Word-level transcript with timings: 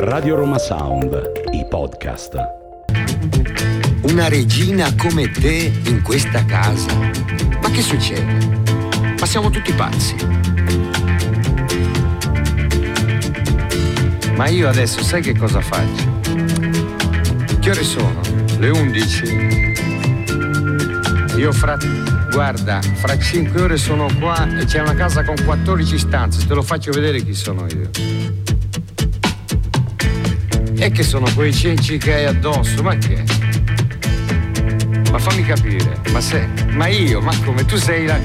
Radio 0.00 0.36
Roma 0.36 0.58
Sound, 0.58 1.32
i 1.50 1.66
podcast. 1.68 2.36
Una 4.02 4.28
regina 4.28 4.94
come 4.94 5.28
te 5.28 5.72
in 5.86 6.02
questa 6.02 6.44
casa. 6.44 6.94
Ma 7.60 7.68
che 7.68 7.82
succede? 7.82 8.62
Ma 9.18 9.26
siamo 9.26 9.50
tutti 9.50 9.72
pazzi. 9.72 10.14
Ma 14.36 14.46
io 14.46 14.68
adesso 14.68 15.02
sai 15.02 15.20
che 15.20 15.36
cosa 15.36 15.60
faccio? 15.60 16.20
Che 17.58 17.68
ore 17.68 17.82
sono? 17.82 18.20
Le 18.56 18.68
11? 18.68 19.74
Io 21.38 21.50
fra... 21.50 21.76
Guarda, 22.30 22.80
fra 22.82 23.18
5 23.18 23.60
ore 23.60 23.76
sono 23.76 24.06
qua 24.20 24.46
e 24.60 24.64
c'è 24.64 24.78
una 24.78 24.94
casa 24.94 25.24
con 25.24 25.34
14 25.44 25.98
stanze. 25.98 26.46
Te 26.46 26.54
lo 26.54 26.62
faccio 26.62 26.92
vedere 26.92 27.20
chi 27.24 27.34
sono 27.34 27.66
io. 27.66 28.47
E 30.80 30.90
che 30.92 31.02
sono 31.02 31.26
quei 31.34 31.52
cenci 31.52 31.98
che 31.98 32.14
hai 32.14 32.24
addosso? 32.26 32.82
Ma 32.84 32.96
che? 32.96 33.24
Ma 35.10 35.18
fammi 35.18 35.42
capire, 35.42 36.00
ma 36.12 36.20
sei, 36.20 36.46
ma 36.70 36.86
io, 36.86 37.20
ma 37.20 37.32
come? 37.44 37.64
Tu 37.64 37.76
sei 37.76 38.06
la, 38.06 38.18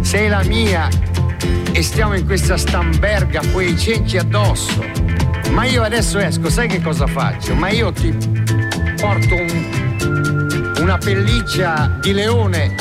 sei 0.00 0.28
la 0.28 0.42
mia 0.42 0.88
e 1.70 1.82
stiamo 1.82 2.16
in 2.16 2.26
questa 2.26 2.56
stamberga, 2.56 3.42
quei 3.52 3.78
cenci 3.78 4.18
addosso. 4.18 4.84
Ma 5.52 5.64
io 5.66 5.82
adesso 5.82 6.18
esco, 6.18 6.50
sai 6.50 6.66
che 6.66 6.80
cosa 6.80 7.06
faccio? 7.06 7.54
Ma 7.54 7.70
io 7.70 7.92
ti 7.92 8.12
porto 9.00 9.34
un, 9.34 10.76
una 10.80 10.98
pelliccia 10.98 11.98
di 12.00 12.12
leone 12.12 12.74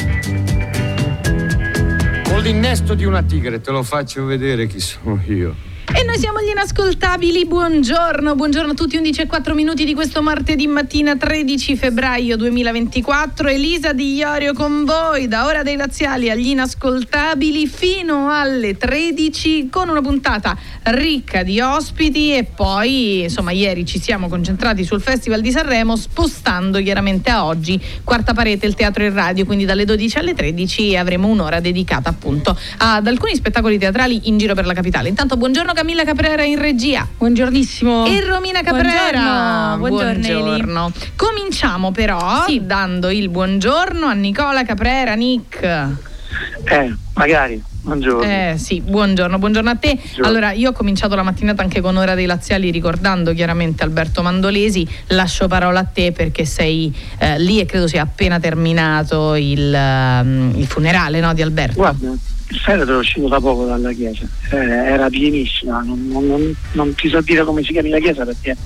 con 2.24 2.42
l'innesto 2.42 2.96
di 2.96 3.06
una 3.06 3.22
tigre, 3.22 3.62
te 3.62 3.70
lo 3.70 3.84
faccio 3.84 4.26
vedere 4.26 4.66
chi 4.66 4.80
sono 4.80 5.22
io. 5.28 5.69
E 5.92 6.04
noi 6.04 6.20
siamo 6.20 6.40
gli 6.40 6.50
inascoltabili, 6.50 7.48
buongiorno, 7.48 8.36
buongiorno 8.36 8.74
a 8.74 8.76
tutti, 8.76 8.96
11 8.96 9.22
e 9.22 9.26
4 9.26 9.56
minuti 9.56 9.86
di 9.86 9.96
questo 9.96 10.22
martedì 10.22 10.68
mattina 10.68 11.18
13 11.18 11.76
febbraio 11.76 12.38
2024, 12.38 13.50
Elisa 13.50 13.92
Di 13.92 14.14
Iorio 14.14 14.54
con 14.54 14.86
voi, 14.86 15.28
da 15.28 15.48
ora 15.48 15.64
dei 15.64 15.76
laziali 15.76 16.30
agli 16.30 16.50
inascoltabili 16.50 17.66
fino 17.66 18.32
alle 18.32 18.78
13 18.78 19.70
con 19.70 19.90
una 19.90 20.02
puntata 20.02 20.56
ricca 20.84 21.42
di 21.42 21.60
ospiti. 21.60 22.36
E 22.36 22.44
poi 22.44 23.24
insomma 23.24 23.52
ieri 23.52 23.84
ci 23.84 24.00
siamo 24.00 24.30
concentrati 24.30 24.84
sul 24.84 25.02
Festival 25.02 25.42
di 25.42 25.50
Sanremo 25.50 25.96
spostando 25.96 26.80
chiaramente 26.84 27.32
a 27.32 27.46
oggi 27.46 27.82
quarta 28.04 28.34
parete 28.34 28.68
il 28.68 28.76
teatro 28.76 29.04
e 29.04 29.10
radio, 29.10 29.44
quindi 29.44 29.66
dalle 29.66 29.86
12 29.86 30.18
alle 30.20 30.36
13 30.36 30.96
avremo 30.98 31.28
un'ora 31.28 31.60
dedicata 31.60 32.10
appunto 32.10 32.56
ad 32.78 33.08
alcuni 33.08 33.36
spettacoli 33.36 33.80
teatrali 33.80 34.28
in 34.30 34.38
giro 34.38 34.54
per 34.54 34.68
la 34.68 34.74
capitale. 34.74 35.10
Intanto 35.10 35.36
buongiorno 35.36 35.78
Camilla 35.80 36.04
Caprera 36.04 36.44
in 36.44 36.60
regia. 36.60 37.08
Buongiornissimo. 37.18 38.06
E 38.06 38.20
Romina 38.20 38.62
Caprera. 38.62 39.76
Buongiorno. 39.78 40.42
buongiorno. 40.42 40.92
Cominciamo 41.16 41.92
però 41.92 42.44
sì. 42.46 42.66
dando 42.66 43.10
il 43.10 43.30
buongiorno 43.30 44.06
a 44.06 44.12
Nicola 44.12 44.66
Caprera, 44.66 45.14
Nick. 45.14 45.64
Eh, 45.64 46.96
magari. 47.14 47.64
Buongiorno. 47.82 48.24
Eh 48.24 48.56
sì, 48.58 48.82
buongiorno, 48.82 49.40
buongiorno 49.40 49.70
a 49.70 49.76
te. 49.76 49.96
Buongiorno. 49.96 50.28
Allora, 50.28 50.52
io 50.52 50.70
ho 50.70 50.74
cominciato 50.74 51.16
la 51.16 51.24
mattinata 51.24 51.62
anche 51.62 51.82
con 51.82 51.96
Ora 51.96 52.14
dei 52.14 52.26
Laziali 52.26 52.72
ricordando 52.72 53.34
chiaramente 53.34 53.84
Alberto 53.84 54.22
Mandolesi. 54.22 54.88
Lascio 55.08 55.48
parola 55.48 55.80
a 55.80 55.86
te 55.86 56.12
perché 56.12 56.46
sei 56.46 56.94
eh, 57.20 57.40
lì 57.40 57.60
e 57.60 57.66
credo 57.66 57.88
sia 57.88 58.02
appena 58.02 58.40
terminato 58.40 59.36
il, 59.36 59.74
um, 59.74 60.54
il 60.56 60.66
funerale 60.68 61.20
no, 61.20 61.34
di 61.34 61.42
Alberto. 61.42 61.76
Guarda, 61.76 62.10
il 62.52 62.58
feretro 62.58 62.96
è 62.96 62.98
uscito 62.98 63.28
da 63.28 63.40
poco 63.40 63.66
dalla 63.66 63.92
chiesa, 63.92 64.28
eh, 64.52 64.58
era 64.58 65.08
pienissima, 65.08 65.82
non, 65.82 66.08
non, 66.10 66.56
non, 66.72 66.96
ti 66.96 67.08
so 67.08 67.22
dire 67.22 67.44
come 67.44 67.62
si 67.62 67.72
chiami 67.72 67.90
la 67.90 68.00
chiesa 68.00 68.26
perché 68.26 68.58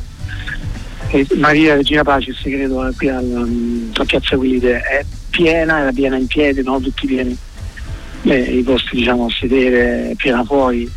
Maria 1.36 1.76
Regina 1.76 2.04
Pacis, 2.04 2.40
credo, 2.42 2.92
qui 2.96 3.10
alla, 3.10 3.46
a 3.94 4.06
Piazza 4.06 4.36
Guide, 4.36 4.80
è 4.80 5.06
piena, 5.30 5.80
era 5.82 5.92
piena 5.92 6.16
in 6.16 6.28
piedi, 6.28 6.64
no? 6.64 6.80
tutti 6.80 7.06
pieni, 7.06 7.38
eh, 8.24 8.58
i 8.58 8.64
posti 8.64 8.96
diciamo 8.96 9.26
a 9.26 9.32
sedere, 9.32 10.14
piena 10.18 10.44
fuori, 10.44 10.90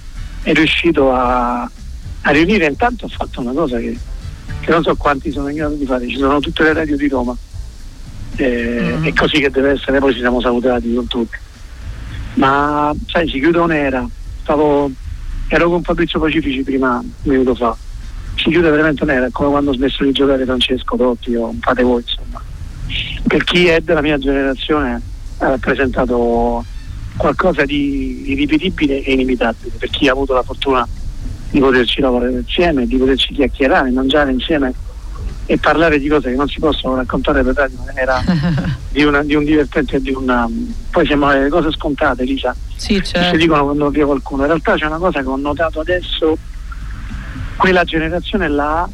è 0.42 0.53
riuscito 0.53 1.12
a, 1.12 1.62
a, 1.62 2.31
riunire, 2.31 2.66
intanto 2.66 3.06
ha 3.06 3.09
fatto 3.09 3.41
una 3.41 3.53
cosa 3.53 3.78
che, 3.78 3.98
che, 4.60 4.70
non 4.70 4.82
so 4.82 4.94
quanti 4.97 5.31
sono 5.31 5.48
in 5.48 5.56
grado 5.56 5.75
di 5.75 5.86
fare, 5.86 6.09
ci 6.09 6.16
sono 6.16 6.38
tutte 6.41 6.62
le 6.62 6.72
radio 6.72 6.97
di 6.97 7.09
Roma, 7.09 7.36
eh, 8.36 8.97
mm. 8.98 9.04
è 9.04 9.12
così 9.12 9.41
che 9.41 9.50
deve 9.50 9.70
essere, 9.70 9.98
poi 9.98 10.12
ci 10.12 10.20
siamo 10.20 10.41
salutati 10.41 10.94
con 10.94 11.06
tutti. 11.06 11.36
Ma 12.34 12.94
sai 13.06 13.28
si 13.28 13.38
chiude 13.38 13.59
un'era. 13.59 14.06
Stavo, 14.42 14.91
ero 15.48 15.70
con 15.70 15.82
Fabrizio 15.82 16.20
Pacifici 16.20 16.62
prima 16.62 16.98
un 16.98 17.10
minuto 17.22 17.54
fa. 17.54 17.76
Si 18.36 18.50
chiude 18.50 18.70
veramente 18.70 19.03
un'era. 19.04 19.26
È 19.26 19.31
come 19.31 19.50
quando 19.50 19.70
ho 19.70 19.75
smesso 19.75 20.04
di 20.04 20.12
giocare 20.12 20.44
Francesco 20.44 20.97
Totti 20.97 21.34
o 21.34 21.54
fate 21.60 21.82
voi 21.82 22.03
insomma. 22.03 22.42
Per 23.26 23.42
chi 23.44 23.66
è 23.69 23.81
della 23.81 24.03
mia 24.03 24.19
generazione 24.19 25.00
ha 25.38 25.48
rappresentato 25.48 26.65
qualcosa 27.16 27.65
di 27.65 28.31
irripetibile 28.31 29.03
e 29.03 29.12
inimitabile 29.12 29.72
per 29.78 29.91
chi 29.91 30.09
ha 30.09 30.12
avuto 30.12 30.34
la 30.34 30.43
fortuna 30.43 30.87
di 31.50 31.60
poterci 31.60 32.00
lavorare 32.00 32.32
insieme 32.32 32.87
di 32.87 32.97
poterci 32.97 33.32
chiacchierare 33.32 33.91
mangiare 33.91 34.31
insieme 34.31 34.72
e 35.47 35.59
parlare 35.59 35.99
di 35.99 36.09
cose 36.09 36.31
che 36.31 36.37
non 36.37 36.49
si 36.49 36.59
possono 36.59 36.97
raccontare 36.97 37.43
per 37.44 37.54
radio 37.54 37.78
in 37.78 37.84
maniera 37.84 38.22
di, 38.91 39.04
una, 39.04 39.22
di, 39.22 39.34
un 39.34 39.44
divertente 39.44 40.00
di 40.00 40.12
una 40.12 40.49
poi 40.91 41.06
sembrano 41.06 41.41
le 41.41 41.49
cose 41.49 41.71
scontate 41.71 42.25
Lisa 42.25 42.54
sì, 42.75 43.03
certo. 43.03 43.31
si 43.31 43.37
dicono 43.37 43.65
quando 43.65 43.88
via 43.91 44.04
qualcuno 44.04 44.43
in 44.43 44.48
realtà 44.48 44.75
c'è 44.75 44.87
una 44.87 44.98
cosa 44.98 45.22
che 45.22 45.28
ho 45.28 45.37
notato 45.37 45.81
adesso 45.81 46.37
quella 47.56 47.84
generazione 47.84 48.48
là 48.48 48.88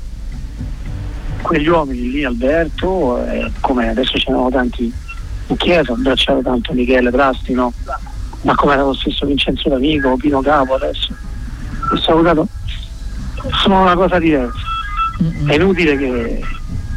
quegli 1.41 1.67
uomini 1.67 2.11
lì 2.11 2.25
Alberto 2.25 3.25
eh, 3.27 3.51
come 3.61 3.89
adesso 3.89 4.19
ce 4.19 4.31
ne 4.31 4.37
sono 4.37 4.51
tanti 4.51 4.93
in 5.47 5.57
chiesa 5.57 5.93
abbracciato 5.93 6.43
tanto 6.43 6.73
Michele 6.75 7.11
Prastino 7.11 7.73
ma 8.43 8.55
come 8.55 8.75
era 8.75 8.83
lo 8.83 8.95
stesso 8.95 9.27
Vincenzo 9.27 9.69
D'Amico 9.69 10.17
Pino 10.17 10.41
Capo 10.41 10.75
adesso 10.75 11.15
ho 11.91 11.97
salutato 11.97 12.47
sono 13.63 13.83
una 13.83 13.95
cosa 13.95 14.19
diversa 14.19 14.71
è 15.47 15.55
inutile 15.55 15.97
che, 15.97 16.45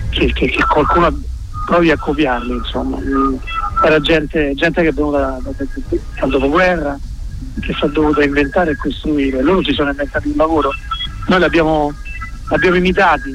che, 0.10 0.34
che, 0.34 0.48
che, 0.48 0.66
qualcuno 0.66 1.16
provi 1.66 1.92
a 1.92 1.98
copiarli, 1.98 2.54
insomma. 2.54 2.98
Era 3.84 4.00
gente, 4.00 4.54
gente 4.56 4.82
che 4.82 4.88
è 4.88 4.94
venuta 4.94 5.38
dal 5.42 6.30
dopoguerra, 6.30 6.98
che 7.60 7.74
si 7.74 7.86
è 7.86 7.90
dovuta 7.90 8.24
inventare 8.24 8.72
e 8.72 8.78
costruire. 8.78 9.42
Loro 9.42 9.64
si 9.64 9.74
sono 9.74 9.90
inventati 9.90 10.30
un 10.30 10.38
lavoro, 10.38 10.72
noi 11.28 11.40
l'abbiamo, 11.40 11.94
l'abbiamo 12.50 12.76
imitati, 12.78 13.32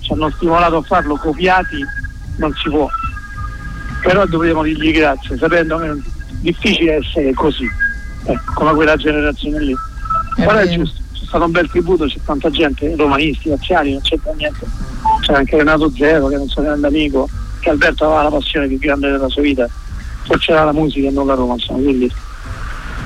ci 0.00 0.12
hanno 0.12 0.30
stimolato 0.30 0.76
a 0.76 0.82
farlo, 0.82 1.16
copiati 1.16 1.84
non 2.36 2.52
si 2.54 2.68
può. 2.68 2.88
Però 4.02 4.26
dobbiamo 4.26 4.62
dirgli 4.62 4.92
grazie, 4.92 5.36
sapendo 5.36 5.78
che 5.78 5.92
difficile 6.40 6.96
essere 6.96 7.32
così, 7.34 7.64
eh, 8.24 8.38
come 8.54 8.74
quella 8.74 8.96
generazione 8.96 9.60
lì. 9.60 9.74
Però 10.36 10.52
è 10.52 10.68
giusto 10.68 11.06
stato 11.28 11.44
un 11.44 11.50
bel 11.50 11.68
tributo, 11.68 12.06
c'è 12.06 12.18
tanta 12.24 12.50
gente, 12.50 12.94
romanisti, 12.96 13.50
razziali, 13.50 13.92
non 13.92 14.00
c'entra 14.00 14.32
niente. 14.32 14.66
C'è 15.20 15.34
anche 15.34 15.56
Renato 15.56 15.90
Zero, 15.90 16.28
che 16.28 16.36
è 16.36 16.38
un 16.38 16.48
suo 16.48 16.62
grande 16.62 16.86
amico, 16.86 17.28
che 17.60 17.70
Alberto 17.70 18.06
aveva 18.06 18.22
la 18.22 18.30
passione 18.30 18.66
più 18.66 18.78
grande 18.78 19.10
della 19.10 19.28
sua 19.28 19.42
vita, 19.42 19.68
forse 20.24 20.52
era 20.52 20.64
la 20.64 20.72
musica 20.72 21.08
e 21.08 21.10
non 21.10 21.26
la 21.26 21.34
Roma, 21.34 21.54
insomma, 21.54 21.82
quindi 21.82 22.10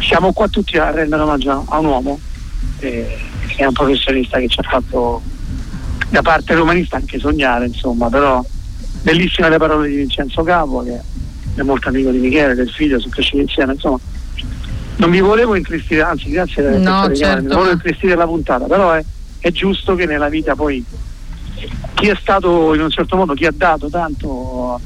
siamo 0.00 0.32
qua 0.32 0.48
tutti 0.48 0.78
a 0.78 0.90
rendere 0.90 1.22
omaggio 1.22 1.64
a 1.68 1.78
un 1.78 1.86
uomo 1.86 2.20
eh, 2.80 3.18
che 3.46 3.62
è 3.62 3.66
un 3.66 3.72
professionista 3.72 4.38
che 4.38 4.48
ci 4.48 4.58
ha 4.60 4.68
fatto 4.68 5.22
da 6.10 6.22
parte 6.22 6.54
romanista 6.54 6.96
anche 6.96 7.18
sognare, 7.18 7.66
insomma, 7.66 8.08
però 8.08 8.44
bellissime 9.02 9.48
le 9.48 9.58
parole 9.58 9.88
di 9.88 9.96
Vincenzo 9.96 10.42
Capo, 10.42 10.82
che 10.82 11.00
è 11.54 11.62
molto 11.62 11.88
amico 11.88 12.10
di 12.10 12.18
Michele, 12.18 12.54
del 12.54 12.70
figlio, 12.70 12.98
sono 12.98 13.12
cresciuti 13.12 13.42
insieme, 13.42 13.74
insomma. 13.74 13.98
Non 14.96 15.10
mi 15.10 15.20
volevo 15.20 15.54
intristire, 15.54 16.02
anzi 16.02 16.30
grazie 16.30 16.62
per 16.62 16.78
no, 16.78 17.14
certo. 17.14 17.42
non 17.42 17.56
volevo 17.56 17.72
intristire 17.72 18.14
la 18.14 18.26
puntata, 18.26 18.66
però 18.66 18.92
è, 18.92 19.04
è, 19.38 19.50
giusto 19.50 19.94
che 19.94 20.06
nella 20.06 20.28
vita 20.28 20.54
poi 20.54 20.84
chi 21.94 22.08
è 22.08 22.16
stato 22.20 22.74
in 22.74 22.82
un 22.82 22.90
certo 22.90 23.16
modo, 23.16 23.34
chi 23.34 23.46
ha 23.46 23.52
dato 23.54 23.88
tanto 23.88 24.80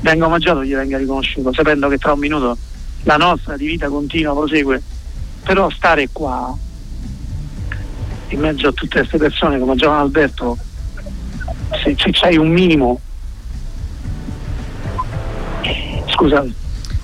venga 0.00 0.26
omaggiato, 0.26 0.62
gli 0.62 0.74
venga 0.74 0.98
riconosciuto, 0.98 1.52
sapendo 1.52 1.88
che 1.88 1.98
tra 1.98 2.12
un 2.12 2.18
minuto 2.18 2.56
la 3.04 3.16
nostra 3.16 3.56
di 3.56 3.66
vita 3.66 3.88
continua, 3.88 4.34
prosegue, 4.34 4.82
però 5.42 5.70
stare 5.70 6.08
qua 6.12 6.56
in 8.28 8.40
mezzo 8.40 8.68
a 8.68 8.72
tutte 8.72 8.98
queste 8.98 9.18
persone 9.18 9.58
come 9.58 9.76
Giovanni 9.76 10.02
Alberto, 10.02 10.58
se, 11.82 11.94
se 11.96 12.10
c'hai 12.12 12.36
un 12.36 12.48
minimo, 12.48 13.00
scusate, 16.16 16.52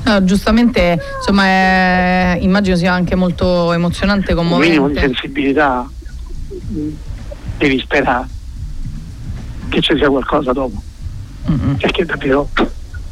No, 0.04 0.24
giustamente, 0.24 1.00
insomma, 1.18 1.44
è- 1.44 2.38
immagino 2.40 2.74
sia 2.74 2.92
anche 2.92 3.14
molto 3.14 3.72
emozionante, 3.72 4.32
un 4.32 4.44
minimo 4.46 4.64
di 4.66 4.76
commovente. 4.94 5.00
sensibilità, 5.00 5.88
mh, 6.48 6.88
devi 7.58 7.78
sperare 7.78 8.26
che 9.68 9.80
ci 9.80 9.94
sia 9.96 10.08
qualcosa 10.08 10.52
dopo, 10.52 10.82
Mm-mm. 11.48 11.76
perché 11.76 12.04
davvero 12.04 12.48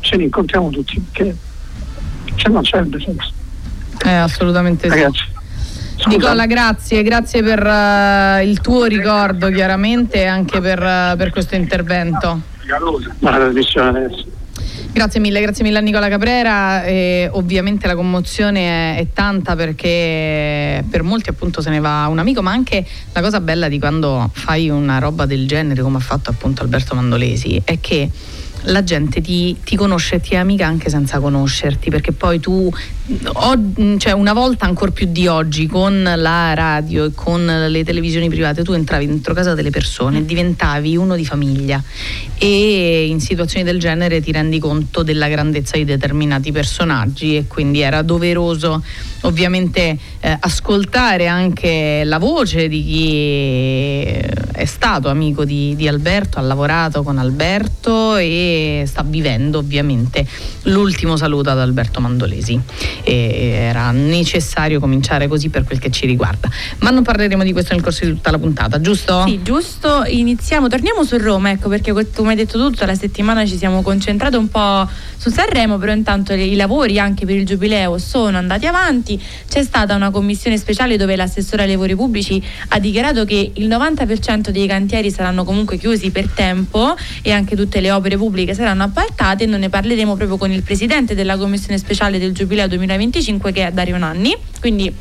ce 0.01 0.17
ne 0.17 0.25
incontriamo 0.25 0.71
tutti, 0.71 0.99
perché 1.13 1.37
se 2.35 2.49
non 2.49 2.63
c'è 2.63 2.79
il 2.81 3.03
senso. 3.05 3.33
Eh, 4.05 4.11
assolutamente 4.13 4.89
sì. 4.91 4.97
Ragazzi, 4.97 5.25
scusa, 5.97 6.09
Nicola, 6.17 6.47
grazie, 6.47 7.03
grazie 7.05 7.43
per 7.45 7.65
eh, 7.65 8.45
il 8.47 8.61
tuo 8.61 8.87
ricordo 8.87 9.49
chiaramente 9.51 10.23
e 10.23 10.27
anche 10.27 10.61
per, 10.61 10.83
eh, 10.83 11.15
per 11.17 11.31
questo 11.31 11.55
intervento. 11.55 12.41
la 13.21 13.31
trasmissione 13.31 13.89
adesso. 13.91 14.25
Grazie 14.93 15.21
mille, 15.21 15.41
grazie 15.41 15.63
mille 15.65 15.79
a 15.79 15.81
Nicola 15.81 16.09
Caprera. 16.09 16.85
E 16.85 17.29
ovviamente 17.33 17.87
la 17.87 17.95
commozione 17.95 18.97
è, 18.97 19.01
è 19.01 19.07
tanta 19.13 19.55
perché 19.57 20.85
per 20.89 21.03
molti 21.03 21.31
appunto 21.31 21.61
se 21.61 21.71
ne 21.71 21.81
va 21.81 22.07
un 22.09 22.19
amico, 22.19 22.43
ma 22.43 22.51
anche 22.51 22.85
la 23.13 23.21
cosa 23.21 23.41
bella 23.41 23.69
di 23.69 23.79
quando 23.79 24.31
fai 24.33 24.69
una 24.69 24.99
roba 24.99 25.27
del 25.27 25.47
genere 25.47 25.83
come 25.83 25.99
ha 25.99 26.01
fatto 26.01 26.31
appunto 26.31 26.63
Alberto 26.63 26.95
Mandolesi 26.95 27.61
è 27.65 27.79
che 27.81 28.11
la 28.65 28.83
gente 28.85 29.21
ti, 29.21 29.57
ti 29.65 29.77
conosce 29.77 30.17
e 30.17 30.21
ti 30.21 30.35
è 30.35 30.37
amica 30.37 30.67
anche 30.67 30.91
senza 30.91 31.19
conoscerti, 31.19 31.91
perché 31.91 32.13
poi 32.13 32.41
tu, 32.41 32.71
o- 33.33 33.73
cioè 33.99 34.13
una 34.13 34.33
volta 34.33 34.67
ancora 34.67 34.91
più 34.91 35.07
di 35.11 35.27
oggi, 35.27 35.67
con 35.67 36.03
la 36.03 36.55
radio 36.55 37.05
e 37.05 37.13
con 37.15 37.45
le 37.45 37.85
televisioni 37.85 38.29
private, 38.29 38.63
tu 38.63 38.73
entravi 38.73 39.07
dentro 39.07 39.35
casa 39.35 39.55
delle 39.55 39.71
persone 39.71 40.19
e 40.19 40.25
diventavi 40.25 40.97
uno 40.97 41.17
di 41.17 41.25
famiglia 41.25 41.83
e 42.39 43.07
in 43.07 43.21
situazioni 43.21 43.65
del 43.65 43.79
genere 43.79 44.21
ti 44.21 44.33
rendi 44.33 44.59
conto 44.59 45.03
della 45.03 45.29
grandezza 45.29 45.77
di 45.77 45.85
determinati 45.85 46.53
personaggi 46.53 47.37
e 47.37 47.47
quindi 47.47 47.81
era 47.81 48.03
doveroso 48.03 48.83
ovviamente 49.23 49.99
eh, 50.21 50.37
ascoltare 50.41 51.27
anche 51.27 52.03
la 52.05 52.19
voce 52.19 52.69
di 52.69 52.85
chi 52.85 54.15
è 54.53 54.65
stato 54.65 55.09
amico 55.09 55.45
di, 55.45 55.75
di 55.77 55.89
Alberto, 55.89 56.39
ha 56.39 56.43
lavorato 56.43 57.03
con 57.03 57.19
Alberto 57.19 58.17
e 58.17 58.50
sta 58.87 59.03
vivendo 59.03 59.59
ovviamente 59.59 60.27
l'ultimo 60.65 61.17
saluto 61.17 61.51
ad 61.51 61.59
Alberto 61.59 62.01
Mandolesi. 62.01 62.59
E 63.03 63.51
era 63.71 63.91
necessario 63.91 64.81
cominciare 64.81 65.29
così 65.29 65.49
per 65.49 65.65
quel 65.65 65.79
che 65.79 65.91
ci 65.91 66.07
riguarda. 66.07 66.49
Ma 66.79 66.91
non 66.91 67.03
parleremo 67.03 67.43
di 67.43 67.53
questo 67.53 67.75
nel 67.75 67.83
corso 67.83 68.05
di 68.05 68.13
tutta 68.13 68.31
la 68.31 68.39
puntata, 68.39 68.81
giusto? 68.81 69.25
Sì, 69.27 69.41
giusto, 69.43 70.05
iniziamo, 70.07 70.69
torniamo 70.69 71.05
su 71.05 71.17
Roma, 71.19 71.51
ecco 71.51 71.69
perché 71.69 71.93
come 71.93 72.31
hai 72.31 72.37
detto 72.37 72.59
tu, 72.59 72.71
tutta 72.71 72.87
la 72.87 72.95
settimana 72.95 73.47
ci 73.47 73.57
siamo 73.57 73.83
concentrati 73.83 74.37
un 74.37 74.49
po' 74.49 74.89
su 75.17 75.31
Sanremo, 75.31 75.77
però 75.79 75.93
intanto 75.93 76.33
i 76.33 76.55
lavori 76.57 76.99
anche 76.99 77.27
per 77.27 77.37
il 77.37 77.45
Giubileo 77.45 77.99
sono 77.99 78.39
andati 78.39 78.67
avanti, 78.67 79.21
c'è 79.49 79.63
stata 79.63 79.95
una 79.95 80.11
commissione 80.11 80.57
speciale 80.57 80.97
dove 80.97 81.15
l'assessore 81.15 81.65
ai 81.65 81.71
lavori 81.71 81.95
pubblici 81.95 82.43
ha 82.69 82.79
dichiarato 82.79 83.25
che 83.25 83.51
il 83.55 83.69
90% 83.69 84.49
dei 84.49 84.67
cantieri 84.67 85.11
saranno 85.11 85.45
comunque 85.45 85.77
chiusi 85.77 86.11
per 86.11 86.29
tempo 86.29 86.97
e 87.23 87.33
anche 87.33 87.55
tutte 87.55 87.81
le 87.81 87.91
opere 87.91 88.17
pubbliche 88.17 88.40
saranno 88.55 88.85
appaltate 88.85 89.45
e 89.45 89.47
noi 89.47 89.61
ne 89.61 89.69
parleremo 89.69 90.17
proprio 90.17 90.37
con 90.37 90.51
il 90.51 90.63
presidente 90.63 91.15
della 91.15 91.37
commissione 91.37 91.79
speciale 91.79 92.19
del 92.19 92.33
Giubileo 92.33 92.69
2025 92.69 93.53
che 93.53 93.67
è 93.67 93.73
Dario 93.73 93.99
Nanni, 93.99 94.37
quindi 94.61 94.93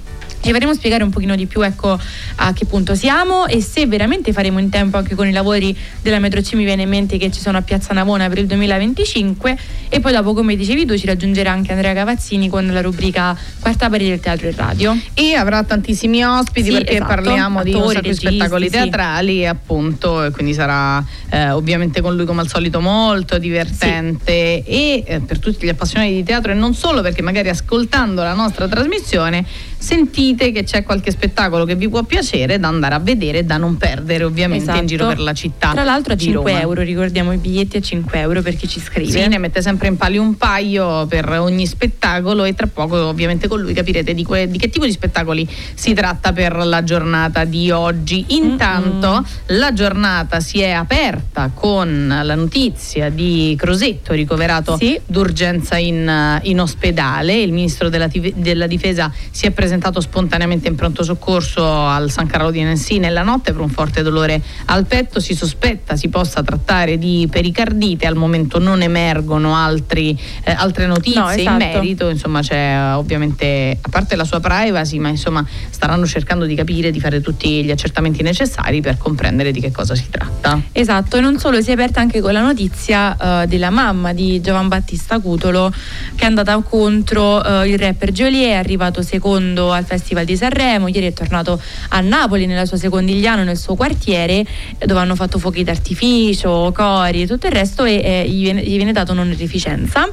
ci 0.41 0.51
faremo 0.51 0.74
spiegare 0.74 1.03
un 1.03 1.09
pochino 1.09 1.36
di 1.36 1.45
più 1.45 1.62
ecco, 1.62 2.00
a 2.36 2.53
che 2.53 2.65
punto 2.65 2.95
siamo 2.95 3.45
e 3.47 3.62
se 3.62 3.86
veramente 3.88 4.31
faremo 4.31 4.59
in 4.59 4.69
tempo 4.69 4.97
anche 4.97 5.15
con 5.15 5.27
i 5.27 5.31
lavori 5.31 5.77
della 6.01 6.19
metro 6.19 6.41
C 6.41 6.53
mi 6.53 6.63
viene 6.63 6.83
in 6.83 6.89
mente 6.89 7.18
che 7.18 7.31
ci 7.31 7.39
sono 7.39 7.57
a 7.57 7.62
Piazza 7.62 7.94
Navona 7.94 8.27
per 8.30 8.39
il 8.39 8.47
2025 8.47 9.57
e 9.89 10.00
poi 10.00 10.12
dopo 10.12 10.33
come 10.33 10.56
dicevi 10.56 10.86
tu 10.86 10.97
ci 10.97 11.06
raggiungerà 11.06 11.51
anche 11.51 11.71
Andrea 11.71 11.94
Cavazzini 11.94 12.50
con 12.50 12.65
la 12.68 12.81
rubrica 12.81 13.38
Quarta 13.59 13.89
parete 13.89 14.09
del 14.09 14.19
teatro 14.19 14.47
e 14.47 14.53
radio. 14.56 14.97
E 15.13 15.33
avrà 15.33 15.63
tantissimi 15.63 16.24
ospiti 16.24 16.69
Sì, 16.69 16.74
perché 16.74 16.94
esatto. 16.94 17.13
parliamo 17.13 17.63
di 17.63 17.71
un 17.74 17.81
Attori, 17.81 17.95
di 18.00 18.07
registi, 18.07 18.27
spettacoli 18.27 18.65
sì. 18.65 18.71
teatrali 18.71 19.45
appunto 19.47 20.24
e 20.24 20.31
quindi 20.31 20.53
sarà 20.53 21.03
eh, 21.30 21.50
ovviamente 21.51 22.01
con 22.01 22.15
lui 22.15 22.25
come 22.25 22.41
al 22.41 22.47
solito 22.47 22.80
molto 22.80 23.38
divertente 23.38 24.63
e 24.63 25.03
eh, 25.06 25.19
per 25.19 25.39
tutti 25.39 25.65
gli 25.65 25.69
appassionati 25.69 26.13
di 26.13 26.24
teatro 26.24 26.51
e 26.51 26.56
non 26.56 26.74
solo 26.74 27.01
perché 27.01 27.21
magari 27.21 27.50
ascoltando 27.50 28.24
la 28.24 28.33
nostra 28.33 28.68
trasmissione 28.68 29.45
sentite 29.80 30.52
che 30.52 30.64
c'è 30.64 30.84
qualche 30.84 31.10
spettacolo 31.10 31.64
che 31.64 31.76
vi 31.76 31.88
può 31.88 32.04
piacere 32.04 32.60
da 32.60 32.68
andare 32.68 32.96
a 32.96 33.00
vedere 33.00 33.40
e 33.40 33.44
da 33.46 33.56
non 33.58 33.78
perdere 33.78 34.26
ovviamente 34.26 34.66
in 34.66 34.70
Esatto. 34.72 34.86
giro 34.86 35.08
per 35.08 35.20
la 35.20 35.34
città. 35.34 35.72
Tra 35.72 35.84
l'altro 35.86 36.14
a 36.14 36.16
di 36.18 36.26
5 36.26 36.52
Roma. 36.52 36.62
euro, 36.62 36.81
ricordiamo 36.81 37.31
i 37.31 37.38
biglietti 37.38 37.78
a 37.78 37.81
5 37.81 38.20
euro 38.20 38.42
per 38.42 38.56
chi 38.58 38.68
ci 38.68 38.80
scrive. 38.81 39.10
Sì, 39.22 39.28
ne 39.28 39.38
mette 39.38 39.62
sempre 39.62 39.88
in 39.88 39.96
palio 39.96 40.22
un 40.22 40.36
paio 40.36 41.06
per 41.08 41.30
ogni 41.40 41.66
spettacolo 41.66 42.44
e 42.44 42.54
tra 42.54 42.68
poco 42.68 43.08
ovviamente 43.08 43.48
con 43.48 43.62
lui 43.62 43.74
capirete 43.74 44.14
di, 44.14 44.24
que- 44.26 44.50
di 44.50 44.58
che 44.58 44.70
tipo 44.70 44.84
di 44.86 44.92
spettacoli 44.92 45.48
si 45.74 45.94
tratta 45.94 46.34
per 46.34 46.56
la 46.58 46.84
giornata 46.84 47.46
di 47.46 47.72
oggi. 47.72 48.25
Intanto 48.36 49.25
la 49.48 49.72
giornata 49.72 50.42
si 50.42 50.60
è 50.60 50.72
aperta 50.72 51.52
con 51.54 52.08
la 52.22 52.36
notizia 52.36 53.10
di 53.10 53.56
Crosetto 53.58 54.12
ricoverato 54.14 54.75
Sì. 54.78 55.00
d'urgenza 55.06 55.78
in, 55.78 56.40
in 56.44 56.60
ospedale. 56.60 57.34
Il 57.42 57.54
ministro 57.54 57.88
della, 57.88 58.10
della 58.36 58.68
difesa 58.68 59.10
si 59.32 59.46
è 59.46 59.52
presentato 59.52 59.68
spontaneamente 60.01 60.68
in 60.68 60.75
pronto 60.75 61.04
soccorso 61.04 61.66
al 61.66 62.10
San 62.10 62.27
Carlo 62.27 62.51
di 62.51 62.62
Nancy 62.63 63.00
nella 63.00 63.24
notte 63.24 63.51
per 63.51 63.62
un 63.62 63.69
forte 63.69 64.01
dolore 64.01 64.42
al 64.66 64.86
petto. 64.86 65.19
Si 65.19 65.36
sospetta 65.36 65.95
si 65.95 66.10
possa 66.10 66.44
trattare 66.44 66.98
di 66.98 67.27
pericardite. 67.30 68.07
Al 68.07 68.16
momento 68.16 68.60
non 68.60 68.81
emergono 68.81 69.56
altri, 69.56 70.18
eh, 70.44 70.51
altre 70.51 70.88
notizie 70.88 71.19
No, 71.19 71.31
in 71.31 71.39
esatto. 71.39 71.57
merito. 71.57 72.10
Insomma, 72.10 72.42
c'è 72.42 72.56
eh, 72.56 72.92
ovviamente, 72.94 73.77
a 73.81 73.89
parte 73.89 74.16
la 74.16 74.24
sua 74.25 74.39
privacy, 74.39 74.98
ma 74.98 75.10
insomma 75.10 75.45
staranno 75.69 76.06
cercando 76.06 76.45
di 76.45 76.56
capire, 76.56 76.92
di 76.92 77.00
fare 77.00 77.22
tutti 77.22 77.63
gli 77.63 77.72
accertamenti 77.72 78.24
necessari 78.24 78.81
per 78.81 78.98
comprendere 78.98 79.51
di 79.51 79.60
che 79.60 79.72
cosa 79.72 79.95
si 79.95 80.06
tratta. 80.10 80.60
Esatto, 80.72 81.18
e 81.18 81.22
non 81.22 81.38
solo, 81.39 81.62
si 81.62 81.69
è 81.69 81.74
aperta 81.74 82.00
anche 82.00 82.22
con 82.22 82.33
la 82.33 82.42
notizia 82.42 83.44
eh, 83.44 83.48
della 83.48 83.69
mamma 83.69 84.13
di 84.13 84.42
Giovan 84.42 84.68
Battista 84.68 85.19
Cutolo 85.19 85.72
che 86.15 86.24
è 86.24 86.27
andata 86.27 86.57
contro 86.60 87.44
eh, 87.44 87.69
il 87.69 87.77
rapper 87.77 88.12
Geolier, 88.12 88.51
è 88.51 88.56
arrivato 88.56 89.01
secondo 89.01 89.59
al 89.68 89.86
Festival 89.86 90.26
di 90.26 90.36
Sanremo, 90.36 90.88
ieri 90.88 91.08
è 91.08 91.14
tornato 91.14 91.62
a 91.90 92.00
Napoli 92.00 92.46
nella 92.46 92.66
sua 92.66 92.78
secondigliano, 92.78 93.44
nel 93.44 93.58
suo 93.58 93.76
quartiere, 93.76 94.46
dove 94.86 95.00
hanno 95.00 95.16
fatto 95.16 95.38
fuochi 95.40 95.64
d'artificio, 95.64 96.72
cori 96.74 97.24
e 97.24 97.28
tutto 97.28 97.48
il 97.48 97.54
resto 97.54 97.84
e 97.84 98.01
eh, 98.04 98.30
gli, 98.30 98.42
viene, 98.44 98.63
gli 98.63 98.75
viene 98.75 98.92
dato 98.92 99.12
un'onorificenza. 99.12 100.10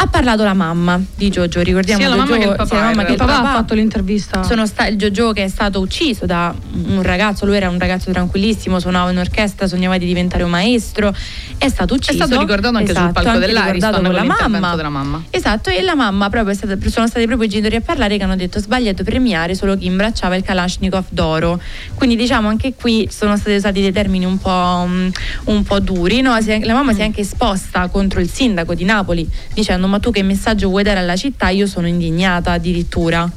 Ha 0.00 0.06
parlato 0.06 0.44
la 0.44 0.54
mamma 0.54 1.00
di 1.16 1.28
Giorgio, 1.28 1.60
ricordiamo 1.60 1.98
Sia 2.00 2.08
la 2.08 2.14
mamma 2.14 2.28
Giorgio- 2.38 2.44
che 2.44 2.50
il 2.62 2.68
papà, 2.68 2.74
mamma 2.76 3.00
in 3.00 3.06
che 3.06 3.12
il 3.14 3.18
realtà. 3.18 3.36
papà. 3.42 3.50
ha 3.50 3.54
fatto 3.56 3.74
l'intervista. 3.74 4.42
Sono 4.44 4.64
sta- 4.64 4.86
il 4.86 4.96
Giorgio 4.96 5.32
che 5.32 5.42
è 5.42 5.48
stato 5.48 5.80
ucciso 5.80 6.24
da 6.24 6.54
un 6.86 7.02
ragazzo, 7.02 7.44
lui 7.46 7.56
era 7.56 7.68
un 7.68 7.80
ragazzo 7.80 8.12
tranquillissimo, 8.12 8.78
suonava 8.78 9.10
in 9.10 9.18
orchestra, 9.18 9.66
sognava 9.66 9.98
di 9.98 10.06
diventare 10.06 10.44
un 10.44 10.50
maestro, 10.50 11.12
è 11.58 11.68
stato 11.68 11.94
ucciso. 11.94 12.12
È 12.22 12.26
stato 12.26 12.40
ricordato 12.40 12.76
anche 12.76 12.92
sul 12.92 12.96
Esatto, 12.96 13.12
palco 13.12 13.28
anche 13.30 13.46
dell'Ariston 13.46 13.74
ricordato 13.74 14.02
con 14.04 14.12
la 14.14 14.48
mamma. 14.48 14.76
della 14.76 14.88
mamma. 14.88 15.22
Esatto, 15.30 15.70
e 15.70 15.82
la 15.82 15.96
mamma 15.96 16.28
proprio 16.30 16.52
è 16.52 16.56
stata, 16.56 16.76
sono 16.88 17.08
stati 17.08 17.26
proprio 17.26 17.48
i 17.48 17.50
genitori 17.50 17.74
a 17.76 17.80
parlare 17.80 18.16
che 18.16 18.22
hanno 18.22 18.36
detto 18.36 18.60
sbagliato 18.60 19.02
premiare 19.02 19.56
solo 19.56 19.76
chi 19.76 19.86
imbracciava 19.86 20.36
il 20.36 20.44
Kalashnikov 20.44 21.06
d'oro. 21.08 21.60
Quindi 21.94 22.14
diciamo 22.14 22.46
anche 22.48 22.72
qui 22.74 23.08
sono 23.10 23.36
stati 23.36 23.56
usati 23.56 23.80
dei 23.80 23.92
termini 23.92 24.24
un 24.24 24.38
po', 24.38 24.84
mm, 24.86 25.08
un 25.46 25.62
po' 25.64 25.80
duri. 25.80 26.20
no? 26.20 26.36
La 26.38 26.72
mamma 26.74 26.92
si 26.94 27.00
è 27.00 27.02
anche 27.02 27.22
esposta 27.22 27.88
contro 27.88 28.20
il 28.20 28.30
sindaco 28.30 28.74
di 28.74 28.84
Napoli 28.84 29.28
dicendo 29.54 29.86
ma 29.88 29.98
tu 29.98 30.10
che 30.10 30.22
messaggio 30.22 30.68
vuoi 30.68 30.82
dare 30.82 31.00
alla 31.00 31.16
città? 31.16 31.48
Io 31.48 31.66
sono 31.66 31.86
indignata 31.86 32.52
addirittura. 32.52 33.28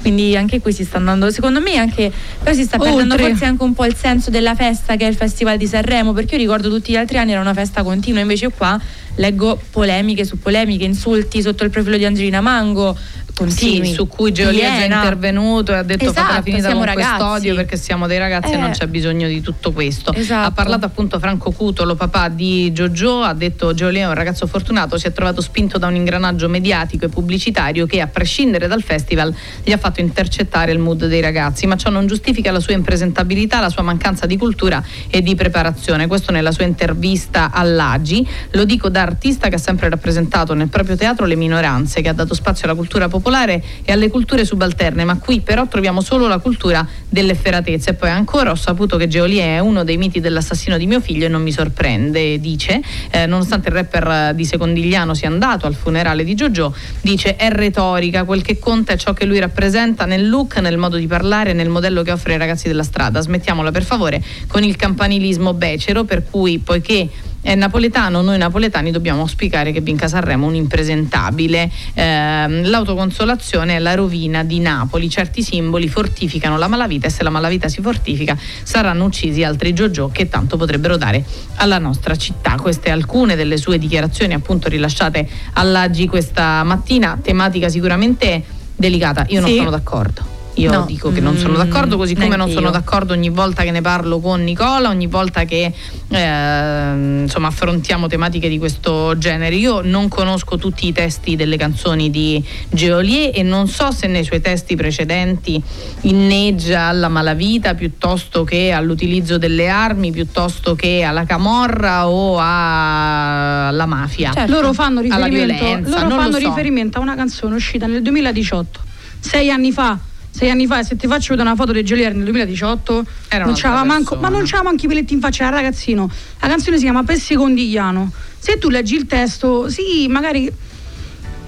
Quindi 0.00 0.36
anche 0.36 0.60
qui 0.60 0.70
si 0.72 0.84
sta 0.84 0.98
andando, 0.98 1.30
secondo 1.30 1.60
me 1.60 1.76
anche, 1.76 2.12
però 2.38 2.54
si 2.54 2.64
sta 2.64 2.76
perdendo 2.76 3.14
Oltre. 3.14 3.30
forse 3.30 3.46
anche 3.46 3.62
un 3.62 3.72
po' 3.72 3.86
il 3.86 3.94
senso 3.94 4.28
della 4.28 4.54
festa 4.54 4.96
che 4.96 5.06
è 5.06 5.08
il 5.08 5.16
Festival 5.16 5.56
di 5.56 5.66
Sanremo, 5.66 6.12
perché 6.12 6.34
io 6.34 6.42
ricordo 6.42 6.68
tutti 6.68 6.92
gli 6.92 6.96
altri 6.96 7.16
anni 7.16 7.32
era 7.32 7.40
una 7.40 7.54
festa 7.54 7.82
continua, 7.82 8.20
invece 8.20 8.50
qua 8.50 8.78
leggo 9.16 9.60
polemiche 9.70 10.24
su 10.24 10.38
polemiche, 10.38 10.84
insulti 10.84 11.42
sotto 11.42 11.64
il 11.64 11.70
profilo 11.70 11.96
di 11.96 12.04
Angelina 12.04 12.40
Mango, 12.40 12.96
continui. 13.34 13.88
Sì, 13.88 13.94
su 13.94 14.06
cui 14.06 14.32
Gioli 14.32 14.58
è 14.60 14.84
intervenuto 14.84 15.72
e 15.72 15.76
ha 15.76 15.82
detto 15.82 16.04
Esatto, 16.04 16.20
fatela 16.20 16.42
finita 16.42 16.72
con 16.72 16.84
ragazzi. 16.84 17.08
quest'odio 17.16 17.54
perché 17.56 17.76
siamo 17.76 18.06
dei 18.06 18.18
ragazzi 18.18 18.52
e 18.52 18.54
Eh. 18.54 18.58
non 18.58 18.70
c'è 18.70 18.86
bisogno 18.86 19.26
di 19.26 19.40
tutto 19.40 19.72
questo. 19.72 20.12
Esatto. 20.12 20.46
Ha 20.48 20.52
parlato 20.52 20.86
appunto 20.86 21.18
Franco 21.18 21.50
Cutolo, 21.50 21.96
papà 21.96 22.28
di 22.28 22.72
Giorgio, 22.72 23.22
ha 23.22 23.34
detto 23.34 23.74
Gioli 23.74 23.98
è 23.98 24.06
un 24.06 24.14
ragazzo 24.14 24.46
fortunato, 24.46 24.98
si 24.98 25.08
è 25.08 25.12
trovato 25.12 25.40
spinto 25.40 25.78
da 25.78 25.88
un 25.88 25.96
ingranaggio 25.96 26.48
mediatico 26.48 27.06
e 27.06 27.08
pubblicitario 27.08 27.86
che 27.86 28.00
a 28.00 28.06
prescindere 28.06 28.68
dal 28.68 28.82
festival 28.84 29.34
gli 29.64 29.72
ha 29.72 29.78
fatto 29.78 30.00
intercettare 30.00 30.70
il 30.70 30.78
mood 30.78 31.04
dei 31.06 31.20
ragazzi, 31.20 31.66
ma 31.66 31.76
ciò 31.76 31.90
non 31.90 32.06
giustifica 32.06 32.52
la 32.52 32.60
sua 32.60 32.74
impresentabilità, 32.74 33.58
la 33.58 33.68
sua 33.68 33.82
mancanza 33.82 34.26
di 34.26 34.36
cultura 34.36 34.80
e 35.10 35.22
di 35.22 35.34
preparazione. 35.34 36.06
Questo 36.06 36.30
nella 36.30 36.52
sua 36.52 36.66
intervista 36.66 37.50
all'Agi, 37.52 38.24
lo 38.52 38.64
dico 38.64 38.88
da 38.88 39.03
artista 39.04 39.48
che 39.48 39.54
ha 39.54 39.58
sempre 39.58 39.88
rappresentato 39.88 40.54
nel 40.54 40.68
proprio 40.68 40.96
teatro 40.96 41.26
le 41.26 41.36
minoranze, 41.36 42.00
che 42.00 42.08
ha 42.08 42.12
dato 42.12 42.34
spazio 42.34 42.66
alla 42.66 42.76
cultura 42.76 43.08
popolare 43.08 43.62
e 43.84 43.92
alle 43.92 44.10
culture 44.10 44.44
subalterne, 44.44 45.04
ma 45.04 45.18
qui 45.18 45.40
però 45.40 45.66
troviamo 45.68 46.00
solo 46.00 46.26
la 46.26 46.38
cultura 46.38 46.86
dell'efferatezza. 47.08 47.90
E 47.90 47.94
poi 47.94 48.10
ancora 48.10 48.50
ho 48.50 48.54
saputo 48.54 48.96
che 48.96 49.06
Geolie 49.06 49.56
è 49.56 49.58
uno 49.60 49.84
dei 49.84 49.96
miti 49.96 50.20
dell'assassino 50.20 50.76
di 50.76 50.86
mio 50.86 51.00
figlio 51.00 51.26
e 51.26 51.28
non 51.28 51.42
mi 51.42 51.52
sorprende, 51.52 52.40
dice, 52.40 52.80
eh, 53.10 53.26
nonostante 53.26 53.68
il 53.68 53.74
rapper 53.74 54.34
di 54.34 54.44
Secondigliano 54.44 55.14
sia 55.14 55.28
andato 55.28 55.66
al 55.66 55.74
funerale 55.74 56.24
di 56.24 56.34
Giorgio, 56.34 56.74
dice 57.00 57.36
è 57.36 57.50
retorica, 57.50 58.24
quel 58.24 58.42
che 58.42 58.58
conta 58.58 58.92
è 58.92 58.96
ciò 58.96 59.12
che 59.12 59.24
lui 59.24 59.38
rappresenta 59.38 60.04
nel 60.04 60.28
look, 60.28 60.58
nel 60.58 60.78
modo 60.78 60.96
di 60.96 61.06
parlare, 61.06 61.52
nel 61.52 61.68
modello 61.68 62.02
che 62.02 62.10
offre 62.10 62.32
ai 62.32 62.38
ragazzi 62.38 62.68
della 62.68 62.82
strada. 62.82 63.20
Smettiamola 63.20 63.70
per 63.70 63.84
favore 63.84 64.22
con 64.46 64.62
il 64.64 64.76
campanilismo 64.76 65.54
becero, 65.54 66.04
per 66.04 66.24
cui 66.28 66.58
poiché 66.58 67.08
è 67.44 67.54
napoletano, 67.54 68.22
noi 68.22 68.38
napoletani 68.38 68.90
dobbiamo 68.90 69.20
auspicare 69.20 69.70
che 69.70 69.82
vinca 69.82 70.08
Sanremo 70.08 70.46
un 70.46 70.54
impresentabile. 70.54 71.70
Eh, 71.92 72.62
l'autoconsolazione 72.64 73.76
è 73.76 73.78
la 73.80 73.94
rovina 73.94 74.42
di 74.42 74.60
Napoli, 74.60 75.10
certi 75.10 75.42
simboli 75.42 75.86
fortificano 75.86 76.56
la 76.56 76.68
malavita 76.68 77.06
e 77.06 77.10
se 77.10 77.22
la 77.22 77.28
malavita 77.28 77.68
si 77.68 77.82
fortifica 77.82 78.34
saranno 78.62 79.04
uccisi 79.04 79.44
altri 79.44 79.74
Giorgio 79.74 80.08
che 80.10 80.30
tanto 80.30 80.56
potrebbero 80.56 80.96
dare 80.96 81.22
alla 81.56 81.76
nostra 81.76 82.16
città. 82.16 82.54
Queste 82.54 82.90
alcune 82.90 83.36
delle 83.36 83.58
sue 83.58 83.76
dichiarazioni 83.76 84.32
appunto 84.32 84.70
rilasciate 84.70 85.28
all'Aggi 85.52 86.06
questa 86.08 86.62
mattina, 86.64 87.18
tematica 87.22 87.68
sicuramente 87.68 88.42
delicata, 88.74 89.26
io 89.28 89.40
non 89.40 89.50
Sì. 89.50 89.56
sono 89.58 89.70
d'accordo. 89.70 90.33
Io 90.56 90.70
No. 90.70 90.84
dico 90.86 91.10
che 91.10 91.20
non 91.20 91.36
sono 91.36 91.54
Mm, 91.54 91.56
d'accordo, 91.56 91.96
così 91.96 92.14
come 92.14 92.36
non 92.36 92.48
sono 92.48 92.70
d'accordo 92.70 93.12
ogni 93.12 93.28
volta 93.28 93.62
che 93.64 93.72
ne 93.72 93.80
parlo 93.80 94.20
con 94.20 94.44
Nicola, 94.44 94.88
ogni 94.88 95.08
volta 95.08 95.44
che 95.44 95.72
eh, 96.08 96.92
insomma, 97.22 97.48
affrontiamo 97.48 98.06
tematiche 98.06 98.48
di 98.48 98.58
questo 98.58 99.18
genere. 99.18 99.56
Io 99.56 99.80
non 99.82 100.06
conosco 100.08 100.56
tutti 100.56 100.86
i 100.86 100.92
testi 100.92 101.34
delle 101.34 101.56
canzoni 101.56 102.08
di 102.10 102.42
Geolier 102.70 103.32
e 103.34 103.42
non 103.42 103.66
so 103.66 103.90
se 103.90 104.06
nei 104.06 104.22
suoi 104.22 104.40
testi 104.40 104.76
precedenti 104.76 105.60
inneggia 106.02 106.82
alla 106.82 107.08
malavita 107.08 107.74
piuttosto 107.74 108.44
che 108.44 108.70
all'utilizzo 108.70 109.38
delle 109.38 109.68
armi, 109.68 110.12
piuttosto 110.12 110.76
che 110.76 111.02
alla 111.02 111.24
camorra 111.24 112.06
o 112.08 112.38
alla 112.38 113.86
mafia. 113.86 114.32
Certo. 114.32 114.52
Loro 114.52 114.72
fanno 114.72 115.00
riferimento, 115.00 115.90
loro 115.90 116.08
fanno 116.10 116.32
so. 116.32 116.38
riferimento 116.38 116.98
a 116.98 117.00
una 117.00 117.16
canzone 117.16 117.56
uscita 117.56 117.86
nel 117.86 118.02
2018, 118.02 118.80
sei 119.18 119.50
anni 119.50 119.72
fa. 119.72 119.98
Sei 120.36 120.50
anni 120.50 120.66
fa, 120.66 120.82
se 120.82 120.96
ti 120.96 121.06
faccio 121.06 121.28
vedere 121.28 121.48
una 121.48 121.56
foto 121.56 121.70
del 121.70 121.84
Geolier 121.84 122.12
nel 122.12 122.24
2018, 122.24 123.06
Era 123.28 123.44
non 123.44 123.54
c'aveva 123.54 123.84
manco, 123.84 124.16
ma 124.16 124.28
non 124.28 124.40
c'aveva 124.42 124.64
manco 124.64 124.84
i 124.84 124.88
peletti 124.88 125.14
in 125.14 125.20
faccia, 125.20 125.44
era 125.44 125.54
ragazzino. 125.54 126.10
La 126.40 126.48
canzone 126.48 126.76
si 126.76 126.82
chiama 126.82 127.04
Per 127.04 127.16
Secondigliano. 127.16 128.10
Se 128.36 128.58
tu 128.58 128.68
leggi 128.68 128.96
il 128.96 129.06
testo, 129.06 129.70
sì, 129.70 130.08
magari 130.08 130.52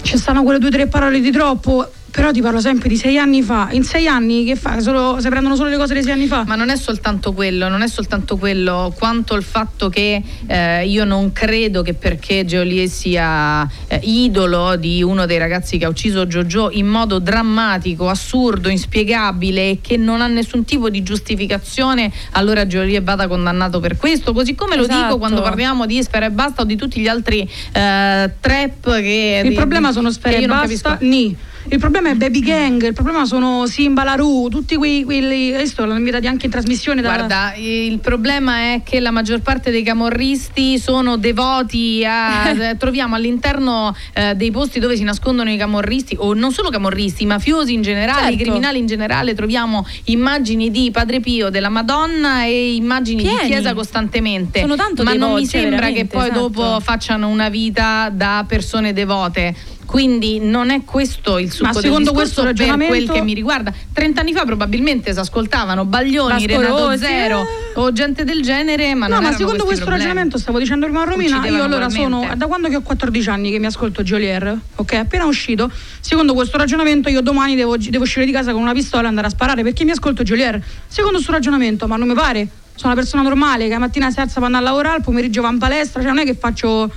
ci 0.03 0.17
stanno 0.17 0.43
quelle 0.43 0.57
due 0.57 0.69
o 0.69 0.71
tre 0.71 0.87
parole 0.87 1.19
di 1.19 1.31
troppo, 1.31 1.91
però 2.11 2.31
ti 2.31 2.41
parlo 2.41 2.59
sempre 2.59 2.89
di 2.89 2.97
sei 2.97 3.17
anni 3.17 3.41
fa. 3.41 3.69
In 3.71 3.83
sei 3.83 4.07
anni 4.07 4.45
che 4.45 4.55
fa? 4.55 4.79
Solo, 4.79 5.19
se 5.19 5.29
prendono 5.29 5.55
solo 5.55 5.69
le 5.69 5.77
cose 5.77 5.93
dei 5.93 6.03
sei 6.03 6.13
anni 6.13 6.27
fa? 6.27 6.43
Ma 6.45 6.55
non 6.55 6.69
è 6.69 6.75
soltanto 6.75 7.33
quello, 7.33 7.67
non 7.69 7.81
è 7.81 7.87
soltanto 7.87 8.37
quello, 8.37 8.93
quanto 8.97 9.35
il 9.35 9.43
fatto 9.43 9.89
che 9.89 10.21
eh, 10.47 10.87
io 10.87 11.05
non 11.05 11.31
credo 11.31 11.81
che 11.81 11.93
perché 11.93 12.45
Geolier 12.45 12.87
sia 12.87 13.67
eh, 13.87 13.99
idolo 14.03 14.75
di 14.75 15.03
uno 15.03 15.25
dei 15.25 15.37
ragazzi 15.37 15.77
che 15.77 15.85
ha 15.85 15.89
ucciso 15.89 16.25
Jojo 16.25 16.69
in 16.71 16.87
modo 16.87 17.19
drammatico, 17.19 18.09
assurdo, 18.09 18.69
inspiegabile 18.69 19.69
e 19.69 19.79
che 19.81 19.97
non 19.97 20.21
ha 20.21 20.27
nessun 20.27 20.65
tipo 20.65 20.89
di 20.89 21.03
giustificazione, 21.03 22.11
allora 22.31 22.65
Geolier 22.65 23.03
vada 23.03 23.27
condannato 23.27 23.79
per 23.79 23.97
questo, 23.97 24.33
così 24.33 24.55
come 24.55 24.75
lo 24.75 24.83
dico 24.83 24.95
Esatto. 24.97 25.17
quando 25.17 25.41
parliamo 25.41 25.85
di 25.85 26.01
Sfera 26.01 26.25
e 26.25 26.31
Basta 26.31 26.61
o 26.61 26.65
di 26.65 26.75
tutti 26.75 26.99
gli 26.99 27.07
altri 27.07 27.41
eh, 27.41 28.31
trap 28.39 28.95
che... 28.99 29.41
Il 29.43 29.49
di- 29.49 29.55
problema 29.55 29.91
sono 29.91 30.09
io 30.09 30.37
e 30.37 30.45
non 30.45 30.59
basta, 30.59 30.97
ni. 31.01 31.35
Il 31.69 31.79
problema 31.79 32.09
è 32.09 32.15
Baby 32.15 32.39
Gang, 32.39 32.81
il 32.81 32.93
problema 32.93 33.25
sono 33.25 33.65
Simba 33.67 34.05
Laru, 34.05 34.47
tutti 34.47 34.77
quei, 34.77 35.03
quelli, 35.03 35.51
questo 35.51 35.83
l'hanno 35.83 35.97
invitati 35.97 36.25
anche 36.25 36.45
in 36.45 36.51
trasmissione 36.51 37.01
da, 37.01 37.13
Guarda, 37.13 37.53
il 37.57 37.99
problema 37.99 38.71
è 38.71 38.81
che 38.85 39.01
la 39.01 39.11
maggior 39.11 39.41
parte 39.41 39.69
dei 39.69 39.83
camorristi 39.83 40.79
sono 40.79 41.17
devoti 41.17 42.05
a. 42.05 42.51
eh, 42.69 42.77
troviamo 42.77 43.15
all'interno 43.15 43.93
eh, 44.13 44.33
dei 44.35 44.49
posti 44.49 44.79
dove 44.79 44.95
si 44.95 45.03
nascondono 45.03 45.51
i 45.51 45.57
camorristi, 45.57 46.15
o 46.17 46.33
non 46.33 46.53
solo 46.53 46.69
camorristi, 46.69 47.25
mafiosi 47.25 47.73
in 47.73 47.81
generale, 47.81 48.27
i 48.27 48.37
Certo. 48.37 48.43
criminali 48.43 48.79
in 48.79 48.85
generale, 48.85 49.33
troviamo 49.33 49.85
immagini 50.05 50.71
di 50.71 50.89
Padre 50.91 51.19
Pio, 51.19 51.49
della 51.49 51.69
Madonna 51.69 52.45
e 52.45 52.75
immagini 52.75 53.23
Pieni. 53.23 53.41
di 53.41 53.47
Chiesa 53.47 53.73
costantemente. 53.73 54.61
Sono 54.61 54.77
tanto 54.77 55.03
Ma 55.03 55.13
non 55.13 55.33
mi 55.33 55.45
sembra 55.45 55.91
che 55.91 56.05
poi 56.05 56.29
esatto. 56.29 56.39
dopo 56.47 56.79
facciano 56.79 57.27
una 57.27 57.49
vita 57.49 58.09
da 58.09 58.45
persone 58.47 58.93
devote. 58.93 59.75
Quindi 59.87 60.39
non 60.39 60.69
è 60.69 60.83
questo 60.83 61.37
il 61.37 61.49
succo 61.49 61.71
Ma 61.71 61.73
secondo 61.73 62.11
questo 62.11 62.41
per 62.41 62.51
ragionamento- 62.51 62.93
quel 62.93 63.09
che 63.09 63.21
mi 63.21 63.33
riguarda. 63.33 63.73
Trent'anni 63.93 64.33
fa 64.33 64.43
probabilmente 64.43 65.13
si 65.13 65.17
ascoltavano 65.17 65.85
Baglioni, 65.85 66.45
Renato 66.45 66.97
Zero 66.97 67.45
o 67.75 67.93
gente 67.93 68.25
del 68.25 68.41
genere, 68.41 68.93
ma 68.95 69.07
no, 69.07 69.21
ma 69.21 69.31
secondo 69.31 69.63
questo 69.63 69.85
problemi. 69.85 70.09
ragionamento, 70.09 70.37
stavo 70.37 70.59
dicendo 70.59 70.85
prima 70.87 71.03
a 71.03 71.05
Romina, 71.05 71.47
io 71.47 71.63
allora 71.63 71.89
sono 71.89 72.27
da 72.35 72.47
quando 72.47 72.67
che 72.67 72.75
ho 72.75 72.81
14 72.81 73.29
anni 73.29 73.49
che 73.49 73.59
mi 73.59 73.65
ascolto 73.65 74.03
Jolier, 74.03 74.59
ok? 74.75 74.93
Appena 74.93 75.23
uscito, 75.23 75.71
secondo 76.01 76.33
questo 76.33 76.57
ragionamento 76.57 77.07
io 77.07 77.21
domani 77.21 77.55
devo, 77.55 77.77
devo 77.77 78.03
uscire 78.03 78.25
di 78.25 78.33
casa 78.33 78.51
con 78.51 78.61
una 78.61 78.73
pistola 78.73 79.03
e 79.03 79.07
andare 79.07 79.27
a 79.27 79.29
sparare 79.29 79.63
perché 79.63 79.85
mi 79.85 79.91
ascolto 79.91 80.23
Jolier. 80.23 80.61
Secondo 80.85 81.15
questo 81.15 81.31
ragionamento, 81.31 81.87
ma 81.87 81.95
non 81.95 82.09
mi 82.09 82.13
pare, 82.13 82.45
sono 82.75 82.91
una 82.91 83.01
persona 83.01 83.23
normale 83.23 83.67
che 83.67 83.73
la 83.73 83.79
mattina 83.79 84.11
si 84.11 84.19
alza 84.19 84.33
per 84.33 84.43
andare 84.43 84.65
a 84.65 84.67
lavorare, 84.67 84.97
il 84.97 85.03
pomeriggio 85.03 85.41
va 85.41 85.49
in 85.49 85.59
palestra, 85.59 86.01
cioè 86.01 86.11
non 86.11 86.19
è 86.19 86.25
che 86.25 86.35
faccio 86.35 86.91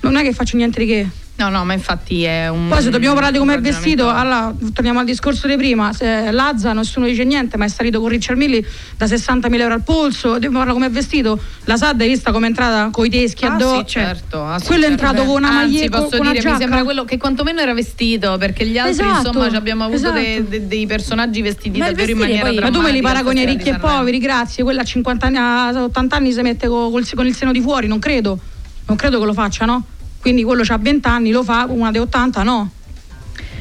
non 0.00 0.16
è 0.16 0.22
che 0.22 0.32
faccio 0.32 0.56
niente 0.56 0.80
di 0.80 0.86
che. 0.86 1.08
No, 1.40 1.48
no, 1.48 1.64
ma 1.64 1.72
infatti 1.72 2.22
è 2.24 2.48
un. 2.48 2.68
Poi 2.68 2.82
se 2.82 2.90
dobbiamo 2.90 3.14
parlare 3.14 3.32
di 3.32 3.38
come 3.38 3.54
è 3.54 3.60
vestito, 3.60 4.10
allora 4.10 4.54
torniamo 4.74 4.98
al 4.98 5.06
discorso 5.06 5.46
di 5.46 5.56
prima. 5.56 5.90
Se 5.94 6.30
Lazza 6.30 6.74
nessuno 6.74 7.06
dice 7.06 7.24
niente, 7.24 7.56
ma 7.56 7.64
è 7.64 7.68
salito 7.68 7.98
con 7.98 8.10
Richard 8.10 8.36
Milli 8.38 8.62
da 8.98 9.06
60.000 9.06 9.58
euro 9.58 9.72
al 9.72 9.82
polso. 9.82 10.32
Dobbiamo 10.32 10.58
parlare 10.58 10.74
come 10.74 10.86
è 10.88 10.90
vestito. 10.90 11.40
La 11.64 11.78
Sad 11.78 11.98
hai 12.02 12.08
vista 12.08 12.30
come 12.30 12.44
è 12.44 12.48
entrata 12.50 12.90
con 12.92 13.06
i 13.06 13.08
teschi 13.08 13.46
Ah, 13.46 13.54
addosso. 13.54 13.78
sì, 13.78 13.84
certo. 13.86 14.44
ah, 14.44 14.58
sì, 14.58 14.66
quello 14.66 14.84
è 14.84 14.88
certo. 14.88 15.04
entrato 15.06 15.26
con 15.26 15.42
una 15.42 15.48
Anzi, 15.60 15.72
maglietta. 15.76 15.96
posso 15.96 16.08
con 16.10 16.20
una 16.26 16.32
dire, 16.32 16.50
mi 16.50 16.56
sembra 16.58 16.84
quello 16.84 17.04
che 17.06 17.16
quantomeno 17.16 17.60
era 17.60 17.72
vestito, 17.72 18.36
perché 18.36 18.66
gli 18.66 18.76
altri, 18.76 18.92
Esatto, 19.06 19.28
insomma, 19.28 19.48
ci 19.48 19.56
abbiamo 19.56 19.84
avuto 19.84 19.96
esatto. 19.98 20.14
dei, 20.20 20.46
dei- 20.46 20.66
dei 20.66 20.86
personaggi 20.86 21.40
vestiti 21.40 21.78
Ma 21.78 21.86
davvero 21.86 22.10
in 22.12 22.18
maniera 22.18 22.48
poi- 22.48 22.58
Ma 22.58 22.70
tu 22.70 22.80
me 22.82 22.92
li 22.92 23.00
paragoni 23.00 23.38
a 23.38 23.42
stasera 23.44 23.64
ricchi 23.64 23.76
e 23.76 23.78
poveri, 23.78 24.18
grazie. 24.18 24.62
Quella 24.62 24.82
a 24.82 24.84
50 24.84 25.26
anni, 25.26 25.36
a 25.38 25.84
80 25.84 26.16
anni 26.16 26.32
si 26.32 26.42
mette 26.42 26.68
co- 26.68 26.90
col- 26.90 27.08
con 27.14 27.26
il 27.26 27.34
seno 27.34 27.50
di 27.50 27.62
fuori, 27.62 27.86
non 27.86 27.98
credo. 27.98 28.38
Non 28.84 28.98
credo 28.98 29.18
che 29.20 29.24
lo 29.24 29.32
faccia, 29.32 29.64
no? 29.64 29.84
Quindi 30.20 30.42
quello 30.44 30.62
ha 30.66 30.78
20 30.78 31.08
anni, 31.08 31.30
lo 31.30 31.42
fa, 31.42 31.66
una 31.68 31.90
di 31.90 31.98
80 31.98 32.42
no. 32.42 32.70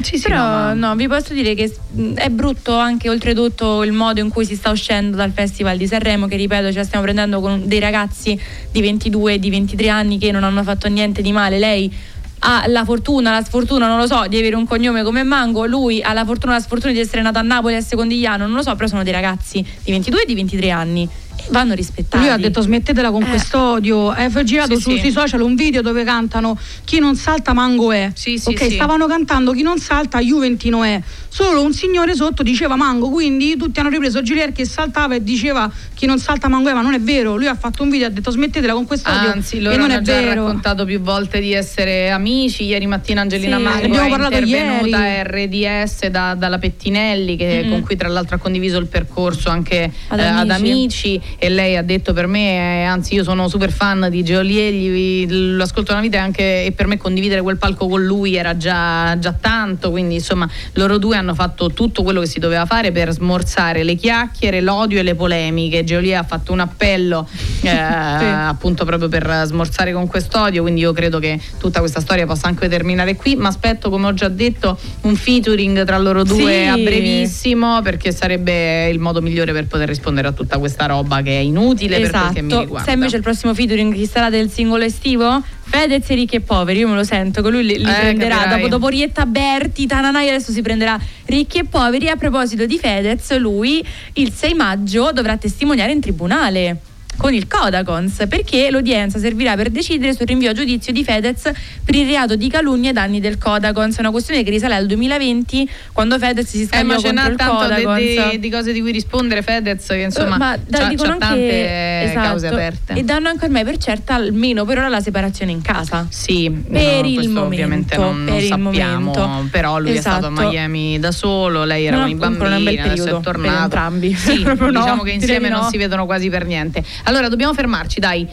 Sì, 0.01 0.17
sì, 0.17 0.23
Però 0.29 0.37
no, 0.37 0.43
ma- 0.43 0.73
no, 0.73 0.95
vi 0.95 1.07
posso 1.07 1.33
dire 1.33 1.53
che 1.55 1.73
è 2.15 2.29
brutto 2.29 2.77
anche 2.77 3.09
oltretutto 3.09 3.83
il 3.83 3.91
modo 3.91 4.21
in 4.21 4.29
cui 4.29 4.45
si 4.45 4.55
sta 4.55 4.69
uscendo 4.69 5.17
dal 5.17 5.31
Festival 5.31 5.77
di 5.77 5.87
Sanremo, 5.87 6.27
che 6.27 6.37
ripeto, 6.37 6.71
ce 6.71 6.77
la 6.77 6.83
stiamo 6.85 7.03
prendendo 7.03 7.41
con 7.41 7.63
dei 7.65 7.79
ragazzi 7.79 8.39
di 8.71 8.81
22 8.81 9.33
e 9.33 9.39
di 9.39 9.49
23 9.49 9.89
anni 9.89 10.17
che 10.17 10.31
non 10.31 10.43
hanno 10.43 10.63
fatto 10.63 10.87
niente 10.87 11.21
di 11.21 11.31
male. 11.33 11.59
Lei 11.59 11.93
ha 12.39 12.63
la 12.67 12.85
fortuna, 12.85 13.31
la 13.31 13.43
sfortuna, 13.43 13.87
non 13.87 13.97
lo 13.97 14.07
so, 14.07 14.25
di 14.27 14.37
avere 14.37 14.55
un 14.55 14.65
cognome 14.65 15.03
come 15.03 15.23
Mango, 15.23 15.65
lui 15.65 16.01
ha 16.01 16.13
la 16.13 16.23
fortuna, 16.23 16.53
la 16.53 16.61
sfortuna 16.61 16.93
di 16.93 16.99
essere 16.99 17.21
nato 17.21 17.39
a 17.39 17.41
Napoli 17.41 17.75
a 17.75 17.81
Secondigliano, 17.81 18.45
non 18.45 18.55
lo 18.55 18.61
so, 18.61 18.73
però 18.75 18.87
sono 18.87 19.03
dei 19.03 19.11
ragazzi 19.11 19.65
di 19.83 19.91
22 19.91 20.21
e 20.21 20.25
di 20.25 20.35
23 20.35 20.69
anni 20.69 21.09
vanno 21.49 21.73
rispettati. 21.73 22.23
Lui 22.23 22.31
ha 22.33 22.37
detto 22.37 22.61
smettetela 22.61 23.11
con 23.11 23.23
Eh. 23.23 23.27
quest'odio. 23.29 24.13
È 24.13 24.29
girato 24.43 24.75
Sì, 24.75 24.81
su- 24.81 24.89
sì. 24.91 24.99
sui 24.99 25.11
social 25.11 25.41
un 25.41 25.55
video 25.55 25.81
dove 25.81 26.03
cantano 26.03 26.57
Chi 26.85 26.99
non 26.99 27.15
salta 27.15 27.53
Mango 27.53 27.91
è. 27.91 28.11
Sì, 28.13 28.39
ok, 28.43 28.71
stavano 28.71 29.05
cantando 29.07 29.51
Chi 29.51 29.61
non 29.61 29.77
salta 29.79 30.19
Juventino 30.19 30.83
è. 30.83 31.01
Solo 31.31 31.61
un 31.61 31.73
signore 31.73 32.15
sotto 32.15 32.41
diceva 32.43 32.75
Mango, 32.75 33.09
quindi 33.09 33.55
tutti 33.55 33.79
hanno 33.79 33.89
ripreso 33.89 34.21
Gilier 34.21 34.51
che 34.51 34.65
saltava 34.65 35.15
e 35.15 35.23
diceva 35.23 35.71
Chi 35.93 36.05
non 36.05 36.17
salta 36.19 36.47
Mango 36.47 36.69
è, 36.69 36.73
ma 36.73 36.81
non 36.81 36.93
è 36.93 36.99
vero. 36.99 37.35
Lui 37.35 37.47
ha 37.47 37.55
fatto 37.55 37.83
un 37.83 37.89
video 37.89 38.07
e 38.07 38.09
ha 38.09 38.13
detto 38.13 38.31
smettetela 38.31 38.73
con 38.73 38.85
quest'odio. 38.85 39.31
Anzi, 39.31 39.59
loro 39.61 39.75
e 39.75 39.77
non 39.77 39.89
hanno 39.91 39.99
è 39.99 40.03
già 40.03 40.13
vero. 40.19 40.45
raccontato 40.45 40.85
più 40.85 40.99
volte 41.01 41.39
di 41.39 41.53
essere 41.53 42.09
amici. 42.09 42.63
Ieri 42.65 42.85
mattina 42.87 43.21
Angelina 43.21 43.57
Sì. 43.57 43.63
Mango 43.63 43.85
Abbiamo 43.85 44.05
è 44.05 44.09
parlato 44.09 44.37
intervenuta 44.37 45.05
ieri. 45.05 45.19
a 45.19 45.23
RDS 45.23 46.07
da- 46.07 46.35
dalla 46.35 46.57
Pettinelli, 46.57 47.35
che- 47.35 47.61
Mm-mm. 47.63 47.69
con 47.71 47.81
cui 47.83 47.95
tra 47.95 48.07
l'altro 48.07 48.35
ha 48.35 48.39
condiviso 48.39 48.77
il 48.77 48.87
percorso 48.87 49.49
anche 49.49 49.91
Ad 50.07 50.19
eh, 50.19 50.23
ad 50.23 50.49
Amici. 50.49 51.19
E 51.37 51.49
lei 51.49 51.75
ha 51.77 51.83
detto 51.83 52.13
per 52.13 52.27
me, 52.27 52.81
eh, 52.81 52.83
anzi, 52.83 53.13
io 53.15 53.23
sono 53.23 53.47
super 53.47 53.71
fan 53.71 54.07
di 54.09 54.23
Geolier, 54.23 54.73
gli- 54.73 55.25
lo 55.29 55.63
ascolto 55.63 55.91
una 55.91 56.01
vita 56.01 56.17
e 56.17 56.19
anche 56.21 56.65
e 56.65 56.71
per 56.71 56.87
me 56.87 56.97
condividere 56.97 57.41
quel 57.41 57.57
palco 57.57 57.87
con 57.87 58.03
lui 58.03 58.35
era 58.35 58.57
già, 58.57 59.17
già 59.19 59.33
tanto. 59.33 59.91
Quindi, 59.91 60.15
insomma, 60.15 60.47
loro 60.73 60.97
due 60.97 61.15
hanno 61.17 61.33
fatto 61.33 61.71
tutto 61.71 62.03
quello 62.03 62.19
che 62.21 62.27
si 62.27 62.39
doveva 62.39 62.65
fare 62.65 62.91
per 62.91 63.11
smorzare 63.11 63.83
le 63.83 63.95
chiacchiere, 63.95 64.61
l'odio 64.61 64.99
e 64.99 65.03
le 65.03 65.15
polemiche. 65.15 65.83
Geolier 65.83 66.17
ha 66.19 66.23
fatto 66.23 66.51
un 66.51 66.59
appello 66.59 67.27
eh, 67.61 67.69
appunto 67.69 68.85
proprio 68.85 69.07
per 69.09 69.43
smorzare 69.45 69.93
con 69.93 70.07
quest'odio, 70.07 70.61
quindi 70.61 70.81
io 70.81 70.91
credo 70.93 71.19
che 71.19 71.39
tutta 71.59 71.79
questa 71.79 71.99
storia 72.01 72.25
possa 72.25 72.47
anche 72.47 72.67
terminare 72.67 73.15
qui, 73.15 73.35
ma 73.35 73.47
aspetto 73.49 73.89
come 73.89 74.07
ho 74.07 74.13
già 74.13 74.27
detto 74.29 74.77
un 75.01 75.15
featuring 75.15 75.85
tra 75.85 75.97
loro 75.97 76.23
due 76.23 76.37
Sì. 76.63 76.67
a 76.67 76.75
brevissimo 76.77 77.81
perché 77.81 78.11
sarebbe 78.11 78.89
il 78.89 78.99
modo 78.99 79.21
migliore 79.21 79.51
per 79.53 79.67
poter 79.67 79.87
rispondere 79.87 80.27
a 80.27 80.31
tutta 80.31 80.57
questa 80.57 80.85
roba. 80.85 81.08
Roba 81.09 81.21
che 81.23 81.31
è 81.31 81.41
inutile 81.41 81.99
per 81.99 82.11
quel 82.11 82.33
che 82.33 82.41
mi 82.41 82.53
Esatto. 82.53 82.77
Sai 82.83 82.93
invece 82.93 83.15
il 83.17 83.21
prossimo 83.23 83.53
featuring 83.55 83.93
chi 83.93 84.05
sarà 84.05 84.29
del 84.29 84.49
singolo 84.51 84.83
estivo? 84.83 85.41
Fedez 85.61 86.09
e 86.09 86.15
ricchi 86.15 86.35
e 86.37 86.41
poveri, 86.41 86.79
io 86.79 86.87
me 86.87 86.95
lo 86.95 87.03
sento, 87.03 87.41
che 87.41 87.49
lui 87.49 87.63
li, 87.63 87.77
li 87.77 87.83
Eh, 87.83 87.93
prenderà 87.99 88.37
capirai. 88.37 88.55
dopo, 88.57 88.67
dopo 88.69 88.87
Rietta 88.87 89.25
Berti, 89.25 89.85
Tananai 89.85 90.27
adesso 90.29 90.51
si 90.51 90.61
prenderà 90.61 90.99
ricchi 91.25 91.59
e 91.59 91.65
poveri. 91.65 92.09
A 92.09 92.15
proposito 92.15 92.65
di 92.65 92.77
Fedez, 92.79 93.37
lui 93.37 93.83
il 94.13 94.31
6 94.33 94.53
maggio 94.53 95.11
dovrà 95.13 95.37
testimoniare 95.37 95.91
in 95.91 95.99
tribunale 95.99 96.77
con 97.19 97.33
il 97.33 97.47
Codacons 97.47 98.25
perché 98.29 98.71
l'udienza 98.71 99.19
servirà 99.19 99.55
per 99.55 99.69
decidere 99.71 100.13
sul 100.15 100.25
rinvio 100.25 100.51
a 100.51 100.53
giudizio 100.53 100.93
di 100.93 101.03
Fedez 101.03 101.51
per 101.83 101.93
il 101.95 102.07
reato 102.07 102.37
di 102.37 102.49
calunnia 102.49 102.89
ai 102.89 102.95
danni 102.95 103.19
del 103.19 103.37
Codacons. 103.37 103.97
È 103.97 103.99
una 103.99 104.11
questione 104.11 104.41
che 104.41 104.49
risale 104.49 104.75
al 104.75 104.85
2020 104.85 105.69
quando 105.91 106.17
Fedez 106.17 106.47
si 106.47 106.67
Eh, 106.71 106.83
ma 106.83 106.97
ce 106.97 107.07
contro 107.13 107.29
il 107.31 107.35
tanto 107.35 107.73
di, 107.75 107.83
Codacons. 107.83 108.31
di- 108.31 108.39
di 108.39 108.49
cose 108.49 108.71
di 108.71 108.79
cui 108.79 108.91
rispondere 108.93 109.41
Fedez 109.41 109.85
che 109.85 109.95
insomma 109.97 110.35
Eh, 110.35 110.37
ma 110.37 110.57
c'ha, 110.71 110.87
dicono 110.87 111.17
c'ha 111.17 111.27
anche 111.27 111.47
tante 111.49 112.03
esatto, 112.03 112.27
cause 112.27 112.47
aperte. 112.47 112.93
e 112.93 113.03
danno 113.03 113.27
anche 113.27 113.45
ormai 113.45 113.63
per 113.65 113.77
certa 113.77 114.15
almeno 114.15 114.63
per 114.63 114.77
ora 114.77 114.87
la 114.87 115.01
separazione 115.01 115.51
in 115.51 115.61
casa. 115.61 116.07
Sì, 116.09 116.49
Per 116.49 117.01
no, 117.01 117.07
il 117.07 117.29
momento, 117.29 117.41
ovviamente 117.41 117.97
non, 117.97 118.23
non 118.23 118.33
per 118.35 118.43
il 118.43 118.47
sappiamo, 118.47 119.11
momento. 119.13 119.47
però 119.51 119.77
lui 119.79 119.91
è 119.91 119.99
stato 119.99 120.27
a 120.27 120.31
Esatto. 120.31 120.47
Miami 120.49 120.99
da 120.99 121.11
solo, 121.11 121.65
lei 121.65 121.85
era 121.85 121.97
No, 121.97 122.01
con 122.03 122.11
i 122.11 122.15
bambini, 122.15 122.79
adesso 122.79 123.17
è 123.17 123.21
tornato. 123.21 123.63
entrambi. 123.63 124.13
Sì, 124.15 124.41
no, 124.43 124.53
diciamo 124.71 125.03
che 125.03 125.11
insieme 125.11 125.49
non 125.49 125.69
si 125.69 125.77
vedono 125.77 126.05
quasi 126.05 126.29
per 126.29 126.45
niente. 126.45 126.81
Allora 127.09 127.27
dobbiamo 127.27 127.55
fermarci, 127.55 127.99
dai. 127.99 128.29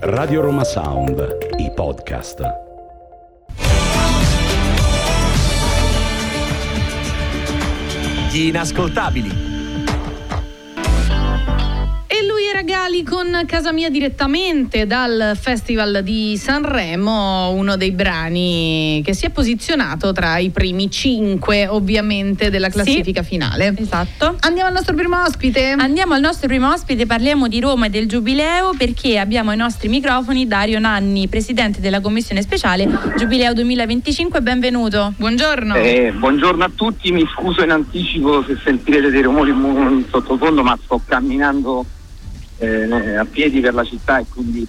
Radio 0.00 0.40
Roma 0.40 0.64
Sound, 0.64 1.36
i 1.58 1.70
podcast. 1.74 2.40
Gli 8.32 8.46
inascoltabili. 8.46 9.53
Gali 12.64 13.02
con 13.02 13.44
Casa 13.46 13.72
Mia 13.72 13.90
direttamente 13.90 14.86
dal 14.86 15.36
Festival 15.38 16.00
di 16.02 16.36
Sanremo, 16.38 17.50
uno 17.50 17.76
dei 17.76 17.92
brani 17.92 19.02
che 19.04 19.14
si 19.14 19.26
è 19.26 19.30
posizionato 19.30 20.12
tra 20.12 20.38
i 20.38 20.48
primi 20.48 20.90
cinque 20.90 21.66
ovviamente 21.66 22.48
della 22.48 22.70
classifica 22.70 23.22
finale. 23.22 23.74
Esatto. 23.76 24.36
Andiamo 24.40 24.68
al 24.68 24.74
nostro 24.74 24.94
primo 24.94 25.20
ospite. 25.22 25.74
Andiamo 25.78 26.14
al 26.14 26.20
nostro 26.20 26.48
primo 26.48 26.72
ospite, 26.72 27.04
parliamo 27.04 27.48
di 27.48 27.60
Roma 27.60 27.86
e 27.86 27.90
del 27.90 28.08
Giubileo 28.08 28.72
perché 28.78 29.18
abbiamo 29.18 29.50
ai 29.50 29.58
nostri 29.58 29.88
microfoni 29.88 30.46
Dario 30.46 30.78
Nanni, 30.78 31.28
presidente 31.28 31.80
della 31.80 32.00
commissione 32.00 32.40
speciale 32.40 32.88
Giubileo 33.16 33.52
2025, 33.52 34.40
benvenuto. 34.40 35.12
Buongiorno. 35.16 35.74
Eh, 35.74 36.12
buongiorno 36.16 36.64
a 36.64 36.70
tutti, 36.74 37.12
mi 37.12 37.26
scuso 37.34 37.62
in 37.62 37.70
anticipo 37.70 38.42
se 38.44 38.56
sentirete 38.64 39.10
dei 39.10 39.22
rumori 39.22 39.50
in 39.50 40.04
sottofondo, 40.08 40.62
ma 40.62 40.78
sto 40.82 41.00
camminando 41.06 41.84
eh, 42.58 43.16
a 43.16 43.24
piedi 43.24 43.60
per 43.60 43.74
la 43.74 43.84
città 43.84 44.18
e 44.18 44.24
quindi 44.28 44.66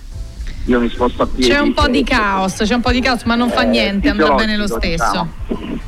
io 0.65 0.79
mi 0.79 0.89
sposto 0.89 1.23
a 1.23 1.27
piedi. 1.27 1.51
C'è 1.51 1.59
un 1.59 1.73
po' 1.73 1.87
di 1.87 1.99
Eh, 1.99 2.03
caos, 2.03 2.55
c'è 2.55 2.73
un 2.73 2.81
po' 2.81 2.91
di 2.91 3.01
caos, 3.01 3.23
ma 3.23 3.35
non 3.35 3.49
fa 3.49 3.61
eh, 3.63 3.67
niente, 3.67 4.09
andrà 4.09 4.33
bene 4.33 4.55
lo 4.57 4.63
fisiologico, 4.63 5.03
stesso. 5.03 5.29
diciamo. 5.47 5.83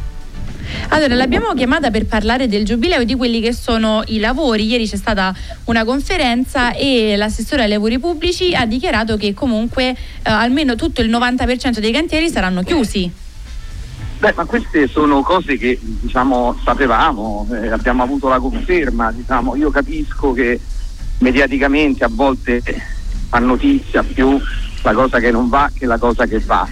Allora, 0.89 1.15
l'abbiamo 1.15 1.53
chiamata 1.53 1.91
per 1.91 2.05
parlare 2.05 2.47
del 2.47 2.65
Giubileo 2.65 3.01
e 3.01 3.05
di 3.05 3.15
quelli 3.15 3.39
che 3.41 3.53
sono 3.53 4.03
i 4.07 4.19
lavori. 4.19 4.65
Ieri 4.65 4.87
c'è 4.87 4.97
stata 4.97 5.33
una 5.65 5.83
conferenza 5.85 6.73
e 6.73 7.15
l'assessore 7.15 7.63
ai 7.63 7.69
lavori 7.69 7.99
pubblici 7.99 8.53
ha 8.53 8.65
dichiarato 8.65 9.17
che 9.17 9.33
comunque 9.33 9.89
eh, 9.89 9.95
almeno 10.23 10.75
tutto 10.75 11.01
il 11.01 11.09
90% 11.09 11.79
dei 11.79 11.91
cantieri 11.91 12.29
saranno 12.29 12.63
chiusi. 12.63 13.09
Beh, 14.19 14.33
ma 14.35 14.45
queste 14.45 14.87
sono 14.87 15.21
cose 15.21 15.57
che 15.57 15.77
diciamo 15.81 16.57
sapevamo, 16.63 17.47
eh, 17.51 17.69
abbiamo 17.69 18.03
avuto 18.03 18.27
la 18.27 18.39
conferma, 18.39 19.11
diciamo, 19.11 19.55
io 19.55 19.69
capisco 19.69 20.33
che 20.33 20.59
mediaticamente 21.19 22.03
a 22.03 22.09
volte 22.11 22.61
fa 23.29 23.39
notizia 23.39 24.03
più 24.03 24.39
la 24.81 24.93
cosa 24.93 25.19
che 25.19 25.31
non 25.31 25.49
va 25.49 25.69
che 25.73 25.85
la 25.85 25.97
cosa 25.97 26.25
che 26.25 26.39
va. 26.39 26.67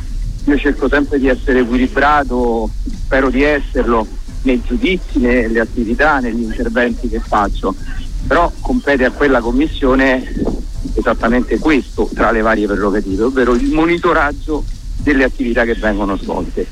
Io 0.46 0.58
cerco 0.58 0.88
sempre 0.88 1.20
di 1.20 1.28
essere 1.28 1.60
equilibrato, 1.60 2.70
spero 2.86 3.30
di 3.30 3.42
esserlo 3.42 4.08
nei 4.44 4.62
giudizi, 4.64 5.20
nelle 5.20 5.60
attività, 5.60 6.20
negli 6.20 6.44
interventi 6.44 7.10
che 7.10 7.20
faccio, 7.20 7.76
però 8.28 8.52
compete 8.62 9.06
a 9.06 9.12
quella 9.12 9.40
commissione 9.40 10.32
esattamente 10.94 11.58
questo 11.58 12.10
tra 12.14 12.32
le 12.32 12.42
varie 12.42 12.68
prerogative, 12.68 13.24
ovvero 13.24 13.54
il 13.54 13.72
monitoraggio 13.72 14.64
delle 15.02 15.24
attività 15.24 15.64
che 15.64 15.74
vengono 15.74 16.16
svolte. 16.16 16.66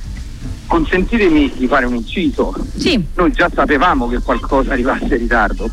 Consentitemi 0.67 1.51
di 1.55 1.67
fare 1.67 1.86
un 1.86 1.95
inciso. 1.95 2.55
Sì. 2.75 3.03
Noi 3.15 3.31
già 3.31 3.49
sapevamo 3.53 4.07
che 4.07 4.19
qualcosa 4.19 4.73
arrivasse 4.73 5.05
in 5.05 5.17
ritardo, 5.17 5.69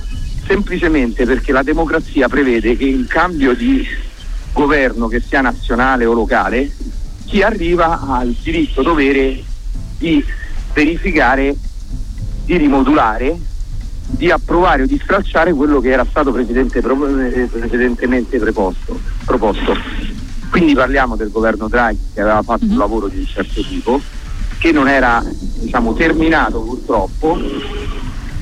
semplicemente 0.50 1.26
perché 1.26 1.52
la 1.52 1.62
democrazia 1.62 2.26
prevede 2.26 2.76
che 2.76 2.84
in 2.84 3.06
cambio 3.06 3.54
di 3.54 3.86
governo, 4.52 5.06
che 5.06 5.20
sia 5.20 5.40
nazionale 5.40 6.04
o 6.06 6.12
locale, 6.12 6.68
chi 7.24 7.40
arriva 7.40 8.00
ha 8.00 8.24
il 8.24 8.36
diritto 8.42 8.82
dovere 8.82 9.44
di 9.96 10.24
verificare, 10.74 11.54
di 12.44 12.56
rimodulare, 12.56 13.38
di 14.06 14.28
approvare 14.28 14.82
o 14.82 14.86
di 14.86 15.00
stralciare 15.00 15.52
quello 15.52 15.78
che 15.80 15.90
era 15.90 16.04
stato 16.04 16.32
precedente- 16.32 16.80
eh, 16.80 17.46
precedentemente 17.46 18.36
preposto, 18.40 18.98
proposto. 19.24 19.76
Quindi 20.50 20.74
parliamo 20.74 21.14
del 21.14 21.30
governo 21.30 21.68
Draghi 21.68 22.08
che 22.12 22.22
aveva 22.22 22.42
fatto 22.42 22.64
un 22.64 22.76
lavoro 22.76 23.06
di 23.06 23.18
un 23.18 23.26
certo 23.26 23.62
tipo, 23.62 24.02
che 24.58 24.72
non 24.72 24.88
era 24.88 25.22
diciamo, 25.60 25.94
terminato 25.94 26.60
purtroppo 26.60 27.38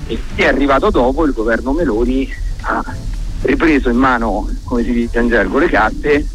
e 0.08 0.18
chi 0.34 0.42
è 0.42 0.46
arrivato 0.46 0.90
dopo, 0.90 1.24
il 1.24 1.32
governo 1.32 1.72
Meloni, 1.72 2.28
ha 2.62 2.82
ripreso 3.42 3.90
in 3.90 3.96
mano, 3.96 4.48
come 4.64 4.82
si 4.82 4.92
dice 4.92 5.20
in 5.20 5.28
gergo, 5.28 5.58
le 5.58 5.68
carte 5.68 6.26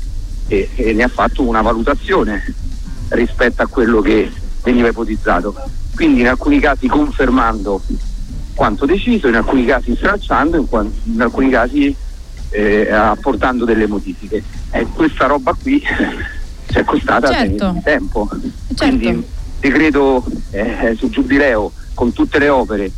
e, 0.47 0.69
e 0.75 0.93
ne 0.93 1.03
ha 1.03 1.07
fatto 1.07 1.41
una 1.41 1.61
valutazione 1.61 2.41
rispetto 3.09 3.63
a 3.63 3.67
quello 3.67 3.99
che 4.01 4.31
veniva 4.63 4.87
ipotizzato. 4.89 5.55
Quindi 5.95 6.21
in 6.21 6.27
alcuni 6.27 6.59
casi 6.59 6.87
confermando 6.87 7.81
quanto 8.53 8.85
deciso, 8.85 9.27
in 9.27 9.35
alcuni 9.35 9.65
casi 9.65 9.95
stralciando, 9.95 10.57
in, 10.57 10.69
quan- 10.69 10.91
in 11.05 11.21
alcuni 11.21 11.49
casi 11.49 11.95
eh, 12.49 12.91
apportando 12.91 13.65
delle 13.65 13.87
modifiche. 13.87 14.43
E 14.69 14.85
questa 14.93 15.25
roba 15.25 15.55
qui 15.59 15.81
ci 16.69 16.77
è 16.77 16.83
costata 16.83 17.31
Certo. 17.31 17.71
di 17.71 17.81
tempo. 17.83 18.29
Certo. 18.75 18.97
Quindi 18.97 19.25
decreto 19.59 20.23
eh, 20.51 20.93
sul 20.95 21.09
giubileo 21.09 21.71
con 21.95 22.13
tutte 22.13 22.37
le 22.37 22.49
opere 22.49 22.91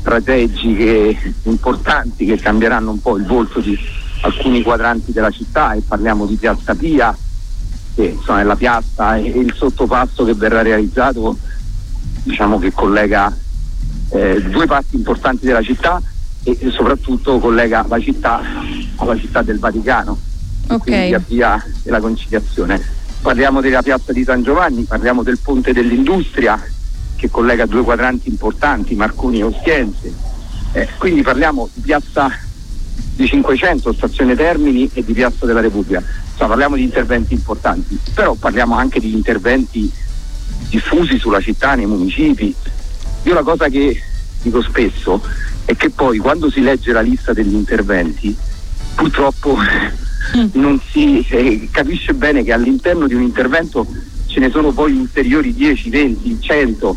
strategiche 0.00 1.34
importanti 1.44 2.24
che 2.24 2.38
cambieranno 2.38 2.90
un 2.90 3.00
po' 3.00 3.16
il 3.16 3.24
volto 3.24 3.60
di 3.60 3.78
alcuni 4.22 4.62
quadranti 4.62 5.12
della 5.12 5.30
città 5.30 5.72
e 5.74 5.82
parliamo 5.86 6.26
di 6.26 6.36
Piazza 6.36 6.74
Pia, 6.74 7.16
che 7.94 8.04
insomma 8.04 8.40
è 8.40 8.44
la 8.44 8.56
piazza 8.56 9.16
e 9.16 9.28
il 9.28 9.52
sottopasso 9.54 10.24
che 10.24 10.34
verrà 10.34 10.62
realizzato 10.62 11.36
diciamo 12.22 12.58
che 12.58 12.72
collega 12.72 13.34
eh, 14.10 14.42
due 14.42 14.66
parti 14.66 14.96
importanti 14.96 15.46
della 15.46 15.62
città 15.62 16.00
e, 16.42 16.56
e 16.60 16.70
soprattutto 16.70 17.38
collega 17.38 17.84
la 17.88 18.00
città 18.00 18.40
alla 18.96 19.16
città 19.18 19.42
del 19.42 19.58
Vaticano 19.58 20.18
quindi 20.78 21.14
a 21.14 21.18
Ok. 21.18 21.26
via 21.28 21.64
della 21.82 22.00
conciliazione. 22.00 22.80
Parliamo 23.22 23.60
della 23.60 23.82
piazza 23.82 24.12
di 24.12 24.22
San 24.22 24.42
Giovanni, 24.42 24.82
parliamo 24.82 25.22
del 25.22 25.38
ponte 25.38 25.72
dell'industria 25.72 26.62
che 27.18 27.28
collega 27.28 27.66
due 27.66 27.82
quadranti 27.82 28.28
importanti, 28.28 28.94
Marconi 28.94 29.40
e 29.40 29.42
Ostiense. 29.42 30.14
Eh, 30.72 30.88
quindi 30.98 31.22
parliamo 31.22 31.68
di 31.74 31.80
piazza 31.80 32.30
di 33.16 33.26
500, 33.26 33.92
stazione 33.92 34.36
Termini 34.36 34.88
e 34.94 35.04
di 35.04 35.12
piazza 35.12 35.44
della 35.44 35.60
Repubblica. 35.60 36.00
Insomma, 36.30 36.50
parliamo 36.50 36.76
di 36.76 36.84
interventi 36.84 37.34
importanti, 37.34 37.98
però 38.14 38.34
parliamo 38.34 38.76
anche 38.76 39.00
di 39.00 39.12
interventi 39.12 39.90
diffusi 40.68 41.18
sulla 41.18 41.40
città, 41.40 41.74
nei 41.74 41.86
municipi. 41.86 42.54
Io 43.24 43.34
la 43.34 43.42
cosa 43.42 43.68
che 43.68 44.00
dico 44.40 44.62
spesso 44.62 45.20
è 45.64 45.74
che 45.74 45.90
poi 45.90 46.18
quando 46.18 46.48
si 46.48 46.60
legge 46.60 46.92
la 46.92 47.00
lista 47.00 47.32
degli 47.32 47.54
interventi, 47.54 48.36
purtroppo 48.94 49.58
non 50.52 50.80
si 50.90 51.26
eh, 51.28 51.68
capisce 51.72 52.14
bene 52.14 52.44
che 52.44 52.52
all'interno 52.52 53.08
di 53.08 53.14
un 53.14 53.22
intervento 53.22 53.86
ce 54.38 54.44
ne 54.44 54.50
sono 54.50 54.70
poi 54.70 54.92
ulteriori 54.92 55.52
10, 55.52 55.90
20, 55.90 56.38
100, 56.40 56.96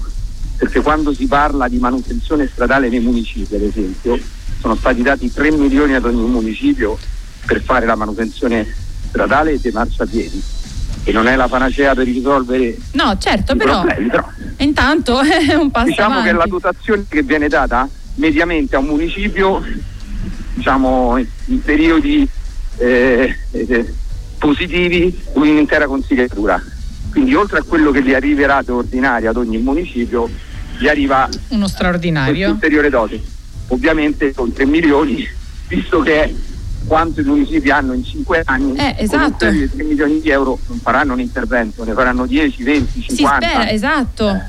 perché 0.58 0.82
quando 0.82 1.12
si 1.12 1.26
parla 1.26 1.68
di 1.68 1.80
manutenzione 1.80 2.48
stradale 2.48 2.88
nei 2.88 3.00
municipi, 3.00 3.56
ad 3.56 3.64
esempio, 3.64 4.20
sono 4.60 4.76
stati 4.76 5.02
dati 5.02 5.34
3 5.34 5.50
milioni 5.52 5.96
ad 5.96 6.06
ogni 6.06 6.22
municipio 6.22 7.00
per 7.48 7.64
fare 7.64 7.88
la 7.88 7.96
manutenzione 7.96 8.68
stradale 9.08 9.54
e 9.54 9.60
dei 9.60 9.72
marciapiedi 9.72 10.44
che 11.04 11.12
non 11.12 11.26
è 11.26 11.36
la 11.36 11.48
panacea 11.48 11.96
per 11.96 12.06
risolvere 12.06 12.78
no 12.92 13.18
certo 13.18 13.56
però, 13.56 13.82
problemi, 13.82 14.08
però 14.08 14.30
intanto 14.58 15.20
è 15.26 15.56
un 15.56 15.72
passo 15.72 15.88
diciamo 15.88 16.20
avanti. 16.20 16.30
che 16.30 16.36
la 16.38 16.46
dotazione 16.46 17.06
che 17.10 17.24
viene 17.24 17.48
data 17.48 17.90
mediamente 18.16 18.76
a 18.76 18.80
un 18.80 18.86
municipio 18.86 19.64
diciamo 20.54 21.18
in 21.46 21.62
periodi 21.64 22.30
eh, 22.78 23.36
eh, 23.50 23.94
positivi 24.38 25.20
un'intera 25.34 25.88
consigliatura 25.88 26.62
quindi 27.12 27.36
oltre 27.36 27.60
a 27.60 27.64
quello 27.64 27.92
che 27.92 28.02
gli 28.02 28.14
arriverà 28.14 28.62
da 28.64 28.74
ordinaria 28.74 29.30
ad 29.30 29.38
ogni 29.38 29.58
municipio 29.58 30.30
gli 30.80 30.88
arriva 30.88 31.30
Uno 31.50 31.68
straordinario. 31.68 32.50
ulteriore 32.50 32.90
dose 32.90 33.22
ovviamente 33.68 34.34
con 34.34 34.52
3 34.52 34.66
milioni 34.66 35.28
visto 35.68 36.00
che 36.02 36.34
quanto 36.88 37.22
i 37.22 37.24
municipi 37.24 37.70
hanno 37.70 37.94
in 37.94 38.04
5 38.04 38.42
anni 38.46 38.76
Eh, 38.78 38.96
esatto. 39.00 39.46
ulteriori 39.46 39.70
3 39.70 39.84
milioni 39.84 40.20
di 40.22 40.30
euro 40.30 40.58
non 40.68 40.80
faranno 40.80 41.14
un 41.14 41.20
intervento 41.20 41.84
ne 41.84 41.94
faranno 41.94 42.26
10, 42.26 42.64
20, 42.64 43.02
si 43.08 43.16
50 43.16 43.48
spera 43.48 43.70
esatto 43.70 44.42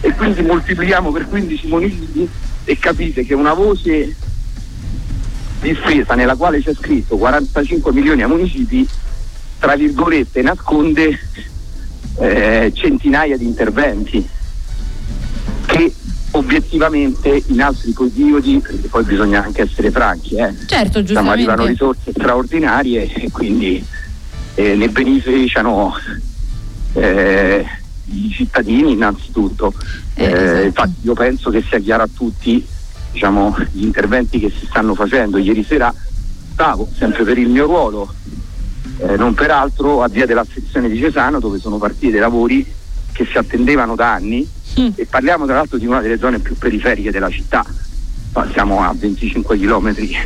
e 0.00 0.12
quindi 0.14 0.42
moltiplichiamo 0.42 1.10
per 1.12 1.28
15 1.28 1.66
municipi 1.68 2.28
e 2.64 2.78
capite 2.78 3.24
che 3.24 3.34
una 3.34 3.54
voce 3.54 4.14
di 5.60 5.74
spesa 5.80 6.14
nella 6.14 6.34
quale 6.36 6.60
c'è 6.60 6.74
scritto 6.74 7.16
45 7.16 7.92
milioni 7.92 8.22
a 8.22 8.26
municipi, 8.28 8.86
tra 9.62 9.76
virgolette, 9.76 10.42
nasconde 10.42 11.16
eh, 12.18 12.72
centinaia 12.74 13.36
di 13.36 13.44
interventi 13.44 14.28
che 15.66 15.94
obiettivamente 16.32 17.44
in 17.46 17.62
altri 17.62 17.92
periodi, 17.92 18.58
perché 18.58 18.88
poi 18.88 19.04
bisogna 19.04 19.44
anche 19.44 19.62
essere 19.62 19.92
franchi, 19.92 20.34
eh, 20.34 20.52
certo 20.66 20.98
arrivano 20.98 21.34
giustamente 21.36 21.66
risorse 21.68 22.10
straordinarie 22.10 23.12
e 23.12 23.30
quindi 23.30 23.86
eh, 24.56 24.74
ne 24.74 24.88
beneficiano 24.88 25.94
eh, 26.94 27.64
i 28.06 28.30
cittadini 28.32 28.90
innanzitutto. 28.92 29.72
Eh, 30.14 30.24
Eh, 30.24 30.32
esatto. 30.32 30.66
Infatti 30.66 30.94
io 31.02 31.14
penso 31.14 31.50
che 31.50 31.62
sia 31.62 31.78
chiaro 31.78 32.02
a 32.02 32.08
tutti 32.12 32.66
diciamo, 33.12 33.56
gli 33.70 33.84
interventi 33.84 34.40
che 34.40 34.50
si 34.50 34.66
stanno 34.66 34.96
facendo. 34.96 35.38
Ieri 35.38 35.62
sera 35.62 35.94
stavo, 36.52 36.88
sempre 36.96 37.22
per 37.22 37.38
il 37.38 37.48
mio 37.48 37.66
ruolo, 37.66 38.12
eh, 38.98 39.16
non 39.16 39.34
peraltro 39.34 40.02
a 40.02 40.08
via 40.08 40.26
della 40.26 40.44
sezione 40.50 40.88
di 40.88 40.98
Cesano 40.98 41.40
dove 41.40 41.58
sono 41.58 41.78
partiti 41.78 42.10
dei 42.10 42.20
lavori 42.20 42.64
che 43.12 43.26
si 43.30 43.36
attendevano 43.38 43.94
da 43.94 44.12
anni 44.12 44.48
Mm. 44.80 44.88
e 44.94 45.04
parliamo 45.04 45.44
tra 45.44 45.56
l'altro 45.56 45.76
di 45.76 45.84
una 45.84 46.00
delle 46.00 46.16
zone 46.16 46.38
più 46.38 46.56
periferiche 46.56 47.10
della 47.10 47.28
città. 47.28 47.62
Siamo 48.52 48.80
a 48.80 48.94
25 48.96 49.58
chilometri 49.58 50.16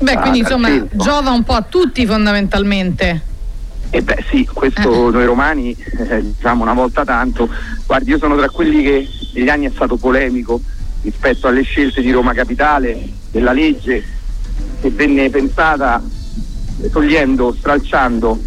Beh, 0.00 0.12
Ah, 0.14 0.18
quindi 0.18 0.38
insomma 0.40 0.66
perfetto. 0.68 1.04
giova 1.04 1.30
un 1.30 1.44
po' 1.44 1.52
a 1.52 1.62
tutti 1.62 2.04
fondamentalmente. 2.04 3.22
E 3.90 4.02
beh 4.02 4.24
sì, 4.28 4.44
questo 4.52 5.10
noi 5.10 5.24
romani 5.24 5.76
eh, 5.98 6.20
diciamo 6.34 6.62
una 6.62 6.74
volta 6.74 7.04
tanto, 7.04 7.48
guardi 7.86 8.10
io 8.10 8.18
sono 8.18 8.36
tra 8.36 8.48
quelli 8.50 8.82
che 8.82 9.08
negli 9.34 9.48
anni 9.48 9.66
è 9.66 9.70
stato 9.72 9.96
polemico 9.96 10.60
rispetto 11.02 11.46
alle 11.46 11.62
scelte 11.62 12.00
di 12.00 12.10
Roma 12.10 12.32
Capitale, 12.34 13.00
della 13.30 13.52
legge 13.52 14.02
che 14.80 14.90
venne 14.90 15.30
pensata 15.30 16.02
eh, 16.02 16.19
togliendo, 16.88 17.54
stralciando 17.58 18.38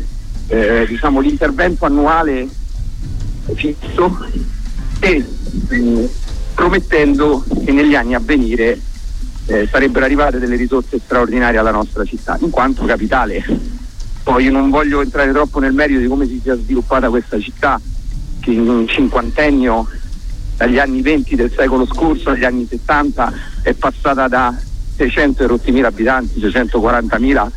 eh, 0.47 0.85
diciamo, 0.87 1.19
l'intervento 1.19 1.85
annuale 1.85 2.47
fisso 3.53 4.25
e 4.99 5.25
mh, 5.69 6.05
promettendo 6.55 7.43
che 7.63 7.71
negli 7.71 7.95
anni 7.95 8.15
a 8.15 8.19
venire 8.19 8.79
eh, 9.45 9.67
sarebbero 9.69 10.05
arrivate 10.05 10.39
delle 10.39 10.55
risorse 10.55 10.99
straordinarie 11.03 11.59
alla 11.59 11.71
nostra 11.71 12.03
città, 12.05 12.37
in 12.41 12.49
quanto 12.49 12.85
capitale. 12.85 13.43
Poi 14.23 14.49
non 14.49 14.69
voglio 14.69 15.01
entrare 15.01 15.31
troppo 15.31 15.59
nel 15.59 15.73
merito 15.73 15.99
di 15.99 16.07
come 16.07 16.25
si 16.25 16.39
sia 16.41 16.55
sviluppata 16.55 17.09
questa 17.09 17.39
città, 17.39 17.79
che 18.39 18.51
in 18.51 18.69
un 18.69 18.87
cinquantennio, 18.87 19.87
dagli 20.55 20.79
anni 20.79 21.01
20 21.01 21.35
del 21.35 21.51
secolo 21.51 21.85
scorso 21.85 22.29
agli 22.29 22.45
anni 22.45 22.65
70, 22.69 23.33
è 23.63 23.73
passata 23.73 24.29
da 24.29 24.55
600 24.95 25.43
e 25.43 25.47
rotti 25.47 25.71
mila 25.71 25.87
abitanti, 25.87 26.39
640.000 26.39 27.51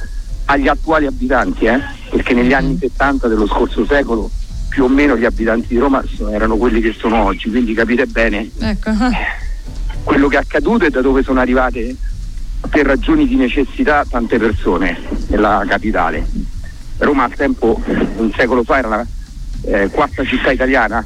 agli 0.47 0.69
attuali 0.69 1.07
abitanti, 1.07 1.67
eh? 1.67 1.81
perché 2.11 2.35
negli 2.35 2.53
anni 2.53 2.77
70 2.79 3.29
dello 3.29 3.47
scorso 3.47 3.85
secolo 3.85 4.31
più 4.69 4.85
o 4.85 4.89
meno 4.89 5.17
gli 5.17 5.25
abitanti 5.25 5.69
di 5.69 5.79
Roma 5.79 6.03
erano 6.31 6.57
quelli 6.57 6.81
che 6.81 6.93
sono 6.93 7.25
oggi, 7.25 7.49
quindi 7.49 7.73
capite 7.73 8.07
bene 8.07 8.51
ecco 8.59 8.91
quello 10.05 10.29
che 10.29 10.37
è 10.37 10.41
accaduto 10.41 10.85
e 10.85 10.91
da 10.91 11.01
dove 11.01 11.23
sono 11.23 11.41
arrivate 11.41 11.97
per 12.69 12.87
ragioni 12.87 13.27
di 13.27 13.37
necessità 13.37 14.05
tante 14.09 14.39
persone 14.39 14.99
nella 15.29 15.65
capitale. 15.67 16.27
Roma 16.99 17.25
al 17.25 17.35
tempo, 17.35 17.81
un 18.17 18.33
secolo 18.35 18.63
fa, 18.63 18.79
era 18.79 18.89
la 18.89 19.07
eh, 19.63 19.89
quarta 19.91 20.25
città 20.25 20.53
italiana, 20.53 21.05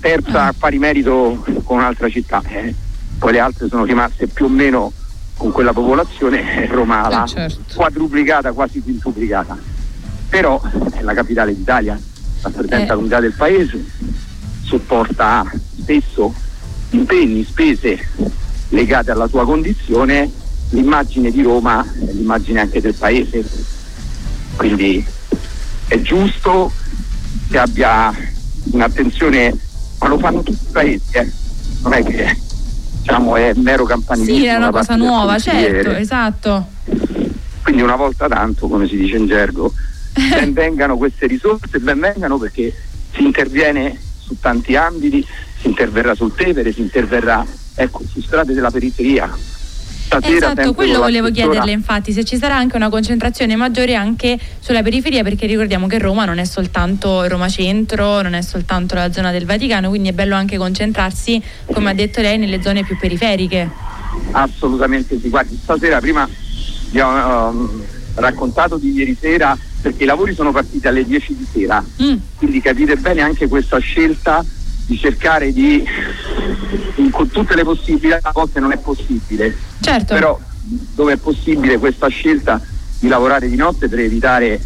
terza 0.00 0.46
a 0.46 0.54
pari 0.56 0.78
merito 0.78 1.44
con 1.64 1.78
un'altra 1.78 2.08
città, 2.08 2.42
eh. 2.46 2.74
poi 3.18 3.32
le 3.32 3.40
altre 3.40 3.68
sono 3.68 3.84
rimaste 3.84 4.26
più 4.26 4.46
o 4.46 4.48
meno 4.48 4.92
con 5.36 5.50
quella 5.52 5.72
popolazione, 5.72 6.66
Roma 6.66 7.06
Eh, 7.06 7.10
l'ha 7.10 7.26
certo. 7.26 7.74
quadruplicata, 7.74 8.52
quasi 8.52 8.80
quintuplicata. 8.80 9.56
Però 10.28 10.60
è 10.92 11.02
la 11.02 11.14
capitale 11.14 11.54
d'Italia, 11.54 11.98
rappresenta 12.42 12.92
Eh. 12.92 12.96
l'unità 12.96 13.20
del 13.20 13.32
paese, 13.34 13.84
sopporta 14.64 15.44
spesso 15.80 16.34
impegni, 16.90 17.44
spese 17.44 18.08
legate 18.68 19.10
alla 19.10 19.28
sua 19.28 19.44
condizione, 19.44 20.30
l'immagine 20.70 21.30
di 21.30 21.42
Roma 21.42 21.82
è 21.84 22.12
l'immagine 22.12 22.60
anche 22.60 22.80
del 22.80 22.94
paese. 22.94 23.44
Quindi 24.56 25.04
è 25.88 26.00
giusto 26.00 26.72
che 27.50 27.58
abbia 27.58 28.12
un'attenzione, 28.72 29.54
ma 30.00 30.08
lo 30.08 30.18
fanno 30.18 30.42
tutti 30.42 30.64
i 30.64 30.72
paesi, 30.72 31.02
eh. 31.12 31.30
non 31.82 31.92
è 31.92 32.02
che 32.02 32.36
diciamo, 33.04 33.36
è 33.36 33.52
mero 33.56 33.84
campanilismo. 33.84 34.38
sì 34.38 34.46
è 34.46 34.56
una 34.56 34.70
cosa 34.70 34.96
nuova 34.96 35.38
certo 35.38 35.90
esatto 35.90 36.66
Quindi 37.62 37.82
una 37.82 37.96
volta 37.96 38.26
tanto, 38.28 38.66
come 38.66 38.86
si 38.86 38.96
dice 38.96 39.16
in 39.16 39.26
gergo, 39.26 39.72
ben 40.12 40.52
vengano 40.52 40.96
queste 40.96 41.26
risorse, 41.26 41.78
ben 41.78 41.98
vengano 42.00 42.38
perché 42.38 42.74
si 43.12 43.22
interviene 43.24 43.98
su 44.18 44.38
tanti 44.40 44.74
ambiti, 44.76 45.26
si 45.60 45.68
interverrà 45.68 46.14
sul 46.14 46.34
Tevere, 46.34 46.72
si 46.72 46.80
interverrà 46.80 47.44
ecco, 47.74 48.02
su 48.06 48.20
strade 48.20 48.52
della 48.54 48.70
periferia. 48.70 49.30
Stasera 50.18 50.52
Esatto, 50.52 50.74
quello 50.74 51.00
volevo 51.00 51.30
chiederle 51.30 51.72
infatti 51.72 52.12
se 52.12 52.24
ci 52.24 52.36
sarà 52.36 52.56
anche 52.56 52.76
una 52.76 52.88
concentrazione 52.88 53.56
maggiore 53.56 53.94
anche 53.94 54.38
sulla 54.60 54.82
periferia 54.82 55.22
perché 55.22 55.46
ricordiamo 55.46 55.86
che 55.86 55.98
Roma 55.98 56.24
non 56.24 56.38
è 56.38 56.44
soltanto 56.44 57.26
Roma 57.26 57.48
Centro, 57.48 58.22
non 58.22 58.34
è 58.34 58.42
soltanto 58.42 58.94
la 58.94 59.12
zona 59.12 59.32
del 59.32 59.44
Vaticano, 59.44 59.88
quindi 59.88 60.10
è 60.10 60.12
bello 60.12 60.36
anche 60.36 60.56
concentrarsi, 60.56 61.42
come 61.72 61.90
ha 61.90 61.94
detto 61.94 62.20
lei, 62.20 62.38
nelle 62.38 62.62
zone 62.62 62.84
più 62.84 62.96
periferiche. 62.96 63.68
Assolutamente 64.30 65.18
sì, 65.18 65.28
guardi, 65.28 65.58
stasera 65.60 65.98
prima 65.98 66.28
vi 66.90 67.00
ho 67.00 67.48
ehm, 67.48 67.82
raccontato 68.14 68.76
di 68.76 68.92
ieri 68.92 69.16
sera 69.18 69.58
perché 69.80 70.04
i 70.04 70.06
lavori 70.06 70.34
sono 70.34 70.52
partiti 70.52 70.86
alle 70.86 71.04
10 71.04 71.36
di 71.36 71.46
sera, 71.52 71.84
Mm, 72.02 72.14
quindi 72.36 72.60
capite 72.60 72.96
bene 72.96 73.20
anche 73.20 73.48
questa 73.48 73.78
scelta 73.78 74.44
di 74.86 74.98
cercare 74.98 75.52
di, 75.52 75.84
con 77.10 77.28
tutte 77.30 77.54
le 77.54 77.64
possibilità, 77.64 78.18
a 78.22 78.32
volte 78.32 78.60
non 78.60 78.72
è 78.72 78.78
possibile, 78.78 79.56
certo. 79.80 80.14
però 80.14 80.38
dove 80.94 81.14
è 81.14 81.16
possibile 81.16 81.78
questa 81.78 82.08
scelta 82.08 82.60
di 82.98 83.08
lavorare 83.08 83.48
di 83.48 83.56
notte 83.56 83.88
per 83.88 84.00
evitare 84.00 84.60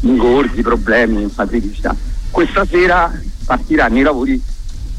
ingorghi, 0.00 0.62
problemi, 0.62 1.28
criticità. 1.34 1.94
Questa 2.30 2.64
sera 2.66 3.12
partiranno 3.44 3.98
i 3.98 4.02
lavori 4.02 4.42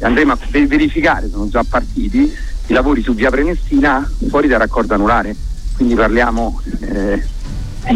andremo 0.01 0.33
a 0.33 0.37
ver- 0.49 0.67
verificare, 0.67 1.29
sono 1.29 1.49
già 1.49 1.63
partiti, 1.67 2.31
i 2.67 2.73
lavori 2.73 3.01
su 3.01 3.13
via 3.13 3.29
Prenestina 3.29 4.09
fuori 4.29 4.47
da 4.47 4.57
raccordo 4.57 4.93
anulare, 4.93 5.35
quindi 5.75 5.95
parliamo 5.95 6.61
eh, 6.81 7.23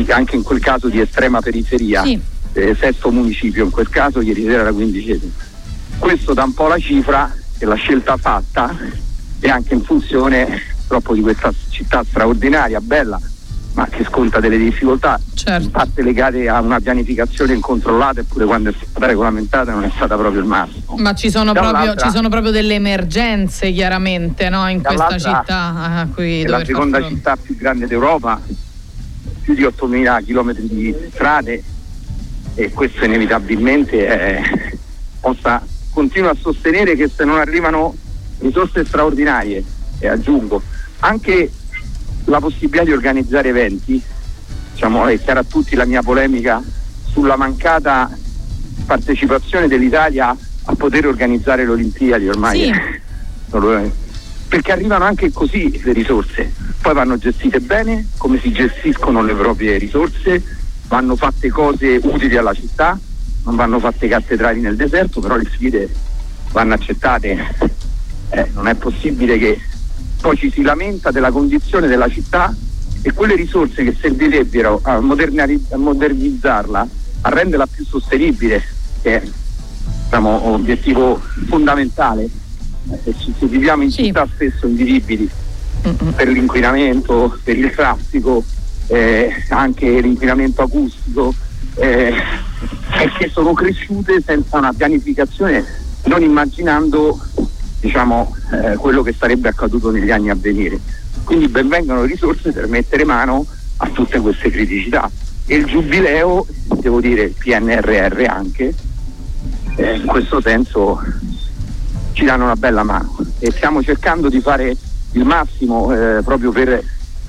anche 0.10 0.36
in 0.36 0.44
quel 0.44 0.60
caso 0.60 0.90
di 0.90 1.00
estrema 1.00 1.42
periferia, 1.42 2.04
Sì. 2.04 2.20
eh, 2.54 2.76
sesto 2.80 3.12
municipio, 3.12 3.64
in 3.64 3.72
quel 3.72 3.90
caso 3.90 4.22
ieri 4.22 4.44
sera 4.44 4.62
era 4.62 4.74
quindicesimo. 4.74 5.32
Questo 6.00 6.34
dà 6.34 6.44
un 6.44 6.54
po' 6.54 6.68
la 6.68 6.78
cifra 6.78 7.34
che 7.58 7.66
la 7.66 7.76
scelta 7.76 8.18
fatta 8.18 8.76
è 9.40 9.50
anche 9.50 9.74
in 9.74 9.84
funzione 9.84 10.62
proprio 10.88 11.16
di 11.16 11.22
questa 11.22 11.52
città 11.70 12.04
straordinaria, 12.08 12.80
bella, 12.80 13.20
ma 13.74 13.88
che 13.88 14.04
sconta 14.06 14.40
delle 14.40 14.58
difficoltà, 14.58 15.20
in 15.24 15.38
Certo. 15.38 15.70
parte 15.70 16.02
legate 16.02 16.48
a 16.50 16.62
una 16.62 16.80
pianificazione 16.80 17.54
incontrollata, 17.54 18.22
eppure 18.22 18.46
quando 18.46 18.70
è 18.70 18.74
stata 18.74 19.06
regolamentata 19.06 19.72
non 19.72 19.84
è 19.84 19.92
stata 19.94 20.16
proprio 20.16 20.42
il 20.42 20.48
massimo. 20.48 20.96
Ma 20.98 21.14
ci 21.14 21.30
sono, 21.30 21.54
proprio, 21.54 21.96
ci 21.96 22.10
sono 22.10 22.30
proprio 22.30 22.52
delle 22.52 22.76
emergenze 22.76 23.72
chiaramente 23.72 24.50
no, 24.50 24.68
in 24.70 24.82
questa 24.82 25.18
città 25.18 25.74
a 25.76 26.08
cui 26.14 26.42
è 26.42 26.48
la 26.48 26.64
seconda 26.66 26.98
fronte. 26.98 27.16
città 27.16 27.36
più 27.36 27.56
grande 27.56 27.88
d'Europa, 27.88 28.42
più 29.42 29.54
di 29.54 29.64
8.000 29.64 30.26
km 30.26 30.54
di 30.60 30.96
strade 31.12 31.64
e 32.56 32.72
questo 32.72 33.06
inevitabilmente 33.06 34.08
è, 34.08 34.42
possa, 35.20 35.62
continuo 35.98 36.30
a 36.30 36.38
sostenere 36.40 36.96
che 36.96 37.10
se 37.10 37.26
non 37.26 37.40
arrivano 37.40 37.96
risorse 38.38 38.86
straordinarie, 38.86 39.64
e 39.98 40.08
aggiungo, 40.08 40.62
anche 41.00 41.52
la 42.26 42.40
possibilità 42.40 42.84
di 42.84 42.92
organizzare 42.92 43.50
eventi 43.50 44.00
diciamo, 44.74 45.08
è 45.08 45.20
chiara 45.20 45.40
a 45.40 45.44
tutti 45.44 45.76
la 45.76 45.86
mia 45.86 46.04
polemica 46.04 46.62
sulla 47.10 47.36
mancata 47.36 48.16
partecipazione 48.86 49.68
dell'Italia 49.68 50.38
a 50.66 50.76
poter 50.76 51.08
organizzare 51.08 51.66
le 51.66 51.72
Olimpiadi 51.72 52.30
ormai. 52.30 52.60
Sì. 52.62 52.70
È. 52.70 53.92
Perché 54.50 54.72
arrivano 54.72 55.04
anche 55.04 55.32
così 55.32 55.82
le 55.84 55.94
risorse, 55.94 56.54
poi 56.80 56.94
vanno 56.94 57.18
gestite 57.18 57.60
bene, 57.60 58.10
come 58.18 58.40
si 58.40 58.52
gestiscono 58.52 59.24
le 59.24 59.34
proprie 59.34 59.80
risorse, 59.80 60.44
vanno 60.90 61.16
fatte 61.16 61.50
cose 61.50 62.00
utili 62.04 62.38
alla 62.38 62.54
città, 62.54 63.00
non 63.48 63.56
vanno 63.56 63.80
fatte 63.80 64.10
cattedrali 64.10 64.60
nel 64.60 64.76
deserto, 64.76 65.22
però 65.22 65.38
le 65.38 65.50
sfide 65.50 65.90
vanno 66.52 66.74
accettate. 66.74 67.76
Eh, 68.30 68.50
non 68.54 68.68
è 68.68 68.76
possibile 68.76 69.38
che 69.38 69.58
poi 70.20 70.36
ci 70.36 70.52
si 70.52 70.62
lamenta 70.62 71.12
della 71.12 71.32
condizione 71.32 71.88
della 71.88 72.10
città 72.10 72.54
e 73.02 73.14
quelle 73.14 73.36
risorse 73.36 73.86
che 73.86 73.96
servirebbero 73.98 74.82
a, 74.84 74.96
a 74.96 75.00
modernizzarla, 75.78 76.88
a 77.22 77.30
renderla 77.30 77.66
più 77.68 77.86
sostenibile, 77.86 78.62
che 79.02 79.22
è 79.22 79.28
diciamo, 80.04 80.48
obiettivo 80.50 81.22
fondamentale. 81.48 82.24
Eh, 82.24 83.14
se, 83.18 83.32
se 83.40 83.46
viviamo 83.46 83.84
in 83.84 83.92
Sì. 83.92 84.06
città 84.06 84.28
spesso 84.34 84.68
invivibili 84.68 85.30
per 86.16 86.28
l'inquinamento, 86.28 87.40
per 87.44 87.58
il 87.58 87.72
traffico, 87.74 88.44
eh, 88.88 89.32
anche 89.50 90.02
l'inquinamento 90.02 90.64
acustico, 90.64 91.34
eh, 91.78 92.14
che 93.18 93.30
sono 93.30 93.54
cresciute 93.54 94.22
senza 94.26 94.58
una 94.58 94.74
pianificazione, 94.74 95.64
non 96.06 96.22
immaginando 96.22 97.20
diciamo, 97.80 98.36
eh, 98.52 98.76
quello 98.76 99.02
che 99.02 99.14
sarebbe 99.18 99.50
accaduto 99.50 99.92
negli 99.92 100.12
anni 100.12 100.30
a 100.30 100.36
venire. 100.36 100.80
Quindi 101.24 101.48
benvengano 101.48 102.04
risorse 102.04 102.52
per 102.52 102.68
mettere 102.68 103.04
mano 103.06 103.46
a 103.78 103.88
tutte 103.90 104.20
queste 104.20 104.50
criticità. 104.50 105.10
E 105.46 105.56
il 105.56 105.66
giubileo, 105.66 106.46
devo 106.80 107.00
dire 107.00 107.24
il 107.24 107.36
PNRR 107.38 108.26
anche, 108.28 108.74
eh, 109.76 109.96
in 109.96 110.06
questo 110.06 110.42
senso 110.42 111.02
ci 112.14 112.26
danno 112.26 112.46
una 112.46 112.56
bella 112.56 112.84
mano 112.84 113.16
e 113.38 113.52
stiamo 113.52 113.84
cercando 113.84 114.28
di 114.28 114.42
fare 114.42 114.76
il 115.12 115.24
massimo 115.24 115.94
eh, 115.94 116.24
proprio 116.24 116.52
per 116.52 116.84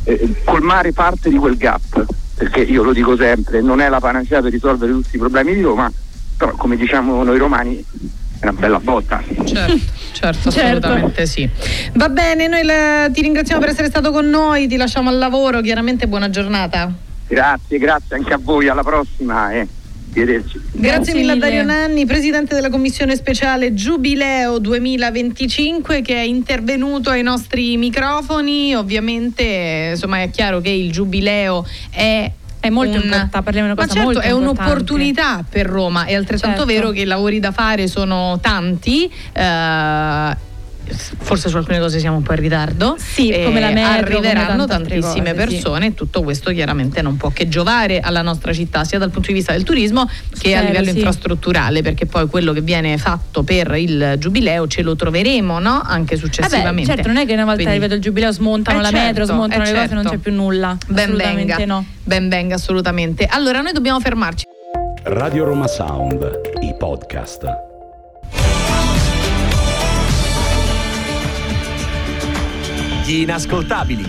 eh, 0.05 0.35
colmare 0.45 0.93
parte 0.93 1.29
di 1.29 1.37
quel 1.37 1.57
gap, 1.57 2.07
perché 2.39 2.61
io 2.61 2.83
lo 2.85 2.93
dico 2.93 3.17
sempre, 3.17 3.61
non 3.61 3.81
è 3.81 3.89
la 3.89 3.99
panacea 3.99 4.41
per 4.41 4.53
risolvere 4.53 4.93
tutti 4.93 5.17
i 5.17 5.19
problemi 5.19 5.55
di 5.55 5.61
Roma, 5.61 5.93
però 6.37 6.53
come 6.53 6.77
diciamo 6.77 7.23
noi 7.25 7.37
romani 7.37 7.85
è 8.39 8.45
una 8.47 8.53
bella 8.53 8.79
botta. 8.79 9.21
Certo, 9.45 9.79
certo, 10.13 10.51
Certo. 10.51 10.87
assolutamente 10.87 11.27
sì. 11.27 11.49
Va 11.95 12.09
bene, 12.09 12.47
noi 12.47 12.63
la- 12.63 13.11
ti 13.13 13.21
ringraziamo 13.23 13.61
per 13.61 13.71
essere 13.71 13.89
stato 13.89 14.13
con 14.13 14.27
noi, 14.31 14.69
ti 14.69 14.77
lasciamo 14.77 15.11
al 15.11 15.19
lavoro, 15.19 15.61
chiaramente 15.61 16.07
buona 16.07 16.31
giornata. 16.31 16.91
Grazie, 17.27 17.79
grazie 17.79 18.17
anche 18.17 18.33
a 18.33 18.39
voi, 18.41 18.69
alla 18.69 18.83
prossima 18.85 19.51
e 19.51 19.57
arrivederci. 19.57 19.78
Grazie, 20.11 20.61
Grazie 20.73 21.15
mille 21.15 21.33
a. 21.33 21.37
Dario 21.37 21.63
Nanni, 21.63 22.05
presidente 22.07 22.55
della 22.55 22.71
commissione 22.71 23.15
speciale 23.15 23.75
Giubileo 23.75 24.59
2025 24.59 26.03
che 26.03 26.15
è 26.15 26.23
intervenuto 26.25 27.11
ai 27.11 27.23
nostri 27.23 27.77
microfoni. 27.77 28.75
Ovviamente, 28.75 29.91
insomma, 29.93 30.23
è 30.23 30.31
chiaro 30.31 30.61
che 30.61 30.71
il 30.71 30.91
Giubileo 30.91 31.65
è 31.91 32.31
È 32.61 32.69
molto 32.71 32.97
un- 32.97 33.03
importante, 33.05 33.43
parliamo 33.43 33.67
di 33.69 33.73
una 33.73 33.81
Ma 33.81 33.87
cosa 33.87 33.93
certo, 33.93 34.05
molto 34.13 34.21
è 34.21 34.33
un'opportunità 34.33 35.45
per 35.49 35.67
Roma, 35.67 36.05
è 36.07 36.15
altrettanto 36.15 36.59
Certo. 36.67 36.73
vero 36.73 36.91
che 36.91 37.03
i 37.03 37.05
lavori 37.05 37.39
da 37.39 37.53
fare 37.53 37.87
sono 37.87 38.39
tanti. 38.41 39.09
eh, 39.33 40.47
Forse 40.95 41.49
su 41.49 41.57
alcune 41.57 41.79
cose 41.79 41.99
siamo 41.99 42.17
un 42.17 42.23
po' 42.23 42.33
in 42.33 42.41
ritardo. 42.41 42.97
Sì, 42.99 43.31
Eh, 43.31 43.45
come 43.45 43.61
la 43.61 43.71
metro, 43.71 44.17
come 44.17 44.29
arriveranno 44.29 44.67
tantissime 44.67 45.33
cose, 45.33 45.47
sì. 45.49 45.55
persone 45.55 45.87
e 45.87 45.95
tutto 45.95 46.23
questo 46.23 46.51
chiaramente 46.53 47.03
non 47.03 47.17
può 47.17 47.31
che 47.31 47.49
giovare 47.49 48.01
alla 48.01 48.23
nostra 48.23 48.53
città, 48.53 48.85
sia 48.85 48.99
dal 48.99 49.11
punto 49.11 49.29
di 49.29 49.35
vista 49.35 49.53
del 49.53 49.63
turismo 49.65 50.07
che 50.39 50.55
a 50.55 50.59
Spero, 50.59 50.67
livello 50.67 50.91
sì. 50.91 50.97
infrastrutturale, 50.97 51.83
perché 51.83 52.07
poi 52.07 52.27
quello 52.29 52.53
che 52.53 52.61
viene 52.61 52.97
fatto 52.99 53.43
per 53.43 53.75
il 53.77 54.15
giubileo 54.19 54.67
ce 54.67 54.83
lo 54.83 54.97
troveremo 54.97 55.59
no? 55.59 55.81
anche 55.85 56.17
successivamente. 56.17 56.95
certo, 56.95 57.09
non 57.09 57.17
è 57.19 57.27
che 57.27 57.33
una 57.35 57.45
volta 57.45 57.69
arrivato 57.69 57.95
il 57.95 58.01
giubileo 58.01 58.33
smontano 58.33 58.79
Eh, 58.79 58.83
la 58.83 58.91
metro, 58.91 59.25
certo, 59.25 59.33
smontano 59.33 59.63
eh, 59.63 59.67
le 59.67 59.73
cose, 59.73 59.95
non 59.95 60.03
certo. 60.05 60.17
c'è 60.19 60.23
più 60.23 60.33
nulla. 60.33 60.77
Ben 60.89 61.15
venga, 61.15 61.57
no. 61.65 61.85
ben 62.05 62.29
venga 62.29 62.55
assolutamente. 62.55 63.27
Allora 63.27 63.61
noi 63.61 63.73
dobbiamo 63.73 64.01
fermarci. 64.01 64.45
Radio 65.05 65.45
Roma 65.45 65.67
Sound, 65.67 66.29
i 66.61 66.75
podcast. 66.79 67.68
Gli 73.09 73.21
inascoltabili. 73.23 74.03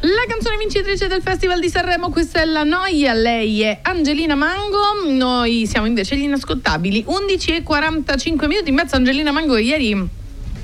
La 0.00 0.24
canzone 0.26 0.56
vincitrice 0.58 1.06
del 1.06 1.22
Festival 1.22 1.60
di 1.60 1.68
Sanremo, 1.68 2.10
questa 2.10 2.40
è 2.40 2.44
La 2.44 2.64
Noia, 2.64 3.12
lei 3.14 3.60
è 3.60 3.78
Angelina 3.82 4.34
Mango, 4.34 4.80
noi 5.06 5.64
siamo 5.68 5.86
invece 5.86 6.16
gli 6.16 6.22
inascoltabili, 6.24 7.04
11 7.06 7.50
e 7.52 7.62
45 7.62 8.48
minuti 8.48 8.70
in 8.70 8.74
mezzo 8.74 8.96
Angelina 8.96 9.30
Mango 9.30 9.54
che 9.54 9.60
ieri 9.60 10.08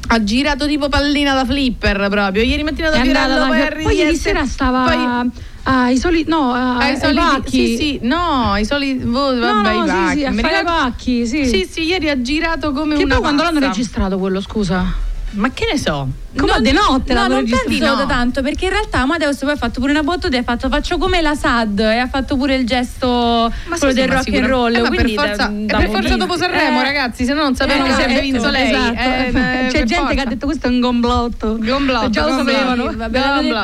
ha 0.09 0.25
girato 0.25 0.67
tipo 0.67 0.89
pallina 0.89 1.35
da 1.35 1.45
flipper 1.45 2.09
proprio, 2.09 2.43
ieri 2.43 2.65
mattina 2.65 2.91
da 2.91 2.99
andata 2.99 3.27
Fiorello 3.27 3.39
da- 3.39 3.47
poi 3.47 3.61
a 3.61 3.83
poi 3.85 3.97
ieri 3.97 4.17
sera 4.17 4.45
stava 4.45 4.83
poi 4.91 5.31
ai 5.63 5.97
soli 5.99 6.25
no 6.27 6.53
a- 6.53 6.79
ai 6.79 6.97
soliti 6.97 7.21
pacchi. 7.21 7.51
sì 7.51 7.77
sì 7.77 7.99
no 8.03 8.53
ai 8.53 8.65
soliti 8.65 9.05
oh, 9.05 9.33
no 9.33 9.41
vabbè 9.41 9.73
no 9.75 9.85
i 9.85 9.89
sì 9.89 9.95
pacchi. 9.95 10.19
sì 10.19 10.25
a 10.25 10.31
Mi 10.31 10.41
fare 10.43 10.55
i 10.55 10.59
ricordo- 10.59 10.81
pacchi 10.83 11.27
sì. 11.27 11.47
sì 11.47 11.69
sì 11.71 11.83
ieri 11.85 12.09
ha 12.11 12.21
girato 12.23 12.73
come 12.73 12.97
che 12.97 13.03
una 13.05 13.15
poi 13.15 13.23
quando 13.23 13.43
l'hanno 13.45 13.59
registrato 13.61 14.17
quello 14.19 14.41
scusa 14.41 15.05
ma 15.37 15.51
che 15.53 15.67
ne 15.73 15.79
so 15.79 16.09
come 16.37 16.53
Non- 16.53 16.63
de 16.63 16.73
notte 16.73 17.15
No, 17.15 17.21
l'hanno 17.21 17.35
non 17.37 17.45
penso 17.49 17.85
no. 17.87 17.95
da 17.95 18.05
tanto, 18.05 18.43
perché 18.43 18.67
in 18.67 18.71
realtà 18.73 18.99
Amadeus 19.01 19.39
poi 19.39 19.53
ha 19.53 19.57
fatto 19.57 19.81
pure 19.81 19.93
una 19.93 20.03
battuta 20.03 20.37
e 20.37 20.41
ha 20.41 20.43
fatto 20.43 20.69
faccio 20.69 20.99
come 20.99 21.23
la 21.23 21.35
SAD 21.35 21.79
e 21.81 21.97
ha 21.99 22.09
fatto 22.09 22.37
pure 22.37 22.57
il 22.57 22.67
gesto 22.67 23.51
Ma 23.67 23.79
quello 23.79 23.95
sì, 23.95 24.01
del 24.01 24.09
ma 24.09 24.15
rock 24.17 24.35
and 24.35 24.45
roll. 24.47 24.75
eh, 24.75 24.81
ma 24.83 24.89
per 24.91 25.11
forza, 25.11 25.35
da- 25.37 25.49
e 25.51 25.65
da 25.65 25.77
per 25.79 25.91
forza 25.91 26.17
dopo 26.17 26.37
Sanremo 26.37 26.81
Eh, 26.81 26.83
ragazzi 26.83 27.25
se 27.25 27.33
no 27.33 27.43
non 27.43 27.55
sapevano 27.55 27.85
Eh, 27.85 27.89
che 27.89 27.93
avrebbe 27.95 28.13
esatto, 28.13 28.27
vinto 28.31 28.51
lei 28.51 28.69
esatto. 28.71 28.93
Eh, 28.99 29.27
eh, 29.29 29.67
c'è 29.69 29.85
gente 29.85 29.95
che 29.95 29.95
forza. 29.95 30.21
ha 30.21 30.25
detto 30.27 30.47
questo 30.47 30.67
è 30.67 30.71
un 30.71 30.81
gomblotto 30.81 31.59
Gomblotto, 31.59 32.11
già 32.11 32.27
lo 32.27 32.37
sapevano 32.37 32.91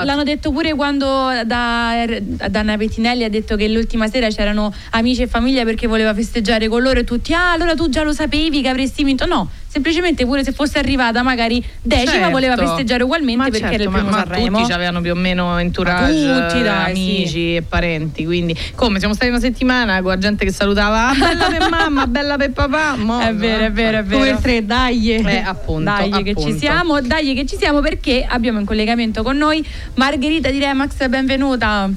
l'hanno, 0.04 0.22
detto 0.22 0.50
pure 0.50 0.74
quando 0.74 1.30
da, 1.44 2.04
da 2.48 2.60
Anna 2.60 2.76
Pettinelli 2.78 3.24
ha 3.24 3.28
detto 3.30 3.56
che 3.56 3.68
l'ultima 3.68 4.08
sera 4.08 4.28
c'erano 4.28 4.72
amici 4.92 5.22
e 5.22 5.26
famiglia 5.26 5.64
perché 5.64 5.86
voleva 5.86 6.14
festeggiare 6.14 6.68
con 6.68 6.80
loro 6.82 7.00
e 7.00 7.04
tutti, 7.04 7.34
ah 7.34 7.52
allora 7.52 7.74
tu 7.74 7.88
già 7.90 8.02
lo 8.02 8.12
sapevi 8.12 8.62
che 8.62 8.68
avresti 8.68 9.04
vinto. 9.04 9.26
No, 9.26 9.48
semplicemente 9.72 10.26
pure 10.26 10.44
se 10.44 10.52
fosse 10.52 10.78
arrivata 10.78 11.22
magari 11.22 11.64
decima 11.80 12.10
Certo. 12.12 12.30
voleva 12.30 12.56
festeggiare 12.58 13.02
ugualmente 13.02 13.36
Ma 13.38 13.44
perché 13.44 13.58
certo, 13.58 13.74
era 13.74 13.84
il 13.84 13.88
ma- 13.90 13.98
primo 13.98 14.10
ma 14.10 14.24
Sanremo. 14.26 14.58
tutti 14.60 14.72
avevano 14.72 15.00
più 15.00 15.12
o 15.12 15.14
meno 15.14 15.58
entourage 15.58 16.26
Ma 16.26 16.46
tutti, 16.46 16.62
dai, 16.62 16.90
amici 16.90 17.26
sì. 17.28 17.56
e 17.56 17.62
parenti 17.62 18.24
quindi 18.26 18.54
come 18.74 18.98
siamo 18.98 19.14
stati 19.14 19.30
una 19.30 19.40
settimana 19.40 20.02
con 20.02 20.10
la 20.10 20.18
gente 20.18 20.44
che 20.44 20.52
salutava 20.52 21.08
ah, 21.08 21.14
bella 21.14 21.46
per 21.48 21.68
mamma 21.70 22.06
bella 22.06 22.36
per 22.36 22.50
papà 22.52 22.96
mo- 22.96 23.20
È 23.20 23.32
vero, 23.34 23.64
è 23.64 23.72
vero, 23.72 23.98
è 23.98 24.02
vero. 24.04 24.18
come 24.24 24.38
3 24.40 24.66
dai 24.66 25.14
eh, 25.14 25.38
appunto 25.38 25.84
Dai 25.84 26.10
che 26.22 26.30
appunto. 26.32 26.50
ci 26.52 26.58
siamo, 26.58 27.00
dai 27.00 27.32
che 27.34 27.46
ci 27.46 27.56
siamo 27.56 27.80
perché 27.80 28.26
abbiamo 28.28 28.58
in 28.60 28.66
collegamento 28.66 29.22
con 29.22 29.36
noi 29.38 29.66
Margherita 29.94 30.50
di 30.50 30.58
Remax, 30.58 31.08
benvenuta. 31.08 31.88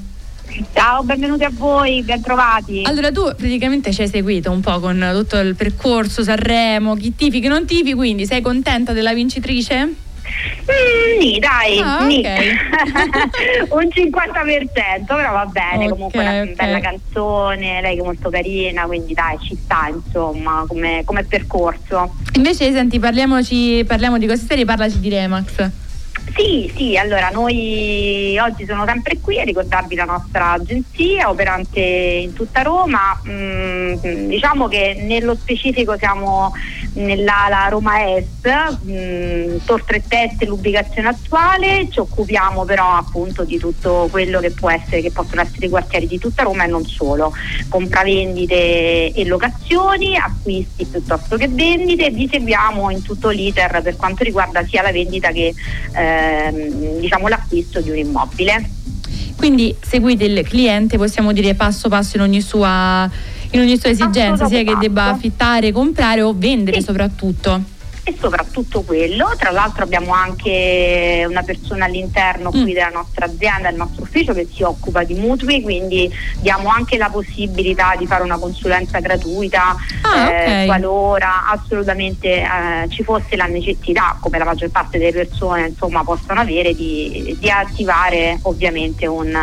Ciao, 0.74 1.04
benvenuti 1.04 1.44
a 1.44 1.52
voi, 1.52 2.02
ben 2.04 2.22
trovati. 2.22 2.82
Allora 2.86 3.12
tu 3.12 3.24
praticamente 3.24 3.92
ci 3.92 4.02
hai 4.04 4.08
seguito 4.08 4.52
un 4.52 4.62
po' 4.62 4.80
con 4.80 5.06
tutto 5.14 5.38
il 5.40 5.56
percorso 5.56 6.24
Sanremo, 6.24 6.96
chi 6.96 7.14
tifi, 7.16 7.42
chi 7.42 7.48
non 7.48 7.66
tifi, 7.66 7.94
quindi 7.94 8.26
sei 8.26 8.42
contenta 8.42 8.94
della 8.94 9.14
vincitrice? 9.14 9.84
Mm, 9.86 11.20
sì, 11.20 11.40
dai, 11.40 11.80
Ah, 11.80 12.06
nì. 12.06 12.20
ok. 12.20 13.70
un 13.76 13.88
50%, 13.94 15.06
però 15.06 15.32
va 15.34 15.46
bene, 15.46 15.86
Ok, 15.86 15.90
comunque 15.92 16.20
una 16.22 16.42
ok. 16.42 16.54
bella 16.54 16.80
canzone, 16.80 17.82
lei 17.82 17.96
che 17.96 18.02
è 18.02 18.06
molto 18.06 18.30
carina, 18.30 18.84
quindi 18.86 19.14
dai, 19.14 19.38
ci 19.42 19.58
sta 19.62 19.90
insomma 19.94 20.64
come, 20.68 21.02
come 21.04 21.24
percorso. 21.26 22.16
Invece 22.36 22.72
senti, 22.72 22.98
parliamoci, 23.00 23.84
parliamo 23.86 24.18
di 24.18 24.26
queste 24.26 24.46
serie, 24.48 24.64
parlaci 24.66 25.00
di 25.00 25.10
Remax. 25.10 25.70
Sì, 26.34 26.72
sì, 26.76 26.98
allora 26.98 27.30
noi 27.30 28.38
oggi 28.40 28.66
sono 28.66 28.86
sempre 28.86 29.20
qui 29.20 29.40
a 29.40 29.44
ricordarvi 29.44 29.96
la 29.96 30.06
nostra 30.06 30.52
agenzia 30.52 31.30
operante 31.30 31.80
in 31.80 32.34
tutta 32.34 32.62
Roma. 32.62 33.20
Mm, 33.28 34.28
diciamo 34.28 34.68
che 34.68 34.98
nello 35.02 35.36
specifico 35.36 35.96
siamo 35.98 36.52
nell'ala 36.96 37.68
Roma 37.68 38.16
Est, 38.16 38.48
mm, 38.86 39.58
torre 39.66 39.98
e 39.98 40.04
teste, 40.08 40.46
l'ubicazione 40.46 41.10
attuale, 41.10 41.88
ci 41.90 42.00
occupiamo 42.00 42.66
però 42.66 42.96
appunto 42.96 43.44
di 43.44 43.58
tutto 43.58 44.08
quello 44.12 44.40
che 44.40 44.52
può 44.52 44.70
essere, 44.70 45.02
che 45.02 45.12
possono 45.12 45.42
essere 45.42 45.66
i 45.66 45.70
quartieri 45.70 46.08
di 46.08 46.20
tutta 46.20 46.44
Roma 46.44 46.64
e 46.64 46.68
non 46.68 46.86
solo, 46.86 47.34
compravendite 47.70 49.14
e 49.14 49.26
locazioni, 49.26 50.16
acquisti 50.16 50.86
piuttosto 50.86 51.38
che 51.38 51.48
vendite, 51.48 52.10
vi 52.10 52.30
seguiamo 52.32 52.90
in 52.92 53.02
tutto 53.02 53.30
l'iter 53.30 53.82
per 53.82 53.96
quanto 53.96 54.24
riguarda 54.24 54.66
sia 54.66 54.82
la 54.82 54.92
vendita 54.92 55.32
che 55.32 55.54
ehm, 55.94 57.00
diciamo 57.00 57.28
l'acquisto 57.28 57.82
di 57.82 57.90
un 57.90 57.98
immobile. 57.98 58.70
Quindi 59.36 59.76
seguite 59.82 60.24
il 60.24 60.48
cliente, 60.48 60.98
possiamo 60.98 61.34
dire 61.34 61.54
passo 61.56 61.90
passo 61.90 62.16
in 62.18 62.24
ogni 62.24 62.42
sua, 62.42 63.10
in 63.56 63.62
ogni 63.62 63.78
sua 63.80 63.90
esigenza, 63.90 64.48
sia 64.48 64.64
che 64.64 64.76
debba 64.80 65.06
affittare, 65.06 65.72
comprare 65.72 66.22
o 66.22 66.34
vendere 66.36 66.78
Sì. 66.80 66.84
soprattutto. 66.86 67.62
e 68.08 68.16
soprattutto 68.22 68.84
quello. 68.84 69.34
Tra 69.36 69.50
l'altro 69.50 69.84
abbiamo 69.84 70.14
anche 70.14 71.26
una 71.28 71.42
persona 71.42 71.86
all'interno 71.86 72.52
qui 72.52 72.72
della 72.72 72.90
nostra 72.94 73.26
azienda, 73.26 73.70
del 73.70 73.80
nostro 73.80 74.04
ufficio 74.04 74.32
che 74.32 74.48
si 74.54 74.62
occupa 74.62 75.04
di 75.04 75.16
mutui, 75.16 75.64
quindi 75.64 76.08
diamo 76.40 76.70
anche 76.70 76.98
la 76.98 77.10
possibilità 77.10 77.96
di 77.98 78.06
fare 78.06 78.22
una 78.22 78.38
consulenza 78.38 79.00
gratuita 79.00 79.76
Ah, 80.04 80.30
eh, 80.30 80.60
ok. 80.62 80.66
qualora 80.68 81.48
assolutamente 81.50 82.42
eh, 82.44 82.90
ci 82.90 83.02
fosse 83.04 83.36
la 83.36 83.46
necessità, 83.46 84.16
come 84.20 84.38
la 84.38 84.46
maggior 84.46 84.70
parte 84.70 85.00
delle 85.00 85.12
persone 85.12 85.70
insomma 85.70 86.04
possono 86.04 86.40
avere, 86.42 86.76
di, 86.76 87.36
di 87.40 87.50
attivare 87.50 88.38
ovviamente 88.44 89.08
un, 89.08 89.36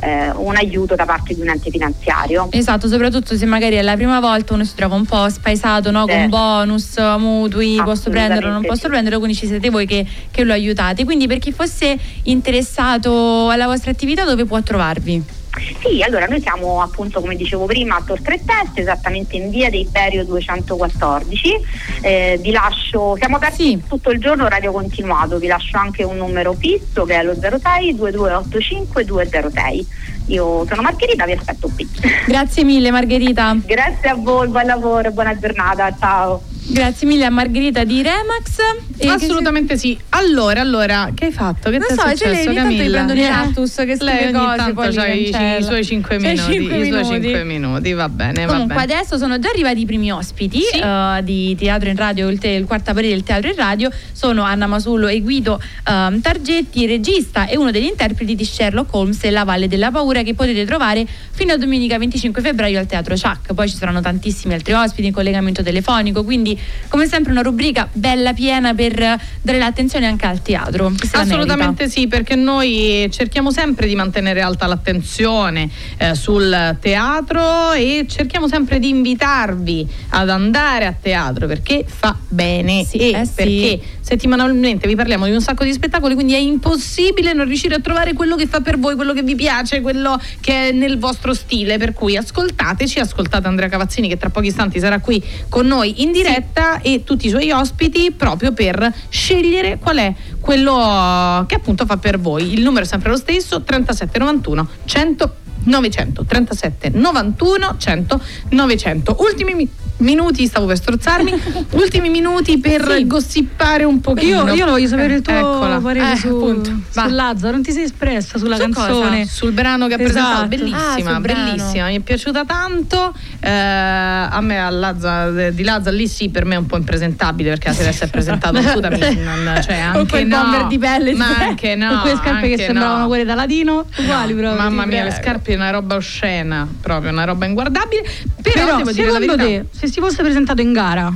eh, 0.00 0.30
un 0.30 0.56
aiuto 0.56 0.94
da 0.94 1.04
parte 1.04 1.34
di 1.34 1.40
un 1.40 1.48
ente 1.48 1.70
finanziario. 1.70 2.48
Esatto, 2.50 2.88
soprattutto 2.88 3.36
se 3.36 3.46
magari 3.46 3.76
è 3.76 3.82
la 3.82 3.96
prima 3.96 4.20
volta 4.20 4.54
uno 4.54 4.64
si 4.64 4.74
trova 4.74 4.94
un 4.94 5.04
po' 5.04 5.28
spaesato 5.28 5.90
no? 5.90 6.06
con 6.06 6.28
bonus, 6.28 6.96
mutui, 7.18 7.80
posso 7.84 8.10
prenderlo, 8.10 8.48
non 8.50 8.58
Assolutamente 8.58 8.66
posso 8.68 8.88
prenderlo, 8.88 9.18
quindi 9.18 9.36
ci 9.36 9.46
siete 9.46 9.70
voi 9.70 9.86
che, 9.86 10.06
che 10.30 10.44
lo 10.44 10.52
aiutate. 10.52 11.04
Quindi 11.04 11.26
per 11.26 11.38
chi 11.38 11.52
fosse 11.52 11.98
interessato 12.24 13.48
alla 13.48 13.66
vostra 13.66 13.90
attività 13.90 14.24
dove 14.24 14.44
può 14.44 14.60
trovarvi? 14.62 15.37
Sì, 15.58 16.02
allora 16.02 16.26
noi 16.26 16.40
siamo 16.40 16.82
appunto 16.82 17.20
come 17.20 17.36
dicevo 17.36 17.66
prima 17.66 17.96
a 17.96 18.02
Tor 18.04 18.20
Tre 18.20 18.40
Teste, 18.44 18.80
esattamente 18.80 19.36
in 19.36 19.50
via 19.50 19.70
dei 19.70 19.86
Berio 19.90 20.24
214. 20.24 21.54
Eh, 22.00 22.38
vi 22.40 22.50
lascio, 22.50 23.16
siamo 23.16 23.36
aperti 23.36 23.82
tutto 23.86 24.10
il 24.10 24.20
giorno 24.20 24.48
radio 24.48 24.72
continuato, 24.72 25.38
vi 25.38 25.46
lascio 25.46 25.76
anche 25.76 26.04
un 26.04 26.16
numero 26.16 26.52
fisso 26.54 27.04
che 27.04 27.14
è 27.14 27.22
lo 27.22 27.34
06 27.34 27.94
2285 27.94 29.04
206. 29.04 29.86
Io 30.26 30.66
sono 30.66 30.82
Margherita, 30.82 31.24
vi 31.24 31.32
aspetto 31.32 31.70
qui. 31.74 31.88
Grazie 32.26 32.64
mille 32.64 32.90
Margherita. 32.90 33.56
Grazie 33.64 34.08
a 34.10 34.14
voi, 34.14 34.48
buon 34.48 34.66
lavoro, 34.66 35.10
buona 35.10 35.36
giornata, 35.38 35.94
ciao. 35.98 36.42
Grazie 36.70 37.06
mille 37.06 37.24
a 37.24 37.30
Margherita 37.30 37.82
di 37.84 38.02
Remax. 38.02 38.58
E 38.98 39.08
Assolutamente 39.08 39.78
sì. 39.78 39.98
Allora, 40.10 40.60
allora, 40.60 41.10
che 41.14 41.26
hai 41.26 41.32
fatto? 41.32 41.70
Che 41.70 41.78
Non 41.78 41.88
so, 41.88 41.96
cioè, 41.96 42.10
successo, 42.16 42.30
lei 42.30 42.46
ogni 42.46 42.54
tanto 42.56 42.68
Camilla? 42.76 42.84
gli 42.84 42.90
prendo 42.92 43.12
di 43.14 43.22
Eh? 43.22 43.28
cactus 43.28 43.74
che 43.74 43.96
scrive 43.96 44.30
cose, 44.32 44.56
tanto 44.56 44.74
poi 44.74 44.90
li 44.92 45.28
i, 45.28 45.62
suoi 45.62 45.84
5 45.84 46.16
C'ha 46.18 46.28
i 46.28 46.34
minuti, 46.34 46.52
cinque 46.52 46.76
i 46.76 46.88
suoi 46.90 47.02
minuti. 47.04 47.22
5 47.22 47.44
minuti, 47.44 47.92
va 47.94 48.08
bene, 48.10 48.44
va 48.44 48.52
Comunque 48.52 48.74
bene. 48.76 48.92
adesso 48.94 49.16
sono 49.16 49.38
già 49.38 49.48
arrivati 49.48 49.80
i 49.80 49.86
primi 49.86 50.12
ospiti 50.12 50.60
eh, 50.62 51.20
di 51.24 51.56
Teatro 51.58 51.88
in 51.88 51.96
Radio, 51.96 52.28
il, 52.28 52.38
te- 52.38 52.48
il 52.48 52.66
quarta 52.66 52.92
parere 52.92 53.14
del 53.14 53.22
Teatro 53.22 53.48
in 53.48 53.56
Radio, 53.56 53.90
sono 54.12 54.42
Anna 54.42 54.66
Masullo 54.66 55.06
e 55.08 55.20
Guido 55.22 55.58
ehm, 55.88 56.20
Targetti, 56.20 56.84
regista 56.86 57.46
e 57.46 57.56
uno 57.56 57.70
degli 57.70 57.86
interpreti 57.86 58.34
di 58.34 58.44
Sherlock 58.44 58.92
Holmes 58.94 59.24
e 59.24 59.30
La 59.30 59.44
Valle 59.44 59.68
della 59.68 59.90
Paura 59.90 60.22
che 60.22 60.34
potete 60.34 60.66
trovare 60.66 61.06
fino 61.30 61.54
a 61.54 61.56
domenica 61.56 61.96
25 61.98 62.42
febbraio 62.42 62.78
al 62.78 62.86
Teatro 62.86 63.16
Ciac. 63.16 63.54
Poi 63.54 63.68
ci 63.70 63.76
saranno 63.76 64.00
tantissimi 64.02 64.52
altri 64.52 64.74
ospiti 64.74 65.06
in 65.06 65.12
collegamento 65.14 65.62
telefonico, 65.62 66.24
quindi 66.24 66.56
come 66.88 67.06
sempre 67.06 67.32
una 67.32 67.42
rubrica 67.42 67.88
bella 67.92 68.32
piena 68.32 68.74
per 68.74 68.94
dare 69.42 69.58
l'attenzione 69.58 70.06
anche 70.06 70.26
al 70.26 70.42
teatro. 70.42 70.92
Assolutamente 71.12 71.88
sì, 71.88 72.06
perché 72.06 72.34
noi 72.34 73.08
cerchiamo 73.10 73.50
sempre 73.50 73.86
di 73.86 73.94
mantenere 73.94 74.40
alta 74.40 74.66
l'attenzione 74.66 75.68
eh, 75.96 76.14
sul 76.14 76.76
teatro 76.80 77.72
e 77.72 78.06
cerchiamo 78.08 78.48
sempre 78.48 78.78
di 78.78 78.88
invitarvi 78.88 79.86
ad 80.10 80.28
andare 80.28 80.86
a 80.86 80.94
teatro 81.00 81.46
perché 81.46 81.84
fa 81.86 82.16
bene 82.28 82.86
e 82.90 83.10
eh 83.10 83.24
sì. 83.24 83.80
Settimanalmente 84.08 84.88
vi 84.88 84.96
parliamo 84.96 85.26
di 85.26 85.32
un 85.32 85.42
sacco 85.42 85.64
di 85.64 85.72
spettacoli, 85.74 86.14
quindi 86.14 86.32
è 86.32 86.38
impossibile 86.38 87.34
non 87.34 87.44
riuscire 87.44 87.74
a 87.74 87.80
trovare 87.80 88.14
quello 88.14 88.36
che 88.36 88.46
fa 88.46 88.62
per 88.62 88.78
voi, 88.78 88.94
quello 88.94 89.12
che 89.12 89.22
vi 89.22 89.34
piace, 89.34 89.82
quello 89.82 90.18
che 90.40 90.68
è 90.70 90.72
nel 90.72 90.98
vostro 90.98 91.34
stile, 91.34 91.76
per 91.76 91.92
cui 91.92 92.16
ascoltateci, 92.16 93.00
ascoltate 93.00 93.46
Andrea 93.46 93.68
Cavazzini 93.68 94.08
che 94.08 94.16
tra 94.16 94.30
pochi 94.30 94.46
istanti 94.46 94.78
sarà 94.80 95.00
qui 95.00 95.22
con 95.50 95.66
noi 95.66 96.02
in 96.02 96.12
diretta 96.12 96.80
e 96.80 97.04
tutti 97.04 97.26
i 97.26 97.28
suoi 97.28 97.50
ospiti 97.50 98.10
proprio 98.10 98.52
per 98.52 98.90
scegliere 99.10 99.76
qual 99.76 99.98
è 99.98 100.14
quello 100.40 101.44
che 101.46 101.56
appunto 101.56 101.84
fa 101.84 101.98
per 101.98 102.18
voi. 102.18 102.54
Il 102.54 102.62
numero 102.62 102.86
è 102.86 102.88
sempre 102.88 103.10
lo 103.10 103.16
stesso, 103.18 103.60
37 103.60 104.18
91 104.18 104.68
100 104.86 105.34
900 105.64 106.24
37 106.24 106.90
91 106.94 107.74
100 107.76 108.20
900 108.50 109.16
ultimi 109.18 109.54
mi- 109.54 109.68
minuti 109.98 110.46
stavo 110.46 110.66
per 110.66 110.76
strozzarmi 110.76 111.32
ultimi 111.72 112.08
minuti 112.08 112.58
per 112.58 113.04
gossipare 113.06 113.84
un 113.84 114.00
pochino 114.00 114.46
Io, 114.48 114.54
io 114.54 114.64
lo 114.64 114.70
voglio 114.72 114.86
sapere 114.88 115.14
il 115.14 115.22
tuo 115.22 115.32
Eccola. 115.34 115.78
parere 115.80 116.12
Eh, 116.12 116.16
su, 116.16 116.28
appunto. 116.28 116.70
su. 116.90 117.00
Lazzaro, 117.08 117.52
non 117.52 117.62
ti 117.62 117.72
sei 117.72 117.84
espressa 117.84 118.38
sulla 118.38 118.56
Su 118.56 118.62
canzone. 118.62 119.18
cosa? 119.20 119.30
Sul 119.32 119.52
brano 119.52 119.86
che 119.88 119.94
ha 119.94 119.96
presentato, 119.96 120.30
Esatto. 120.32 120.48
bellissima, 120.48 120.92
Ah, 120.92 121.12
sul 121.12 121.20
brano. 121.20 121.44
bellissima, 121.44 121.86
mi 121.86 121.96
è 121.96 122.00
piaciuta 122.00 122.44
tanto. 122.44 123.14
Eh, 123.40 123.48
a 123.50 124.40
me 124.40 124.58
a 124.60 124.70
Lazza, 124.70 125.30
di 125.50 125.62
Lazza 125.62 125.90
lì 125.90 126.06
sì, 126.08 126.28
per 126.28 126.44
me 126.44 126.54
è 126.54 126.58
un 126.58 126.66
po' 126.66 126.76
impresentabile 126.76 127.50
perché 127.50 127.68
la 127.68 127.74
sera 127.74 127.92
si 127.92 128.04
è 128.04 128.08
presentato 128.08 128.60
scusami, 128.62 128.98
non, 129.22 129.60
cioè 129.64 129.78
anche 129.78 130.24
no, 130.24 130.36
bomber 130.42 130.66
di 130.66 130.78
pelle, 130.78 131.14
ma 131.14 131.26
sì. 131.34 131.42
anche 131.42 131.74
no, 131.76 132.00
quelle 132.00 132.16
scarpe 132.16 132.48
che 132.48 132.56
sembravano 132.64 133.00
no. 133.02 133.06
quelle 133.08 133.24
da 133.24 133.34
latino, 133.34 133.84
uguali 133.96 134.34
proprio. 134.34 134.62
Mamma 134.62 134.86
mia, 134.86 135.02
le 135.04 135.10
prego. 135.10 135.22
scarpe 135.24 135.52
è 135.52 135.56
una 135.56 135.70
roba 135.70 135.94
oscena, 135.96 136.66
proprio 136.80 137.10
una 137.10 137.24
roba 137.24 137.46
inguardabile. 137.46 138.02
Però, 138.42 138.64
Però, 138.64 138.76
devo 138.76 138.92
dire 138.92 139.10
la 139.10 139.18
verità. 139.18 139.36
te, 139.44 139.64
se 139.88 139.94
si 139.94 140.00
fosse 140.00 140.22
presentato 140.22 140.60
in 140.60 140.72
gara 140.72 141.12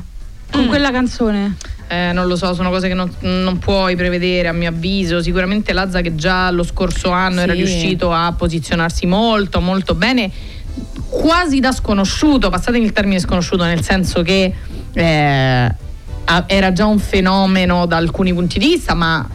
con 0.50 0.64
Mm. 0.64 0.68
quella 0.68 0.90
canzone, 0.90 1.56
Eh, 1.88 2.11
non 2.12 2.26
lo 2.26 2.37
so, 2.37 2.54
sono 2.54 2.70
cose 2.70 2.88
che 2.88 2.94
non, 2.94 3.12
non 3.20 3.58
puoi 3.58 3.96
prevedere 3.96 4.48
a 4.48 4.52
mio 4.52 4.70
avviso. 4.70 5.20
Sicuramente 5.20 5.74
Lazza 5.74 6.00
che 6.00 6.14
già 6.14 6.50
lo 6.50 6.62
scorso 6.62 7.11
anno 7.11 7.40
era 7.42 7.52
Sì. 7.52 7.58
riuscito 7.58 8.11
a 8.11 8.32
posizionarsi 8.32 9.04
molto 9.04 9.61
molto 9.61 9.94
bene, 9.94 10.30
quasi 11.11 11.61
da 11.61 11.70
sconosciuto, 11.70 12.48
passatemi 12.48 12.85
il 12.87 12.92
termine 12.92 13.18
sconosciuto 13.20 13.64
nel 13.64 13.82
senso 13.82 14.22
che 14.22 14.54
eh, 14.94 15.74
era 16.46 16.72
già 16.72 16.87
un 16.87 16.98
fenomeno 16.98 17.85
da 17.85 17.98
alcuni 17.98 18.32
punti 18.32 18.58
di 18.58 18.68
vista, 18.68 18.94
ma 18.94 19.28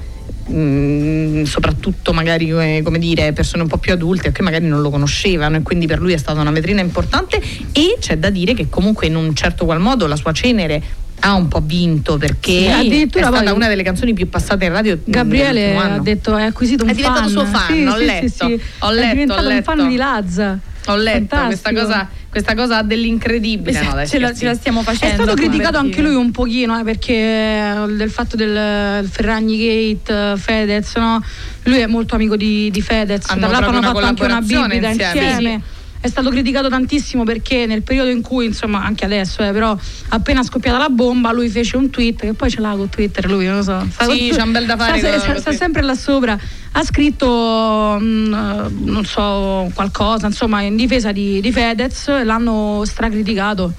mh, 0.47 1.43
soprattutto 1.43 2.13
magari 2.13 2.49
eh, 2.49 2.81
come 2.83 2.99
dire 2.99 3.33
persone 3.33 3.63
un 3.63 3.69
po' 3.69 3.77
più 3.77 3.93
adulte 3.93 4.31
che 4.31 4.41
magari 4.41 4.65
non 4.67 4.81
lo 4.81 4.89
conoscevano 4.89 5.57
e 5.57 5.61
quindi 5.61 5.87
per 5.87 5.99
lui 5.99 6.13
è 6.13 6.17
stata 6.17 6.39
una 6.41 6.51
vetrina 6.51 6.81
importante 6.81 7.41
e 7.71 7.97
c'è 7.99 8.17
da 8.17 8.29
dire 8.29 8.53
che 8.53 8.69
comunque 8.69 9.07
in 9.07 9.15
un 9.15 9.33
certo 9.35 9.65
qual 9.65 9.79
modo 9.79 10.07
la 10.07 10.15
sua 10.15 10.31
cenere 10.31 10.81
ha 11.21 11.33
un 11.33 11.47
po' 11.47 11.61
vinto 11.63 12.17
perché 12.17 12.71
Sì, 12.81 13.01
è 13.01 13.07
stata 13.09 13.41
poi- 13.41 13.51
una 13.51 13.67
delle 13.67 13.81
canzoni 13.83 14.13
più 14.13 14.29
passate 14.29 14.65
in 14.65 14.71
radio 14.71 14.99
Gabriele 15.03 15.75
ha 15.75 15.97
detto 15.99 16.33
hai 16.35 16.45
acquisito 16.45 16.83
un 16.83 16.89
È 16.91 16.93
fan. 16.93 17.01
diventato 17.01 17.29
suo 17.29 17.45
fan, 17.45 17.73
Sì, 17.75 17.85
ho 17.85 17.97
sì, 17.97 18.05
letto, 18.05 18.45
ho 18.45 18.89
È 18.89 18.93
letto, 18.93 19.09
diventato 19.13 19.41
ho 19.47 19.49
un 19.51 19.63
fan 19.63 19.77
letto. 19.77 19.89
di 19.89 19.95
Lazza. 19.95 20.59
Ho 20.91 20.95
letto 20.95 21.35
questa 21.45 21.73
cosa, 21.73 22.07
questa 22.29 22.55
cosa 22.55 22.77
ha 22.77 22.83
dell'incredibile 22.83 23.81
no, 23.81 23.93
dai, 23.93 24.07
ce, 24.07 24.19
la, 24.19 24.33
ce 24.33 24.45
la 24.45 24.53
stiamo 24.53 24.81
È 24.81 24.83
facendo. 24.83 25.23
stato 25.23 25.33
criticato 25.35 25.77
anche 25.77 26.01
lui 26.01 26.15
un 26.15 26.31
pochino 26.31 26.79
eh, 26.79 26.83
perché 26.83 27.13
eh, 27.13 27.85
del 27.95 28.09
fatto 28.09 28.35
del 28.35 29.07
Ferragni 29.09 29.57
Gate, 29.57 30.31
eh, 30.33 30.37
Fedez, 30.37 30.95
no? 30.95 31.23
lui 31.63 31.79
è 31.79 31.87
molto 31.87 32.15
amico 32.15 32.35
di, 32.35 32.69
di 32.71 32.81
Fedez, 32.81 33.29
Hanno 33.29 33.47
tra 33.47 33.49
l'altro 33.49 33.69
hanno 33.77 33.81
fatto 33.81 34.05
anche 34.05 34.23
una 34.23 34.41
bibita 34.41 34.87
insieme. 34.89 35.29
insieme. 35.29 35.61
È 35.99 36.07
stato 36.07 36.29
criticato 36.29 36.69
tantissimo 36.69 37.23
perché 37.23 37.65
nel 37.65 37.83
periodo 37.83 38.09
in 38.09 38.21
cui, 38.21 38.45
insomma, 38.45 38.83
anche 38.83 39.05
adesso, 39.05 39.43
eh, 39.43 39.51
però 39.51 39.75
appena 40.09 40.43
scoppiata 40.43 40.77
la 40.77 40.89
bomba, 40.89 41.31
lui 41.31 41.49
fece 41.49 41.75
un 41.75 41.89
tweet, 41.89 42.21
che 42.21 42.33
poi 42.33 42.49
ce 42.49 42.61
l'ha 42.61 42.75
con 42.75 42.89
Twitter 42.89 43.27
lui, 43.29 43.45
non 43.45 43.57
lo 43.57 43.63
so. 43.63 43.85
Sta 43.89 44.05
Sì, 44.05 44.31
c'ha 44.33 44.43
un 44.43 44.51
bel 44.51 44.65
da 44.65 44.77
fare 44.77 44.99
Sta, 44.99 45.19
sta- 45.19 45.39
sta 45.39 45.51
sempre 45.51 45.81
là 45.81 45.95
sopra. 45.95 46.39
Ha 46.71 46.83
scritto, 46.83 47.97
mm, 47.99 48.33
eh, 48.33 48.69
non 48.85 49.05
so, 49.05 49.69
qualcosa, 49.73 50.27
insomma, 50.27 50.61
in 50.61 50.75
difesa 50.75 51.11
di, 51.11 51.41
di 51.41 51.51
Fedez, 51.51 52.23
l'hanno 52.23 52.83
stracriticato. 52.85 53.73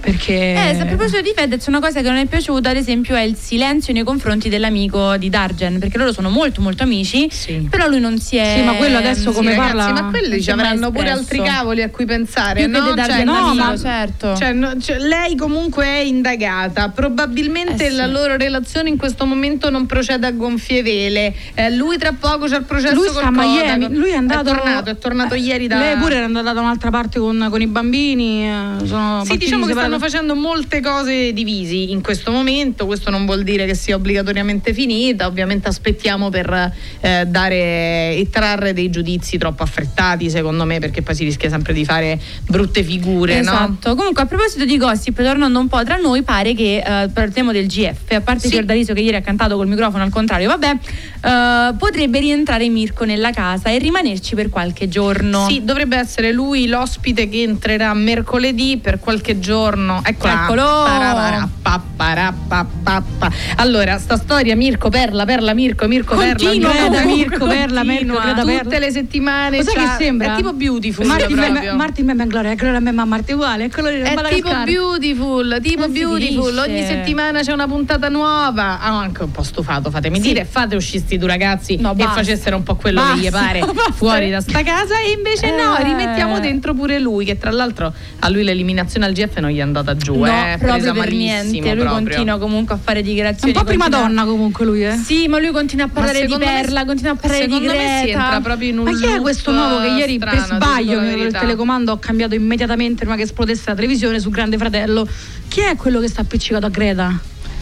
Perché 0.00 0.32
Eh, 0.34 0.78
a 0.80 0.84
proposito 0.86 1.20
di 1.20 1.32
Fedez, 1.34 1.66
una 1.66 1.80
cosa 1.80 2.00
che 2.00 2.08
non 2.08 2.16
è 2.18 2.26
piaciuta, 2.26 2.70
ad 2.70 2.76
esempio, 2.76 3.14
è 3.16 3.20
il 3.22 3.36
silenzio 3.36 3.92
nei 3.92 4.04
confronti 4.04 4.48
dell'amico 4.48 5.16
di 5.16 5.28
Dargen, 5.28 5.78
perché 5.78 5.98
loro 5.98 6.12
sono 6.12 6.30
molto 6.30 6.60
molto 6.62 6.82
amici, 6.84 7.28
però 7.68 7.88
lui 7.88 8.00
non 8.00 8.18
si 8.18 8.36
è 8.36 8.54
Sì, 8.58 8.62
ma 8.62 8.74
quello 8.74 8.98
adesso 8.98 9.32
come 9.32 9.50
Sì, 9.52 9.56
ragazzi, 9.58 9.76
parla- 9.76 10.02
ma 10.02 10.10
quelli 10.10 10.42
ci 10.42 10.50
è 10.50 10.52
avranno 10.52 10.90
pure 10.90 11.10
altri 11.10 11.42
cavoli 11.42 11.82
a 11.82 11.90
cui 11.90 12.04
pensare 12.04 12.64
Più 12.64 12.70
no? 12.70 12.94
Cioè, 12.96 13.24
no, 13.24 13.54
ma- 13.54 13.76
certo. 13.76 14.34
cioè, 14.36 14.52
no, 14.52 14.78
cioè, 14.80 14.98
lei 14.98 15.36
comunque 15.36 15.84
è 15.84 15.98
indagata 15.98 16.88
probabilmente 16.90 17.86
Eh 17.86 17.90
sì. 17.90 17.96
la 17.96 18.06
loro 18.06 18.36
relazione 18.36 18.88
in 18.88 18.96
questo 18.96 19.26
momento 19.26 19.70
non 19.70 19.86
procede 19.86 20.26
a 20.26 20.30
gonfie 20.32 20.82
vele 20.82 21.34
Eh, 21.54 21.70
lui 21.74 21.98
tra 21.98 22.12
poco 22.18 22.46
c'è 22.46 22.56
il 22.58 22.64
processo 22.64 22.94
lui 22.94 23.08
col 23.12 23.28
Miami, 23.32 23.94
lui 23.94 24.10
è 24.10 24.16
andato 24.16 24.52
tornato, 24.54 24.90
è 24.90 24.98
tornato 24.98 25.34
ieri 25.34 25.66
da 25.66 25.78
Lei 25.78 25.96
pure 25.96 26.16
era 26.16 26.24
andata 26.24 26.52
da 26.52 26.60
un'altra 26.60 26.90
parte 26.90 27.18
con, 27.18 27.46
con 27.50 27.60
i 27.60 27.66
bambini. 27.66 28.46
eh, 28.48 28.86
Sono 28.86 29.24
Sì, 29.24 29.36
diciamo 29.36 29.66
che 29.66 29.74
stanno 29.88 29.98
facendo 29.98 30.34
molte 30.34 30.82
cose 30.82 31.32
divisi 31.32 31.90
in 31.92 32.02
questo 32.02 32.30
momento, 32.30 32.84
questo 32.84 33.08
non 33.08 33.24
vuol 33.24 33.42
dire 33.42 33.64
che 33.64 33.74
sia 33.74 33.96
obbligatoriamente 33.96 34.74
finita, 34.74 35.26
ovviamente 35.26 35.68
aspettiamo 35.68 36.28
per 36.28 36.72
eh, 37.00 37.24
dare 37.26 38.14
e 38.14 38.28
trarre 38.30 38.74
dei 38.74 38.90
giudizi 38.90 39.38
troppo 39.38 39.62
affrettati 39.62 40.28
secondo 40.28 40.64
me 40.64 40.78
perché 40.78 41.00
poi 41.00 41.14
si 41.14 41.24
rischia 41.24 41.48
sempre 41.48 41.72
di 41.72 41.86
fare 41.86 42.20
brutte 42.46 42.82
figure, 42.82 43.40
no? 43.40 43.50
Esatto. 43.50 43.94
Comunque, 43.94 44.22
a 44.22 44.26
proposito 44.26 44.66
di 44.66 44.76
gossip, 44.76 45.22
tornando 45.22 45.58
un 45.58 45.68
po' 45.68 45.82
tra 45.84 45.96
noi, 45.96 46.22
pare 46.22 46.54
che 46.54 46.82
eh, 46.84 47.08
parliamo 47.08 47.52
del 47.52 47.66
GF. 47.66 48.12
A 48.12 48.20
parte 48.20 48.46
Sì. 48.48 48.48
Fiordaliso 48.50 48.92
che 48.92 49.00
ieri 49.00 49.16
ha 49.16 49.22
cantato 49.22 49.56
col 49.56 49.68
microfono 49.68 50.02
al 50.02 50.10
contrario, 50.10 50.48
vabbè, 50.48 50.70
eh, 50.70 51.74
potrebbe 51.78 52.20
rientrare 52.20 52.68
Mirko 52.68 53.04
nella 53.04 53.30
casa 53.30 53.70
e 53.70 53.78
rimanerci 53.78 54.34
per 54.34 54.50
qualche 54.50 54.88
giorno. 54.88 55.46
Sì, 55.48 55.64
dovrebbe 55.64 55.96
essere 55.96 56.32
lui 56.32 56.66
l'ospite 56.66 57.28
che 57.28 57.42
entrerà 57.42 57.94
mercoledì 57.94 58.78
per 58.82 58.98
qualche 58.98 59.38
giorno 59.38 59.77
buongiorno. 59.78 60.00
Eccola. 60.04 60.42
Eccolo. 60.44 60.62
Pararapapparapapappa. 60.84 63.30
Allora, 63.56 63.98
sta 63.98 64.16
storia 64.16 64.54
Mirko 64.56 64.88
Perla, 64.88 65.24
Perla 65.24 65.54
Mirko, 65.54 65.86
Mirko 65.86 66.14
Continua, 66.16 66.70
Perla. 66.70 66.88
Greta, 66.88 67.04
Mirko, 67.06 67.46
Perla, 67.46 67.84
Mirko, 67.84 68.18
Greta, 68.20 68.40
Tutte 68.42 68.62
Perla. 68.64 68.78
le 68.78 68.90
settimane 68.90 69.62
c'ha- 69.64 69.72
che 69.72 69.88
sembra? 69.98 70.32
È 70.32 70.36
tipo 70.36 70.52
beautiful 70.52 71.06
Martin 71.06 71.36
proprio. 71.36 71.52
Meme, 71.60 71.72
Martin 71.72 72.04
Meme 72.06 72.22
e 72.24 72.26
Gloria, 72.26 72.54
Gloria 72.54 72.78
a 72.78 73.04
Marti 73.04 73.32
uguale, 73.32 73.64
eccolo 73.64 73.88
lì, 73.90 74.00
È 74.00 74.14
tipo 74.30 74.50
beautiful, 74.64 75.58
tipo 75.62 75.80
Non 75.82 75.92
beautiful. 75.92 76.56
Ogni 76.58 76.84
settimana 76.84 77.40
c'è 77.40 77.52
una 77.52 77.66
puntata 77.68 78.08
nuova. 78.08 78.80
Ah, 78.80 78.98
anche 78.98 79.22
un 79.22 79.30
po' 79.30 79.42
stufato, 79.42 79.90
fatemi 79.90 80.18
dire. 80.20 80.44
Fate 80.44 80.76
uscire 80.76 81.00
sti 81.04 81.18
due 81.18 81.28
ragazzi 81.28 81.76
No, 81.76 81.92
e 81.92 81.94
basta. 81.94 82.12
facessero 82.14 82.56
un 82.56 82.62
po' 82.62 82.74
quello 82.76 83.02
che 83.12 83.18
gli 83.18 83.30
Basta, 83.30 83.46
pare 83.46 83.60
basta. 83.72 83.92
fuori 83.92 84.30
da 84.30 84.40
sta 84.40 84.62
casa. 84.62 84.98
E 85.00 85.10
invece 85.12 85.50
no, 85.54 85.76
Eh. 85.76 85.82
rimettiamo 85.84 86.40
dentro 86.40 86.74
pure 86.74 86.98
lui. 86.98 87.26
Che 87.28 87.36
tra 87.38 87.50
l'altro 87.50 87.92
a 88.20 88.28
lui 88.28 88.42
l'eliminazione 88.44 89.04
al 89.06 89.12
GF 89.12 89.36
non 89.38 89.50
gli 89.50 89.58
è 89.58 89.62
andata 89.68 89.96
giù. 89.96 90.16
No, 90.18 90.26
eh, 90.26 90.56
proprio 90.58 90.92
per 90.92 91.10
niente. 91.12 91.60
Lui 91.74 91.84
proprio. 91.84 91.88
continua 91.90 92.38
comunque 92.38 92.74
a 92.74 92.78
fare 92.82 93.02
dichiarazioni. 93.02 93.52
Un 93.52 93.58
po' 93.58 93.64
prima 93.66 93.84
continua- 93.84 94.06
donna 94.08 94.24
comunque 94.24 94.64
lui, 94.64 94.84
eh. 94.84 94.96
Sì, 94.96 95.28
ma 95.28 95.38
lui 95.38 95.50
continua 95.52 95.86
a 95.86 95.88
parlare 95.88 96.20
di 96.20 96.24
secondo 96.24 96.44
me- 96.46 96.60
Perla, 96.60 96.84
continua 96.84 97.12
a 97.12 97.16
parlare 97.16 97.46
di 97.46 97.58
Greta. 97.60 97.72
me 97.72 98.00
si 98.02 98.10
entra 98.10 98.40
proprio 98.40 98.68
in 98.68 98.78
un 98.78 98.84
Ma 98.84 98.92
chi 98.92 99.04
è 99.06 99.20
questo 99.20 99.52
nuovo 99.52 99.80
che 99.80 99.86
ieri 99.88 100.16
strano, 100.16 100.36
per 100.36 100.56
sbaglio 100.56 101.00
il 101.02 101.32
telecomando 101.32 101.92
ho 101.92 101.98
cambiato 101.98 102.34
immediatamente 102.34 103.00
prima 103.00 103.16
che 103.16 103.22
esplodesse 103.22 103.64
la 103.66 103.74
televisione 103.74 104.18
su 104.20 104.30
Grande 104.30 104.56
Fratello? 104.58 105.06
Chi 105.48 105.60
è 105.60 105.76
quello 105.76 106.00
che 106.00 106.08
sta 106.08 106.20
appiccicato 106.22 106.66
a 106.66 106.68
Greta? 106.70 107.18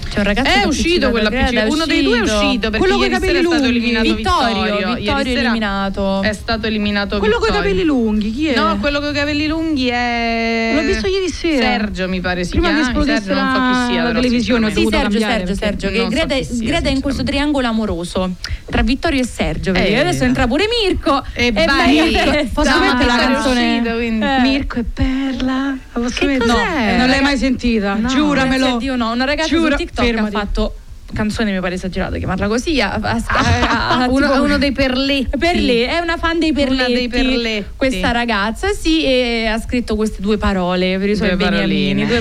C'è 0.09 0.19
un 0.19 0.25
ragazzo 0.25 0.49
È 0.51 0.61
che 0.61 0.67
uscito 0.67 1.11
quello 1.11 1.29
Greta, 1.29 1.45
appiccicato. 1.47 1.69
è 1.69 1.75
Uno 1.75 1.87
dei 1.87 2.03
due 2.03 2.19
è 2.19 2.21
uscito 2.23 2.71
perché 2.71 2.79
Quello 2.79 2.95
ieri 3.03 3.15
sera 3.15 3.19
capelli 3.19 3.39
è 3.39 3.43
stato 3.43 3.63
lunghi. 3.63 3.69
eliminato 3.77 4.15
Vittorio, 4.15 4.63
Vittorio. 4.63 4.95
Vittorio 4.95 5.33
eliminato. 5.39 6.23
È 6.23 6.33
stato 6.33 6.67
eliminato 6.67 7.19
Quello 7.19 7.39
con 7.39 7.49
i 7.49 7.53
capelli 7.53 7.85
lunghi, 7.85 8.33
chi 8.33 8.47
è? 8.49 8.57
No, 8.57 8.77
quello 8.79 9.01
con 9.01 9.11
i 9.11 9.13
capelli 9.15 9.47
lunghi 9.47 9.89
è. 9.89 10.73
L'ho 10.75 10.81
visto 10.83 11.07
ieri 11.09 11.29
sera. 11.29 11.63
Sergio, 11.67 12.09
mi 12.09 12.21
pare 12.21 12.45
si 12.45 12.51
Prima 12.51 12.69
che 12.69 12.75
chiama. 12.83 13.05
Sergio, 13.05 13.35
non 13.35 13.53
so 13.53 13.61
chi 13.61 13.61
la- 13.73 13.87
sia. 13.91 14.03
la 14.03 14.13
televisione, 14.13 14.71
Sì, 14.73 14.87
Sergio, 14.89 15.19
Sergio, 15.19 15.27
perché 15.27 15.55
Sergio, 15.55 15.89
che 15.91 15.99
non 15.99 16.11
so 16.11 16.17
Greta, 16.27 16.47
Greta 16.65 16.89
è 16.89 16.93
in 16.93 17.01
questo 17.01 17.23
triangolo 17.23 17.67
amoroso 17.67 18.31
tra 18.71 18.83
Vittorio 18.83 19.21
e 19.23 19.27
Sergio. 19.27 19.73
vedi? 19.73 19.89
Eh. 19.95 19.99
Adesso 19.99 20.25
entra 20.25 20.47
pure 20.47 20.65
Mirko 20.83 21.23
E 21.35 21.53
vai. 21.53 22.49
Posso 22.53 22.79
mettere 22.81 23.05
la 23.07 23.17
canzone. 23.19 23.77
Eh. 23.87 24.41
Mirko 24.41 24.79
e 24.81 24.85
Perla? 24.85 25.77
Che 25.93 26.01
cos'è? 26.01 26.37
No, 26.47 26.97
non 26.97 27.09
l'hai 27.09 27.21
mai 27.21 27.37
sentita, 27.37 27.99
giuramelo. 28.07 28.77
Dio 28.79 28.97
no, 28.97 29.13
una 29.13 29.25
ragazza 29.25 29.49
Giura- 29.49 29.77
su 29.77 29.85
TikTok 29.85 29.96
fermati. 30.05 30.35
ha 30.35 30.39
fatto 30.39 30.75
canzone 31.15 31.53
mi 31.53 31.61
pare 31.61 31.77
esagerato 31.77 32.17
chiamarla 32.19 32.49
così 32.49 32.81
a, 32.81 32.95
a- 33.01 33.23
a- 33.29 33.89
a- 34.03 34.07
Uno, 34.09 34.27
tipo- 34.29 34.43
uno 34.43 34.59
dei 34.59 34.73
perletti. 34.73 35.29
Perlè, 35.39 35.87
è 35.87 35.99
una 36.01 36.17
fan 36.17 36.41
dei 36.41 36.53
perletti, 36.53 36.93
dei 36.95 37.09
perletti. 37.09 37.65
questa 37.77 38.11
ragazza 38.11 38.73
sì 38.73 39.05
e 39.05 39.47
ha 39.47 39.57
scritto 39.61 39.95
queste 39.95 40.21
due 40.21 40.37
parole 40.37 40.99
per 40.99 41.09
i 41.11 41.15
suoi 41.15 41.29
Due 41.29 41.37
beniamini 41.37 42.05
paroline. 42.05 42.07
due 42.07 42.21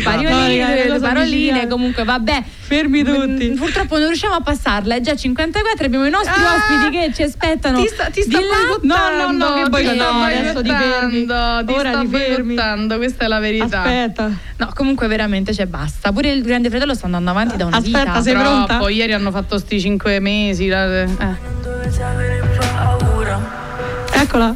due, 0.83 0.85
due 0.87 0.99
paroline 0.99 1.67
comunque 1.67 2.03
vabbè 2.03 2.43
Fermi 2.67 3.03
tutti. 3.03 3.49
Mm, 3.51 3.55
purtroppo 3.57 3.97
non 3.99 4.07
riusciamo 4.07 4.33
a 4.35 4.41
passarla 4.41 4.95
è 4.95 5.01
già 5.01 5.15
54 5.15 5.85
abbiamo 5.85 6.05
i 6.05 6.09
nostri 6.09 6.41
Ah! 6.43 6.55
ospiti 6.55 6.97
che 6.97 7.13
ci 7.13 7.21
aspettano 7.23 7.79
Ti 7.81 7.87
sta, 7.87 8.05
ti 8.09 8.21
sta 8.23 8.39
No, 8.81 8.95
no, 9.15 9.31
no, 9.31 9.53
che 9.53 9.63
ti 9.63 9.69
boicottando, 9.69 10.03
sta 10.03 10.25
adesso 10.25 10.61
ti 10.63 10.69
fermi. 10.69 11.25
ti 11.25 11.31
Ora 11.73 11.89
sta 11.91 11.99
ti 12.01 12.07
fermi. 12.07 12.55
questa 12.97 13.25
è 13.25 13.27
la 13.27 13.39
verità. 13.39 13.81
Aspetta. 13.83 14.31
no 14.57 14.69
comunque 14.73 15.07
veramente 15.07 15.51
c'è 15.51 15.65
basta 15.67 16.11
pure 16.11 16.31
il 16.31 16.41
grande 16.41 16.69
fratello 16.69 16.93
sta 16.95 17.05
andando 17.05 17.29
avanti 17.29 17.55
da 17.55 17.65
una 17.65 17.77
Aspetta, 17.77 17.99
vita 17.99 18.21
sei 18.21 18.33
Troppo, 18.33 18.65
pronta? 18.65 18.89
ieri 18.89 19.13
hanno 19.13 19.31
fatto 19.31 19.57
sti 19.59 19.79
cinque 19.79 20.19
mesi. 20.19 20.67
la- 20.67 21.01
eh. 21.03 21.07
Eccola. 24.13 24.55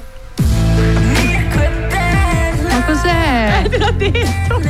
Ma 2.70 2.84
cos'è? 2.86 3.68
te 3.70 3.78
l'ho 3.78 3.92
detto 3.92 4.62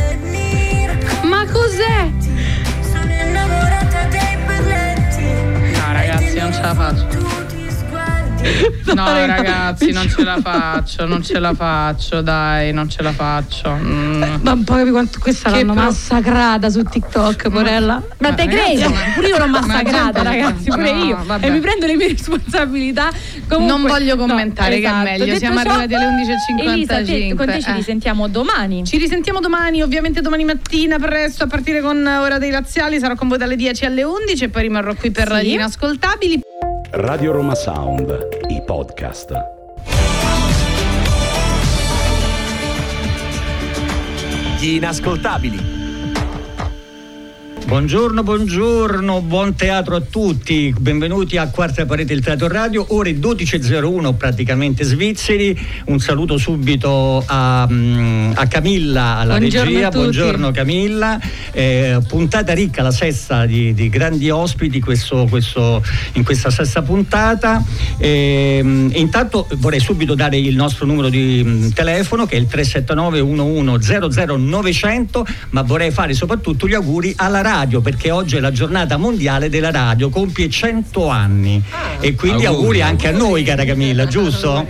Ma 1.24 1.46
cos'è? 1.46 2.12
La 6.70 6.76
faccio. 6.76 7.38
No 8.96 9.04
ragazzi, 9.26 9.92
non 9.92 10.10
ce 10.10 10.24
la 10.24 10.38
faccio, 10.42 11.06
non 11.06 11.22
ce 11.22 11.40
la 11.40 11.54
faccio, 11.54 12.22
dai, 12.22 12.72
non 12.72 12.90
ce 12.90 13.02
la 13.04 13.12
faccio. 13.12 13.70
Mm. 13.76 14.24
Ma 14.42 14.58
poi 14.64 14.78
capi 14.78 14.90
quanto 14.92 15.20
questa 15.20 15.52
Che 15.52 15.58
l'hanno 15.58 15.74
pro- 15.74 15.84
massacrata 15.84 16.70
su 16.70 16.82
TikTok, 16.84 17.50
porella. 17.50 18.02
ma 18.20 18.34
te 18.34 18.46
Ma 18.46 18.52
credi? 18.52 18.82
ragazzi, 18.82 19.12
pure 19.14 19.28
io 19.28 19.38
l'ho 19.38 19.48
ma 19.48 19.60
massacrata 19.60 20.22
ragazzi 20.24 20.70
pure 20.70 20.92
no, 20.94 21.04
io 21.04 21.20
vabbè. 21.26 21.46
e 21.46 21.50
mi 21.52 21.60
prendo 21.60 21.86
le 21.86 21.96
mie 21.98 22.08
responsabilità 22.16 23.10
Comunque- 23.48 23.78
Non 23.78 23.82
voglio 23.90 24.16
commentare, 24.16 24.80
che 24.80 24.88
è 24.90 24.94
meglio, 25.04 25.26
Detto 25.26 25.38
siamo 25.40 25.62
ciò, 25.62 25.70
arrivati 25.72 25.94
alle 25.96 26.06
11.55. 26.06 26.72
Elisa, 26.72 27.02
te- 27.04 27.34
con 27.36 27.46
te 27.46 27.62
ci 27.62 27.70
Eh. 27.70 27.74
risentiamo 27.74 28.28
domani 28.30 28.86
Ci 28.86 28.98
risentiamo 28.98 29.40
domani, 29.42 29.82
ovviamente 29.82 30.22
domani 30.22 30.46
mattina 30.46 30.98
presto 30.98 31.44
a 31.44 31.48
partire 31.48 31.82
con 31.82 32.06
Ora 32.08 32.38
dei 32.40 32.52
Laziali, 32.52 33.00
sarò 33.00 33.16
con 33.16 33.28
voi 33.28 33.38
dalle 33.38 33.56
10 33.58 33.86
alle 33.86 34.04
11 34.04 34.46
e 34.46 34.50
poi 34.50 34.62
rimarrò 34.64 34.94
qui 34.96 35.12
per 35.12 35.36
Sì. 35.40 35.46
gli 35.46 35.52
inascoltabili. 35.54 36.42
Radio 36.92 37.32
Roma 37.32 37.54
Sound, 37.54 38.28
i 38.50 38.64
podcast. 38.66 39.32
Gli 44.60 44.76
inascoltabili. 44.76 45.79
Buongiorno, 47.66 48.24
buongiorno, 48.24 49.22
buon 49.22 49.54
teatro 49.54 49.96
a 49.96 50.02
tutti, 50.02 50.74
benvenuti 50.80 51.38
a 51.38 51.50
Quarta 51.50 51.86
Parete 51.86 52.16
del 52.16 52.24
Teatro 52.24 52.48
Radio, 52.48 52.84
ore 52.90 53.12
12.01 53.20 54.16
praticamente 54.18 54.84
svizzeri, 54.84 55.56
un 55.86 56.00
saluto 56.00 56.38
subito 56.38 57.24
a, 57.28 57.68
mm, 57.70 58.32
a 58.34 58.48
Camilla 58.48 59.18
alla 59.18 59.38
Buongiorno 59.38 59.70
regia, 59.72 59.90
buongiorno 59.90 60.52
Camilla, 60.52 61.20
Eh, 61.52 62.00
puntata 62.08 62.54
ricca, 62.54 62.82
la 62.82 62.92
sesta 62.92 63.46
di, 63.46 63.74
di 63.76 63.90
grandi 63.90 64.30
ospiti 64.30 64.80
questo- 64.80 65.28
questo- 65.30 65.84
in 66.14 66.24
questa 66.24 66.50
sesta 66.52 66.82
puntata. 66.82 67.64
Ehm, 67.98 68.90
e 68.94 69.00
intanto 69.00 69.48
vorrei 69.58 69.80
subito 69.80 70.16
dare 70.16 70.38
il 70.38 70.56
nostro 70.56 70.86
numero 70.86 71.10
di 71.10 71.44
mm, 71.46 71.70
telefono 71.70 72.26
che 72.26 72.36
è 72.36 72.40
il 72.40 72.48
379 72.48 73.20
11 73.20 73.84
00 73.84 74.38
900 74.38 75.26
ma 75.50 75.62
vorrei 75.64 75.92
fare 75.92 76.14
soprattutto 76.14 76.68
gli 76.68 76.74
auguri 76.74 77.14
alla 77.18 77.42
radio 77.42 77.58
perché 77.82 78.10
oggi 78.12 78.38
è 78.38 78.40
la 78.40 78.52
giornata 78.52 78.98
mondiale 78.98 79.50
della 79.50 79.72
radio 79.72 80.10
compie 80.10 80.50
100 80.50 81.08
anni 81.10 81.62
e 82.00 82.16
quindi 82.16 82.46
auguri, 82.46 82.82
anche 82.82 83.08
a 83.08 83.12
noi 83.12 83.44
cara 83.44 83.66
Camilla 83.66 84.06
giusto? 84.08 84.66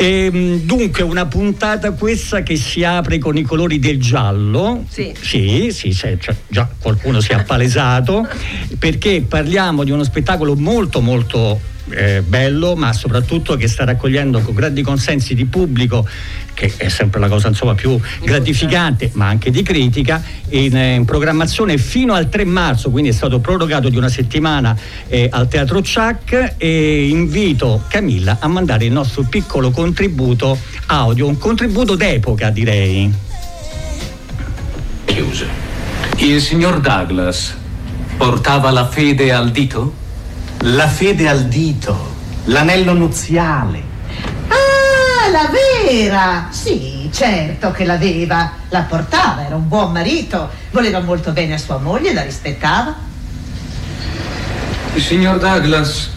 Ehm, 0.00 0.60
dunque 0.60 1.02
una 1.02 1.26
puntata 1.26 1.90
questa 1.92 2.42
che 2.42 2.54
si 2.56 2.84
apre 2.84 3.18
con 3.18 3.36
i 3.36 3.42
colori 3.42 3.78
del 3.80 4.00
giallo 4.00 4.84
Sì. 4.88 5.12
sì, 5.20 5.70
sì, 5.72 5.92
se- 5.92 6.18
cioè, 6.20 6.36
già 6.46 6.68
qualcuno 6.80 7.20
si 7.20 7.32
è 7.32 7.34
appalesato 7.34 8.26
perché 8.78 9.22
parliamo 9.26 9.82
di 9.82 9.90
uno 9.90 10.04
spettacolo 10.04 10.54
molto 10.54 11.00
molto 11.00 11.60
eh, 11.90 12.22
bello 12.22 12.74
ma 12.76 12.92
soprattutto 12.92 13.56
che 13.56 13.68
sta 13.68 13.84
raccogliendo 13.84 14.40
con 14.40 14.54
grandi 14.54 14.82
consensi 14.82 15.34
di 15.34 15.44
pubblico 15.44 16.06
che 16.54 16.72
è 16.76 16.88
sempre 16.88 17.20
la 17.20 17.28
cosa 17.28 17.48
insomma 17.48 17.74
più 17.74 17.98
gratificante 18.22 19.10
ma 19.14 19.26
anche 19.26 19.50
di 19.50 19.62
critica 19.62 20.22
in, 20.50 20.76
eh, 20.76 20.94
in 20.94 21.04
programmazione 21.04 21.78
fino 21.78 22.14
al 22.14 22.28
3 22.28 22.44
marzo 22.44 22.90
quindi 22.90 23.10
è 23.10 23.12
stato 23.12 23.38
prorogato 23.38 23.88
di 23.88 23.96
una 23.96 24.08
settimana 24.08 24.76
eh, 25.08 25.28
al 25.30 25.48
Teatro 25.48 25.82
Ciac 25.82 26.54
e 26.56 27.08
invito 27.08 27.84
Camilla 27.88 28.38
a 28.40 28.48
mandare 28.48 28.84
il 28.84 28.92
nostro 28.92 29.22
piccolo 29.22 29.70
contributo 29.70 30.58
audio 30.86 31.26
un 31.26 31.38
contributo 31.38 31.94
d'epoca 31.94 32.50
direi 32.50 33.26
chiuse. 35.18 35.48
Il 36.18 36.40
signor 36.40 36.80
Douglas 36.80 37.56
portava 38.16 38.70
la 38.70 38.86
fede 38.86 39.32
al 39.32 39.50
dito? 39.50 40.06
La 40.62 40.88
fede 40.88 41.28
al 41.28 41.44
dito, 41.44 42.14
l'anello 42.46 42.92
nuziale. 42.92 43.80
Ah, 44.48 45.30
la 45.30 45.48
vera! 45.48 46.48
Sì, 46.50 47.08
certo 47.12 47.70
che 47.70 47.84
l'aveva. 47.84 48.50
La 48.70 48.80
portava, 48.80 49.46
era 49.46 49.54
un 49.54 49.68
buon 49.68 49.92
marito. 49.92 50.50
Voleva 50.72 51.00
molto 51.00 51.30
bene 51.30 51.54
a 51.54 51.58
sua 51.58 51.78
moglie, 51.78 52.12
la 52.12 52.22
rispettava. 52.22 52.92
Il 54.94 55.02
signor 55.02 55.38
Douglas 55.38 56.10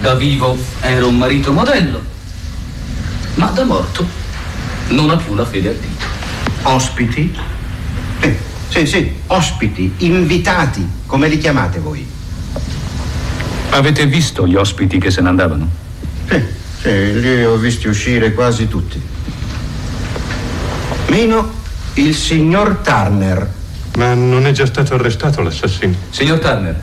da 0.00 0.14
vivo 0.16 0.54
era 0.82 1.06
un 1.06 1.16
marito 1.16 1.50
modello, 1.52 2.02
ma 3.36 3.46
da 3.46 3.64
morto 3.64 4.06
non 4.88 5.08
ha 5.08 5.16
più 5.16 5.34
la 5.34 5.46
fede 5.46 5.70
al 5.70 5.76
dito. 5.76 6.04
Ospiti? 6.64 7.34
Eh, 8.20 8.38
sì, 8.68 8.86
sì, 8.86 9.16
ospiti, 9.28 9.94
invitati, 9.98 10.86
come 11.06 11.28
li 11.28 11.38
chiamate 11.38 11.78
voi? 11.78 12.20
Avete 13.74 14.04
visto 14.06 14.46
gli 14.46 14.54
ospiti 14.54 14.98
che 14.98 15.10
se 15.10 15.22
ne 15.22 15.28
andavano? 15.30 15.66
Sì, 16.28 16.42
sì, 16.82 17.20
li 17.20 17.42
ho 17.42 17.56
visti 17.56 17.88
uscire 17.88 18.34
quasi 18.34 18.68
tutti. 18.68 19.00
Meno 21.08 21.52
il 21.94 22.14
signor 22.14 22.80
Turner. 22.82 23.50
Ma 23.96 24.12
non 24.12 24.46
è 24.46 24.52
già 24.52 24.66
stato 24.66 24.94
arrestato 24.94 25.40
l'assassino? 25.40 25.94
Signor 26.10 26.38
Turner, 26.38 26.80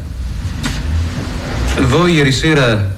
voi 1.82 2.14
ieri 2.14 2.32
sera 2.32 2.96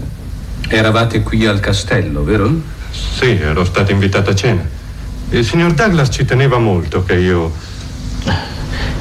eravate 0.69 1.21
qui 1.21 1.45
al 1.45 1.59
castello, 1.59 2.23
vero? 2.23 2.49
Sì, 2.91 3.39
ero 3.39 3.65
stato 3.65 3.91
invitato 3.91 4.29
a 4.29 4.35
cena. 4.35 4.63
Il 5.29 5.45
signor 5.45 5.73
Douglas 5.73 6.09
ci 6.11 6.23
teneva 6.23 6.57
molto 6.57 7.03
che 7.03 7.15
io 7.15 7.53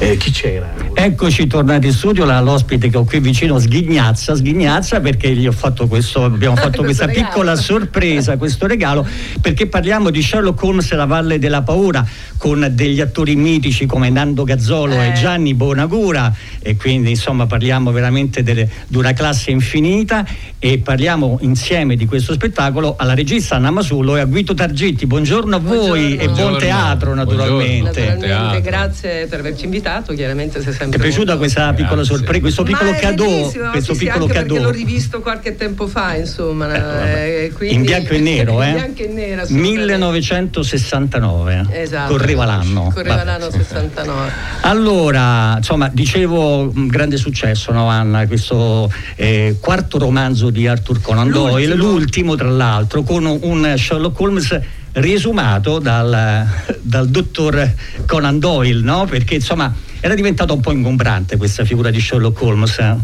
Eh, 0.03 0.17
chi 0.17 0.31
c'era? 0.31 0.73
Eccoci 0.95 1.45
tornati 1.45 1.85
in 1.85 1.93
studio, 1.93 2.25
la, 2.25 2.39
l'ospite 2.41 2.89
che 2.89 2.97
ho 2.97 3.03
qui 3.05 3.19
vicino 3.19 3.59
sghignazza, 3.59 4.35
sghignazza 4.35 4.99
perché 4.99 5.31
gli 5.31 5.45
ho 5.45 5.51
fatto 5.51 5.85
questo, 5.87 6.23
abbiamo 6.23 6.55
fatto 6.55 6.81
questa 6.81 7.05
regalo. 7.05 7.27
piccola 7.27 7.55
sorpresa, 7.55 8.35
questo 8.37 8.65
regalo, 8.65 9.05
perché 9.41 9.67
parliamo 9.67 10.09
di 10.09 10.23
Sherlock 10.23 10.61
Holmes 10.63 10.91
e 10.91 10.95
la 10.95 11.05
Valle 11.05 11.37
della 11.37 11.61
Paura 11.61 12.03
con 12.37 12.67
degli 12.71 12.99
attori 12.99 13.35
mitici 13.35 13.85
come 13.85 14.09
Nando 14.09 14.43
Gazzolo 14.43 14.95
Eh. 14.95 15.09
e 15.09 15.13
Gianni 15.13 15.53
Bonagura 15.53 16.33
e 16.59 16.75
quindi 16.75 17.11
insomma 17.11 17.45
parliamo 17.45 17.91
veramente 17.91 18.41
delle- 18.41 18.67
di 18.87 18.97
una 18.97 19.13
classe 19.13 19.51
infinita 19.51 20.25
e 20.57 20.79
parliamo 20.79 21.37
insieme 21.41 21.95
di 21.95 22.07
questo 22.07 22.33
spettacolo 22.33 22.95
alla 22.97 23.13
regista 23.13 23.55
Anna 23.55 23.69
Masullo 23.69 24.15
e 24.17 24.21
a 24.21 24.25
Guido 24.25 24.55
Targetti. 24.55 25.05
Buongiorno 25.05 25.55
a 25.55 25.59
voi 25.59 26.13
e 26.13 26.25
buon 26.25 26.33
Buongiorno. 26.33 26.57
teatro 26.57 27.13
naturalmente. 27.13 28.07
Naturalmente, 28.15 28.61
grazie 28.61 29.27
per 29.27 29.39
averci 29.39 29.65
invitato, 29.65 29.89
chiaramente 30.13 30.61
sei 30.61 30.71
Ti 30.71 30.77
sempre 30.77 30.99
è 30.99 31.01
piaciuta 31.01 31.37
questa 31.37 31.73
piccola 31.73 32.03
sorpresa, 32.03 32.39
questo 32.39 32.63
piccolo 32.63 32.91
è 32.91 32.99
cadeau? 32.99 33.51
Questo 33.71 33.93
sì, 33.93 33.99
sì, 33.99 34.05
piccolo 34.05 34.23
anche 34.25 34.33
perché 34.33 34.47
cadeau. 34.47 34.63
l'ho 34.63 34.71
rivisto 34.71 35.19
qualche 35.21 35.55
tempo 35.55 35.87
fa, 35.87 36.15
insomma. 36.15 37.13
eh, 37.15 37.51
quindi- 37.55 37.75
In 37.75 37.81
bianco 37.83 38.13
e 38.13 38.19
nero, 38.21 38.61
eh? 38.63 38.67
In 38.67 38.73
bianco 38.73 39.01
e 39.01 39.07
nero, 39.07 39.41
assolutamente. 39.41 39.69
1969. 39.81 41.65
Esatto. 41.71 42.11
Correva 42.11 42.45
l'anno. 42.45 42.91
Correva 42.93 43.23
l'anno 43.23 43.49
69. 43.51 44.31
Allora, 44.61 45.55
insomma, 45.57 45.89
dicevo, 45.91 46.71
grande 46.73 47.17
successo, 47.17 47.71
no, 47.71 47.87
Anna? 47.87 48.25
Questo 48.27 48.91
eh, 49.15 49.57
quarto 49.59 49.97
romanzo 49.97 50.49
di 50.49 50.67
Arthur 50.67 51.01
Conan 51.01 51.29
Doyle, 51.31 51.75
l'ultimo 51.75 52.35
tra 52.35 52.49
l'altro, 52.49 53.03
con 53.03 53.25
un 53.25 53.73
Sherlock 53.77 54.19
Holmes 54.19 54.59
riesumato 54.93 55.79
dal, 55.79 56.47
dal 56.81 57.07
dottor 57.09 57.73
Conan 58.05 58.39
Doyle, 58.39 58.81
no? 58.81 59.05
Perché 59.05 59.35
insomma 59.35 59.73
era 59.99 60.15
diventato 60.15 60.53
un 60.53 60.61
po' 60.61 60.71
ingombrante 60.71 61.37
questa 61.37 61.63
figura 61.63 61.89
di 61.89 61.99
Sherlock 61.99 62.41
Holmes. 62.41 62.95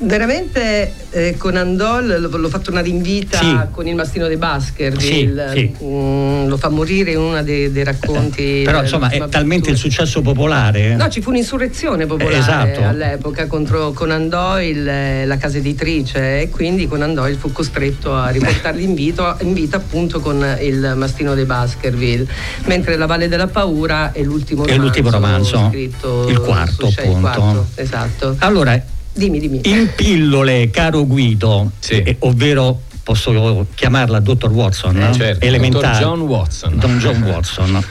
Eh? 0.00 0.06
Veramente 0.06 0.92
eh, 1.10 1.34
Conan 1.36 1.76
Doyle 1.76 2.18
l'ho, 2.18 2.48
fatto 2.48 2.70
una 2.70 2.80
rinvita 2.80 3.38
Sì. 3.38 3.56
con 3.70 3.86
il 3.86 3.94
mastino 3.94 4.26
dei 4.26 4.36
Baskerville, 4.36 5.50
Sì, 5.52 5.74
Mm, 5.82 6.48
lo 6.48 6.56
fa 6.56 6.68
morire 6.68 7.12
in 7.12 7.18
uno 7.18 7.42
dei, 7.42 7.70
dei 7.72 7.84
racconti. 7.84 8.62
Però 8.64 8.70
della 8.78 8.82
insomma 8.82 9.06
è 9.06 9.10
prima 9.10 9.28
talmente 9.28 9.70
il 9.70 9.76
successo 9.76 10.20
popolare. 10.22 10.94
No, 10.96 11.08
ci 11.08 11.20
fu 11.20 11.30
un'insurrezione 11.30 12.06
popolare 12.06 12.34
Eh, 12.36 12.38
esatto. 12.38 12.82
all'epoca 12.84 13.46
contro 13.46 13.92
Conan 13.92 14.28
Doyle, 14.28 15.22
eh, 15.22 15.26
la 15.26 15.36
casa 15.36 15.58
editrice, 15.58 16.40
e 16.42 16.48
quindi 16.50 16.86
Conan 16.86 17.14
Doyle 17.14 17.36
fu 17.36 17.52
costretto 17.52 18.14
a 18.14 18.28
riportarli 18.28 18.82
in, 18.84 18.94
vito- 18.94 19.36
in 19.40 19.52
vita 19.52 19.76
appunto 19.76 20.20
con 20.20 20.44
il 20.60 20.92
mastino 20.96 21.34
dei 21.34 21.44
Baskerville. 21.44 22.26
Mentre 22.64 22.96
La 22.96 23.06
Valle 23.06 23.28
della 23.28 23.46
Paura 23.48 24.12
è 24.12 24.22
l'ultimo 24.22 24.64
È 24.66 24.76
l'ultimo 24.76 25.10
romanzo, 25.10 25.68
scritto 25.70 26.28
il 26.28 26.38
quarto, 26.40 26.90
Shea- 26.90 27.02
il 27.04 27.08
appunto. 27.10 27.20
quarto, 27.40 27.66
esatto. 27.76 28.36
Allora, 28.38 28.80
dimmi, 29.12 29.38
dimmi. 29.38 29.60
In 29.64 29.90
pillole, 29.94 30.70
caro 30.70 31.06
Guido, 31.06 31.72
eh, 31.88 32.16
ovvero 32.20 32.82
posso 33.02 33.66
chiamarla 33.74 34.20
dottor 34.20 34.52
Watson, 34.52 34.96
Eh, 34.96 35.00
no? 35.06 35.12
certo, 35.14 35.44
elementare. 35.44 35.86
dottor 35.98 36.00
John 36.00 36.20
Watson. 36.28 36.78
Don 36.78 36.98
John 36.98 37.22
Watson. 37.22 37.84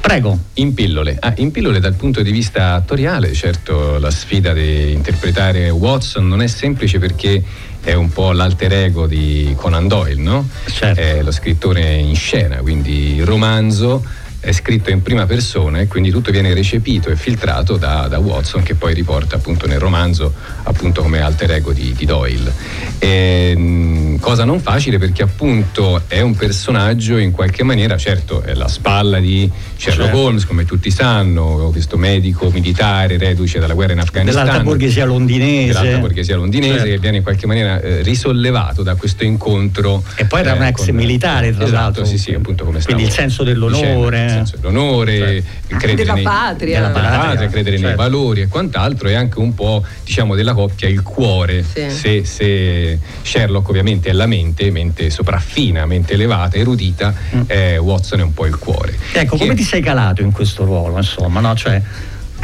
Prego. 0.00 0.36
In 0.54 0.74
pillole. 0.74 1.16
Ah, 1.20 1.32
in 1.36 1.52
pillole 1.52 1.78
dal 1.78 1.94
punto 1.94 2.22
di 2.22 2.32
vista 2.32 2.74
attoriale, 2.74 3.32
certo 3.34 3.98
la 3.98 4.10
sfida 4.10 4.52
di 4.52 4.92
interpretare 4.92 5.70
Watson 5.70 6.26
non 6.26 6.42
è 6.42 6.48
semplice 6.48 6.98
perché 6.98 7.42
è 7.80 7.92
un 7.94 8.10
po' 8.10 8.32
l'alter 8.32 8.72
ego 8.72 9.06
di 9.06 9.52
Conan 9.56 9.86
Doyle, 9.86 10.20
no? 10.20 10.48
È 10.80 11.22
lo 11.22 11.30
scrittore 11.30 11.94
in 11.94 12.16
scena, 12.16 12.56
quindi 12.56 13.14
il 13.16 13.24
romanzo 13.24 14.04
è 14.44 14.50
scritto 14.50 14.90
in 14.90 15.02
prima 15.02 15.24
persona 15.24 15.78
e 15.78 15.86
quindi 15.86 16.10
tutto 16.10 16.32
viene 16.32 16.52
recepito 16.52 17.10
e 17.10 17.16
filtrato 17.16 17.76
da, 17.76 18.08
da 18.08 18.18
Watson 18.18 18.64
che 18.64 18.74
poi 18.74 18.92
riporta 18.92 19.36
appunto 19.36 19.68
nel 19.68 19.78
romanzo 19.78 20.32
appunto 20.64 21.00
come 21.00 21.20
alter 21.20 21.52
ego 21.52 21.72
di, 21.72 21.94
di 21.96 22.04
Doyle. 22.04 22.52
E, 22.98 23.54
mh, 23.56 24.18
cosa 24.18 24.42
non 24.44 24.60
facile 24.60 24.98
perché 24.98 25.22
appunto 25.22 26.02
è 26.08 26.20
un 26.20 26.34
personaggio 26.34 27.18
in 27.18 27.30
qualche 27.30 27.62
maniera, 27.62 27.96
certo 27.96 28.42
è 28.42 28.54
la 28.54 28.66
spalla 28.66 29.20
di 29.20 29.48
Sherlock 29.76 30.00
Certo. 30.10 30.18
Holmes 30.18 30.44
come 30.46 30.64
tutti 30.64 30.90
sanno, 30.90 31.68
questo 31.70 31.96
medico 31.96 32.50
militare 32.50 33.18
reduce 33.18 33.60
dalla 33.60 33.74
guerra 33.74 33.92
in 33.92 34.00
Afghanistan. 34.00 34.44
Dell'alta 34.44 34.64
borghesia 34.64 35.04
londinese. 35.04 35.66
Dell'alta 35.72 35.98
borghesia 35.98 36.36
londinese 36.36 36.72
Certo. 36.72 36.90
che 36.90 36.98
viene 36.98 37.16
in 37.18 37.22
qualche 37.22 37.46
maniera 37.46 37.80
eh, 37.80 38.02
risollevato 38.02 38.82
da 38.82 38.96
questo 38.96 39.22
incontro. 39.24 40.02
E 40.16 40.24
poi 40.24 40.40
era 40.40 40.54
un 40.54 40.62
eh, 40.62 40.68
ex 40.68 40.86
con- 40.86 40.94
militare, 40.96 41.52
tra 41.54 41.64
Esatto, 41.64 41.80
l'altro. 41.80 42.04
Sì, 42.04 42.18
sì, 42.18 42.34
appunto 42.34 42.64
come 42.64 42.80
Quindi 42.82 43.04
il 43.04 43.10
senso 43.10 43.44
dell'onore. 43.44 43.80
dicendo, 44.22 44.31
senso 44.32 44.56
dell'onore, 44.56 45.44
credere 45.66 45.94
Della 45.94 46.14
nei, 46.14 46.22
patria. 46.22 46.80
della 46.80 46.90
patria, 46.90 47.18
patria, 47.18 47.48
credere 47.48 47.76
nei 47.76 47.84
certo. 47.84 48.02
valori 48.02 48.40
e 48.42 48.48
quant'altro 48.48 49.08
e 49.08 49.14
anche 49.14 49.38
un 49.38 49.54
po' 49.54 49.84
diciamo 50.04 50.34
della 50.34 50.54
coppia 50.54 50.88
il 50.88 51.02
cuore. 51.02 51.62
Sì. 51.62 51.90
Se, 51.90 52.24
se 52.24 52.98
Sherlock 53.22 53.68
ovviamente 53.68 54.10
è 54.10 54.12
la 54.12 54.26
mente, 54.26 54.70
mente 54.70 55.10
sopraffina, 55.10 55.86
mente 55.86 56.14
elevata, 56.14 56.56
erudita, 56.56 57.14
eh, 57.46 57.78
Watson 57.78 58.20
è 58.20 58.22
un 58.22 58.34
po' 58.34 58.46
il 58.46 58.58
cuore. 58.58 58.96
Ecco, 59.12 59.36
come 59.36 59.54
ti 59.54 59.62
sei 59.62 59.80
calato 59.80 60.22
in 60.22 60.32
questo 60.32 60.64
ruolo, 60.64 60.96
insomma, 60.96 61.40
no? 61.40 61.54
Cioè, 61.54 61.80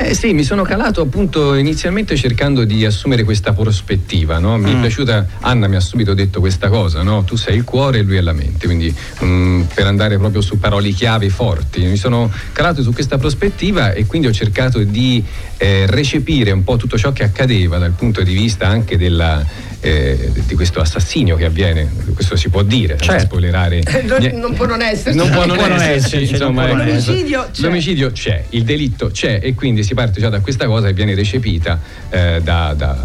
Eh 0.00 0.14
sì, 0.14 0.32
mi 0.32 0.44
sono 0.44 0.62
calato 0.62 1.00
appunto 1.00 1.54
inizialmente 1.54 2.14
cercando 2.16 2.62
di 2.64 2.84
assumere 2.84 3.24
questa 3.24 3.52
prospettiva, 3.52 4.38
no? 4.38 4.56
Mi 4.56 4.70
è 4.70 4.74
Mm. 4.76 4.80
piaciuta, 4.80 5.26
Anna 5.40 5.66
mi 5.66 5.74
ha 5.74 5.80
subito 5.80 6.14
detto 6.14 6.38
questa 6.38 6.68
cosa, 6.68 7.02
no? 7.02 7.24
Tu 7.24 7.34
sei 7.34 7.56
il 7.56 7.64
cuore 7.64 7.98
e 7.98 8.02
lui 8.02 8.16
è 8.16 8.20
la 8.20 8.32
mente, 8.32 8.66
quindi 8.66 8.94
mm, 9.24 9.62
per 9.74 9.86
andare 9.86 10.16
proprio 10.16 10.40
su 10.40 10.60
parole 10.60 10.90
chiave 10.90 11.28
forti, 11.30 11.80
mi 11.80 11.96
sono 11.96 12.30
calato 12.52 12.80
su 12.82 12.92
questa 12.92 13.18
prospettiva 13.18 13.92
e 13.92 14.06
quindi 14.06 14.28
ho 14.28 14.32
cercato 14.32 14.78
di 14.84 15.22
eh, 15.56 15.86
recepire 15.88 16.52
un 16.52 16.62
po' 16.62 16.76
tutto 16.76 16.96
ciò 16.96 17.10
che 17.10 17.24
accadeva 17.24 17.78
dal 17.78 17.90
punto 17.90 18.22
di 18.22 18.32
vista 18.32 18.68
anche 18.68 18.96
della, 18.96 19.44
eh, 19.80 20.30
di 20.46 20.54
questo 20.54 20.78
assassinio 20.78 21.34
che 21.34 21.46
avviene, 21.46 21.90
questo 22.14 22.36
si 22.36 22.48
può 22.50 22.62
dire, 22.62 22.96
senza 23.00 23.18
spoilerare. 23.18 23.82
Non, 24.06 24.18
niente. 24.20 24.36
non 24.38 24.54
può 24.54 24.66
non 24.66 24.80
esserci. 24.80 25.18
Non 25.18 25.28
può 25.30 25.44
non 25.44 25.58
esserci, 25.80 26.30
insomma, 26.30 26.66
non 26.66 26.76
può 26.76 26.84
non 26.84 26.86
ecco. 26.94 27.10
L'omicidio. 27.10 27.48
L'omicidio 27.56 28.12
c'è, 28.12 28.44
il 28.50 28.62
delitto 28.62 29.10
c'è 29.10 29.40
e 29.42 29.54
quindi 29.54 29.86
si 29.88 29.94
parte 29.94 30.20
già 30.20 30.28
da 30.28 30.40
questa 30.40 30.66
cosa 30.66 30.88
e 30.88 30.92
viene 30.92 31.14
recepita 31.14 31.80
eh, 32.10 32.40
da, 32.42 32.74
da- 32.76 32.96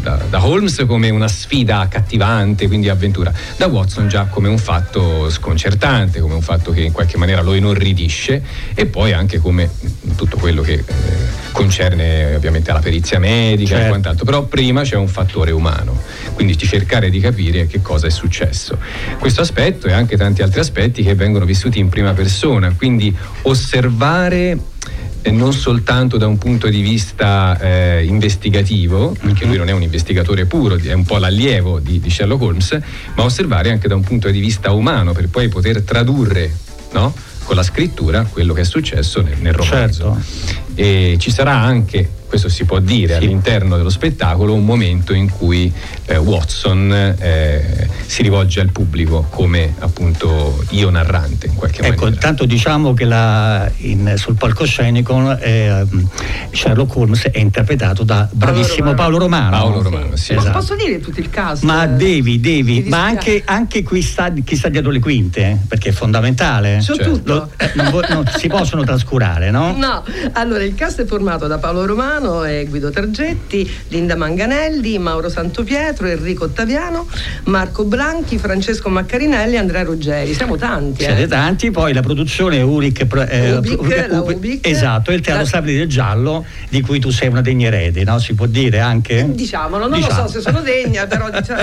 da- 0.00 0.20
da 0.30 0.46
Holmes 0.46 0.84
come 0.86 1.10
una 1.10 1.26
sfida 1.26 1.80
accattivante, 1.80 2.68
quindi 2.68 2.88
avventura, 2.88 3.32
da 3.56 3.66
Watson 3.66 4.08
già 4.08 4.26
come 4.26 4.48
un 4.48 4.58
fatto 4.58 5.28
sconcertante, 5.28 6.20
come 6.20 6.34
un 6.34 6.40
fatto 6.42 6.70
che 6.70 6.82
in 6.82 6.92
qualche 6.92 7.16
maniera 7.16 7.42
lo 7.42 7.54
inorridisce 7.54 8.42
e 8.74 8.86
poi 8.86 9.12
anche 9.12 9.38
come 9.38 9.68
tutto 10.16 10.36
quello 10.36 10.62
che 10.62 10.74
eh, 10.74 10.84
concerne 11.50 12.36
ovviamente 12.36 12.70
alla 12.70 12.78
perizia 12.80 13.18
medica 13.18 13.72
e 13.72 13.76
Certo. 13.76 13.88
quant'altro, 13.88 14.24
però 14.24 14.44
prima 14.44 14.82
c'è 14.82 14.94
un 14.96 15.08
fattore 15.08 15.50
umano, 15.50 16.00
quindi 16.34 16.54
di 16.54 16.64
cercare 16.66 17.10
di 17.10 17.18
capire 17.18 17.66
che 17.66 17.82
cosa 17.82 18.06
è 18.06 18.10
successo. 18.10 18.78
Questo 19.18 19.40
aspetto 19.40 19.88
e 19.88 19.92
anche 19.92 20.16
tanti 20.16 20.42
altri 20.42 20.60
aspetti 20.60 21.02
che 21.02 21.14
vengono 21.16 21.44
vissuti 21.44 21.80
in 21.80 21.88
prima 21.88 22.12
persona, 22.12 22.72
quindi 22.76 23.14
osservare 23.42 24.56
eh, 25.22 25.30
non 25.30 25.52
soltanto 25.52 26.16
da 26.16 26.26
un 26.26 26.38
punto 26.38 26.68
di 26.68 26.80
vista 26.80 27.58
eh, 27.58 28.04
investigativo, 28.04 29.14
perché 29.20 29.44
lui 29.44 29.56
non 29.56 29.68
è 29.68 29.72
un 29.72 29.82
investigatore 29.82 30.46
puro, 30.46 30.76
è 30.76 30.92
un 30.92 31.04
po' 31.04 31.18
l'allievo 31.18 31.78
di, 31.78 32.00
di 32.00 32.10
Sherlock 32.10 32.42
Holmes, 32.42 32.78
ma 33.14 33.24
osservare 33.24 33.70
anche 33.70 33.88
da 33.88 33.94
un 33.94 34.02
punto 34.02 34.30
di 34.30 34.40
vista 34.40 34.72
umano 34.72 35.12
per 35.12 35.28
poi 35.28 35.48
poter 35.48 35.82
tradurre 35.82 36.50
no? 36.92 37.14
con 37.44 37.56
la 37.56 37.62
scrittura 37.62 38.24
quello 38.24 38.52
che 38.52 38.62
è 38.62 38.64
successo 38.64 39.20
nel, 39.20 39.38
nel 39.40 39.52
romanzo. 39.52 40.18
E 40.74 41.16
ci 41.18 41.30
sarà 41.30 41.54
anche, 41.56 42.08
questo 42.30 42.48
si 42.48 42.64
può 42.64 42.78
dire, 42.78 43.16
all'interno 43.16 43.76
dello 43.76 43.90
spettacolo 43.90 44.54
un 44.54 44.64
momento 44.64 45.12
in 45.12 45.28
cui 45.28 45.70
eh, 46.06 46.16
Watson 46.16 47.16
eh, 47.18 47.88
si 48.06 48.22
rivolge 48.22 48.60
al 48.60 48.70
pubblico 48.70 49.26
come 49.30 49.74
appunto 49.80 50.62
io 50.70 50.90
narrante 50.90 51.46
in 51.46 51.56
qualche 51.56 51.82
ecco, 51.82 52.04
maniera. 52.04 52.20
tanto 52.20 52.44
diciamo 52.44 52.94
che 52.94 53.04
la- 53.04 53.68
in- 53.78 54.12
sul 54.16 54.36
palcoscenico 54.36 55.36
eh, 55.38 55.84
Sherlock 56.52 56.94
Holmes 56.94 57.24
è 57.32 57.38
interpretato 57.40 58.04
da 58.04 58.28
bravissimo 58.30 58.94
Paolo 58.94 59.18
Romano. 59.18 59.50
Paolo 59.50 59.82
Romano, 59.82 60.14
sì. 60.14 60.34
Esatto. 60.34 60.52
Posso 60.56 60.76
dire 60.76 61.00
tutto 61.00 61.18
il 61.18 61.30
cast? 61.30 61.64
Ma 61.64 61.86
devi, 61.86 62.38
devi, 62.38 62.84
ma 62.86 63.02
anche, 63.06 63.42
anche 63.44 63.82
chi, 63.82 64.02
sta, 64.02 64.32
chi 64.44 64.54
sta 64.54 64.68
dietro 64.68 64.92
le 64.92 65.00
quinte, 65.00 65.40
eh, 65.40 65.56
perché 65.66 65.88
è 65.88 65.92
fondamentale. 65.92 66.80
So 66.80 66.94
Certo. 66.94 67.10
tutto. 67.10 67.32
Lo- 67.34 67.50
eh, 67.56 67.70
non, 67.74 68.00
non 68.08 68.30
si 68.36 68.46
possono 68.46 68.84
trascurare, 68.84 69.50
no? 69.50 69.74
No, 69.76 70.04
allora 70.34 70.62
il 70.62 70.76
cast 70.76 71.02
è 71.02 71.06
formato 71.06 71.48
da 71.48 71.58
Paolo 71.58 71.86
Romano 71.86 72.18
e 72.20 72.66
Guido 72.68 72.90
Targetti, 72.90 73.68
Linda 73.88 74.14
Manganelli, 74.14 74.98
Mauro 74.98 75.28
Santopietro, 75.30 76.06
Enrico 76.06 76.44
Ottaviano, 76.44 77.06
Marco 77.44 77.84
Blanchi, 77.84 78.36
Francesco 78.36 78.88
Maccarinelli 78.90 79.54
e 79.54 79.58
Andrea 79.58 79.82
Ruggeri. 79.82 80.34
Siamo 80.34 80.56
tanti, 80.56 81.02
Siete 81.04 81.22
eh. 81.22 81.26
tanti, 81.28 81.70
poi 81.70 81.92
la 81.94 82.02
produzione 82.02 82.58
pro- 83.06 83.26
eh, 83.26 83.52
Ubic, 83.56 83.80
Ubic- 83.80 84.36
Ubic. 84.36 84.66
esatto, 84.66 85.10
e 85.10 85.14
il 85.14 85.20
Teatro 85.22 85.42
La- 85.42 85.48
Stabili 85.48 85.78
del 85.78 85.88
Giallo, 85.88 86.44
di 86.68 86.80
cui 86.82 87.00
tu 87.00 87.10
sei 87.10 87.28
una 87.28 87.40
degna 87.40 87.68
erede, 87.68 88.04
no? 88.04 88.18
Si 88.18 88.34
può 88.34 88.46
dire 88.46 88.80
anche? 88.80 89.26
Diciamolo, 89.30 89.88
non 89.88 89.98
Diciamo. 89.98 90.22
lo 90.22 90.28
so 90.28 90.32
se 90.34 90.40
sono 90.40 90.60
degna, 90.60 91.06
però 91.06 91.30
diciamo, 91.32 91.60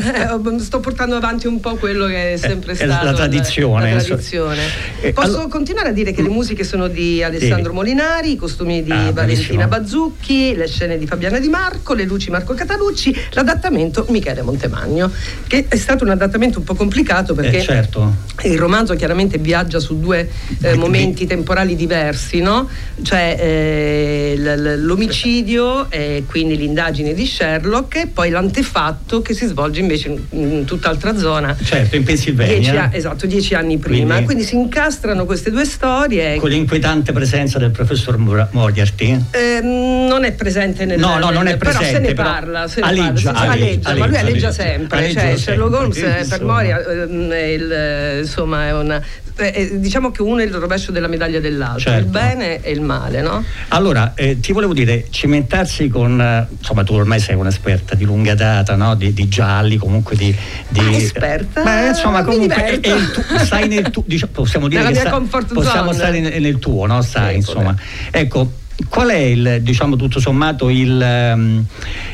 eh, 0.55 0.59
sto 0.59 0.79
portando 0.79 1.15
avanti 1.15 1.45
un 1.47 1.59
po' 1.59 1.75
quello 1.75 2.07
che 2.07 2.33
è 2.33 2.37
sempre 2.37 2.71
Eh, 2.71 2.75
stato 2.75 3.05
la 3.05 3.13
tradizione, 3.13 3.93
la 3.93 4.01
tradizione. 4.01 4.61
Eh, 5.01 5.13
Posso 5.13 5.27
allora- 5.27 5.47
continuare 5.47 5.89
a 5.89 5.91
dire 5.91 6.11
che 6.13 6.21
le 6.23 6.29
musiche 6.29 6.63
sono 6.63 6.87
di 6.87 7.21
Alessandro 7.23 7.73
Molinari, 7.73 8.31
i 8.31 8.35
costumi 8.35 8.83
di 8.83 8.91
Ah, 8.91 9.11
Valentina 9.11 9.65
bravissimo. 9.65 9.67
Bazzucchi, 9.67 10.46
le 10.55 10.67
scene 10.67 10.97
di 10.97 11.05
Fabiana 11.07 11.39
Di 11.39 11.47
Marco, 11.49 11.93
le 11.93 12.03
luci 12.05 12.29
Marco 12.29 12.53
Catalucci, 12.53 13.15
l'adattamento 13.31 14.05
Michele 14.09 14.41
Montemagno, 14.41 15.11
che 15.47 15.65
è 15.67 15.75
stato 15.75 16.03
un 16.03 16.09
adattamento 16.11 16.59
un 16.59 16.65
po' 16.65 16.75
complicato 16.75 17.33
perché 17.33 17.57
Eh, 17.57 17.61
certo. 17.63 18.13
il 18.43 18.57
romanzo 18.57 18.95
chiaramente 18.95 19.37
viaggia 19.37 19.79
su 19.79 19.99
due 19.99 20.29
eh, 20.61 20.75
momenti 20.75 21.25
temporali 21.25 21.75
diversi, 21.75 22.39
no? 22.41 22.67
Cioè 23.01 23.35
eh, 23.39 24.35
l- 24.37 24.83
l'omicidio 24.85 25.89
e 25.89 26.23
quindi 26.27 26.57
l'indagine 26.57 27.13
di 27.13 27.25
Sherlock 27.25 27.95
e 27.95 28.07
poi 28.07 28.29
l'antefatto 28.29 29.21
che 29.21 29.33
si 29.33 29.45
svolge 29.45 29.79
invece 29.79 30.09
in, 30.09 30.19
in 30.31 30.65
tutt'altra 30.65 31.17
zona. 31.17 31.55
Certo, 31.61 31.95
in 31.95 32.03
Pennsylvania. 32.03 32.53
Dieci 32.57 32.75
a- 32.75 32.89
esatto, 32.93 33.25
dieci 33.25 33.53
anni 33.53 33.77
prima. 33.77 34.13
Quindi- 34.15 34.25
Quindi, 34.25 34.43
si 34.43 34.55
incastrano 34.55 35.25
queste 35.25 35.49
due 35.51 35.65
storie. 35.65 36.35
Con 36.37 36.49
l'inquietante 36.49 37.11
presenza 37.11 37.57
del 37.59 37.71
professor 37.71 38.17
Mor- 38.17 38.47
Moriarty. 38.51 39.19
Ehm, 39.31 40.05
non 40.07 40.23
è 40.25 40.33
presente 40.37 40.85
nel 40.85 40.97
No, 40.99 41.17
no, 41.17 41.29
non 41.31 41.47
è 41.47 41.57
però 41.57 41.71
se 41.71 41.77
presente, 41.79 42.07
ne 42.07 42.13
parla, 42.13 42.67
se 42.69 42.79
ne 42.79 42.87
aleggia, 42.87 43.31
parla, 43.33 43.51
aleggia, 43.51 43.89
aleggia, 43.89 43.95
ma 43.99 44.05
lui 44.07 44.17
aleggia. 44.17 44.51
sempre, 44.51 44.97
Aleggia 44.99 45.19
cioè 45.21 45.37
Sherlock 45.37 45.73
Holmes 45.75 45.97
eh, 45.97 46.01
per 46.01 46.19
insomma. 46.21 46.53
Moria 46.53 46.79
ehm, 46.85 47.29
è 47.31 47.43
il, 47.43 47.71
eh, 47.71 48.19
insomma 48.19 48.65
è 48.67 48.73
una 48.73 49.01
eh, 49.39 49.51
eh, 49.55 49.79
diciamo 49.79 50.09
che 50.09 50.23
uno 50.23 50.39
è 50.39 50.45
il 50.45 50.53
rovescio 50.53 50.91
della 50.91 51.07
medaglia 51.07 51.39
dell'altro, 51.39 51.79
Certo. 51.91 51.99
il 51.99 52.05
bene 52.05 52.61
e 52.63 52.71
il 52.71 52.81
male, 52.81 53.21
no? 53.21 53.43
Allora, 53.67 54.13
eh, 54.15 54.39
ti 54.39 54.51
volevo 54.51 54.73
dire, 54.73 55.05
cimentarsi 55.11 55.89
con, 55.89 56.19
eh, 56.19 56.47
insomma 56.57 56.83
tu 56.83 56.93
ormai 56.95 57.19
sei 57.19 57.35
un'esperta 57.35 57.93
di 57.93 58.03
lunga 58.03 58.33
data, 58.33 58.75
no? 58.75 58.95
di, 58.95 59.13
di 59.13 59.27
gialli, 59.27 59.77
comunque 59.77 60.15
di... 60.15 60.35
di 60.69 60.79
Ah, 60.79 60.91
esperta? 60.95 61.61
Beh, 61.61 61.89
insomma, 61.89 62.23
comunque 62.23 62.55
è, 62.63 62.79
è 62.79 62.95
tu- 63.11 63.37
stai 63.37 63.67
nel 63.67 63.91
tuo, 63.91 64.03
diciamo, 64.07 64.31
possiamo 64.31 64.67
dire 64.67 64.81
Nella 64.81 64.93
che 64.93 65.07
sta- 65.07 65.19
possiamo 65.53 65.91
zone. 65.91 65.93
stare 65.93 66.19
nel, 66.19 66.41
nel 66.41 66.57
tuo, 66.57 66.87
no? 66.87 67.01
Stai, 67.03 67.29
Sì, 67.33 67.35
insomma. 67.37 67.75
Ecco, 68.09 68.51
qual 68.89 69.09
è 69.09 69.17
il, 69.17 69.59
diciamo 69.61 69.95
tutto 69.95 70.19
sommato, 70.19 70.69
il, 70.69 71.01
ehm, 71.01 71.65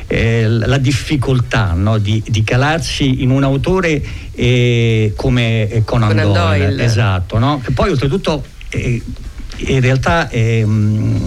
eh, 0.07 0.47
la 0.47 0.77
difficoltà 0.77 1.73
no? 1.75 1.97
di, 1.97 2.23
di 2.25 2.43
calarsi 2.43 3.21
in 3.21 3.29
un 3.31 3.43
autore 3.43 4.01
eh, 4.33 5.13
come 5.15 5.67
eh, 5.69 5.83
Conan, 5.83 6.09
Conan 6.09 6.31
Doyle, 6.33 6.65
Doyle. 6.67 6.83
esatto, 6.83 7.37
no? 7.37 7.59
Che 7.63 7.71
poi 7.71 7.89
oltretutto 7.89 8.43
eh, 8.69 9.01
in 9.65 9.81
realtà 9.81 10.29
ehm, 10.29 11.25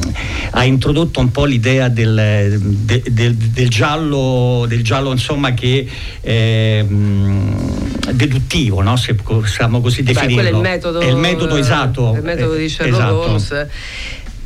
ha 0.51 0.65
introdotto 0.65 1.21
un 1.21 1.31
po' 1.31 1.45
l'idea 1.45 1.89
del, 1.89 2.59
de- 2.61 3.03
del- 3.11 3.35
del 3.37 3.69
giallo, 3.69 4.65
del 4.67 4.83
giallo 4.83 5.13
insomma 5.13 5.53
che 5.55 5.87
ehm, 6.23 8.11
deduttivo, 8.13 8.81
no? 8.83 8.97
se 8.97 9.15
possiamo 9.15 9.81
così 9.81 10.03
Beh, 10.03 10.13
definirlo. 10.13 10.35
quello 10.43 10.49
è 10.49 10.53
il 10.57 10.61
metodo, 10.63 11.01
È 11.01 11.07
il 11.07 11.17
metodo 11.17 11.57
eh, 11.57 11.61
esatto. 11.61 12.15
il 12.17 12.23
metodo 12.23 12.55
eh, 12.55 12.59
di 12.59 12.69
Sherlock 12.69 12.95
esatto. 13.03 13.21
Holmes. 13.21 13.67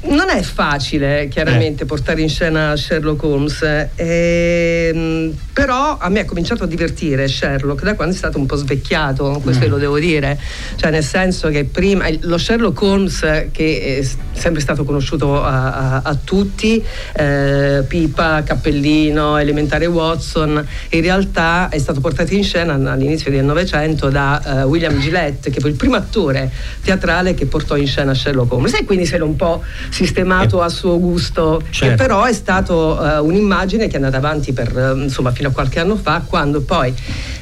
Non 0.02 0.30
è 0.30 0.40
facile, 0.40 1.28
chiaramente, 1.28 1.84
portare 1.84 2.22
in 2.22 2.30
scena 2.30 2.74
Sherlock 2.74 3.22
Holmes, 3.22 3.62
ehm, 3.96 5.34
però 5.52 5.98
a 6.00 6.08
me 6.08 6.20
ha 6.20 6.24
cominciato 6.24 6.64
a 6.64 6.66
divertire 6.66 7.28
Sherlock 7.28 7.82
da 7.82 7.94
quando 7.94 8.14
è 8.14 8.16
stato 8.16 8.38
un 8.38 8.46
po' 8.46 8.56
svecchiato, 8.56 9.40
questo 9.42 9.66
Mm. 9.66 9.70
lo 9.70 9.76
devo 9.76 9.98
dire, 9.98 10.38
cioè 10.76 10.90
nel 10.90 11.04
senso 11.04 11.48
che 11.50 11.64
prima 11.64 12.06
lo 12.20 12.38
Sherlock 12.38 12.80
Holmes 12.80 13.20
che 13.52 13.98
è 14.00 14.08
sempre 14.38 14.62
stato 14.62 14.84
conosciuto 14.84 15.42
a, 15.44 15.72
a- 15.96 16.00
a 16.02 16.14
tutti, 16.14 16.82
eh, 17.12 17.84
Pipa, 17.86 18.42
Cappellino, 18.42 19.36
Elementare 19.36 19.84
Watson, 19.84 20.66
in 20.90 21.00
realtà 21.02 21.68
è 21.68 21.78
stato 21.78 22.00
portato 22.00 22.32
in 22.32 22.42
scena 22.42 22.72
all'inizio 22.90 23.30
del 23.30 23.44
Novecento 23.44 24.08
da 24.08 24.60
eh, 24.60 24.62
William 24.62 24.98
Gillette, 24.98 25.50
che 25.50 25.60
fu 25.60 25.66
il 25.66 25.74
primo 25.74 25.96
attore 25.96 26.50
teatrale 26.82 27.34
che 27.34 27.44
portò 27.44 27.76
in 27.76 27.86
scena 27.86 28.14
Sherlock 28.14 28.50
Holmes. 28.50 28.72
E 28.74 28.84
quindi 28.86 29.04
se 29.04 29.18
l'è 29.18 29.24
un 29.24 29.36
po' 29.36 29.62
sistemato 29.90 30.62
a 30.62 30.68
suo 30.68 30.98
gusto, 30.98 31.62
Certo. 31.70 31.86
che 31.86 31.94
però 31.94 32.24
è 32.24 32.32
stato 32.32 33.02
eh, 33.04 33.18
un'immagine 33.18 33.86
che 33.86 33.92
è 33.92 33.96
andata 33.96 34.16
avanti 34.16 34.52
per, 34.52 34.76
eh, 34.76 35.02
insomma, 35.02 35.32
fino 35.32 35.48
a 35.48 35.52
qualche 35.52 35.80
anno 35.80 35.96
fa, 35.96 36.22
quando 36.26 36.62
poi 36.62 36.94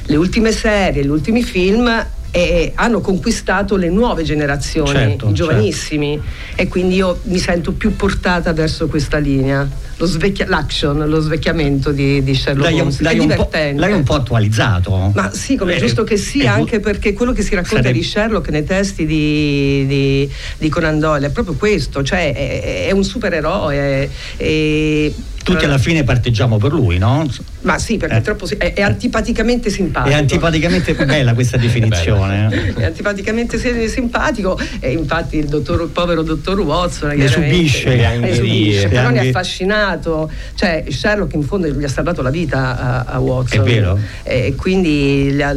le 0.03 0.15
ultime 0.15 0.51
serie, 0.51 1.03
gli 1.03 1.09
ultimi 1.09 1.43
film 1.43 2.05
eh, 2.31 2.71
hanno 2.75 3.01
conquistato 3.01 3.75
le 3.75 3.89
nuove 3.89 4.23
generazioni, 4.23 4.89
Certo, 4.91 5.29
i 5.29 5.33
giovanissimi 5.33 6.19
e 6.55 6.67
quindi 6.67 6.95
io 6.95 7.19
mi 7.23 7.39
sento 7.39 7.71
più 7.73 7.95
portata 7.95 8.53
verso 8.53 8.87
questa 8.87 9.17
linea, 9.17 9.67
lo 9.97 10.05
svecchia- 10.05 10.45
l'action, 10.47 11.09
lo 11.09 11.19
svecchiamento 11.19 11.91
di, 11.91 12.23
di 12.23 12.33
Sherlock 12.35 12.71
un- 12.73 12.79
Holmes. 12.81 12.99
l'hai 13.01 13.17
è 13.17 13.19
divertente. 13.19 13.79
l'hai 13.81 13.93
un 13.93 14.03
po' 14.03 14.13
attualizzato. 14.15 15.11
Ma 15.13 15.31
sì, 15.33 15.55
come 15.55 15.73
è 15.73 15.75
Eh, 15.75 15.79
giusto 15.79 16.03
che 16.03 16.13
eh, 16.13 16.17
sia, 16.17 16.53
anche 16.53 16.79
perché 16.79 17.13
quello 17.13 17.33
che 17.33 17.41
si 17.41 17.55
racconta 17.55 17.77
sarebbe- 17.83 17.97
di 17.97 18.03
Sherlock 18.03 18.49
nei 18.49 18.63
testi 18.63 19.05
di, 19.05 19.85
di- 19.87 20.29
di 20.57 20.69
Conan 20.69 20.99
Doyle 20.99 21.27
è 21.27 21.29
proprio 21.31 21.55
questo, 21.55 22.03
cioè 22.03 22.33
è, 22.33 22.85
è 22.87 22.91
un 22.91 23.03
supereroe. 23.03 24.09
e- 24.37 25.13
Tutti 25.43 25.65
alla 25.65 25.79
fine 25.79 26.03
parteggiamo 26.03 26.57
per 26.57 26.71
lui, 26.73 26.97
no? 26.99 27.27
Ma 27.61 27.77
sì, 27.77 27.97
perché 27.97 28.15
Eh. 28.15 28.17
è, 28.19 28.21
troppo, 28.21 28.47
è, 28.57 28.73
è 28.73 28.81
antipaticamente 28.81 29.69
simpatico. 29.69 30.15
È 30.15 30.17
antipaticamente 30.17 30.93
bella 31.05 31.33
questa 31.33 31.57
definizione. 31.57 32.73
È 32.75 32.85
antipaticamente 32.85 33.57
si- 33.57 33.87
simpatico 33.89 34.57
e 34.79 34.91
infatti 34.91 35.37
il, 35.37 35.45
dottor, 35.47 35.81
il 35.81 35.89
povero 35.89 36.21
dottor 36.23 36.59
Watson 36.61 37.09
Ne 37.09 37.15
chiaramente, 37.25 37.55
subisce. 37.57 37.89
ne 37.89 37.95
Le 37.97 38.05
angherie. 38.05 38.35
subisce, 38.35 38.81
Le 38.83 38.87
però 38.89 39.09
ne 39.09 39.21
è 39.21 39.27
affascinato 39.29 40.31
cioè 40.55 40.85
Sherlock 40.89 41.33
in 41.33 41.43
fondo 41.43 41.67
gli 41.67 41.83
ha 41.83 41.87
salvato 41.87 42.21
la 42.21 42.29
vita 42.29 43.05
a, 43.05 43.13
a 43.15 43.19
Watson 43.19 43.59
È 43.59 43.63
vero. 43.63 43.99
e 44.23 44.53
quindi 44.55 45.31
gli 45.31 45.41
ha, 45.41 45.51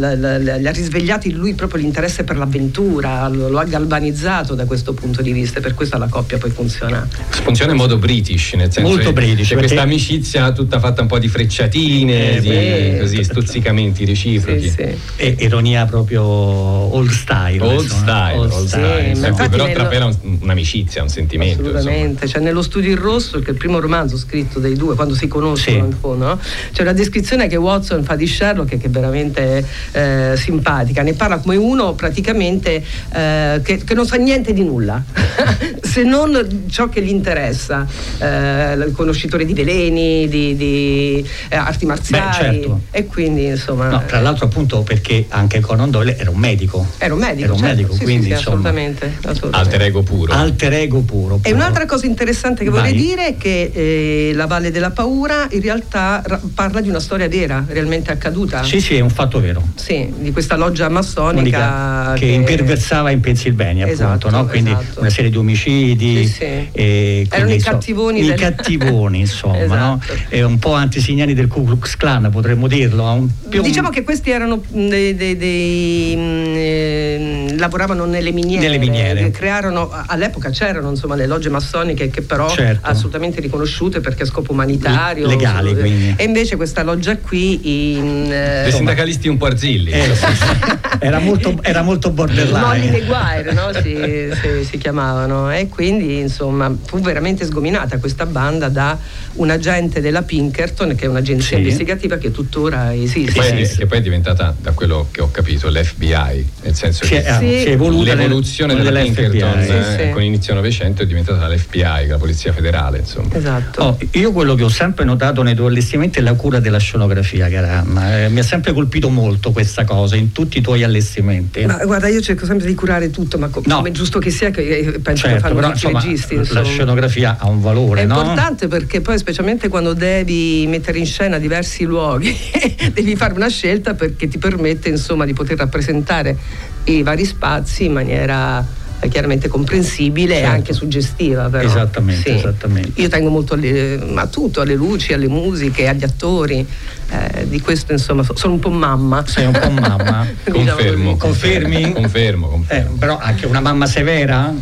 risvegliato 0.70 1.28
in 1.28 1.34
lui 1.36 1.54
proprio 1.54 1.80
l'interesse 1.82 2.24
per 2.24 2.36
l'avventura 2.36 3.28
lo, 3.28 3.48
lo 3.48 3.58
ha 3.58 3.64
galvanizzato 3.64 4.54
da 4.54 4.64
questo 4.64 4.92
punto 4.92 5.22
di 5.22 5.32
vista 5.32 5.58
e 5.58 5.62
per 5.62 5.74
questo 5.74 5.98
la 5.98 6.08
coppia 6.08 6.38
poi 6.38 6.50
funziona 6.50 7.06
Funziona 7.30 7.72
in 7.72 7.78
modo 7.78 7.96
british, 7.98 8.52
nel 8.54 8.72
senso 8.72 8.88
Molto 8.90 9.12
british, 9.12 9.48
c'è 9.48 9.54
perché- 9.54 9.74
questa 9.74 9.82
amicizia 9.82 10.50
tutta 10.52 10.78
fatta 10.80 11.02
un 11.02 11.06
po' 11.08 11.18
di 11.18 11.28
frecciatine, 11.28 11.90
Eh, 12.00 12.40
di- 12.40 12.48
beh. 12.48 12.96
così 13.00 13.22
stuzzicamenti 13.24 14.04
reciprochi. 14.04 14.72
E 15.16 15.36
ironia 15.40 15.84
proprio 15.86 16.22
old 16.22 17.10
style. 17.10 17.60
Old 17.60 17.82
insomma, 17.82 18.02
style, 18.02 18.38
old 18.38 18.52
old 18.52 18.66
style, 18.66 19.14
style, 19.14 19.48
però 19.48 19.64
nello- 19.66 19.78
trapela 19.78 20.04
un- 20.06 20.38
un'amicizia, 20.40 21.02
un 21.02 21.08
sentimento. 21.08 21.60
Assolutamente, 21.62 22.26
cioè 22.28 22.40
nello 22.42 22.62
studio 22.62 22.90
in 22.90 22.98
rosso, 23.00 23.38
che 23.40 23.48
è 23.48 23.50
il 23.50 23.56
primo 23.56 23.78
romanzo 23.80 24.16
scritto 24.16 24.58
dei 24.58 24.74
due, 24.74 24.94
quando 24.94 25.14
si 25.14 25.28
conoscono 25.28 25.76
in 25.84 25.92
fondo, 25.98 26.24
no? 26.26 26.38
c'è 26.72 26.82
una 26.82 26.92
descrizione 26.92 27.46
che 27.48 27.56
Watson 27.56 28.02
fa 28.04 28.16
di 28.16 28.26
Sherlock 28.26 28.78
che 28.78 28.86
è 28.86 28.90
veramente 28.90 29.64
eh, 29.92 30.32
simpatica, 30.36 31.02
ne 31.02 31.12
parla 31.14 31.38
come 31.38 31.56
uno 31.56 31.94
praticamente 31.94 32.82
eh, 33.12 33.60
che, 33.62 33.82
che 33.84 33.94
non 33.94 34.06
sa 34.06 34.16
niente 34.16 34.52
di 34.52 34.64
nulla, 34.64 35.02
se 35.82 36.02
non 36.02 36.64
ciò 36.70 36.88
che 36.88 37.02
gli 37.02 37.08
interessa, 37.10 37.86
eh, 38.18 38.72
il 38.74 38.92
conoscitore 38.92 39.44
di 39.44 39.54
veleni, 39.54 40.28
di, 40.28 40.56
di, 40.56 41.26
eh, 41.48 41.56
arti 41.86 42.12
marziali 42.12 42.56
certo. 42.60 42.80
e 42.90 43.06
quindi 43.06 43.44
insomma... 43.46 43.88
No, 43.88 44.02
tra 44.06 44.20
l'altro 44.20 44.46
appunto 44.46 44.82
perché 44.82 45.26
anche 45.28 45.60
Conan 45.60 45.90
Doyle 45.90 46.16
era 46.16 46.30
un 46.30 46.38
medico. 46.38 46.86
Era 46.98 47.14
un 47.14 47.20
medico, 47.20 47.44
Era 47.44 47.52
un 47.52 47.58
certo, 47.58 47.74
medico, 47.74 47.92
sì, 47.92 47.98
sì, 47.98 48.04
quindi 48.04 48.24
sì, 48.26 48.30
insomma, 48.30 48.56
assolutamente, 48.56 49.12
assolutamente. 49.22 49.56
Alter 49.58 49.82
ego 49.82 50.02
puro. 50.02 50.32
alter 50.32 50.72
ego 50.74 51.00
puro. 51.00 51.34
E 51.36 51.38
puro. 51.40 51.54
un'altra 51.54 51.86
cosa 51.86 52.06
interessante 52.06 52.64
che 52.64 52.70
Vai. 52.70 52.80
vorrei 52.80 52.94
dire 52.94 53.26
è 53.28 53.36
che 53.36 53.70
eh, 53.72 54.32
La 54.34 54.46
Valle 54.46 54.70
della 54.70 54.90
Paura 54.90 55.46
in 55.50 55.60
realtà 55.60 56.22
ra- 56.24 56.40
parla 56.54 56.80
di 56.80 56.88
una 56.88 57.00
storia 57.00 57.28
vera, 57.28 57.64
realmente 57.68 58.10
accaduta. 58.10 58.62
Sì, 58.62 58.80
sì, 58.80 58.96
è 58.96 59.00
un 59.00 59.10
fatto 59.10 59.40
vero. 59.40 59.62
Sì, 59.74 60.12
di 60.18 60.30
questa 60.32 60.56
loggia 60.56 60.88
massonica 60.88 61.40
Unica, 61.40 62.12
che, 62.14 62.26
imperversava 62.26 63.10
in 63.10 63.20
Pennsylvania, 63.20 63.86
Esatto, 63.86 64.28
appunto, 64.28 64.36
no? 64.36 64.46
quindi 64.46 64.70
esatto. 64.70 65.00
una 65.00 65.10
serie 65.10 65.30
di 65.30 65.36
omicidi. 65.36 66.26
Sì, 66.26 66.32
sì. 66.32 66.44
e 66.72 67.26
Erano 67.28 67.28
quindi, 67.28 67.52
i 67.52 67.54
insomma, 67.56 67.76
cattivoni 67.76 68.20
i 68.20 68.26
del- 68.26 68.34
cattivoni, 68.38 69.18
insomma, 69.20 69.64
no? 69.64 70.00
Esatto. 70.02 70.20
E 70.28 70.42
un 70.42 70.58
po' 70.58 70.72
antesignani 70.74 71.34
del 71.34 71.46
Ku 71.48 71.62
Klux 71.72 71.96
Klan, 71.96 72.28
potremmo 72.30 72.66
dirlo. 72.68 73.26
più- 73.48 73.62
Diciamo 73.62 73.88
che 73.88 74.02
questi 74.04 74.30
erano 74.30 74.56
mh, 74.56 74.88
dei, 74.88 75.14
dei- 75.14 75.36
dei, 75.36 76.16
mh, 76.16 76.20
eh, 76.56 77.54
lavoravano 77.56 78.04
nelle 78.04 78.30
miniere, 78.32 78.62
Nelle 78.64 78.78
miniere. 78.78 79.22
che 79.24 79.30
crearono 79.30 79.90
all'epoca 80.06 80.50
c'erano 80.50 80.90
insomma 80.90 81.14
le 81.14 81.26
logge 81.26 81.48
massoniche 81.48 82.10
che 82.10 82.22
però 82.22 82.48
Certo. 82.50 82.86
assolutamente 82.88 83.40
riconosciute 83.40 84.00
perché 84.00 84.24
a 84.24 84.26
scopo 84.26 84.52
umanitario 84.52 85.26
Legali, 85.26 85.70
su- 85.70 85.76
quindi. 85.76 86.14
e 86.16 86.24
invece 86.24 86.56
questa 86.56 86.82
loggia 86.82 87.16
qui 87.16 87.96
in 87.98 88.30
eh, 88.30 88.62
Dei 88.64 88.72
sindacalisti 88.72 89.28
un 89.28 89.36
po' 89.38 89.46
arzilli. 89.46 89.90
Eh, 89.90 90.10
era, 91.00 91.18
molto, 91.18 91.58
era 91.62 91.82
molto 91.82 92.12
Molly 92.12 92.34
borderline. 92.34 93.00
Maguire 93.08 93.52
no? 93.52 93.72
si, 93.72 94.30
si- 94.40 94.64
si 94.68 94.78
chiamavano 94.78 95.50
e 95.50 95.68
quindi 95.68 96.18
insomma 96.18 96.74
fu 96.86 96.98
veramente 97.00 97.44
sgominata 97.46 97.98
questa 97.98 98.26
banda 98.26 98.68
da 98.68 98.98
un 99.34 99.50
agente 99.50 100.00
della 100.00 100.22
Pinkerton 100.22 100.94
che 100.94 101.04
è 101.06 101.08
un'agenzia 101.08 101.56
Sì. 101.58 101.61
Investigativa 101.62 102.16
che 102.18 102.30
tuttora 102.30 102.94
esiste. 102.94 103.32
Poi, 103.32 103.68
che 103.76 103.86
poi 103.86 103.98
è 103.98 104.02
diventata, 104.02 104.54
da 104.60 104.72
quello 104.72 105.08
che 105.10 105.20
ho 105.22 105.30
capito, 105.30 105.68
l'FBI, 105.68 106.46
nel 106.62 106.74
senso 106.74 107.04
Si 107.04 107.10
che 107.12 107.22
è- 107.24 107.38
si 107.38 107.44
è 107.68 107.70
evoluta 107.70 108.14
l'evoluzione 108.14 108.74
nel- 108.74 108.84
della. 108.84 109.00
Pinkerton 109.02 109.62
Sì, 109.62 109.70
eh, 109.70 109.82
sì. 110.06 110.10
con 110.12 110.22
inizio 110.22 110.54
Novecento 110.54 111.02
è 111.02 111.06
diventata 111.06 111.48
l'FBI, 111.48 112.06
la 112.06 112.18
Polizia 112.18 112.52
Federale, 112.52 112.98
insomma. 112.98 113.34
Esatto. 113.34 113.82
Oh, 113.82 113.98
io 114.12 114.32
quello 114.32 114.54
che 114.54 114.62
ho 114.64 114.68
sempre 114.68 115.04
notato 115.04 115.42
nei 115.42 115.54
tuoi 115.54 115.68
allestimenti 115.68 116.18
è 116.18 116.22
la 116.22 116.34
cura 116.34 116.60
della 116.60 116.78
scenografia, 116.78 117.48
cara 117.48 117.80
Anna. 117.80 118.24
Eh, 118.24 118.28
mi 118.28 118.38
ha 118.40 118.42
sempre 118.44 118.72
colpito 118.72 119.08
molto 119.08 119.52
questa 119.52 119.84
cosa 119.84 120.16
in 120.16 120.32
tutti 120.32 120.58
i 120.58 120.60
tuoi 120.60 120.82
allestimenti. 120.84 121.64
Ma 121.64 121.78
guarda, 121.84 122.08
io 122.08 122.20
cerco 122.20 122.44
sempre 122.46 122.66
di 122.66 122.74
curare 122.74 123.10
tutto, 123.10 123.38
ma 123.38 123.48
co- 123.48 123.62
No. 123.64 123.76
come 123.76 123.88
è 123.88 123.92
giusto 123.92 124.18
che 124.18 124.30
sia, 124.30 124.50
che 124.50 124.60
eh, 124.62 124.82
penso 125.00 125.22
che 125.26 125.32
certo, 125.34 125.40
fanno 125.40 125.54
però 125.54 125.70
tutti 125.72 125.84
i 125.86 125.88
insomma, 125.88 126.00
registi. 126.04 126.34
la 126.34 126.40
insomma. 126.40 126.64
scenografia 126.64 127.36
ha 127.38 127.48
un 127.48 127.60
valore, 127.60 128.02
È 128.02 128.06
no? 128.06 128.16
importante 128.18 128.68
perché 128.68 129.00
poi 129.00 129.18
specialmente 129.18 129.68
quando 129.68 129.92
devi 129.94 130.66
mettere 130.66 130.98
in 130.98 131.06
scena 131.06 131.38
diversi 131.38 131.51
luoghi 131.84 132.36
devi 132.92 133.16
fare 133.16 133.34
una 133.34 133.48
scelta 133.48 133.94
perché 133.94 134.28
ti 134.28 134.38
permette 134.38 134.88
insomma 134.88 135.24
di 135.24 135.32
poter 135.34 135.58
rappresentare 135.58 136.36
i 136.84 137.02
vari 137.02 137.24
spazi 137.24 137.84
in 137.84 137.92
maniera 137.92 138.64
eh, 139.00 139.08
chiaramente 139.08 139.48
comprensibile 139.48 140.34
e 140.34 140.38
Certo. 140.38 140.52
anche 140.54 140.72
suggestiva 140.72 141.48
però. 141.48 141.66
Esattamente, 141.68 142.30
Sì. 142.30 142.36
esattamente. 142.36 143.00
Io 143.00 143.08
tengo 143.08 143.30
molto 143.30 143.54
alle- 143.54 144.00
a 144.14 144.26
tutto, 144.26 144.60
alle 144.60 144.74
luci, 144.74 145.12
alle 145.12 145.28
musiche, 145.28 145.88
agli 145.88 146.04
attori, 146.04 146.64
eh, 147.10 147.48
di 147.48 147.60
questo 147.60 147.92
insomma 147.92 148.22
so- 148.22 148.36
sono 148.36 148.54
un 148.54 148.58
po' 148.60 148.70
mamma. 148.70 149.24
Sei 149.26 149.46
un 149.46 149.52
po' 149.52 149.70
mamma. 149.70 150.26
Diciamo 150.44 150.64
Confermo. 150.74 151.16
Confermi? 151.16 151.92
Confermo, 151.92 152.48
confermo. 152.48 152.94
Eh, 152.94 152.98
però 152.98 153.18
anche 153.18 153.46
una 153.46 153.60
mamma 153.60 153.86
severa? 153.86 154.52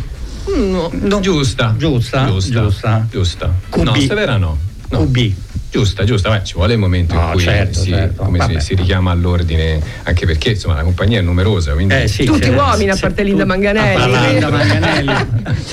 No. 0.57 1.19
Giusta. 1.21 1.75
Giusta? 1.77 2.25
Giusta. 2.25 3.05
Giusta. 3.09 3.53
No, 3.77 3.91
QB. 3.91 4.07
severa 4.07 4.37
no. 4.37 4.57
no. 4.89 5.05
QB. 5.05 5.33
Giusta, 5.71 6.03
giusta, 6.03 6.29
Beh, 6.29 6.43
ci 6.43 6.55
vuole 6.55 6.73
il 6.73 6.79
momento 6.79 7.13
No, 7.15 7.27
in 7.27 7.31
cui 7.31 7.41
certo, 7.43 7.79
si, 7.79 7.89
certo. 7.91 8.23
come 8.23 8.39
si, 8.41 8.47
Vabbè. 8.47 8.59
si 8.59 8.75
richiama 8.75 9.11
all'ordine, 9.11 9.81
anche 10.03 10.25
perché 10.25 10.49
insomma 10.49 10.75
la 10.75 10.83
compagnia 10.83 11.19
è 11.19 11.21
numerosa, 11.21 11.71
quindi 11.71 11.93
Eh, 11.95 12.07
sì, 12.09 12.25
Tutti 12.25 12.49
uomini, 12.49 12.89
a 12.89 12.97
parte 12.99 13.23
Linda 13.23 13.45
Manganelli. 13.45 14.31
Linda 14.31 14.49
Manganelli. 14.49 15.13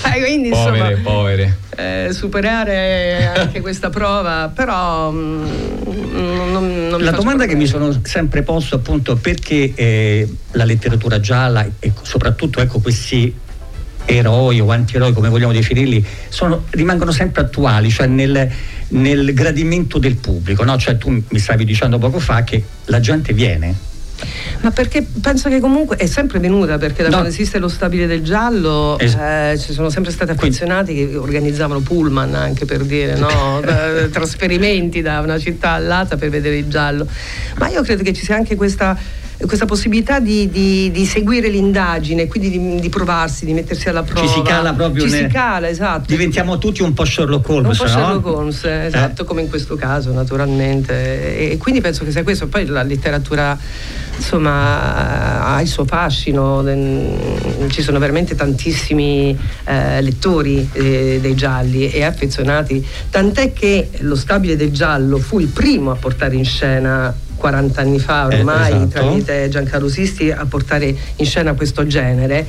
Cioè, 0.00 0.20
quindi 0.24 0.48
povere, 0.50 0.90
insomma 0.92 1.10
povere. 1.10 1.56
eh, 1.76 2.08
superare 2.12 3.32
anche 3.34 3.60
questa 3.60 3.90
prova, 3.90 4.48
però 4.54 5.10
mm, 5.10 5.46
non, 6.52 6.86
non- 6.90 7.02
La 7.02 7.10
domanda 7.10 7.46
che 7.46 7.56
mi 7.56 7.66
sono 7.66 7.90
sempre 8.04 8.42
posto 8.42 8.76
appunto 8.76 9.16
perché 9.16 9.72
eh, 9.74 10.28
la 10.52 10.64
letteratura 10.64 11.18
gialla 11.18 11.66
e 11.80 11.92
soprattutto 12.02 12.60
ecco 12.60 12.78
questi 12.78 13.34
eroi 14.10 14.58
o 14.60 14.70
antieroi 14.70 15.12
come 15.12 15.28
vogliamo 15.28 15.52
definirli 15.52 16.02
sono- 16.30 16.64
rimangono 16.70 17.12
sempre 17.12 17.42
attuali 17.42 17.90
cioè 17.90 18.06
nel, 18.06 18.48
nel 18.88 19.34
gradimento 19.34 19.98
del 19.98 20.16
pubblico 20.16 20.64
no? 20.64 20.78
cioè 20.78 20.96
tu 20.96 21.10
mi 21.10 21.38
stavi 21.38 21.64
dicendo 21.66 21.98
poco 21.98 22.18
fa 22.18 22.42
che 22.42 22.62
la 22.86 23.00
gente 23.00 23.34
viene 23.34 23.74
Ma 24.62 24.72
perché 24.72 25.06
penso 25.20 25.48
che 25.48 25.60
comunque 25.60 25.94
è 25.96 26.06
sempre 26.06 26.40
venuta, 26.40 26.76
perché 26.76 27.02
da 27.02 27.08
No. 27.10 27.14
quando 27.18 27.28
esiste 27.28 27.58
lo 27.60 27.68
stabile 27.68 28.08
del 28.08 28.22
giallo 28.24 28.98
Es- 28.98 29.14
eh, 29.14 29.56
ci 29.60 29.72
sono 29.72 29.90
sempre 29.90 30.10
stati 30.10 30.32
affezionati 30.32 30.92
che 30.92 31.16
organizzavano 31.16 31.78
pullman 31.80 32.34
anche 32.34 32.64
per 32.64 32.82
dire, 32.82 33.14
no? 33.16 33.60
Da- 33.62 34.08
trasferimenti 34.10 35.02
da 35.02 35.20
una 35.20 35.38
città 35.38 35.70
all'altra 35.72 36.16
per 36.16 36.30
vedere 36.30 36.56
il 36.56 36.66
giallo. 36.66 37.06
Ma 37.58 37.68
io 37.68 37.82
credo 37.82 38.02
che 38.02 38.12
ci 38.12 38.24
sia 38.24 38.34
anche 38.34 38.56
questa 38.56 38.98
questa 39.46 39.66
possibilità 39.66 40.18
di, 40.20 40.48
di- 40.50 40.90
di 40.90 41.04
seguire 41.06 41.48
l'indagine, 41.48 42.26
quindi 42.26 42.50
di, 42.50 42.80
di 42.80 42.88
provarsi, 42.88 43.44
di 43.44 43.52
mettersi 43.52 43.88
alla 43.88 44.02
prova. 44.02 44.26
ci 44.26 44.32
si 44.32 44.42
cala 44.42 44.72
proprio 44.72 45.04
Ci 45.04 45.10
nel- 45.10 45.26
si 45.26 45.32
cala, 45.32 45.68
esatto. 45.68 46.04
diventiamo 46.06 46.58
tutti 46.58 46.82
un 46.82 46.92
po' 46.92 47.04
Sherlock 47.04 47.48
Holmes 47.48 47.78
Un 47.78 47.86
po' 47.86 47.92
no? 47.92 47.98
Sherlock 48.04 48.26
Holmes, 48.26 48.64
eh, 48.64 48.86
esatto, 48.86 49.24
come 49.24 49.42
in 49.42 49.48
questo 49.48 49.76
caso 49.76 50.12
naturalmente. 50.12 51.38
E, 51.38 51.52
e 51.52 51.56
quindi 51.56 51.80
penso 51.80 52.04
che 52.04 52.10
sia 52.10 52.22
questo. 52.24 52.48
Poi 52.48 52.66
la 52.66 52.82
letteratura 52.82 53.56
insomma 54.16 55.44
ha 55.54 55.60
il 55.62 55.68
suo 55.68 55.84
fascino, 55.84 56.64
ci 57.68 57.82
sono 57.82 57.98
veramente 58.00 58.34
tantissimi 58.34 59.38
eh, 59.64 60.00
lettori 60.02 60.68
eh, 60.72 61.18
dei 61.20 61.34
gialli 61.36 61.88
e 61.90 62.02
affezionati, 62.02 62.84
tant'è 63.10 63.52
che 63.52 63.90
lo 64.00 64.16
stabile 64.16 64.56
del 64.56 64.72
giallo 64.72 65.18
fu 65.18 65.38
il 65.38 65.46
primo 65.46 65.92
a 65.92 65.94
portare 65.94 66.34
in 66.34 66.44
scena 66.44 67.14
40 67.38 67.80
anni 67.80 67.98
fa 67.98 68.26
ormai 68.26 68.72
Eh, 68.72 68.74
esatto. 68.76 68.88
tramite 68.88 69.48
Giancarlo 69.48 69.88
Sisti 69.88 70.30
a 70.30 70.44
portare 70.44 70.94
in 71.16 71.24
scena 71.24 71.54
questo 71.54 71.86
genere 71.86 72.44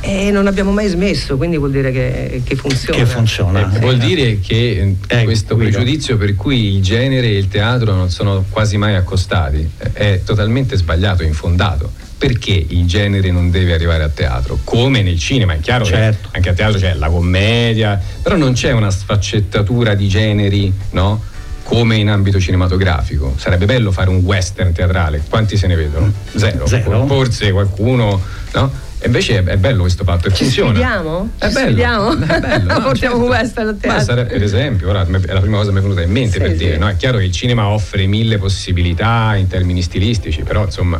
e 0.00 0.30
non 0.30 0.46
abbiamo 0.46 0.70
mai 0.70 0.86
smesso, 0.88 1.38
quindi 1.38 1.56
vuol 1.56 1.70
dire 1.70 1.90
che, 1.90 2.42
che 2.44 2.54
funziona. 2.56 2.98
che 2.98 3.06
funziona 3.06 3.74
Eh, 3.74 3.78
vuol 3.80 3.96
dire 3.96 4.38
che 4.38 4.94
eh, 5.08 5.24
questo 5.24 5.54
Guido. 5.54 5.70
pregiudizio 5.70 6.18
per 6.18 6.34
cui 6.36 6.74
il 6.76 6.82
genere 6.82 7.26
e 7.28 7.38
il 7.38 7.48
teatro 7.48 7.94
non 7.94 8.10
sono 8.10 8.44
quasi 8.50 8.76
mai 8.76 8.96
accostati 8.96 9.66
eh, 9.78 9.92
è 9.94 10.20
totalmente 10.22 10.76
sbagliato, 10.76 11.22
infondato. 11.22 11.90
Perché 12.16 12.52
il 12.68 12.86
genere 12.86 13.30
non 13.30 13.50
deve 13.50 13.74
arrivare 13.74 14.02
a 14.02 14.08
teatro? 14.08 14.58
Come 14.64 15.02
nel 15.02 15.18
cinema, 15.18 15.54
è 15.54 15.60
chiaro 15.60 15.84
Certo. 15.84 16.28
che 16.30 16.36
anche 16.36 16.48
a 16.50 16.52
teatro 16.54 16.78
c'è 16.78 16.94
la 16.94 17.08
commedia, 17.08 18.00
però 18.22 18.36
non 18.36 18.52
c'è 18.52 18.70
una 18.72 18.90
sfaccettatura 18.90 19.94
di 19.94 20.06
generi, 20.08 20.72
no? 20.90 21.22
Come 21.64 21.96
in 21.96 22.08
ambito 22.10 22.38
cinematografico. 22.38 23.34
Sarebbe 23.36 23.64
bello 23.64 23.90
fare 23.90 24.10
un 24.10 24.16
western 24.18 24.72
teatrale. 24.72 25.22
Quanti 25.28 25.56
se 25.56 25.66
ne 25.66 25.74
vedono? 25.76 26.12
Zero. 26.34 26.66
Zero. 26.66 27.06
Forse 27.06 27.50
qualcuno, 27.52 28.20
no? 28.52 28.82
E 28.98 29.06
invece 29.06 29.38
è, 29.38 29.42
è 29.44 29.56
bello 29.56 29.80
questo 29.82 30.02
fatto 30.04 30.30
Ci 30.30 30.44
funziona. 30.44 30.70
sfidiamo? 30.70 31.30
È 31.38 31.46
Ci 31.48 31.52
bello. 31.52 31.66
sfidiamo? 31.66 32.12
È 32.12 32.40
bello, 32.40 32.64
no, 32.72 32.80
Portiamo 32.82 32.94
certo. 32.94 33.16
un 33.16 33.22
western 33.28 33.68
a 33.68 33.72
Ma 33.72 33.76
teatro. 33.78 34.04
sarebbe, 34.04 34.32
per 34.32 34.42
esempio, 34.42 34.88
ora 34.88 35.02
è 35.06 35.32
la 35.32 35.40
prima 35.40 35.56
cosa 35.58 35.68
che 35.68 35.72
mi 35.72 35.78
è 35.78 35.82
venuta 35.82 36.02
in 36.02 36.10
mente 36.10 36.32
Sì, 36.32 36.38
per 36.38 36.50
sì. 36.50 36.56
dire, 36.56 36.76
no? 36.78 36.88
È 36.88 36.96
chiaro 36.96 37.18
che 37.18 37.24
il 37.24 37.32
cinema 37.32 37.66
offre 37.68 38.06
mille 38.06 38.38
possibilità 38.38 39.34
in 39.36 39.46
termini 39.46 39.82
stilistici, 39.82 40.42
però 40.42 40.64
insomma 40.64 40.98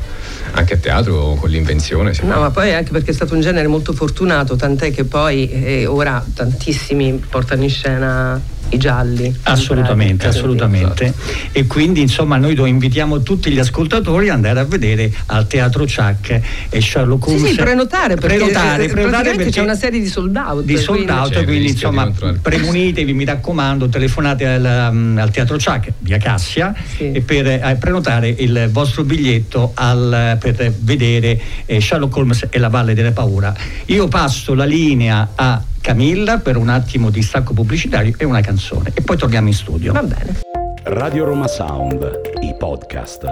anche 0.53 0.75
a 0.75 0.77
teatro 0.77 1.35
con 1.35 1.49
l'invenzione 1.51 2.13
si 2.15 2.25
No, 2.25 2.33
può. 2.33 2.41
ma 2.43 2.51
poi 2.51 2.75
anche 2.75 2.91
perché 2.91 3.11
è 3.11 3.15
stato 3.15 3.35
un 3.35 3.41
genere 3.41 3.67
molto 3.69 3.93
fortunato, 3.93 4.57
tant'è 4.57 4.93
che 4.93 5.05
poi 5.05 5.49
eh, 5.51 5.87
ora 5.87 6.23
tantissimi 6.35 7.23
portano 7.29 7.63
in 7.63 7.71
scena 7.71 8.41
i 8.71 8.77
gialli. 8.79 9.35
Assolutamente, 9.45 10.27
assolutamente. 10.27 11.13
E 11.53 11.67
quindi 11.67 12.01
insomma 12.01 12.37
noi 12.37 12.55
lo 12.55 12.67
invitiamo 12.67 13.23
tutti 13.23 13.51
gli 13.51 13.59
ascoltatori 13.59 14.29
ad 14.29 14.35
andare 14.37 14.61
a 14.61 14.65
vedere 14.65 15.13
al 15.27 15.47
Teatro 15.47 15.85
Chuck 15.85 16.41
e 16.69 16.81
Sherlock 16.81 17.25
Sì, 17.29 17.35
Holmes. 17.35 17.51
sì, 17.51 17.55
prenotare 17.57 18.15
perché, 18.17 18.37
prenotare, 18.37 18.85
eh, 18.85 18.89
prenotare 18.89 19.35
perché 19.35 19.51
c'è 19.51 19.61
una 19.61 19.75
serie 19.77 20.01
di 20.01 20.07
sold 20.09 20.35
out. 20.37 20.65
di 20.65 20.77
sold 20.77 21.05
quindi- 21.05 21.13
out, 21.13 21.33
quindi 21.45 21.67
rischio 21.67 21.91
di 21.91 21.97
insomma 21.97 22.37
premunitevi, 22.41 23.13
mi 23.13 23.25
raccomando, 23.25 23.89
telefonate 23.89 24.47
al, 24.47 24.89
um, 24.93 25.19
al 25.21 25.31
Teatro 25.31 25.57
Chuck 25.57 25.93
via 26.01 26.19
Cassia 26.19 26.75
Sì. 26.97 27.13
e 27.13 27.21
per 27.21 27.47
eh, 27.47 27.77
prenotare 27.79 28.29
il 28.29 28.69
vostro 28.73 29.05
biglietto 29.05 29.73
al- 29.75 30.37
per 30.41 30.73
vedere 30.81 31.41
eh, 31.67 31.81
Sherlock 31.81 32.17
Holmes 32.17 32.47
e 32.51 32.59
la 32.59 32.69
Valle 32.69 32.95
della 32.95 33.13
Paura. 33.13 33.55
Io 33.87 34.09
passo 34.09 34.55
la 34.55 34.65
linea 34.65 35.31
a 35.35 35.63
Camilla 35.85 36.39
per 36.39 36.57
un 36.57 36.71
attimo 36.71 37.11
di 37.11 37.21
stacco 37.21 37.53
pubblicitario 37.53 38.15
e 38.17 38.25
una 38.25 38.41
canzone 38.41 38.91
e 38.95 39.03
poi 39.03 39.19
torniamo 39.19 39.49
in 39.49 39.53
studio. 39.53 39.93
Va 39.93 40.03
bene. 40.03 40.41
Radio 40.85 41.27
Roma 41.27 41.47
Sound, 41.47 42.21
i 42.41 42.55
podcast. 42.59 43.27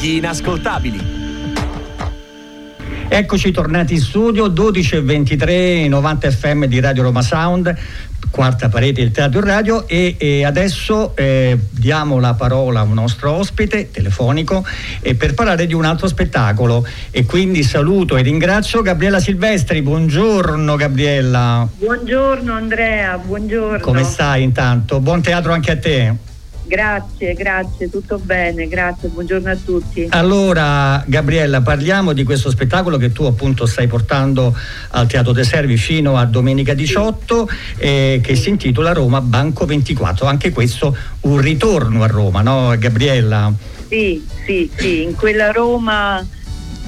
Gli 0.00 0.10
inascoltabili. 0.10 1.18
Eccoci 3.08 3.50
tornati 3.50 3.94
in 3.94 4.00
studio, 4.00 4.46
12 4.46 4.94
e 4.94 5.02
23, 5.02 5.88
90 5.88 6.30
FM 6.30 6.64
di 6.66 6.78
Radio 6.78 7.02
Roma 7.02 7.22
Sound, 7.22 7.76
quarta 8.30 8.68
parete 8.68 9.00
del 9.02 9.10
Teatro 9.10 9.40
Radio 9.40 9.86
e, 9.88 10.14
e 10.18 10.44
adesso 10.44 11.16
eh, 11.16 11.58
diamo 11.70 12.18
la 12.20 12.34
parola 12.34 12.80
a 12.80 12.82
un 12.84 12.94
nostro 12.94 13.32
ospite 13.32 13.90
telefonico 13.90 14.64
eh, 15.00 15.14
per 15.14 15.34
parlare 15.34 15.66
di 15.66 15.74
un 15.74 15.84
altro 15.84 16.06
spettacolo 16.06 16.86
e 17.10 17.24
quindi 17.26 17.62
saluto 17.62 18.16
e 18.16 18.22
ringrazio 18.22 18.82
Gabriella 18.82 19.20
Silvestri, 19.20 19.82
buongiorno 19.82 20.76
Gabriella, 20.76 21.68
Buongiorno 21.76 22.52
Andrea, 22.52 23.18
buongiorno. 23.18 23.80
come 23.80 24.04
stai 24.04 24.42
intanto? 24.42 25.00
Buon 25.00 25.20
teatro 25.20 25.52
anche 25.52 25.70
a 25.72 25.78
te. 25.78 26.14
Grazie, 26.70 27.34
grazie, 27.34 27.90
tutto 27.90 28.16
bene, 28.18 28.68
grazie, 28.68 29.08
buongiorno 29.08 29.50
a 29.50 29.56
tutti. 29.56 30.06
Allora, 30.10 31.02
Gabriella, 31.04 31.62
parliamo 31.62 32.12
di 32.12 32.22
questo 32.22 32.48
spettacolo 32.48 32.96
che 32.96 33.10
tu 33.10 33.24
appunto 33.24 33.66
stai 33.66 33.88
portando 33.88 34.56
al 34.90 35.08
Teatro 35.08 35.32
dei 35.32 35.42
Servi 35.42 35.76
fino 35.76 36.16
a 36.16 36.24
domenica 36.26 36.72
18, 36.72 37.48
eh, 37.76 38.20
che 38.22 38.36
si 38.36 38.50
intitola 38.50 38.92
Roma 38.92 39.20
Banco 39.20 39.66
24. 39.66 40.26
Anche 40.26 40.52
questo 40.52 40.96
un 41.22 41.40
ritorno 41.40 42.04
a 42.04 42.06
Roma, 42.06 42.40
no, 42.40 42.72
Gabriella? 42.78 43.52
Sì, 43.88 44.24
sì, 44.46 44.70
sì, 44.72 45.02
in 45.02 45.16
quella 45.16 45.50
Roma 45.50 46.24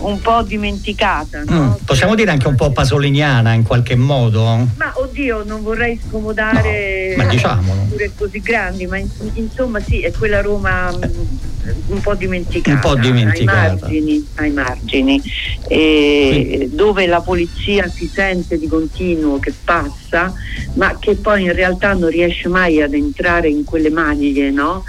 un 0.04 0.20
po' 0.20 0.42
dimenticata, 0.42 1.42
no? 1.44 1.78
Mm, 1.80 1.84
possiamo 1.84 2.14
dire 2.14 2.30
anche 2.30 2.48
un 2.48 2.54
po' 2.54 2.70
pasoliniana 2.70 3.52
in 3.52 3.62
qualche 3.62 3.96
modo? 3.96 4.68
Ma 4.76 4.92
oddio, 4.94 5.44
non 5.44 5.62
vorrei 5.62 6.00
scomodare 6.06 7.14
No, 7.16 7.86
pure 7.88 8.12
così 8.16 8.40
grandi, 8.40 8.86
ma 8.86 8.98
in- 8.98 9.08
insomma 9.34 9.80
sì, 9.80 10.00
è 10.00 10.10
quella 10.12 10.40
Roma 10.40 10.90
mm, 10.90 11.70
un 11.88 12.00
po' 12.00 12.14
dimenticata. 12.14 12.74
Un 12.88 12.94
po' 12.94 13.00
dimenticata. 13.00 13.60
Ai 13.60 13.78
margini, 13.78 14.26
ai 14.36 14.50
margini. 14.50 15.22
E 15.68 16.68
dove 16.72 17.06
la 17.06 17.20
polizia 17.20 17.88
si 17.88 18.10
sente 18.12 18.58
di 18.58 18.66
continuo 18.66 19.38
che 19.38 19.52
passa, 19.64 20.32
ma 20.74 20.96
che 20.98 21.14
poi 21.14 21.44
in 21.44 21.52
realtà 21.52 21.92
non 21.94 22.10
riesce 22.10 22.48
mai 22.48 22.82
ad 22.82 22.94
entrare 22.94 23.48
in 23.48 23.64
quelle 23.64 23.90
maglie 23.90 24.50
no? 24.50 24.84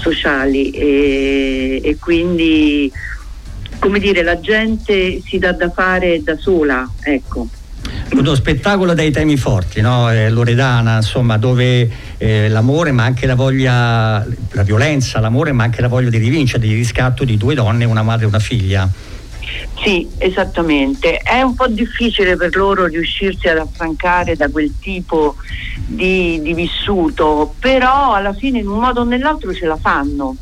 sociali 0.00 0.70
e, 0.70 1.80
e 1.82 1.96
quindi 1.98 2.90
come 3.80 3.98
dire 3.98 4.22
la 4.22 4.38
gente 4.38 5.20
si 5.26 5.38
dà 5.38 5.52
da 5.52 5.70
fare 5.70 6.22
da 6.22 6.36
sola, 6.38 6.88
ecco. 7.00 7.48
Uno 8.12 8.34
spettacolo 8.34 8.94
dai 8.94 9.10
temi 9.10 9.36
forti, 9.36 9.80
no? 9.80 10.10
eh, 10.12 10.30
Loredana, 10.30 10.96
insomma, 10.96 11.38
dove 11.38 11.90
eh, 12.18 12.48
l'amore 12.48 12.92
ma 12.92 13.04
anche 13.04 13.26
la 13.26 13.34
voglia, 13.34 14.24
la 14.52 14.62
violenza, 14.62 15.18
l'amore 15.18 15.52
ma 15.52 15.64
anche 15.64 15.80
la 15.80 15.88
voglia 15.88 16.10
di 16.10 16.18
rivincere, 16.18 16.66
di 16.66 16.74
riscatto 16.74 17.24
di 17.24 17.36
due 17.36 17.54
donne, 17.54 17.84
una 17.84 18.02
madre 18.02 18.26
e 18.26 18.28
una 18.28 18.38
figlia. 18.38 18.88
Sì, 19.82 20.06
esattamente. 20.18 21.16
È 21.16 21.40
un 21.40 21.54
po' 21.54 21.66
difficile 21.68 22.36
per 22.36 22.54
loro 22.54 22.86
riuscirsi 22.86 23.48
ad 23.48 23.58
affrancare 23.58 24.36
da 24.36 24.48
quel 24.48 24.74
tipo 24.78 25.36
di, 25.86 26.40
di 26.42 26.52
vissuto, 26.52 27.54
però 27.58 28.14
alla 28.14 28.34
fine 28.34 28.58
in 28.58 28.68
un 28.68 28.78
modo 28.78 29.00
o 29.00 29.04
nell'altro 29.04 29.54
ce 29.54 29.66
la 29.66 29.76
fanno. 29.76 30.36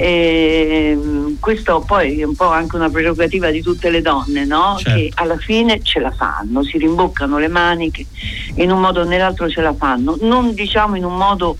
E, 0.00 0.96
questo 1.40 1.82
poi 1.84 2.20
è 2.20 2.24
un 2.24 2.36
po' 2.36 2.48
anche 2.50 2.76
una 2.76 2.88
prerogativa 2.88 3.50
di 3.50 3.62
tutte 3.62 3.90
le 3.90 4.00
donne, 4.00 4.44
no? 4.44 4.76
Certo. 4.78 4.98
che 4.98 5.10
alla 5.14 5.36
fine 5.36 5.80
ce 5.82 5.98
la 5.98 6.12
fanno, 6.12 6.62
si 6.62 6.78
rimboccano 6.78 7.38
le 7.38 7.48
maniche, 7.48 8.06
in 8.54 8.70
un 8.70 8.80
modo 8.80 9.00
o 9.00 9.04
nell'altro 9.04 9.48
ce 9.48 9.60
la 9.60 9.74
fanno, 9.74 10.16
non 10.20 10.54
diciamo 10.54 10.96
in 10.96 11.04
un 11.04 11.16
modo 11.16 11.56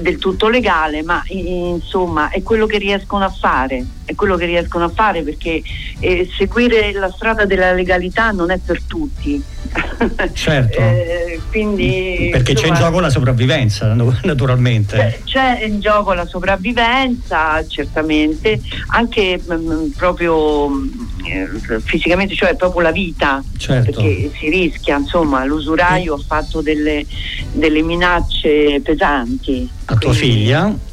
del 0.00 0.18
tutto 0.18 0.48
legale, 0.48 1.02
ma 1.02 1.22
insomma 1.26 2.30
è 2.30 2.42
quello 2.42 2.66
che 2.66 2.78
riescono 2.78 3.24
a 3.24 3.28
fare, 3.28 3.84
è 4.04 4.14
quello 4.14 4.36
che 4.36 4.46
riescono 4.46 4.84
a 4.84 4.88
fare 4.88 5.22
perché 5.22 5.62
eh, 6.00 6.28
seguire 6.36 6.92
la 6.92 7.10
strada 7.10 7.44
della 7.44 7.72
legalità 7.72 8.30
non 8.30 8.50
è 8.50 8.58
per 8.58 8.82
tutti. 8.82 9.42
Certo. 10.32 10.78
Eh, 10.78 11.40
quindi 11.50 12.28
Perché 12.30 12.54
c'è 12.54 12.66
in 12.66 12.68
insomma, 12.68 12.88
gioco 12.88 13.00
la 13.00 13.10
sopravvivenza, 13.10 13.94
naturalmente. 13.94 15.22
c'è 15.24 15.64
in 15.64 15.80
gioco 15.80 16.12
la 16.12 16.26
sopravvivenza, 16.26 17.64
certamente, 17.66 18.60
anche 18.88 19.40
mm, 19.40 19.90
proprio 19.96 20.68
mm, 20.68 20.88
eh, 20.88 21.11
fisicamente, 21.84 22.34
cioè 22.34 22.54
proprio 22.56 22.82
la 22.82 22.92
vita, 22.92 23.42
Certo. 23.56 23.90
perché 24.00 24.30
si 24.38 24.48
rischia, 24.48 24.96
insomma, 24.98 25.44
l'usuraio 25.44 26.14
ha 26.14 26.20
fatto 26.26 26.60
delle, 26.60 27.04
delle 27.52 27.82
minacce 27.82 28.80
pesanti. 28.82 29.68
A 29.86 29.96
tua 29.96 30.12
figlia, 30.12 30.90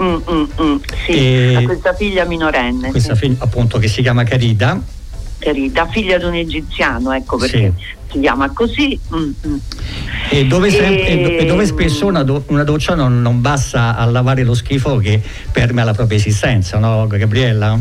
Mm, 0.00 0.14
mm, 0.30 0.44
mm, 0.62 0.76
sì, 1.04 1.12
E- 1.12 1.54
a 1.56 1.62
questa 1.64 1.92
figlia 1.94 2.24
minorenne, 2.24 2.90
questa 2.90 3.14
sì, 3.14 3.26
figlia 3.26 3.44
appunto 3.44 3.78
che 3.78 3.88
si 3.88 4.00
chiama 4.00 4.24
Carida. 4.24 4.80
Carita, 5.38 5.86
figlia 5.88 6.16
di 6.16 6.24
un 6.24 6.32
egiziano, 6.34 7.12
ecco 7.12 7.36
perché 7.36 7.74
si 8.10 8.20
chiama 8.20 8.48
così. 8.52 8.98
mm, 9.14 9.30
mm. 9.46 9.56
E 10.30 10.46
dove, 10.46 10.70
sem- 10.70 10.94
e 10.94 11.36
e 11.40 11.44
dove 11.44 11.66
spesso 11.66 12.06
una, 12.06 12.22
do- 12.22 12.42
una 12.46 12.64
doccia 12.64 12.94
non, 12.94 13.20
non 13.20 13.42
basta 13.42 13.94
a 13.96 14.06
lavare 14.06 14.44
lo 14.44 14.54
schifo 14.54 14.96
che 14.96 15.20
permea 15.52 15.84
la 15.84 15.92
propria 15.92 16.16
esistenza, 16.16 16.78
no 16.78 17.06
Gabriella? 17.06 17.78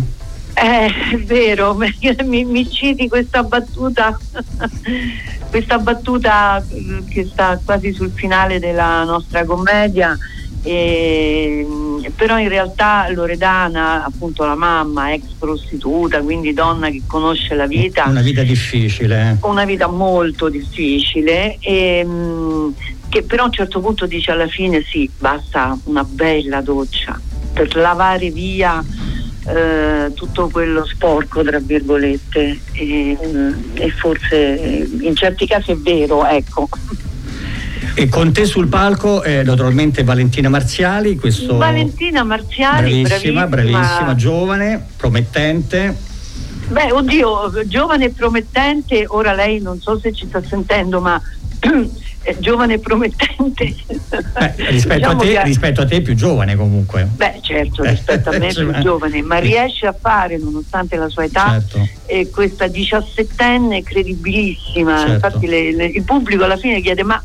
Eh, 0.64 0.86
è 1.14 1.18
vero, 1.18 1.74
mi, 2.24 2.46
mi 2.46 2.70
citi 2.70 3.08
questa 3.08 3.42
battuta, 3.42 4.16
questa 5.50 5.80
battuta 5.80 6.64
mm, 6.64 7.08
che 7.10 7.26
sta 7.26 7.60
quasi 7.66 7.92
sul 7.94 8.12
finale 8.12 8.60
della 8.60 9.04
nostra 9.04 9.44
commedia. 9.44 10.16
E, 10.64 11.66
mm, 11.68 12.04
però 12.16 12.38
in 12.38 12.48
realtà 12.48 13.10
Loredana, 13.10 14.06
appunto 14.06 14.46
la 14.46 14.54
mamma, 14.54 15.12
ex 15.14 15.24
prostituta, 15.40 16.22
quindi 16.22 16.54
donna 16.54 16.92
che 16.92 17.02
conosce 17.08 17.56
la 17.56 17.66
vita, 17.66 18.06
Una 18.06 18.22
vita 18.22 18.44
difficile. 18.44 19.38
una 19.42 19.66
vita 19.66 19.88
molto 19.88 20.48
difficile 20.48 21.58
e, 21.60 22.04
mh, 22.06 22.76
che 23.10 23.24
però 23.24 23.44
a 23.44 23.46
un 23.48 23.52
certo 23.52 23.80
punto 23.80 24.06
dice 24.06 24.30
alla 24.30 24.48
fine 24.48 24.84
sì, 24.84 25.10
basta 25.18 25.76
una 25.86 26.04
bella 26.04 26.62
doccia 26.62 27.20
per 27.52 27.76
lavare 27.76 28.30
via 28.30 28.84
eh, 29.46 30.12
tutto 30.14 30.50
quello 30.50 30.86
sporco 30.86 31.44
tra 31.44 31.60
virgolette 31.60 32.60
e, 32.74 33.18
mh, 33.20 33.56
e 33.74 33.90
forse 33.92 34.88
in 35.00 35.16
certi 35.16 35.48
casi 35.48 35.72
è 35.72 35.76
vero, 35.76 36.26
ecco. 36.26 36.70
E 37.94 38.08
con 38.08 38.32
te 38.32 38.46
sul 38.46 38.68
palco 38.68 39.22
eh, 39.24 39.44
naturalmente 39.44 40.04
Valentina 40.04 40.48
Marziali, 40.48 41.18
questo 41.18 41.58
Valentina 41.58 42.24
Marziali, 42.24 43.02
bravissima, 43.02 43.48
bravissima, 43.48 43.80
bravissima, 43.80 44.16
giovane, 44.16 44.86
promettente. 44.96 46.10
Beh, 46.70 46.92
oddio, 46.92 47.52
giovane 47.66 48.06
e 48.06 48.10
promettente, 48.12 49.06
ora 49.08 49.34
lei 49.34 49.60
non 49.60 49.82
so 49.82 50.00
se 50.00 50.14
ci 50.14 50.26
sta 50.28 50.42
sentendo, 50.42 51.02
ma 51.02 51.22
è 51.60 51.68
giovane 52.40 52.76
e 52.76 52.80
promettente. 52.80 53.66
Rispetto, 54.56 54.96
Diciamo 54.96 55.12
a 55.12 55.16
te, 55.16 55.28
che- 55.34 55.44
rispetto 55.44 55.82
a 55.82 55.86
te 55.86 56.02
più 56.02 56.14
giovane 56.14 56.56
comunque. 56.56 57.08
Beh, 57.16 57.40
certo, 57.42 57.84
rispetto 57.84 58.30
a 58.30 58.38
me 58.38 58.48
è 58.48 58.54
più 58.54 58.72
Cioè, 58.72 58.82
giovane, 58.82 59.22
ma 59.22 59.38
riesce 59.38 59.88
a 59.88 59.96
fare, 60.00 60.38
nonostante 60.38 60.96
la 60.98 61.10
sua 61.10 61.24
età, 61.26 61.52
Certo. 61.60 61.88
e 62.06 62.30
questa 62.30 62.68
diciassettenne 62.68 63.84
credibilissima. 63.84 64.98
Certo. 64.98 65.12
Infatti 65.14 65.48
le- 65.48 65.74
le- 65.76 65.86
il 65.88 66.04
pubblico 66.04 66.44
alla 66.44 66.58
fine 66.58 66.82
chiede: 66.82 67.04
ma 67.04 67.22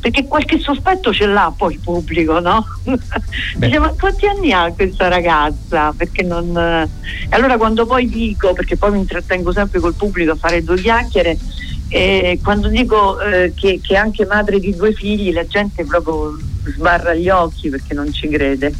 perché 0.00 0.26
qualche 0.26 0.58
sospetto 0.58 1.12
ce 1.12 1.26
l'ha 1.26 1.54
poi 1.56 1.74
il 1.74 1.78
pubblico, 1.80 2.40
no? 2.40 2.66
Dice, 3.54 3.78
ma 3.78 3.94
quanti 3.96 4.26
anni 4.26 4.50
ha 4.52 4.72
questa 4.72 5.06
ragazza? 5.06 5.94
Perché 5.96 6.22
non. 6.24 6.56
E 6.56 6.88
allora 7.30 7.56
quando 7.56 7.86
poi 7.86 8.08
dico, 8.08 8.52
perché 8.52 8.76
poi 8.76 8.90
mi 8.92 8.98
intrattengo 8.98 9.52
sempre 9.52 9.78
col 9.78 9.94
pubblico 9.94 10.32
a 10.32 10.36
fare 10.36 10.64
due 10.64 10.80
chiacchiere, 10.80 11.38
e 11.94 12.38
quando 12.42 12.68
dico 12.68 13.20
eh, 13.20 13.52
che, 13.54 13.78
che 13.82 13.96
anche 13.96 14.24
madre 14.24 14.58
di 14.58 14.74
due 14.74 14.94
figli, 14.94 15.30
la 15.30 15.46
gente 15.46 15.84
proprio 15.84 16.38
sbarra 16.64 17.12
gli 17.12 17.28
occhi 17.28 17.68
perché 17.68 17.92
non 17.92 18.10
ci 18.10 18.28
crede. 18.28 18.72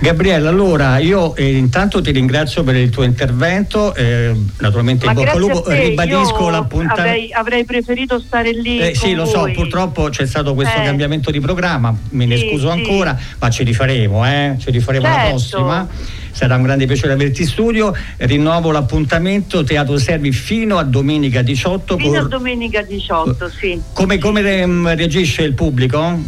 Gabriella, 0.00 0.48
allora 0.48 0.98
io 0.98 1.34
eh, 1.36 1.56
intanto 1.56 2.00
ti 2.00 2.10
ringrazio 2.10 2.64
per 2.64 2.74
il 2.76 2.90
tuo 2.90 3.04
intervento, 3.04 3.94
eh, 3.94 4.34
naturalmente 4.58 5.04
Ma 5.06 5.12
in 5.12 5.18
bocca 5.18 5.32
al 5.32 5.38
lupo, 5.38 5.58
a 5.62 5.70
te, 5.70 5.88
ribadisco 5.88 6.48
l'appuntamento. 6.50 7.00
avrei, 7.00 7.32
avrei 7.32 7.64
preferito 7.64 8.18
stare 8.18 8.50
lì. 8.52 8.78
Eh, 8.80 8.94
sì, 8.94 9.14
lo 9.14 9.24
so, 9.24 9.40
voi. 9.40 9.52
purtroppo 9.52 10.08
c'è 10.08 10.26
stato 10.26 10.54
questo 10.54 10.80
Eh. 10.80 10.84
cambiamento 10.84 11.30
di 11.30 11.38
programma, 11.40 11.94
me 12.10 12.26
ne 12.26 12.36
Sì, 12.36 12.48
scuso 12.48 12.70
sì. 12.72 12.78
ancora, 12.78 13.16
ma 13.38 13.50
ci 13.50 13.62
rifaremo, 13.62 14.26
eh? 14.26 14.56
ci 14.58 14.70
rifaremo 14.70 15.06
alla 15.06 15.14
Certo. 15.14 15.30
prossima. 15.30 15.88
Sarà 16.34 16.56
un 16.56 16.62
grande 16.62 16.86
piacere 16.86 17.12
averti 17.12 17.42
in 17.42 17.46
studio. 17.46 17.94
Rinnovo 18.16 18.70
l'appuntamento 18.70 19.62
Teatro 19.64 19.98
Servi 19.98 20.32
fino 20.32 20.78
a 20.78 20.82
domenica 20.82 21.42
18. 21.42 21.98
Fino 21.98 22.16
a 22.16 22.20
con- 22.20 22.28
domenica 22.30 22.80
18, 22.80 23.50
sì. 23.50 23.78
Come, 23.92 24.16
come 24.18 24.40
ehm, 24.40 24.94
reagisce 24.96 25.42
il 25.42 25.52
pubblico? 25.52 26.18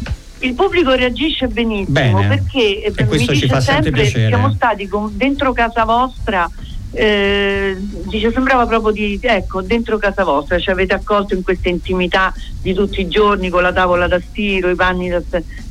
Il 0.44 0.54
pubblico 0.54 0.92
reagisce 0.94 1.46
benissimo 1.48 1.92
Bene. 1.92 2.26
perché 2.28 2.82
eh, 2.82 2.92
E 2.94 3.04
questo 3.06 3.32
mi 3.32 3.38
ci 3.38 3.44
dice 3.44 3.54
fa 3.54 3.60
sempre 3.60 3.90
piacere. 3.90 4.28
siamo 4.28 4.52
stati 4.52 4.86
con- 4.86 5.10
dentro 5.16 5.52
casa 5.52 5.84
vostra 5.84 6.48
eh, 6.94 7.76
dice 8.06 8.30
sembrava 8.32 8.66
proprio 8.66 8.92
di 8.92 9.18
ecco 9.20 9.62
dentro 9.62 9.98
casa 9.98 10.22
vostra 10.22 10.58
ci 10.58 10.70
avete 10.70 10.94
accolto 10.94 11.34
in 11.34 11.42
questa 11.42 11.68
intimità 11.68 12.32
di 12.62 12.72
tutti 12.72 13.00
i 13.00 13.08
giorni 13.08 13.48
con 13.48 13.62
la 13.62 13.72
tavola 13.72 14.06
da 14.06 14.20
stiro 14.20 14.70
i 14.70 14.76
panni 14.76 15.08
da, 15.08 15.20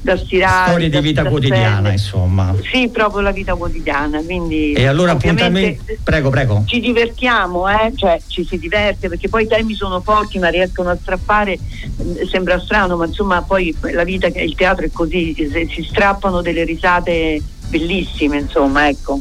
da 0.01 0.17
stirare 0.17 0.69
Storie 0.69 0.89
di 0.89 0.99
vita 0.99 1.23
quotidiana, 1.23 1.65
stendere. 1.67 1.93
insomma. 1.93 2.55
sì 2.69 2.89
proprio 2.89 3.21
la 3.21 3.31
vita 3.31 3.55
quotidiana 3.55 4.21
quindi 4.21 4.73
E 4.73 4.85
allora 4.85 5.13
ovviamente 5.13 5.43
appuntamento. 5.43 6.03
Prego, 6.03 6.29
prego. 6.29 6.63
ci 6.65 6.79
divertiamo, 6.81 7.69
eh? 7.69 7.93
cioè 7.95 8.19
ci 8.27 8.45
si 8.45 8.59
diverte 8.59 9.07
perché 9.07 9.29
poi 9.29 9.43
i 9.43 9.47
temi 9.47 9.73
sono 9.73 10.01
forti 10.01 10.39
ma 10.39 10.49
riescono 10.49 10.89
a 10.89 10.97
strappare, 10.99 11.53
eh, 11.53 11.59
sembra 12.29 12.59
strano 12.59 12.97
ma 12.97 13.05
insomma 13.05 13.41
poi 13.41 13.73
la 13.93 14.03
vita, 14.03 14.27
il 14.27 14.55
teatro 14.55 14.85
è 14.85 14.91
così, 14.91 15.33
si 15.35 15.83
strappano 15.89 16.41
delle 16.41 16.65
risate 16.65 17.41
bellissime 17.69 18.39
insomma 18.39 18.89
ecco. 18.89 19.19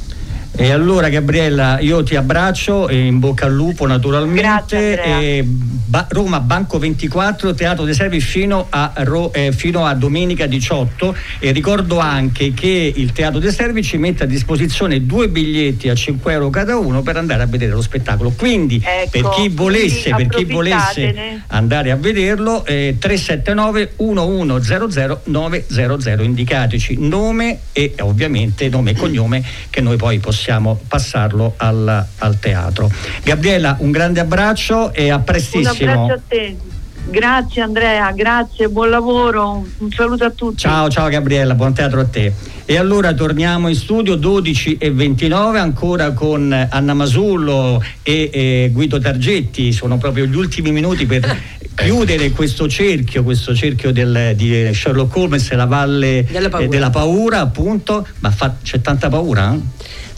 E 0.55 0.71
allora 0.71 1.09
Gabriella, 1.09 1.81
io 1.81 2.03
ti 2.03 2.15
abbraccio 2.15 2.87
e 2.89 3.07
in 3.07 3.19
bocca 3.19 3.47
al 3.47 3.55
lupo 3.55 3.87
naturalmente. 3.87 4.43
Grazie, 4.43 5.43
Ba- 5.45 6.07
Roma 6.11 6.41
Banco 6.41 6.79
24, 6.79 7.55
Teatro 7.55 7.85
dei 7.85 7.95
Servi 7.95 8.21
fino 8.21 8.67
a, 8.69 8.93
Ro- 8.97 9.33
eh, 9.33 9.53
fino 9.53 9.87
a 9.87 9.95
domenica 9.95 10.45
18 10.45 11.17
e 11.39 11.53
ricordo 11.53 11.99
anche 11.99 12.53
che 12.53 12.93
il 12.95 13.13
Teatro 13.13 13.39
dei 13.39 13.51
Servi 13.51 13.83
ci 13.83 13.97
mette 13.97 14.25
a 14.25 14.27
disposizione 14.27 15.07
due 15.07 15.29
biglietti 15.29 15.89
a 15.89 15.95
5 15.95 16.33
euro 16.33 16.51
cada 16.51 16.77
uno 16.77 17.01
per 17.01 17.17
andare 17.17 17.43
a 17.43 17.47
vedere 17.47 17.73
lo 17.73 17.83
spettacolo. 17.83 18.31
Quindi 18.37 18.83
Ecco, 18.85 19.11
per 19.11 19.29
chi 19.31 19.49
volesse, 19.49 20.15
per 20.15 20.29
chi 20.29 20.45
volesse 20.45 21.43
andare 21.47 21.91
a 21.91 21.97
vederlo, 21.97 22.65
eh, 22.67 22.97
379 22.99 23.95
1100 23.97 25.21
900, 25.25 26.23
indicateci 26.23 26.97
nome 26.99 27.59
e 27.73 27.95
ovviamente 28.01 28.69
nome 28.69 28.91
e 28.91 28.95
cognome 28.95 29.43
che 29.71 29.81
noi 29.81 29.97
poi 29.97 30.19
possiamo 30.19 30.41
passarlo 30.89 31.55
al, 31.57 32.05
al 32.19 32.39
teatro. 32.39 32.91
Gabriella, 33.23 33.77
un 33.81 33.91
grande 33.91 34.21
abbraccio 34.21 34.93
e 34.93 35.11
a 35.11 35.17
Un 35.17 35.25
prestissimo. 35.25 35.91
abbraccio 35.93 36.13
a 36.13 36.21
te. 36.29 36.57
Grazie 37.05 37.63
Andrea, 37.63 38.13
grazie, 38.13 38.69
buon 38.69 38.89
lavoro, 38.89 39.67
un 39.79 39.91
saluto 39.91 40.25
a 40.25 40.31
tutti. 40.31 40.59
Ciao, 40.59 40.89
ciao 40.89 41.09
Gabriella, 41.09 41.55
buon 41.57 41.75
teatro 41.75 41.99
a 42.01 42.05
te. 42.05 42.33
E 42.65 42.77
allora 42.79 43.13
torniamo 43.13 43.67
in 43.69 43.75
studio 43.75 44.15
12 44.15 44.77
e 44.79 44.93
29 44.93 45.59
ancora 45.59 46.13
con 46.13 46.53
Anna 46.71 46.95
Masullo 46.95 47.83
e, 48.05 48.31
e 48.33 48.71
Guido 48.73 49.01
Targetti, 49.01 49.73
sono 49.73 49.99
proprio 49.99 50.27
gli 50.27 50.37
ultimi 50.37 50.71
minuti 50.71 51.05
per 51.05 51.37
chiudere 51.75 52.31
questo 52.31 52.69
cerchio, 52.69 53.25
questo 53.25 53.53
cerchio 53.53 53.91
del, 53.93 54.35
di 54.37 54.71
Sherlock 54.73 55.15
Holmes 55.17 55.51
e 55.51 55.57
la 55.57 55.67
valle 55.67 56.25
Della 56.31 56.49
paura. 56.51 56.65
eh, 56.65 56.69
della 56.69 56.91
paura 56.91 57.41
appunto, 57.41 58.07
ma 58.21 58.31
fa- 58.31 58.55
c'è 58.63 58.81
tanta 58.81 59.09
paura? 59.09 59.53
eh? 59.55 59.59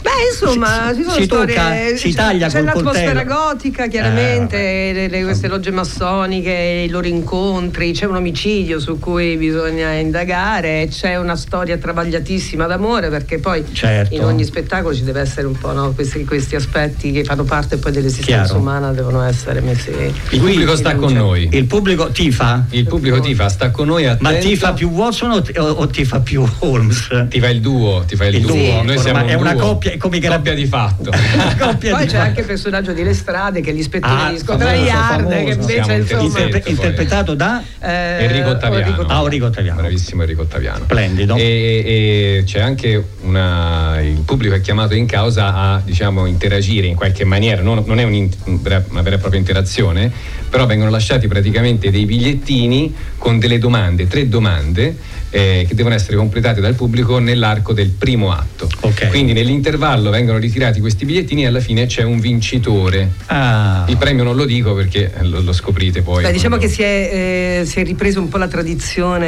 Beh, 0.05 0.11
insomma, 0.29 0.89
Si- 0.91 0.97
ci 0.97 1.01
sono 1.01 1.15
si 1.15 1.23
storie. 1.23 1.55
tocca, 1.55 1.97
si 1.97 2.09
c'è- 2.09 2.15
taglia 2.15 2.47
c'è 2.47 2.57
col 2.57 2.65
l'atmosfera 2.65 3.23
coltello. 3.23 3.33
gotica, 3.33 3.87
chiaramente, 3.87 4.91
le- 4.93 5.07
le- 5.07 5.23
queste 5.23 5.47
logge 5.47 5.71
massoniche, 5.71 6.83
i 6.85 6.89
loro 6.89 7.07
incontri, 7.07 7.91
c'è 7.91 8.05
un 8.05 8.15
omicidio 8.17 8.79
su 8.79 8.99
cui 8.99 9.35
bisogna 9.35 9.93
indagare, 9.93 10.87
c'è 10.91 11.15
una 11.17 11.35
storia 11.35 11.77
travagliatissima 11.77 12.67
d'amore, 12.67 13.09
perché 13.09 13.39
poi 13.39 13.63
Certo. 13.73 14.13
in 14.13 14.23
ogni 14.23 14.43
spettacolo 14.43 14.93
ci 14.93 15.03
deve 15.03 15.21
essere 15.21 15.47
un 15.47 15.57
po' 15.57 15.71
no, 15.71 15.91
questi, 15.93 16.23
questi 16.23 16.55
aspetti 16.55 17.11
che 17.11 17.23
fanno 17.23 17.43
parte 17.43 17.77
poi 17.77 17.91
dell'esistenza 17.91 18.43
Chiaro. 18.43 18.59
umana, 18.59 18.91
devono 18.91 19.23
essere 19.23 19.59
messi. 19.61 19.89
Il 19.89 20.39
pubblico 20.39 20.75
sta 20.75 20.93
con 20.95 21.13
noi. 21.13 21.49
Il 21.51 21.65
pubblico 21.65 22.09
tifa? 22.11 22.63
Il 22.69 22.85
pubblico 22.85 23.19
tifa, 23.21 23.49
sta 23.49 23.71
con 23.71 23.87
noi 23.87 24.05
attento. 24.05 24.23
Ma 24.31 24.33
tifa 24.37 24.73
più 24.73 24.89
Watson 24.89 25.31
o, 25.31 25.43
o, 25.57 25.63
o 25.63 25.87
tifa 25.87 26.19
più 26.19 26.47
Holmes? 26.59 27.07
Ti 27.27 27.39
fa 27.39 27.49
il 27.49 27.59
duo, 27.59 28.03
ti 28.07 28.15
fa 28.15 28.25
il, 28.25 28.35
Il 28.35 28.41
duo. 28.41 28.53
duo, 28.53 28.61
Noi 28.65 28.79
ormai 28.81 28.97
siamo 28.99 29.23
un 29.23 29.27
è 29.29 29.33
una 29.33 29.53
duo. 29.53 29.61
coppia, 29.63 29.93
è 29.95 29.97
come 29.97 30.19
coppia 30.19 30.53
di 30.53 30.65
fatto. 30.65 31.11
Poi 31.57 32.05
c'è 32.05 32.17
anche 32.17 32.41
il 32.41 32.45
personaggio 32.45 32.93
di 32.93 33.03
Le 33.03 33.13
Strade 33.13 33.61
che 33.61 33.71
è 33.71 33.73
l'ispettore 33.73 34.13
Ah, 34.13 34.29
di 34.31 34.37
Scotland 34.37 34.77
Yard, 34.85 35.29
che 35.29 35.51
invece 35.51 35.91
un 35.91 35.99
insomma. 36.01 36.29
poi. 36.47 36.61
interpretato 36.65 37.33
da 37.33 37.63
eh, 37.81 38.23
Enrico 38.23 38.49
Ottaviano. 38.49 39.01
Ah, 39.07 39.21
Enrico 39.23 39.45
Ottaviano. 39.45 39.79
Bravissimo 39.81 40.21
Enrico 40.21 40.41
Ottaviano. 40.41 40.83
Splendido. 40.83 41.35
E, 41.35 41.41
e 41.41 42.43
c'è 42.45 42.59
anche 42.61 43.03
una. 43.21 43.99
Il 44.01 44.21
pubblico 44.25 44.53
è 44.55 44.61
chiamato 44.61 44.93
in 44.95 45.05
causa 45.05 45.53
a 45.53 45.81
diciamo, 45.83 46.25
interagire 46.25 46.87
in 46.87 46.95
qualche 46.95 47.23
maniera. 47.25 47.61
Non, 47.61 47.83
non 47.85 47.99
è 47.99 48.03
un- 48.03 48.29
una 48.45 49.01
vera 49.01 49.15
e 49.15 49.19
propria 49.19 49.39
interazione, 49.39 50.11
però 50.49 50.65
vengono 50.65 50.89
lasciati 50.89 51.27
praticamente 51.27 51.91
dei 51.91 52.05
bigliettini 52.05 52.93
con 53.17 53.39
delle 53.39 53.57
domande, 53.59 54.07
tre 54.07 54.27
domande. 54.27 55.13
Eh, 55.35 55.65
che 55.67 55.75
devono 55.75 55.95
essere 55.95 56.15
completate 56.15 56.61
dal 56.61 56.75
pubblico 56.75 57.19
nell'arco 57.19 57.73
del 57.73 57.89
primo 57.89 58.31
atto. 58.31 58.69
Quindi 59.09 59.33
nell'intervallo 59.33 60.09
vengono 60.09 60.37
ritirati 60.37 60.79
questi 60.79 61.03
bigliettini 61.03 61.43
e 61.43 61.47
alla 61.47 61.59
fine 61.59 61.87
c'è 61.87 62.03
un 62.03 62.21
vincitore. 62.21 63.11
Ah. 63.25 63.83
Il 63.89 63.97
premio 63.97 64.23
non 64.23 64.37
lo 64.37 64.45
dico 64.45 64.73
perché 64.73 65.11
lo, 65.23 65.41
lo 65.41 65.51
scoprite 65.51 66.01
poi. 66.01 66.23
Beh, 66.23 66.31
diciamo 66.31 66.55
quando- 66.55 66.67
che 66.67 66.71
si 66.71 66.83
è, 66.83 67.59
eh, 67.59 67.65
si 67.65 67.81
è 67.81 67.83
ripreso 67.83 68.21
un 68.21 68.29
po' 68.29 68.37
la 68.37 68.47
tradizione 68.47 69.27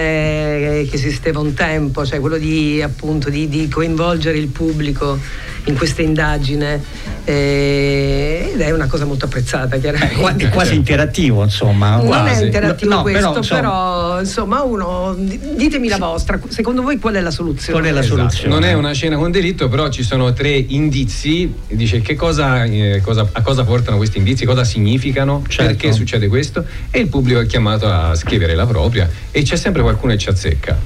eh, 0.79 0.87
che 0.89 0.95
esisteva 0.95 1.41
un 1.41 1.53
tempo, 1.53 2.05
cioè 2.05 2.21
quello 2.21 2.37
di, 2.37 2.81
appunto, 2.81 3.29
di, 3.29 3.49
di 3.49 3.67
coinvolgere 3.67 4.37
il 4.37 4.47
pubblico 4.47 5.19
in 5.67 5.75
questa 5.77 6.01
indagine 6.01 6.81
eh, 7.25 8.51
ed 8.53 8.61
è 8.61 8.71
una 8.71 8.87
cosa 8.87 9.05
molto 9.05 9.25
apprezzata 9.25 9.77
chiaramente. 9.77 10.15
Qua- 10.15 10.35
è 10.35 10.49
quasi 10.49 10.75
interattivo, 10.75 11.43
insomma. 11.43 11.97
Non 11.97 12.05
Quasi. 12.05 12.41
è 12.41 12.45
interattivo 12.45 12.95
No, 12.95 13.01
questo, 13.01 13.31
però, 13.31 13.41
però, 13.47 14.19
insomma, 14.19 14.59
insomma 14.59 14.61
uno 14.63 15.15
di- 15.17 15.39
ditemi 15.55 15.89
la 15.89 15.97
vostra, 15.97 16.39
secondo 16.47 16.81
voi 16.81 16.97
qual 16.99 17.15
è 17.15 17.21
la 17.21 17.31
soluzione? 17.31 17.89
Esatto. 17.89 18.47
Non 18.47 18.63
è 18.63 18.73
una 18.73 18.93
scena 18.93 19.17
con 19.17 19.29
delitto, 19.31 19.67
però 19.67 19.89
ci 19.89 20.03
sono 20.03 20.31
tre 20.33 20.51
indizi. 20.51 21.53
Dice 21.67 21.99
che 22.01 22.15
cosa, 22.15 22.63
eh, 22.63 23.01
cosa- 23.03 23.27
a 23.31 23.41
cosa 23.41 23.63
portano 23.65 23.97
questi 23.97 24.17
indizi, 24.19 24.45
cosa 24.45 24.63
significano, 24.63 25.43
Certo. 25.47 25.65
perché 25.65 25.91
succede 25.91 26.27
questo. 26.27 26.63
E 26.89 26.99
il 26.99 27.07
pubblico 27.07 27.39
è 27.41 27.45
chiamato 27.45 27.87
a 27.87 28.15
scrivere 28.15 28.55
la 28.55 28.65
propria 28.65 29.09
e 29.31 29.41
c'è 29.43 29.57
sempre 29.57 29.81
qualcuno 29.81 30.13
che 30.13 30.17
ci 30.17 30.29
azzecca. 30.29 30.77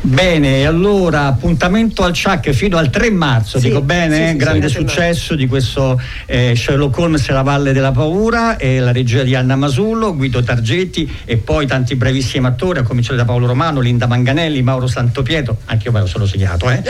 Bene, 0.00 0.64
allora 0.64 1.26
appuntamento 1.26 2.04
al 2.04 2.12
CHAC 2.14 2.50
fino 2.52 2.76
al 2.78 2.88
3 2.88 3.10
marzo, 3.10 3.58
Sì, 3.58 3.66
dico 3.66 3.82
bene? 3.82 4.14
sì, 4.16 4.22
sì, 4.22 4.28
sì, 4.30 4.36
Grande 4.36 4.68
fino 4.68 4.80
al 4.80 4.84
3 4.86 4.94
successo 4.94 5.34
di 5.34 5.46
questo 5.48 6.00
eh, 6.26 6.54
Sherlock 6.56 6.96
Holmes 6.96 7.28
e 7.28 7.32
la 7.32 7.42
Valle 7.42 7.72
della 7.72 7.90
Paura 7.90 8.56
e 8.56 8.78
la 8.78 8.92
regia 8.92 9.24
di 9.24 9.34
Anna 9.34 9.56
Masullo, 9.56 10.14
Guido 10.14 10.40
Targetti 10.42 11.10
e 11.24 11.36
poi 11.36 11.66
tanti 11.66 11.96
bravissimi 11.96 12.46
attori, 12.46 12.78
a 12.78 12.82
cominciare 12.82 13.16
da 13.16 13.24
Paolo 13.24 13.46
Romano, 13.46 13.80
Linda 13.80 14.06
Manganelli, 14.06 14.62
Mauro 14.62 14.86
Santopietro, 14.86 15.58
anche 15.66 15.86
io 15.88 15.92
me 15.92 16.00
lo 16.00 16.06
sono 16.06 16.26
segnato, 16.26 16.70
eh? 16.70 16.80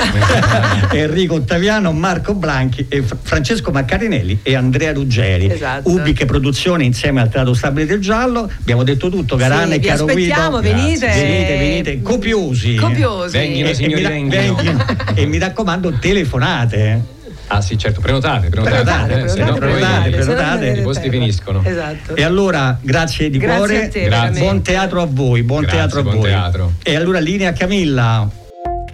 Enrico 0.93 1.35
Ottaviano, 1.35 1.93
Marco 1.93 2.35
Blanchi, 2.35 2.87
e 2.91 3.01
Fr- 3.03 3.17
Francesco 3.23 3.71
Maccarinelli 3.71 4.41
e 4.43 4.55
Andrea 4.55 4.93
Ruggeri. 4.93 5.51
Esatto. 5.51 5.91
Ubiche 5.91 6.27
Produzioni 6.27 6.85
insieme 6.85 7.23
al 7.23 7.31
Teatro 7.31 7.55
Stabile 7.55 7.87
del 7.87 8.01
Giallo, 8.01 8.51
abbiamo 8.61 8.85
detto 8.85 9.09
tutto, 9.09 9.37
Garane, 9.37 9.75
Sì, 9.75 9.81
caro 9.81 10.05
Guido. 10.05 10.61
venite. 10.61 11.07
Venite, 11.07 11.57
venite, 11.57 12.03
copiosi. 12.03 12.75
Copiosi. 12.75 12.98
Venghino, 13.07 13.67
E- 13.67 13.71
e 13.71 13.75
signori, 13.75 14.03
mi 14.23 14.29
venghino. 14.29 14.85
e 15.15 15.27
mi 15.27 15.39
raccomando, 15.39 15.93
telefonate. 15.99 17.17
Ah 17.51 17.63
sì, 17.63 17.79
certo, 17.79 18.01
prenotate, 18.03 18.49
prenotate, 18.51 18.83
Prenotate, 18.85 19.23
eh, 19.25 19.29
se 19.29 19.43
no 19.43 19.55
prenotate, 19.55 20.03
poi 20.03 20.11
prenotate, 20.11 20.57
i 20.67 20.71
prenotate. 20.73 20.81
posti 20.83 21.09
finiscono. 21.09 21.63
Esatto. 21.65 22.15
E 22.15 22.23
allora, 22.23 22.79
grazie 22.83 23.31
di 23.31 23.39
Grazie 23.39 23.57
cuore, 23.59 23.85
a 23.85 23.89
te, 23.89 24.03
veramente. 24.09 24.41
buon 24.41 24.63
teatro 24.63 25.01
a 25.01 25.07
voi, 25.09 25.43
buon 25.43 25.61
Grazie, 25.63 25.79
teatro 25.79 26.01
a 26.01 26.03
buon 26.03 26.17
voi. 26.19 26.29
teatro. 26.29 26.73
E 26.83 26.95
allora 26.95 27.21
linea 27.21 27.53
Camilla. 27.55 28.29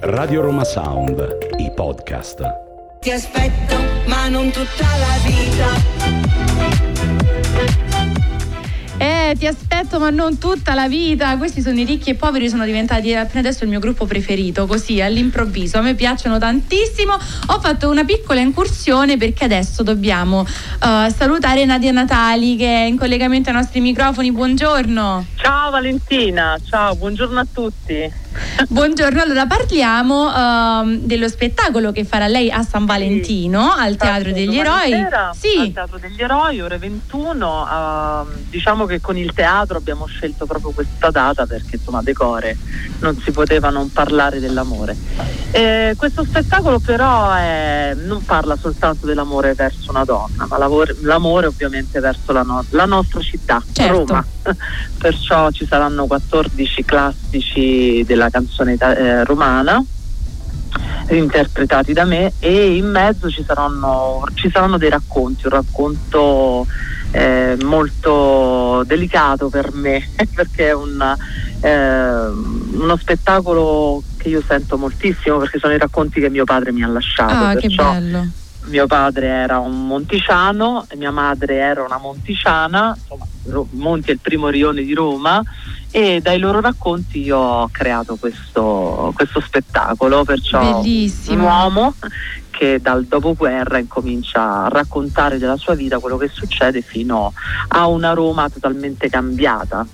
Radio 0.01 0.41
Roma 0.43 0.63
Sound, 0.65 1.37
i 1.59 1.73
podcast. 1.75 2.43
Ti 3.01 3.11
aspetto, 3.11 3.75
ma 4.07 4.29
non 4.29 4.51
tutta 4.51 4.87
la 4.99 5.29
vita. 5.29 6.44
Eh, 9.35 9.37
ti 9.37 9.47
aspetto, 9.47 9.99
ma 9.99 10.11
non 10.11 10.39
tutta 10.39 10.75
la 10.75 10.89
vita. 10.89 11.37
Questi 11.37 11.61
sono 11.61 11.79
i 11.81 11.85
ricchi 11.85 12.11
e 12.11 12.15
poveri, 12.15 12.49
sono 12.49 12.65
diventati 12.65 13.13
appena 13.15 13.41
adesso 13.41 13.65
il 13.65 13.71
mio 13.71 13.81
gruppo 13.81 14.07
preferito, 14.07 14.67
così 14.67 15.01
all'improvviso. 15.01 15.79
A 15.79 15.81
me 15.81 15.95
piacciono 15.95 16.39
tantissimo. 16.39 17.13
Ho 17.13 17.61
fatto 17.61 17.91
una 17.91 18.05
piccola 18.05 18.41
incursione 18.41 19.17
perché 19.17 19.45
adesso 19.45 19.83
dobbiamo 19.83 20.47
eh, 20.47 21.13
salutare 21.15 21.65
Nadia 21.65 21.91
Natali 21.93 22.57
che 22.57 22.67
è 22.67 22.85
in 22.85 22.97
collegamento 22.97 23.51
ai 23.51 23.57
nostri 23.57 23.81
microfoni. 23.81 24.31
Buongiorno. 24.31 25.27
Ciao 25.37 25.71
Valentina, 25.71 26.57
ciao, 26.69 26.95
buongiorno 26.95 27.41
a 27.41 27.47
tutti. 27.53 28.13
Buongiorno, 28.69 29.21
allora 29.23 29.47
parliamo 29.47 30.33
ehm, 30.35 30.99
dello 31.01 31.29
spettacolo 31.29 31.93
che 31.93 32.05
farà 32.05 32.27
lei 32.27 32.51
a 32.51 32.63
San 32.63 32.85
Valentino 32.85 33.73
al 33.73 33.97
Teatro 33.97 34.33
degli 34.33 34.57
Eroi. 34.59 34.91
sera 34.91 35.31
Sì. 35.35 35.59
Al 35.61 35.73
Teatro 35.73 35.99
degli 35.99 36.21
Eroi, 36.21 36.61
ore 36.61 36.79
21. 36.79 37.69
ehm, 37.71 38.27
diciamo 38.51 38.87
che 38.87 39.01
con 39.01 39.17
il 39.17 39.33
teatro 39.33 39.77
abbiamo 39.79 40.07
scelto 40.07 40.47
proprio 40.47 40.71
questa 40.73 41.11
data 41.11 41.47
perché 41.47 41.77
insomma 41.77 42.03
decore 42.03 42.57
non 43.01 43.17
si 43.25 43.31
poteva 43.31 43.71
non 43.71 43.91
parlare 43.93 44.41
dell'amore. 44.41 44.97
Eh, 45.53 45.95
questo 45.97 46.25
spettacolo 46.25 46.79
però 46.81 47.33
è- 47.35 47.95
non 47.97 48.25
parla 48.25 48.57
soltanto 48.57 49.07
dell'amore 49.07 49.55
verso 49.55 49.91
una 49.91 50.05
donna, 50.05 50.47
ma 50.49 50.59
l'amore 51.03 51.47
ovviamente 51.47 52.01
verso 52.01 52.33
la, 52.33 52.43
no- 52.43 52.65
la 52.71 52.85
nostra 52.87 53.21
città, 53.21 53.63
Certo. 53.73 54.05
Roma. 54.07 54.25
Perciò 54.99 55.51
ci 55.51 55.67
saranno 55.67 56.07
14 56.07 56.85
classici 56.85 58.03
della 58.07 58.24
canzone 58.31 58.75
ita- 58.75 58.97
eh, 58.97 59.25
romana 59.25 59.85
interpretati 61.11 61.93
da 61.93 62.05
me 62.05 62.33
e 62.39 62.77
in 62.77 62.91
mezzo 62.91 63.31
ci 63.31 63.45
saranno, 63.45 64.25
ci 64.35 64.51
saranno 64.51 64.79
dei 64.79 64.91
racconti, 64.91 65.47
un 65.47 65.53
racconto 65.53 66.67
eh, 67.11 67.57
molto 67.63 68.83
delicato 68.87 69.49
per 69.49 69.73
me 69.73 70.09
perché 70.35 70.69
è 70.69 70.75
un, 70.75 71.17
eh, 71.61 72.27
uno 72.77 72.97
spettacolo 72.97 74.03
che 74.17 74.29
io 74.31 74.43
sento 74.47 74.79
moltissimo 74.79 75.39
perché 75.39 75.59
sono 75.59 75.75
i 75.75 75.79
racconti 75.79 76.21
che 76.21 76.31
mio 76.31 76.45
padre 76.45 76.73
mi 76.73 76.83
ha 76.83 76.89
lasciato. 76.89 77.33
Ah, 77.33 77.55
che 77.55 77.69
perciò 77.69 77.93
bello. 77.93 78.27
mio 78.65 78.87
padre 78.87 79.29
era 79.29 79.59
un 79.59 79.87
monticiano 79.87 80.87
mia 80.97 81.11
madre 81.11 81.57
era 81.57 81.85
una 81.85 81.99
monticiana, 81.99 82.97
insomma, 82.97 83.27
Monti 83.73 84.11
è 84.11 84.15
il 84.15 84.21
primo 84.21 84.49
rione 84.49 84.83
di 84.83 84.95
Roma 84.95 85.43
e 85.97 86.19
dai 86.21 86.41
loro 86.41 86.61
racconti 86.61 87.21
io 87.23 87.39
ho 87.39 87.69
creato 87.71 88.17
questo, 88.17 89.13
questo 89.15 89.41
spettacolo, 89.41 90.25
perciò 90.25 90.81
Bellissimo. 90.83 91.35
un 91.35 91.41
uomo 91.49 91.95
che 92.51 92.81
dal 92.81 93.05
dopoguerra 93.05 93.79
incomincia 93.79 94.65
a 94.65 94.69
raccontare 94.69 95.39
della 95.39 95.57
sua 95.57 95.77
vita 95.77 96.01
quello 96.01 96.17
che 96.17 96.27
succede 96.27 96.81
fino 96.81 97.33
a 97.69 97.87
una 97.87 98.13
Roma 98.13 98.51
totalmente 98.51 99.09
cambiata. 99.09 99.87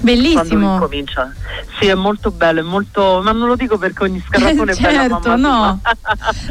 Bellissimo. 0.00 0.74
incomincia. 0.74 1.32
Sì, 1.78 1.86
è 1.86 1.94
molto 1.94 2.30
bello, 2.30 2.60
è 2.60 2.62
molto. 2.62 3.20
Ma 3.22 3.32
non 3.32 3.48
lo 3.48 3.56
dico 3.56 3.78
perché 3.78 4.04
ogni 4.04 4.22
scarafone 4.26 4.72
è 4.72 4.76
bella 4.76 5.08
certo, 5.08 5.28
mamma 5.28 5.36
no. 5.36 5.80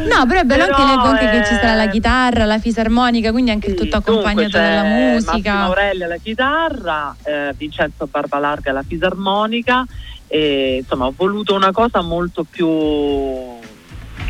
No, 0.07 0.25
però 0.25 0.39
è 0.39 0.43
bello 0.43 0.65
Però, 0.71 0.75
anche 0.75 1.07
anche 1.07 1.29
che 1.29 1.45
ci 1.45 1.53
sarà 1.55 1.75
la 1.75 1.83
eh, 1.83 1.89
chitarra, 1.89 2.45
la 2.45 2.59
fisarmonica, 2.59 3.31
quindi 3.31 3.51
anche 3.51 3.69
il 3.69 3.75
tutto 3.75 3.97
accompagnato 3.97 4.57
dalla 4.57 4.83
Massimo 4.83 5.11
musica. 5.11 5.59
Aurelli 5.61 6.03
alla 6.03 6.17
chitarra, 6.17 7.15
eh, 7.23 7.53
Vincenzo 7.57 8.07
Barbalarga 8.07 8.71
alla 8.71 8.83
fisarmonica 8.83 9.85
e 10.27 10.77
insomma 10.79 11.07
ho 11.07 11.13
voluto 11.15 11.53
una 11.53 11.71
cosa 11.71 12.01
molto 12.01 12.45
più 12.49 12.67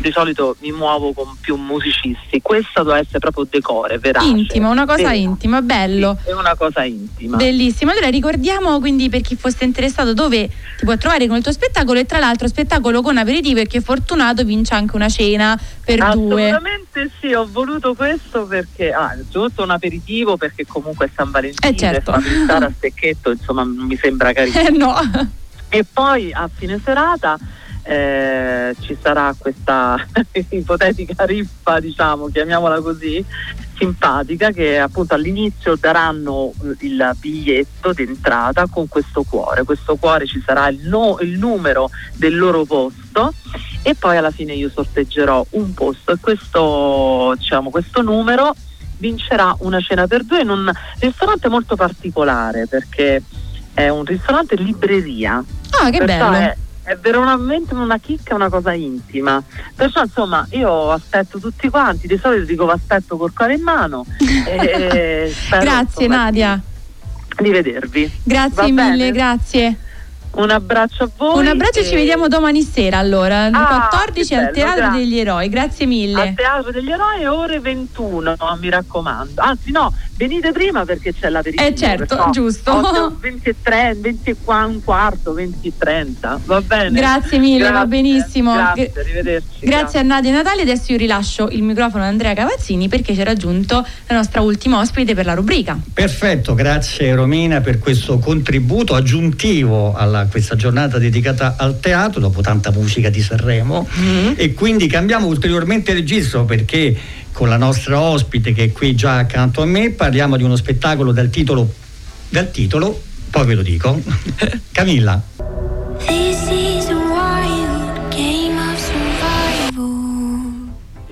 di 0.00 0.10
solito 0.10 0.56
mi 0.60 0.72
muovo 0.72 1.12
con 1.12 1.36
più 1.40 1.56
musicisti. 1.56 2.40
Questa 2.42 2.82
doveva 2.82 2.98
essere 2.98 3.18
proprio 3.18 3.46
decore, 3.48 3.98
verace. 3.98 4.26
Intima, 4.26 4.68
una 4.68 4.84
cosa 4.84 5.08
Vero. 5.08 5.14
intima, 5.14 5.62
bello. 5.62 6.18
Sì, 6.22 6.30
è 6.30 6.34
una 6.34 6.54
cosa 6.56 6.84
intima. 6.84 7.36
Bellissimo. 7.36 7.90
Allora 7.92 8.08
ricordiamo 8.08 8.80
quindi 8.80 9.08
per 9.08 9.20
chi 9.20 9.36
fosse 9.36 9.64
interessato 9.64 10.12
dove 10.12 10.48
ti 10.48 10.84
può 10.84 10.96
trovare 10.96 11.26
con 11.26 11.36
il 11.36 11.42
tuo 11.42 11.52
spettacolo 11.52 11.98
e 11.98 12.06
tra 12.06 12.18
l'altro 12.18 12.48
spettacolo 12.48 13.02
con 13.02 13.16
aperitivo 13.16 13.60
e 13.60 13.68
è 13.70 13.80
fortunato 13.80 14.44
vince 14.44 14.74
anche 14.74 14.96
una 14.96 15.08
cena 15.08 15.58
per 15.84 15.98
due. 16.14 16.50
Assolutamente 16.50 17.10
sì, 17.20 17.32
ho 17.32 17.46
voluto 17.50 17.94
questo 17.94 18.46
perché 18.46 18.92
ah, 18.92 19.12
innanzitutto 19.14 19.62
un 19.62 19.70
aperitivo 19.70 20.36
perché 20.36 20.66
comunque 20.66 21.06
è 21.06 21.10
San 21.14 21.30
Valentino 21.30 21.72
Eh, 21.72 21.76
certo. 21.76 22.14
stare 22.44 22.64
a 22.66 22.72
stecchetto 22.76 23.30
insomma 23.30 23.64
mi 23.64 23.96
sembra 23.96 24.32
carino. 24.32 24.58
Eh 24.60 24.70
no. 24.70 24.94
E 25.68 25.84
poi 25.90 26.30
a 26.32 26.50
fine 26.54 26.78
serata 26.84 27.38
eh, 27.82 28.74
ci 28.80 28.96
sarà 29.00 29.34
questa 29.36 29.96
ipotetica 30.50 31.24
riffa, 31.24 31.80
diciamo, 31.80 32.28
chiamiamola 32.28 32.80
così, 32.80 33.24
simpatica, 33.76 34.50
che 34.50 34.78
appunto 34.78 35.14
all'inizio 35.14 35.76
daranno 35.76 36.52
il 36.80 37.10
biglietto 37.18 37.92
d'entrata 37.92 38.66
con 38.68 38.88
questo 38.88 39.24
cuore. 39.28 39.64
Questo 39.64 39.96
cuore 39.96 40.26
ci 40.26 40.42
sarà 40.44 40.68
il, 40.68 40.86
no- 40.88 41.18
il 41.20 41.38
numero 41.38 41.90
del 42.14 42.36
loro 42.36 42.64
posto 42.64 43.32
e 43.82 43.94
poi 43.94 44.16
alla 44.16 44.30
fine 44.30 44.54
io 44.54 44.70
sorteggerò 44.70 45.44
un 45.50 45.74
posto 45.74 46.12
e 46.12 46.16
questo, 46.20 47.34
diciamo, 47.36 47.70
questo 47.70 48.02
numero 48.02 48.54
vincerà 48.98 49.56
una 49.60 49.80
cena 49.80 50.06
per 50.06 50.22
due 50.22 50.42
in 50.42 50.50
un 50.50 50.70
ristorante 51.00 51.48
molto 51.48 51.74
particolare 51.74 52.68
perché 52.68 53.20
è 53.74 53.88
un 53.88 54.04
ristorante 54.04 54.54
libreria. 54.54 55.42
Ah, 55.80 55.90
che 55.90 55.98
Perciò 55.98 56.30
bello. 56.30 56.36
È, 56.36 56.56
è 56.84 56.96
veramente 56.96 57.74
una 57.74 57.98
chicca, 57.98 58.34
una 58.34 58.48
cosa 58.48 58.72
intima. 58.72 59.42
Perciò 59.74 60.02
insomma 60.02 60.46
io 60.50 60.90
aspetto 60.90 61.38
tutti 61.38 61.68
quanti, 61.68 62.06
di 62.06 62.18
solito 62.20 62.44
dico 62.44 62.66
aspetto 62.68 63.16
col 63.16 63.32
cuore 63.32 63.54
in 63.54 63.62
mano. 63.62 64.04
e 64.18 65.32
spero, 65.34 65.62
Grazie 65.62 66.04
insomma, 66.04 66.24
Nadia. 66.24 66.60
Di 67.38 67.50
vedervi. 67.50 68.10
Grazie 68.22 68.54
Va 68.54 68.62
mille, 68.64 68.96
bene? 68.96 69.10
grazie. 69.12 69.76
Un 70.34 70.50
abbraccio 70.50 71.04
a 71.04 71.10
voi. 71.16 71.38
Un 71.40 71.46
abbraccio 71.46 71.80
e 71.80 71.84
ci 71.84 71.94
vediamo 71.94 72.26
domani 72.28 72.62
sera 72.62 72.98
allora, 72.98 73.44
alle 73.44 73.56
Ah, 73.56 73.88
14 73.90 74.28
che 74.28 74.34
al 74.34 74.40
bello, 74.44 74.54
Teatro 74.54 74.80
grazie. 74.80 74.98
degli 74.98 75.18
Eroi. 75.18 75.48
Grazie 75.48 75.86
mille. 75.86 76.20
Al 76.22 76.34
Teatro 76.34 76.70
degli 76.70 76.90
Eroi 76.90 77.24
ore 77.26 77.60
21, 77.60 78.36
mi 78.60 78.70
raccomando. 78.70 79.42
Anzi 79.42 79.70
no, 79.72 79.92
venite 80.16 80.52
prima 80.52 80.84
perché 80.86 81.12
c'è 81.12 81.28
l'aperitivo. 81.28 81.68
Eh, 81.68 81.74
certo, 81.74 82.14
perciò 82.16 82.30
giusto. 82.30 82.72
8, 82.74 83.16
20 83.20 83.48
e 83.50 83.54
30, 83.62 84.00
20 84.00 84.30
e 84.30 84.36
qua, 84.42 84.64
un 84.64 84.82
quarto, 84.82 85.34
20 85.34 85.68
e 85.68 85.72
30. 85.76 86.40
Va 86.46 86.60
bene? 86.62 86.90
Grazie 86.98 87.38
mille, 87.38 87.64
va 87.64 87.70
Grazie, 87.70 87.86
benissimo. 87.88 88.54
Grazie, 88.54 88.90
Gra- 88.90 89.00
arrivederci. 89.02 89.48
Grazie 89.60 89.98
a 89.98 90.02
Nadia 90.02 90.30
e 90.30 90.34
Natale, 90.34 90.62
adesso 90.62 90.92
io 90.92 90.98
rilascio 90.98 91.48
il 91.50 91.62
microfono 91.62 92.04
ad 92.04 92.08
Andrea 92.08 92.32
Cavazzini 92.32 92.88
perché 92.88 93.14
ci 93.14 93.20
ha 93.20 93.24
raggiunto 93.24 93.86
la 94.06 94.14
nostra 94.16 94.40
ultima 94.40 94.78
ospite 94.80 95.14
per 95.14 95.26
la 95.26 95.34
rubrica. 95.34 95.78
Perfetto, 95.92 96.54
grazie 96.54 97.14
Romina 97.14 97.60
per 97.60 97.78
questo 97.78 98.18
contributo 98.18 98.94
aggiuntivo 98.94 99.94
a 99.94 100.04
questa 100.26 100.56
giornata 100.56 100.98
dedicata 100.98 101.56
al 101.58 101.80
teatro 101.80 102.20
dopo 102.20 102.40
tanta 102.40 102.70
musica 102.70 103.10
di 103.10 103.20
Sanremo. 103.20 103.88
E 104.36 104.54
quindi 104.54 104.86
cambiamo 104.86 105.26
ulteriormente 105.26 105.92
registro 105.92 106.44
perché 106.44 106.96
con 107.32 107.48
la 107.48 107.56
nostra 107.56 108.00
ospite 108.00 108.52
che 108.52 108.64
è 108.64 108.72
qui 108.72 108.94
già 108.94 109.16
accanto 109.16 109.62
a 109.62 109.66
me 109.66 109.90
parliamo 109.90 110.36
di 110.36 110.42
uno 110.42 110.56
spettacolo 110.56 111.12
dal 111.12 111.30
titolo, 111.30 111.72
dal 112.28 112.50
titolo 112.50 113.10
poi 113.32 113.46
ve 113.46 113.54
lo 113.54 113.62
dico, 113.62 113.98
Camilla. 114.72 115.20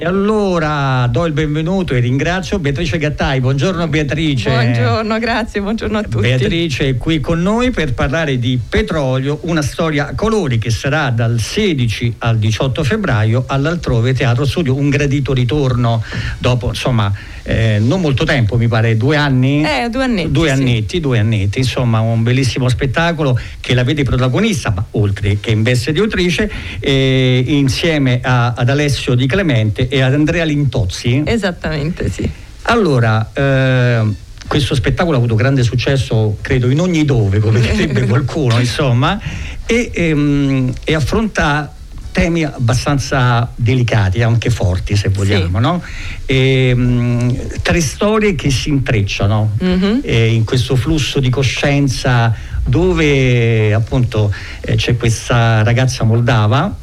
E 0.02 0.06
allora 0.06 1.06
do 1.10 1.26
il 1.26 1.34
benvenuto 1.34 1.92
e 1.92 1.98
ringrazio 1.98 2.58
Beatrice 2.58 2.96
Gattai. 2.96 3.38
Buongiorno 3.40 3.86
Beatrice. 3.86 4.48
Buongiorno, 4.48 5.18
grazie, 5.18 5.60
buongiorno 5.60 5.98
a 5.98 6.02
tutti. 6.04 6.20
Beatrice 6.20 6.88
è 6.88 6.96
qui 6.96 7.20
con 7.20 7.42
noi 7.42 7.70
per 7.70 7.92
parlare 7.92 8.38
di 8.38 8.58
Petrolio, 8.66 9.40
una 9.42 9.60
storia 9.60 10.08
a 10.08 10.14
colori 10.14 10.56
che 10.56 10.70
sarà 10.70 11.10
dal 11.10 11.38
16 11.38 12.14
al 12.20 12.38
18 12.38 12.82
febbraio 12.82 13.44
all'altrove 13.46 14.14
Teatro 14.14 14.46
Studio, 14.46 14.74
un 14.74 14.88
gradito 14.88 15.34
ritorno 15.34 16.02
dopo 16.38 16.68
insomma 16.68 17.12
eh, 17.42 17.78
non 17.80 18.00
molto 18.00 18.24
tempo, 18.24 18.56
mi 18.56 18.68
pare 18.68 18.96
due 18.96 19.16
anni. 19.16 19.62
Eh, 19.62 19.88
due 19.90 20.04
annetti, 20.04 20.30
Due 20.30 20.46
sì. 20.48 20.52
annetti, 20.52 21.00
due 21.00 21.18
annetti, 21.18 21.58
insomma 21.58 22.00
un 22.00 22.22
bellissimo 22.22 22.68
spettacolo 22.68 23.38
che 23.60 23.74
la 23.74 23.84
vede 23.84 24.02
protagonista, 24.02 24.70
ma 24.70 24.84
oltre 24.92 25.38
che 25.40 25.50
in 25.50 25.62
veste 25.62 25.92
di 25.92 26.00
autrice, 26.00 26.50
eh, 26.80 27.42
insieme 27.46 28.20
a- 28.22 28.52
ad 28.56 28.68
Alessio 28.68 29.14
Di 29.14 29.26
Clemente 29.26 29.88
e 29.88 30.00
ad 30.00 30.14
Andrea 30.14 30.44
Lintozzi. 30.44 31.22
Esattamente, 31.24 32.10
sì. 32.10 32.28
Allora, 32.62 33.30
eh, 33.32 34.02
questo 34.46 34.74
spettacolo 34.74 35.16
ha 35.16 35.18
avuto 35.18 35.34
grande 35.34 35.62
successo, 35.62 36.36
credo, 36.40 36.68
in 36.70 36.80
ogni 36.80 37.04
dove, 37.04 37.38
come 37.38 37.60
direbbe 37.60 38.04
qualcuno, 38.06 38.58
insomma, 38.58 39.18
e, 39.66 39.90
ehm, 39.94 40.72
e 40.84 40.94
affronta 40.94 41.74
temi 42.12 42.44
abbastanza 42.44 43.50
delicati, 43.54 44.22
anche 44.22 44.50
forti 44.50 44.96
se 44.96 45.08
vogliamo, 45.10 45.58
no? 45.60 45.82
Ehm, 46.26 47.60
tre 47.62 47.80
storie 47.80 48.34
che 48.34 48.50
si 48.50 48.68
intrecciano 48.68 49.52
Mhm. 49.58 50.00
eh, 50.04 50.32
in 50.32 50.44
questo 50.44 50.76
flusso 50.76 51.20
di 51.20 51.30
coscienza 51.30 52.34
dove 52.64 53.72
appunto 53.72 54.32
eh, 54.60 54.74
c'è 54.76 54.96
questa 54.96 55.62
ragazza 55.62 56.04
moldava, 56.04 56.74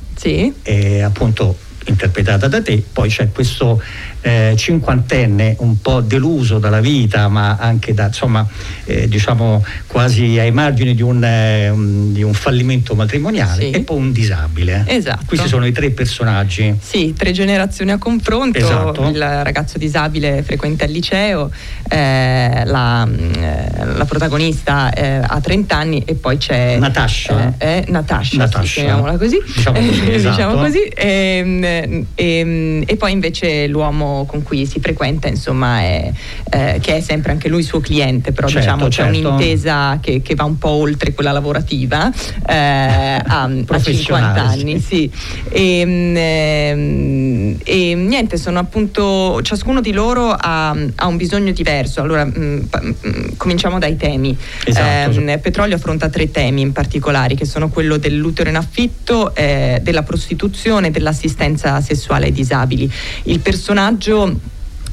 eh, 0.63 1.01
appunto 1.01 1.57
interpretata 1.85 2.47
da 2.47 2.61
te, 2.61 2.83
poi 2.91 3.09
c'è 3.09 3.31
questo 3.31 3.81
eh, 4.27 4.53
cinquantenne 4.57 5.55
un 5.59 5.81
po' 5.81 6.01
deluso 6.01 6.59
dalla 6.59 6.79
vita, 6.81 7.27
ma 7.29 7.55
anche 7.57 7.93
da 7.93 8.07
insomma 8.07 8.45
eh, 8.85 9.07
diciamo 9.07 9.63
quasi 9.87 10.37
ai 10.39 10.51
margini 10.51 10.93
di 10.95 11.01
un, 11.01 11.23
eh, 11.23 11.69
un- 11.69 12.11
di 12.13 12.23
un 12.23 12.33
fallimento 12.33 12.93
matrimoniale 12.95 13.69
e 13.71 13.81
poi 13.81 13.97
un 13.97 14.11
disabile. 14.11 14.83
Esatto. 14.87 15.23
Questi 15.27 15.47
sono 15.47 15.65
i 15.65 15.71
tre 15.71 15.89
personaggi. 15.91 16.75
Sì, 16.79 17.13
tre 17.17 17.31
generazioni 17.31 17.91
a 17.91 17.97
confronto, 17.97 18.57
Esatto. 18.57 19.07
il 19.09 19.17
ragazzo 19.19 19.77
disabile 19.77 20.43
frequenta 20.43 20.85
il 20.85 20.91
liceo, 20.91 21.49
eh, 21.89 22.63
la, 22.65 23.05
mm, 23.05 23.33
eh, 23.35 23.71
la 23.97 24.05
protagonista 24.05 24.91
ha 24.93 25.39
30 25.39 25.75
anni 25.77 26.03
e 26.05 26.15
poi 26.15 26.37
c'è 26.37 26.77
Natascia. 26.77 27.53
eh, 27.57 27.77
eh, 27.77 27.85
Natascia, 27.87 28.47
sì, 28.63 28.73
chiamiamola 28.73 29.17
così, 29.17 29.37
Diciamo 29.45 29.79
così, 29.79 30.01
Eh, 30.01 30.13
esatto. 30.15 30.35
diciamo 30.35 30.55
così. 30.55 30.79
Ehm, 30.95 32.05
ehm, 32.15 32.83
e 32.85 32.95
poi 32.97 33.11
invece 33.11 33.67
l'uomo 33.67 34.16
con 34.25 34.43
cui 34.43 34.65
si 34.65 34.79
frequenta, 34.79 35.27
insomma, 35.27 35.79
è, 35.81 36.11
eh, 36.51 36.79
che 36.81 36.97
è 36.97 37.01
sempre 37.01 37.31
anche 37.31 37.47
lui 37.49 37.63
suo 37.63 37.79
cliente, 37.79 38.31
però 38.31 38.47
Certo, 38.47 38.61
diciamo 38.61 38.87
c'è 38.87 39.11
certo. 39.11 39.27
un'intesa 39.29 39.99
che, 40.01 40.21
che 40.21 40.35
va 40.35 40.43
un 40.43 40.57
po' 40.57 40.69
oltre 40.69 41.13
quella 41.13 41.31
lavorativa 41.31 42.11
eh, 42.47 42.55
a, 42.55 43.21
a 43.23 43.47
50 43.47 43.63
Professionale, 43.65 44.39
anni, 44.39 44.79
sì. 44.79 45.09
E, 45.49 45.79
ehm, 45.81 47.57
e 47.63 47.95
niente, 47.95 48.37
sono 48.37 48.59
appunto 48.59 49.41
ciascuno 49.41 49.81
di 49.81 49.91
loro 49.91 50.31
ha, 50.31 50.69
ha 50.69 51.07
un 51.07 51.17
bisogno 51.17 51.51
diverso. 51.51 52.01
Allora, 52.01 52.25
mh, 52.25 52.67
pa- 52.69 52.81
mh, 52.81 53.35
cominciamo 53.37 53.79
dai 53.79 53.95
temi. 53.97 54.37
Esatto. 54.65 55.19
Ehm, 55.19 55.39
Petrolio 55.39 55.75
affronta 55.75 56.09
tre 56.09 56.31
temi 56.31 56.61
in 56.61 56.71
particolare, 56.71 57.35
che 57.35 57.45
sono 57.45 57.69
quello 57.69 57.97
dell'utero 57.97 58.49
in 58.49 58.55
affitto, 58.55 59.33
eh, 59.35 59.79
della 59.81 60.03
prostituzione 60.03 60.87
e 60.87 60.91
dell'assistenza 60.91 61.79
sessuale 61.81 62.25
ai 62.25 62.31
disabili. 62.31 62.91
Il 63.23 63.39
personaggio 63.39 63.96
Joe 63.99 64.35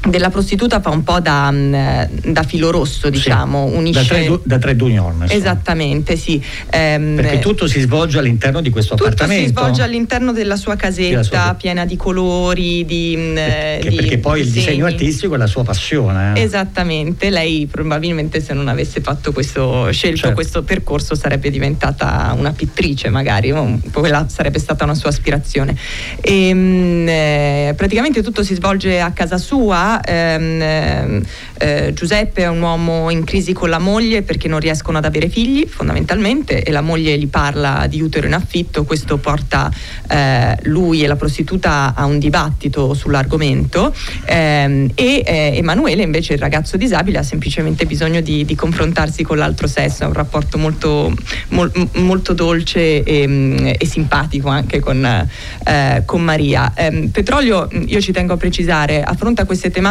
della 0.07 0.31
prostituta 0.31 0.81
fa 0.81 0.91
un 0.91 1.03
po' 1.03 1.21
da, 1.21 1.51
mh, 1.51 2.31
da 2.33 2.43
filo 2.43 2.71
rosso, 2.71 3.09
diciamo, 3.11 3.69
Sì, 3.71 3.77
unisce 3.77 4.01
da 4.01 4.59
tre, 4.59 4.77
da 4.77 4.87
insomma. 4.87 5.33
Esattamente, 5.33 6.17
sì. 6.17 6.43
Ehm, 6.71 7.17
Perché 7.17 7.39
tutto 7.39 7.67
si 7.67 7.81
svolge 7.81 8.19
all'interno 8.19 8.61
di 8.61 8.71
questo 8.71 8.95
tutto 8.95 9.09
appartamento. 9.09 9.47
si 9.47 9.51
svolge 9.51 9.83
all'interno 9.83 10.33
della 10.33 10.57
sua 10.57 10.77
casetta 10.77 11.23
sua- 11.23 11.55
piena 11.59 11.85
di 11.87 11.97
colori, 11.97 12.85
di, 12.85 13.17
mh, 13.17 13.35
Che- 13.35 13.89
di 13.89 13.95
perché 13.97 14.19
poi 14.19 14.41
il 14.41 14.47
disegni. 14.47 14.65
disegno 14.67 14.87
artistico 14.87 15.35
è 15.35 15.39
la 15.39 15.47
sua 15.47 15.63
passione. 15.65 16.33
eh. 16.35 16.43
Esattamente, 16.43 17.31
lei 17.31 17.67
probabilmente 17.71 18.41
se 18.41 18.53
non 18.53 18.69
avesse 18.69 19.01
fatto 19.01 19.33
questo, 19.33 19.91
scelto 19.91 20.17
Certo. 20.19 20.35
questo 20.35 20.63
percorso 20.63 21.15
sarebbe 21.15 21.51
diventata 21.51 22.35
una 22.37 22.53
pittrice 22.53 23.09
magari, 23.09 23.53
quella 23.93 24.27
sarebbe 24.29 24.59
stata 24.59 24.85
una 24.85 24.95
sua 24.95 25.11
aspirazione. 25.11 25.77
E, 26.21 26.53
mh, 26.53 27.09
eh, 27.09 27.75
praticamente 27.77 28.23
tutto 28.23 28.43
si 28.43 28.55
svolge 28.55 29.01
a 29.01 29.11
casa 29.13 29.39
sua, 29.39 29.94
Ehm, 30.03 30.61
ehm, 30.61 31.23
eh, 31.59 31.93
Giuseppe 31.95 32.43
è 32.43 32.49
un 32.49 32.61
uomo 32.61 33.11
in 33.11 33.25
crisi 33.25 33.53
con 33.53 33.69
la 33.69 33.79
moglie 33.79 34.23
perché 34.23 34.49
non 34.49 34.59
riescono 34.59 34.99
ad 34.99 35.05
avere 35.05 35.29
figli 35.29 35.67
fondamentalmente 35.67 36.63
e 36.63 36.71
la 36.71 36.81
moglie 36.81 37.17
gli 37.17 37.29
parla 37.29 37.87
di 37.89 38.01
utero 38.01 38.27
in 38.27 38.35
affitto, 38.35 38.85
questo 38.85 39.19
porta 39.19 39.71
eh, 40.09 40.57
lui 40.65 41.03
e 41.03 41.07
la 41.07 41.17
prostituta 41.17 41.95
a 41.95 42.05
un 42.05 42.19
dibattito 42.19 42.95
sull'argomento. 42.95 43.95
Ehm, 44.25 44.91
e 44.95 45.23
eh, 45.25 45.53
Emanuele 45.57 46.03
invece 46.03 46.35
il 46.35 46.41
ragazzo 46.41 46.77
disabile 46.77 47.19
ha 47.19 47.23
semplicemente 47.23 47.87
bisogno 47.87 48.21
di, 48.21 48.45
di 48.45 48.55
confrontarsi 48.55 49.23
con 49.23 49.39
l'altro 49.39 49.67
sesso, 49.67 50.03
è 50.03 50.07
un 50.07 50.13
rapporto 50.13 50.59
molto, 50.59 51.15
mol, 51.49 51.71
molto 51.95 52.33
dolce 52.33 53.03
e, 53.03 53.77
e, 53.79 53.87
simpatico 53.87 54.49
anche 54.49 54.81
con, 54.81 55.05
eh, 55.05 56.03
con 56.05 56.21
Maria. 56.21 56.73
Ehm, 56.75 57.09
Petrolio, 57.09 57.69
io 57.87 58.01
ci 58.01 58.13
tengo 58.13 58.33
a 58.35 58.37
precisare, 58.37 59.03
affronta 59.03 59.45
queste 59.45 59.71
tematiche 59.71 59.83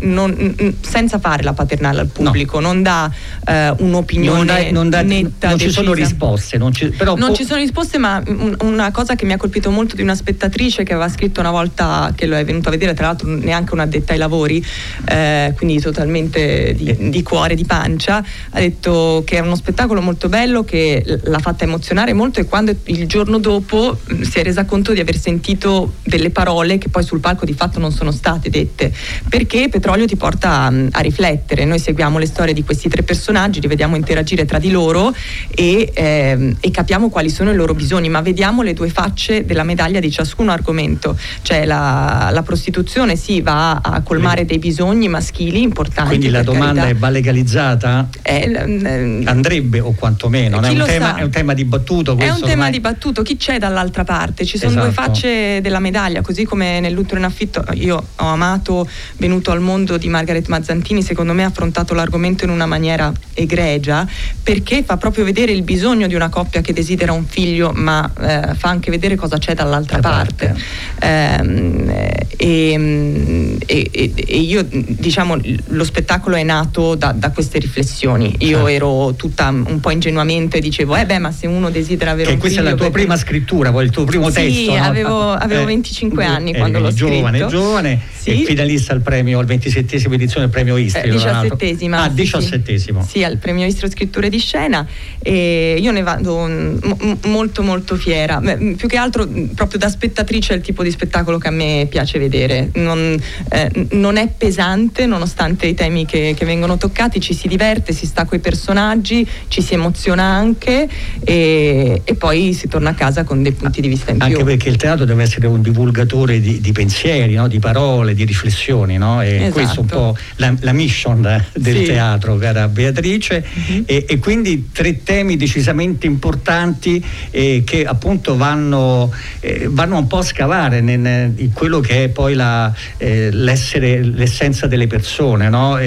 non, 0.00 0.76
senza 0.80 1.18
fare 1.18 1.42
la 1.42 1.52
paternale 1.52 2.00
al 2.00 2.06
pubblico, 2.08 2.60
no. 2.60 2.68
non 2.68 2.82
dà 2.82 3.10
eh, 3.46 3.74
un'opinione 3.78 4.36
non 4.36 4.46
dà, 4.46 4.70
non 4.70 4.90
dà, 4.90 5.02
netta. 5.02 5.48
Non 5.50 5.58
ci 5.58 5.70
sono 5.70 5.92
risposte, 5.92 6.58
non 6.58 6.72
ci, 6.72 6.88
però 6.90 7.16
non 7.16 7.30
po- 7.30 7.34
ci 7.34 7.44
sono 7.44 7.60
risposte, 7.60 7.98
ma 7.98 8.22
un, 8.26 8.56
una 8.60 8.90
cosa 8.90 9.14
che 9.14 9.24
mi 9.24 9.32
ha 9.32 9.36
colpito 9.36 9.70
molto 9.70 9.96
di 9.96 10.02
una 10.02 10.14
spettatrice 10.14 10.82
che 10.82 10.92
aveva 10.92 11.08
scritto 11.08 11.40
una 11.40 11.50
volta 11.50 12.12
che 12.14 12.26
lo 12.26 12.36
è 12.36 12.44
venuto 12.44 12.68
a 12.68 12.72
vedere, 12.72 12.94
tra 12.94 13.06
l'altro 13.06 13.28
neanche 13.28 13.74
un 13.74 13.80
addetta 13.80 14.12
ai 14.12 14.18
lavori, 14.18 14.64
eh, 15.06 15.52
quindi 15.56 15.80
totalmente 15.80 16.74
di, 16.74 17.10
di, 17.10 17.22
cuore, 17.22 17.54
di 17.54 17.64
pancia, 17.64 18.24
ha 18.50 18.58
detto 18.58 19.22
che 19.24 19.36
era 19.36 19.46
uno 19.46 19.56
spettacolo 19.56 20.00
molto 20.00 20.28
bello, 20.28 20.64
che 20.64 21.02
l'ha 21.22 21.38
fatta 21.38 21.64
emozionare 21.64 22.12
molto 22.12 22.40
e 22.40 22.44
quando 22.44 22.74
il 22.84 23.06
giorno 23.06 23.38
dopo 23.38 23.98
si 24.20 24.38
è 24.38 24.42
resa 24.42 24.64
conto 24.64 24.92
di 24.92 25.00
aver 25.00 25.18
sentito 25.18 25.94
delle 26.02 26.30
parole 26.30 26.78
che 26.78 26.88
poi 26.88 27.02
sul 27.02 27.20
palco 27.20 27.44
di 27.44 27.54
fatto 27.54 27.78
non 27.78 27.92
sono 27.92 28.10
state 28.10 28.50
dette, 28.50 28.92
perché 29.28 29.68
Petrolio 29.68 30.06
ti 30.06 30.16
porta 30.16 30.62
a, 30.62 30.72
a 30.92 31.00
riflettere, 31.00 31.64
noi 31.64 31.78
seguiamo 31.78 32.18
le 32.18 32.26
storie 32.26 32.54
di 32.54 32.64
questi 32.64 32.88
tre 32.88 33.02
personaggi, 33.02 33.60
li 33.60 33.68
vediamo 33.68 33.96
interagire 33.96 34.44
tra 34.44 34.58
di 34.58 34.70
loro 34.70 35.14
e, 35.50 35.90
ehm, 35.92 36.56
e 36.60 36.70
capiamo 36.70 37.08
quali 37.10 37.30
sono 37.30 37.50
i 37.50 37.54
loro 37.54 37.74
bisogni, 37.74 38.08
ma 38.08 38.20
vediamo 38.20 38.62
le 38.62 38.72
due 38.72 38.88
facce 38.88 39.44
della 39.44 39.62
medaglia 39.62 40.00
di 40.00 40.10
ciascun 40.10 40.48
argomento, 40.48 41.16
cioè 41.42 41.64
la, 41.64 42.30
la 42.32 42.42
prostituzione 42.42 43.16
sì 43.16 43.40
va 43.40 43.76
a 43.76 44.00
colmare 44.02 44.44
dei 44.44 44.58
bisogni 44.58 45.08
maschili 45.08 45.62
importanti. 45.62 46.08
Quindi 46.08 46.30
la 46.30 46.42
domanda 46.42 46.82
carità. 46.82 46.88
è 46.88 46.94
va 46.94 47.08
legalizzata? 47.10 48.08
È, 48.22 48.42
ehm, 48.44 49.22
Andrebbe 49.26 49.80
o 49.80 49.92
quantomeno, 49.92 50.60
è 50.60 50.68
un, 50.70 50.84
tema, 50.84 51.16
è 51.16 51.22
un, 51.22 51.30
tema, 51.30 51.54
dibattuto. 51.54 52.16
È 52.16 52.30
un 52.30 52.40
tema 52.40 52.70
dibattuto, 52.70 53.22
chi 53.22 53.36
c'è 53.36 53.58
dall'altra 53.58 54.04
parte? 54.04 54.44
Ci 54.44 54.58
sono 54.58 54.70
esatto. 54.70 54.86
due 54.86 54.94
facce 54.94 55.60
della 55.60 55.80
medaglia, 55.80 56.22
così 56.22 56.44
come 56.44 56.80
nell'utero 56.80 57.18
in 57.18 57.24
affitto 57.24 57.64
io 57.72 57.96
ho 58.16 58.24
amato 58.24 58.88
Venuto 59.18 59.50
al 59.50 59.60
mondo 59.60 59.98
di 59.98 60.08
Margaret 60.08 60.46
Mazzantini, 60.48 61.02
secondo 61.02 61.32
me 61.32 61.44
ha 61.44 61.48
affrontato 61.48 61.94
l'argomento 61.94 62.44
in 62.44 62.50
una 62.50 62.66
maniera 62.66 63.12
egregia 63.34 64.06
perché 64.42 64.82
fa 64.82 64.96
proprio 64.96 65.24
vedere 65.24 65.52
il 65.52 65.62
bisogno 65.62 66.06
di 66.06 66.14
una 66.14 66.28
coppia 66.28 66.60
che 66.60 66.72
desidera 66.72 67.12
un 67.12 67.26
figlio 67.26 67.72
ma 67.74 68.10
eh, 68.20 68.54
fa 68.54 68.68
anche 68.68 68.90
vedere 68.90 69.16
cosa 69.16 69.38
c'è 69.38 69.54
dall'altra 69.54 70.00
parte, 70.00 70.46
parte. 70.46 70.62
Eh, 71.00 72.26
e, 72.40 73.58
e, 73.66 74.12
e, 74.14 74.38
io 74.38 74.64
diciamo 74.70 75.36
lo 75.66 75.84
spettacolo 75.84 76.36
è 76.36 76.44
nato 76.44 76.94
da, 76.94 77.12
da 77.12 77.30
queste 77.30 77.58
riflessioni 77.58 78.36
io 78.38 78.48
certo. 78.48 78.66
ero 78.68 79.14
tutta 79.16 79.48
un 79.48 79.80
po' 79.80 79.90
ingenuamente 79.90 80.60
dicevo 80.60 80.94
eh 80.96 81.04
beh 81.04 81.18
ma 81.18 81.32
se 81.32 81.48
uno 81.48 81.68
desidera 81.70 82.12
avere 82.12 82.28
che 82.28 82.34
un 82.34 82.38
questa 82.38 82.60
figlio 82.60 82.70
è 82.70 82.74
la 82.74 82.80
tua 82.80 82.90
prima 82.92 83.16
scrittura 83.16 83.70
il 83.80 83.90
tuo 83.90 84.04
primo 84.04 84.28
sì, 84.28 84.34
testo 84.34 84.70
sì 84.72 84.76
avevo, 84.76 85.32
avevo 85.32 85.62
eh, 85.62 85.66
25 85.66 86.24
anni 86.24 86.54
quando 86.54 86.78
l'ho 86.78 86.92
giovane, 86.92 87.38
scritto 87.38 87.50
giovane 87.50 88.00
sì. 88.16 88.42
e 88.42 88.44
finalista 88.44 88.92
al 88.92 89.00
premio 89.08 89.38
al 89.38 89.46
27 89.46 89.96
edizione 89.96 90.42
del 90.42 90.50
premio 90.50 90.76
Istri 90.76 91.08
eh, 91.08 91.12
diciassettesima 91.12 92.02
ah 92.02 92.08
diciassettesimo. 92.10 93.06
Sì, 93.08 93.24
al 93.24 93.38
premio 93.38 93.64
Istro 93.64 93.88
scritture 93.88 94.28
di 94.28 94.38
scena. 94.38 94.86
E 95.18 95.78
io 95.80 95.92
ne 95.92 96.02
vado 96.02 96.46
m- 96.46 97.18
molto 97.24 97.62
molto 97.62 97.96
fiera. 97.96 98.38
Beh, 98.38 98.74
più 98.76 98.86
che 98.86 98.98
altro 98.98 99.26
proprio 99.54 99.78
da 99.78 99.88
spettatrice 99.88 100.52
è 100.52 100.56
il 100.56 100.62
tipo 100.62 100.82
di 100.82 100.90
spettacolo 100.90 101.38
che 101.38 101.48
a 101.48 101.50
me 101.50 101.86
piace 101.88 102.18
vedere. 102.18 102.68
Non, 102.74 103.18
eh, 103.50 103.86
non 103.92 104.18
è 104.18 104.28
pesante 104.28 105.06
nonostante 105.06 105.66
i 105.66 105.74
temi 105.74 106.04
che, 106.04 106.34
che, 106.36 106.44
vengono 106.44 106.76
toccati 106.76 107.20
ci 107.20 107.34
si 107.34 107.48
diverte 107.48 107.92
si 107.92 108.06
sta 108.06 108.24
coi 108.24 108.38
personaggi 108.38 109.26
ci 109.48 109.60
si 109.60 109.74
emoziona 109.74 110.22
anche 110.22 110.88
e, 111.22 112.00
e, 112.04 112.14
poi 112.14 112.52
si 112.54 112.68
torna 112.68 112.90
a 112.90 112.94
casa 112.94 113.24
con 113.24 113.42
dei 113.42 113.52
punti 113.52 113.80
di 113.80 113.88
vista 113.88 114.10
in 114.10 114.20
anche 114.20 114.34
più. 114.34 114.42
anche 114.42 114.56
perché 114.56 114.68
il 114.70 114.76
teatro 114.76 115.04
deve 115.04 115.22
essere 115.22 115.46
un 115.46 115.60
divulgatore 115.60 116.40
di, 116.40 116.60
di 116.60 116.72
pensieri 116.72 117.34
no? 117.34 117.48
di 117.48 117.58
parole 117.58 118.14
di 118.14 118.24
riflessioni 118.24 118.96
no? 118.98 119.22
e 119.22 119.36
esatto. 119.36 119.52
questo 119.52 119.76
è 119.76 119.80
un 119.80 119.86
po' 119.86 120.16
la, 120.36 120.54
la 120.60 120.72
mission 120.72 121.44
del 121.54 121.76
sì. 121.76 121.84
teatro 121.84 122.36
cara 122.36 122.68
Beatrice 122.68 123.44
mm-hmm. 123.46 123.82
e, 123.86 124.04
e, 124.08 124.18
quindi 124.18 124.68
tre 124.72 125.02
temi 125.02 125.36
decisamente 125.36 126.06
importanti 126.06 127.04
eh, 127.30 127.62
che 127.64 127.84
appunto 127.84 128.36
vanno, 128.36 129.12
eh, 129.40 129.68
vanno 129.70 129.98
un 129.98 130.06
po' 130.06 130.18
a 130.18 130.22
scavare 130.22 130.80
nel, 130.80 131.32
in 131.36 131.52
quello 131.52 131.80
che 131.80 132.04
è 132.04 132.08
poi 132.08 132.34
la, 132.34 132.72
eh, 132.96 133.30
l'essere, 133.30 134.02
l'essenza 134.02 134.66
delle 134.66 134.86
persone, 134.86 135.48
no? 135.48 135.78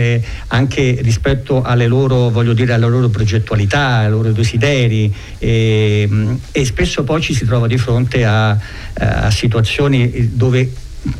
anche 0.47 0.99
rispetto 1.01 1.61
alle 1.61 1.87
loro, 1.87 2.29
voglio 2.29 2.53
dire, 2.53 2.73
alle 2.73 2.87
loro 2.87 3.09
progettualità, 3.09 3.97
ai 3.97 4.09
loro 4.09 4.31
desideri 4.31 5.13
e, 5.37 6.09
e 6.51 6.65
spesso 6.65 7.03
poi 7.03 7.21
ci 7.21 7.33
si 7.33 7.45
trova 7.45 7.67
di 7.67 7.77
fronte 7.77 8.25
a, 8.25 8.57
a 8.93 9.31
situazioni 9.31 10.35
dove 10.35 10.71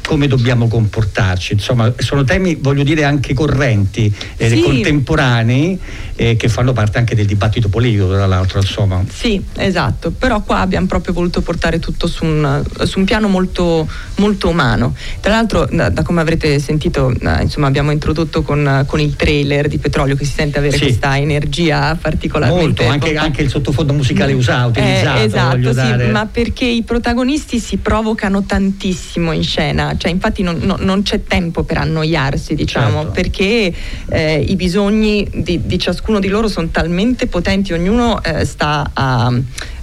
come 0.05 0.27
dobbiamo 0.27 0.67
comportarci. 0.67 1.53
Insomma, 1.53 1.91
sono 1.97 2.23
temi, 2.23 2.55
voglio 2.55 2.83
dire, 2.83 3.03
anche 3.03 3.33
correnti, 3.33 4.13
eh, 4.37 4.49
sì. 4.49 4.61
contemporanei, 4.61 5.79
eh, 6.15 6.35
che 6.35 6.49
fanno 6.49 6.71
parte 6.71 6.99
anche 6.99 7.15
del 7.15 7.25
dibattito 7.25 7.67
politico, 7.67 8.07
tra 8.07 8.27
l'altro. 8.27 8.59
Insomma. 8.59 9.03
Sì, 9.11 9.43
esatto. 9.55 10.11
Però 10.11 10.41
qua 10.41 10.59
abbiamo 10.59 10.85
proprio 10.85 11.13
voluto 11.13 11.41
portare 11.41 11.79
tutto 11.79 12.07
su 12.07 12.25
un, 12.25 12.63
su 12.83 12.99
un 12.99 13.05
piano 13.05 13.27
molto, 13.27 13.87
molto, 14.17 14.49
umano. 14.49 14.95
Tra 15.19 15.31
l'altro, 15.31 15.67
da, 15.71 15.89
da 15.89 16.03
come 16.03 16.21
avrete 16.21 16.59
sentito, 16.59 17.09
eh, 17.09 17.41
insomma, 17.41 17.67
abbiamo 17.67 17.91
introdotto 17.91 18.43
con, 18.43 18.83
con, 18.85 18.99
il 18.99 19.15
trailer 19.15 19.67
di 19.67 19.79
Petrolio 19.79 20.15
che 20.15 20.25
si 20.25 20.33
sente 20.33 20.59
avere 20.59 20.77
sì. 20.77 20.83
questa 20.83 21.17
energia 21.17 21.97
particolarmente. 21.99 22.83
Molto, 22.83 22.87
anche, 22.87 23.15
anche, 23.15 23.41
il 23.41 23.49
sottofondo 23.49 23.93
musicale 23.93 24.33
usato, 24.33 24.79
eh, 24.79 24.81
utilizzato. 24.81 25.21
esatto, 25.21 25.69
sì, 25.69 25.73
dare... 25.73 26.07
ma 26.11 26.27
perché 26.27 26.65
i 26.65 26.83
protagonisti 26.83 27.59
si 27.59 27.77
provocano 27.77 28.43
tantissimo 28.43 29.31
in 29.31 29.43
scena 29.43 29.70
scena, 29.71 29.95
cioè 29.97 30.11
infatti 30.11 30.43
non, 30.43 30.57
non, 30.61 30.81
non 30.81 31.01
c'è 31.01 31.23
tempo 31.23 31.63
per 31.63 31.77
annoiarsi, 31.77 32.53
diciamo, 32.53 32.97
certo. 32.97 33.11
perché 33.11 33.73
eh, 34.09 34.39
i 34.39 34.55
bisogni 34.55 35.27
di, 35.33 35.65
di, 35.65 35.79
ciascuno 35.79 36.19
di 36.19 36.27
loro 36.27 36.47
sono 36.47 36.67
talmente 36.67 37.27
potenti, 37.27 37.73
ognuno 37.73 38.21
eh, 38.23 38.45
sta 38.45 38.91
a, 38.93 39.33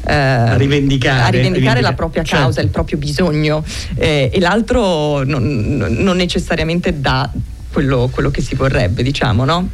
eh, 0.06 0.14
a 0.14 0.56
rivendicare, 0.56 1.22
a 1.22 1.28
rivendicare 1.28 1.80
la 1.80 1.94
propria 1.94 2.22
certo. 2.22 2.44
causa, 2.44 2.60
il 2.60 2.68
proprio 2.68 2.98
bisogno 2.98 3.64
eh, 3.96 4.30
e 4.32 4.40
l'altro 4.40 5.24
non, 5.24 5.76
non 5.90 6.16
necessariamente 6.16 7.00
dà 7.00 7.30
quello, 7.72 8.08
quello, 8.12 8.30
che 8.30 8.42
si 8.42 8.54
vorrebbe, 8.54 9.02
diciamo, 9.02 9.44
no? 9.44 9.68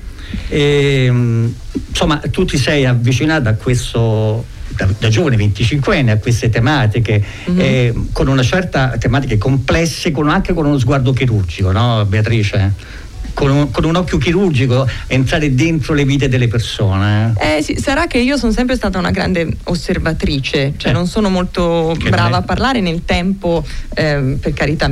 E, 0.48 1.04
ehm, 1.06 1.54
insomma, 1.88 2.20
tu 2.30 2.44
ti 2.44 2.56
sei 2.56 2.86
avvicinata 2.86 3.50
a 3.50 3.54
questo 3.54 4.52
da, 4.76 4.88
da 4.98 5.08
giovane 5.08 5.36
25 5.36 5.98
anni 5.98 6.10
a 6.10 6.18
queste 6.18 6.48
tematiche 6.48 7.22
mm-hmm. 7.50 7.60
eh, 7.60 7.94
con 8.12 8.28
una 8.28 8.42
certa 8.42 8.96
tematiche 8.98 9.38
complesse 9.38 10.10
con, 10.10 10.28
anche 10.28 10.52
con 10.52 10.66
uno 10.66 10.78
sguardo 10.78 11.12
chirurgico 11.12 11.72
no 11.72 12.04
Beatrice? 12.06 13.02
Con 13.34 13.50
un, 13.50 13.70
con 13.70 13.84
un, 13.84 13.96
occhio 13.96 14.16
chirurgico 14.18 14.88
entrare 15.08 15.54
dentro 15.54 15.92
le 15.92 16.04
vite 16.04 16.28
delle 16.28 16.48
persone. 16.48 17.34
Eh 17.38 17.62
sì, 17.62 17.76
sarà 17.78 18.06
che 18.06 18.18
io 18.18 18.36
sono 18.36 18.52
sempre 18.52 18.76
stata 18.76 18.98
una 18.98 19.10
grande 19.10 19.48
osservatrice, 19.64 20.74
cioè 20.76 20.90
eh. 20.90 20.94
non 20.94 21.06
sono 21.06 21.28
molto 21.28 21.94
che 21.98 22.08
brava 22.08 22.38
a 22.38 22.42
parlare 22.42 22.80
nel 22.80 23.04
tempo, 23.04 23.64
eh, 23.94 24.36
per 24.40 24.52
carità 24.52 24.90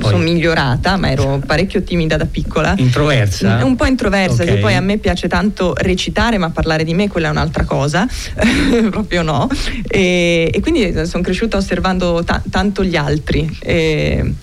sono 0.00 0.18
migliorata, 0.18 0.96
ma 0.96 1.10
ero 1.10 1.40
parecchio 1.44 1.82
timida 1.82 2.16
da 2.16 2.26
piccola. 2.26 2.74
Introversa? 2.76 3.64
Un 3.64 3.76
po' 3.76 3.86
introversa, 3.86 4.42
okay. 4.42 4.60
poi 4.60 4.74
a 4.74 4.80
me 4.80 4.98
piace 4.98 5.28
tanto 5.28 5.74
recitare, 5.76 6.38
ma 6.38 6.50
parlare 6.50 6.84
di 6.84 6.94
me 6.94 7.08
quella 7.08 7.28
è 7.28 7.30
un'altra 7.30 7.64
cosa, 7.64 8.06
proprio 8.90 9.22
no. 9.22 9.48
E, 9.88 10.50
e, 10.52 10.60
quindi 10.60 10.92
sono 11.06 11.22
cresciuta 11.22 11.56
osservando 11.56 12.22
ta- 12.24 12.42
tanto 12.50 12.84
gli 12.84 12.96
altri. 12.96 13.48
E, 13.60 14.34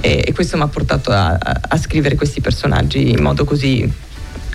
e, 0.00 0.24
e 0.26 0.32
questo 0.32 0.56
mi 0.56 0.62
ha 0.62 0.68
portato 0.68 1.10
a, 1.10 1.38
a, 1.40 1.76
scrivere 1.76 2.16
questi 2.16 2.40
personaggi 2.40 3.10
in 3.10 3.22
modo 3.22 3.44
così 3.44 3.90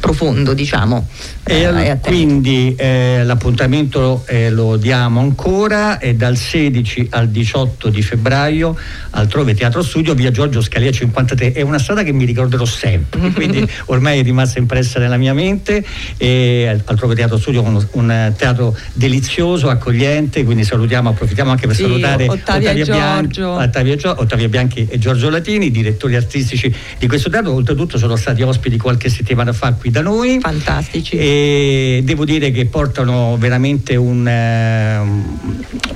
profondo, 0.06 0.54
diciamo. 0.54 1.08
E 1.44 1.64
eh, 1.64 1.98
quindi 2.00 2.76
eh, 2.78 3.24
l'appuntamento 3.24 4.24
eh, 4.28 4.52
lo 4.52 4.78
diamo 4.78 5.20
ancora, 5.20 5.98
è 5.98 6.14
dal 6.14 6.38
16 6.38 7.08
al 7.10 7.30
18 7.30 7.90
di 7.90 8.04
febbraio 8.04 8.78
altrove 9.12 9.56
Teatro 9.56 9.82
Studio, 9.82 10.14
via 10.14 10.30
Giorgio 10.30 10.62
Scalia 10.62 10.92
53. 10.92 11.54
È 11.54 11.62
una 11.62 11.80
strada 11.80 12.04
che 12.04 12.12
mi 12.12 12.26
ricorderò 12.26 12.66
sempre, 12.66 13.32
quindi 13.32 13.68
ormai 13.86 14.20
è 14.20 14.24
rimasta 14.24 14.60
impressa 14.60 15.00
nella 15.00 15.18
mia 15.18 15.34
mente. 15.34 15.84
E 16.18 16.82
altrove 16.86 17.16
Teatro 17.16 17.40
Studio 17.40 17.64
un, 17.64 17.84
un 17.94 18.34
teatro 18.38 18.78
delizioso, 18.94 19.70
accogliente, 19.70 20.44
quindi 20.44 20.64
salutiamo, 20.64 21.10
approfittiamo 21.10 21.50
anche 21.50 21.66
per 21.66 21.76
sì, 21.76 21.82
salutare 21.82 22.28
Ottavia, 22.28 22.70
Ottavia, 22.70 22.86
Bianchi, 22.86 23.42
Ottavia, 23.42 23.98
Ottavia 24.18 24.50
Bianchi 24.50 24.88
e 24.88 25.00
Giorgio 25.00 25.32
Latini, 25.32 25.72
direttori 25.72 26.16
artistici 26.16 26.72
di 27.00 27.08
questo 27.08 27.32
teatro. 27.32 27.54
Oltretutto 27.54 27.98
sono 27.98 28.16
stati 28.16 28.44
ospiti 28.44 28.78
qualche 28.78 29.10
settimana 29.10 29.52
fa 29.52 29.74
qui 29.74 29.94
da 29.96 30.02
noi. 30.02 30.40
Fantastici. 30.42 31.16
E 31.16 32.02
devo 32.04 32.26
dire 32.26 32.52
che 32.52 32.66
portano 32.66 33.38
veramente 33.38 33.96
un, 33.96 34.26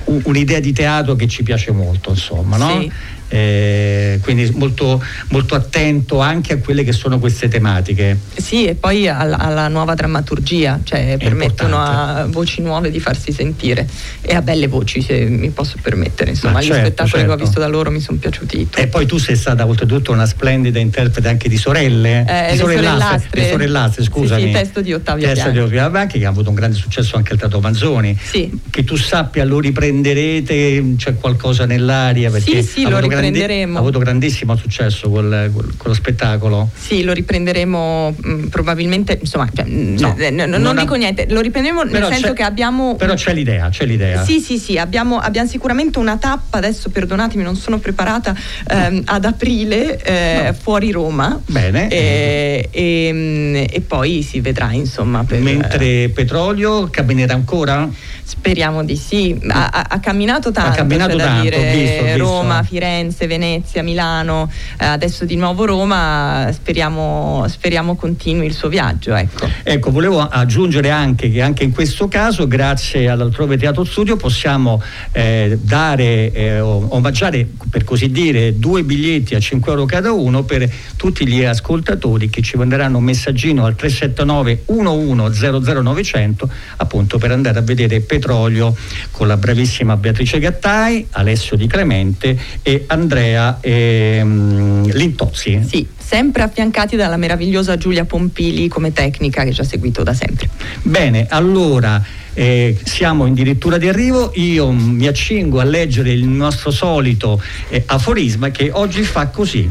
uh, 0.06 0.22
un'idea 0.24 0.62
di 0.62 0.72
teatro 0.72 1.16
che 1.16 1.28
ci 1.28 1.44
piace 1.44 1.72
molto, 1.72 2.12
insomma, 2.12 2.56
no? 2.56 2.80
Sì. 2.80 2.92
Eh, 3.30 4.20
quindi 4.22 4.52
molto, 4.56 5.02
molto, 5.30 5.54
attento 5.54 6.20
anche 6.20 6.54
a 6.54 6.58
quelle 6.58 6.84
che 6.84 6.92
sono 6.92 7.20
queste 7.20 7.48
tematiche. 7.48 8.18
Sì, 8.36 8.66
e 8.66 8.76
poi 8.76 9.08
alla, 9.08 9.38
alla 9.38 9.68
nuova 9.68 9.94
drammaturgia, 9.94 10.80
cioè 10.84 11.14
È 11.14 11.18
permettono 11.18 11.78
importante. 11.78 12.22
a 12.22 12.26
voci 12.26 12.62
nuove 12.62 12.90
di 12.90 13.00
farsi 13.00 13.32
sentire 13.32 13.88
e 14.22 14.34
a 14.34 14.42
belle 14.42 14.68
voci, 14.68 15.02
se 15.02 15.26
mi 15.26 15.50
posso 15.50 15.78
permettere. 15.82 16.32
Insomma, 16.32 16.60
certo, 16.62 16.76
gli 16.76 16.80
spettacoli 16.80 17.12
certo. 17.22 17.28
che 17.28 17.42
ho 17.42 17.46
visto 17.46 17.60
da 17.60 17.68
loro 17.68 17.92
mi 17.92 18.00
sono 18.00 18.18
piaciuti. 18.18 18.68
E 18.76 18.88
poi 18.88 19.06
tu 19.06 19.18
sei 19.18 19.36
stata 19.36 19.66
oltretutto 19.66 20.12
una 20.12 20.26
splendida 20.26 20.80
interprete 20.80 21.28
anche 21.28 21.50
di 21.50 21.58
sorelle, 21.58 22.26
eh, 22.28 22.52
di 22.54 22.58
sorellastre, 22.58 23.48
sorellastre, 23.48 24.04
scusami. 24.04 24.42
Sì, 24.42 24.48
sì, 24.48 24.54
testo 24.54 24.82
di 24.82 24.94
Ottavia 24.94 25.28
testo 25.28 25.52
Bianchi. 25.52 25.60
di 25.60 25.66
Ottavia 25.66 25.90
Bianchi 25.90 26.20
che 26.20 26.26
ha 26.26 26.30
avuto 26.30 26.50
un 26.50 26.56
grande 26.56 26.76
successo 26.76 27.16
anche 27.16 27.34
al 27.34 27.40
Teatro 27.40 27.60
Manzoni. 27.60 28.18
Sì. 28.20 28.60
Che 28.70 28.84
tu 28.84 28.96
sappia 28.96 29.46
lo 29.46 29.60
riprenderete, 29.60 30.96
c'è 30.98 31.16
qualcosa 31.16 31.66
nell'aria 31.66 32.32
perché 32.32 32.62
sì, 32.64 32.68
sì, 32.68 32.82
lo 32.84 32.90
grandi- 32.90 33.19
riprenderemo. 33.22 33.78
ha 33.78 33.80
avuto 33.80 34.00
grandissimo 34.00 34.56
successo 34.56 35.10
quel, 35.10 35.50
quel- 35.54 35.74
quello 35.78 35.96
spettacolo. 35.96 36.70
Sì, 36.76 37.04
lo 37.04 37.14
riprenderemo 37.14 38.16
mh, 38.18 38.44
probabilmente, 38.48 39.18
insomma, 39.22 39.48
cioè, 39.54 39.66
mh, 39.66 39.98
No, 40.00 40.16
eh, 40.18 40.30
n- 40.32 40.36
non, 40.48 40.62
non 40.62 40.78
ha- 40.78 40.82
dico 40.82 40.96
niente, 40.96 41.26
lo 41.30 41.42
riprenderemo 41.42 41.84
nel 41.84 42.06
senso 42.06 42.34
che 42.34 42.44
abbiamo... 42.44 42.96
Però 42.96 43.14
c'è 43.14 43.34
l'idea, 43.34 43.70
c'è 43.70 43.86
l'idea. 43.86 44.24
Sì, 44.24 44.40
sì, 44.40 44.58
sì, 44.58 44.78
abbiamo, 44.78 45.18
abbiamo 45.20 45.48
sicuramente 45.48 46.00
una 46.00 46.18
tappa, 46.18 46.58
adesso 46.58 46.90
perdonatemi, 46.90 47.44
non 47.44 47.56
sono 47.56 47.78
preparata, 47.80 48.36
ehm, 48.70 49.02
ad 49.06 49.26
aprile 49.26 50.02
eh, 50.04 50.54
fuori 50.60 50.92
Roma. 50.92 51.40
Bene. 51.46 51.88
E, 51.90 52.68
e, 52.72 53.12
mh, 53.14 53.56
e 53.74 53.82
poi 53.82 54.22
si 54.22 54.40
vedrà, 54.42 54.72
insomma. 54.72 55.24
Per, 55.24 55.40
Mentre 55.40 56.10
petrolio 56.10 56.90
camminerà 56.90 57.34
ancora? 57.34 57.88
Speriamo 58.24 58.84
di 58.84 58.96
sì. 58.96 59.36
Ha, 59.48 59.70
ha- 59.74 59.86
ha 59.90 60.00
camminato 60.00 60.52
tanto. 60.52 60.76
camminato 60.78 61.12
c'è 61.12 61.18
da 61.18 61.24
tanto, 61.26 61.42
dire. 61.44 61.56
ho 61.58 61.72
visto, 61.72 62.02
ho 62.02 62.04
visto. 62.06 62.18
Roma, 62.20 62.64
Firenze, 62.64 63.09
Venezia, 63.28 63.84
Milano, 63.84 64.52
eh, 64.80 64.86
adesso 64.86 65.26
di 65.26 65.36
nuovo 65.36 65.66
Roma. 65.66 66.50
Speriamo, 66.52 67.46
speriamo 67.48 67.96
continui 67.96 68.46
il 68.46 68.54
suo 68.54 68.70
viaggio. 68.70 69.16
Ecco. 69.16 69.48
Ecco, 69.64 69.92
volevo 69.92 70.20
aggiungere 70.20 70.90
anche 70.90 71.32
che 71.32 71.42
anche 71.42 71.64
in 71.64 71.72
questo 71.72 72.08
caso, 72.08 72.48
grazie 72.48 73.10
all'altrove 73.10 73.58
Teatro 73.58 73.84
Studio, 73.84 74.16
possiamo 74.16 74.82
eh, 75.12 75.58
dare, 75.62 76.32
eh, 76.32 76.60
omaggiare 76.60 77.48
per 77.70 77.84
così 77.84 78.12
dire, 78.12 78.58
due 78.58 78.84
biglietti 78.84 79.36
a 79.36 79.40
5 79.40 79.72
euro 79.72 79.86
cada 79.86 80.12
uno 80.12 80.44
per 80.44 80.70
tutti 80.96 81.28
gli 81.28 81.44
ascoltatori 81.44 82.30
che 82.30 82.42
ci 82.42 82.58
manderanno 82.58 82.98
un 82.98 83.04
messaggino 83.04 83.66
al 83.66 83.76
379 83.76 84.64
1100 84.68 86.50
appunto 86.78 87.18
per 87.18 87.32
andare 87.32 87.60
a 87.60 87.62
vedere 87.62 88.00
Petrolio 88.02 88.76
con 89.12 89.28
la 89.28 89.38
bravissima 89.38 89.98
Beatrice 89.98 90.40
Gattai, 90.40 91.08
Alessio 91.12 91.56
Di 91.56 91.68
Clemente 91.68 92.38
e 92.62 92.86
Andrea 93.00 93.58
ehm, 93.62 94.92
Lintozzi. 94.92 95.64
Sì, 95.66 95.88
sempre 95.98 96.44
affiancati 96.44 96.98
dalla 96.98 97.16
meravigliosa 97.16 97.78
Giulia 97.78 98.04
Pompili 98.04 98.68
come 98.68 98.92
tecnica 98.92 99.44
che 99.44 99.54
ci 99.54 99.62
ha 99.62 99.64
seguito 99.64 100.04
da 100.04 100.14
sempre. 100.14 100.50
Bene, 100.82 101.26
allora 101.30 102.04
eh, 102.34 102.78
siamo 102.84 103.26
addirittura 103.26 103.78
di 103.78 103.88
arrivo, 103.88 104.32
io 104.36 104.72
mi 104.72 105.08
accingo 105.08 105.60
a 105.60 105.64
leggere 105.64 106.12
il 106.12 106.28
nostro 106.28 106.72
solito 106.72 107.42
eh, 107.70 107.84
aforisma 107.86 108.52
che 108.52 108.70
oggi 108.72 109.04
fa 109.04 109.28
così. 109.28 109.70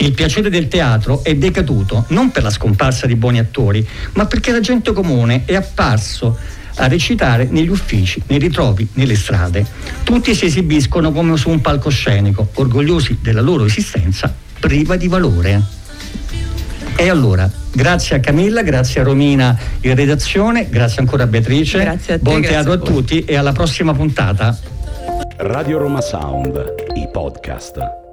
Il 0.00 0.12
piacere 0.12 0.50
del 0.50 0.68
teatro 0.68 1.24
è 1.24 1.34
decaduto 1.34 2.04
non 2.08 2.30
per 2.30 2.42
la 2.42 2.50
scomparsa 2.50 3.06
di 3.06 3.16
buoni 3.16 3.38
attori, 3.38 3.84
ma 4.12 4.26
perché 4.26 4.52
la 4.52 4.60
gente 4.60 4.92
comune 4.92 5.42
è 5.46 5.54
apparso 5.54 6.38
a 6.78 6.86
recitare 6.88 7.46
negli 7.50 7.68
uffici, 7.68 8.20
nei 8.26 8.38
ritrovi, 8.38 8.86
nelle 8.94 9.14
strade. 9.16 9.64
Tutti 10.02 10.34
si 10.34 10.46
esibiscono 10.46 11.12
come 11.12 11.36
su 11.36 11.50
un 11.50 11.60
palcoscenico, 11.60 12.48
orgogliosi 12.54 13.18
della 13.20 13.40
loro 13.40 13.64
esistenza 13.64 14.32
priva 14.58 14.96
di 14.96 15.06
valore. 15.08 15.62
E 16.96 17.08
allora, 17.08 17.48
grazie 17.72 18.16
a 18.16 18.20
Camilla, 18.20 18.62
grazie 18.62 19.00
a 19.00 19.04
Romina 19.04 19.56
in 19.82 19.94
redazione, 19.94 20.68
grazie 20.68 21.00
ancora 21.00 21.22
a 21.22 21.26
Beatrice, 21.28 21.78
Grazie 21.78 22.14
a 22.14 22.16
te, 22.16 22.22
buon 22.22 22.40
grazie 22.40 22.56
teatro 22.56 22.72
a 22.72 22.74
a 22.74 22.78
voi. 22.78 22.88
tutti 22.88 23.24
e 23.24 23.36
alla 23.36 23.52
prossima 23.52 23.92
puntata. 23.94 24.58
Radio 25.36 25.78
Roma 25.78 26.00
Sound, 26.00 26.74
i 26.96 27.08
podcast. 27.12 28.07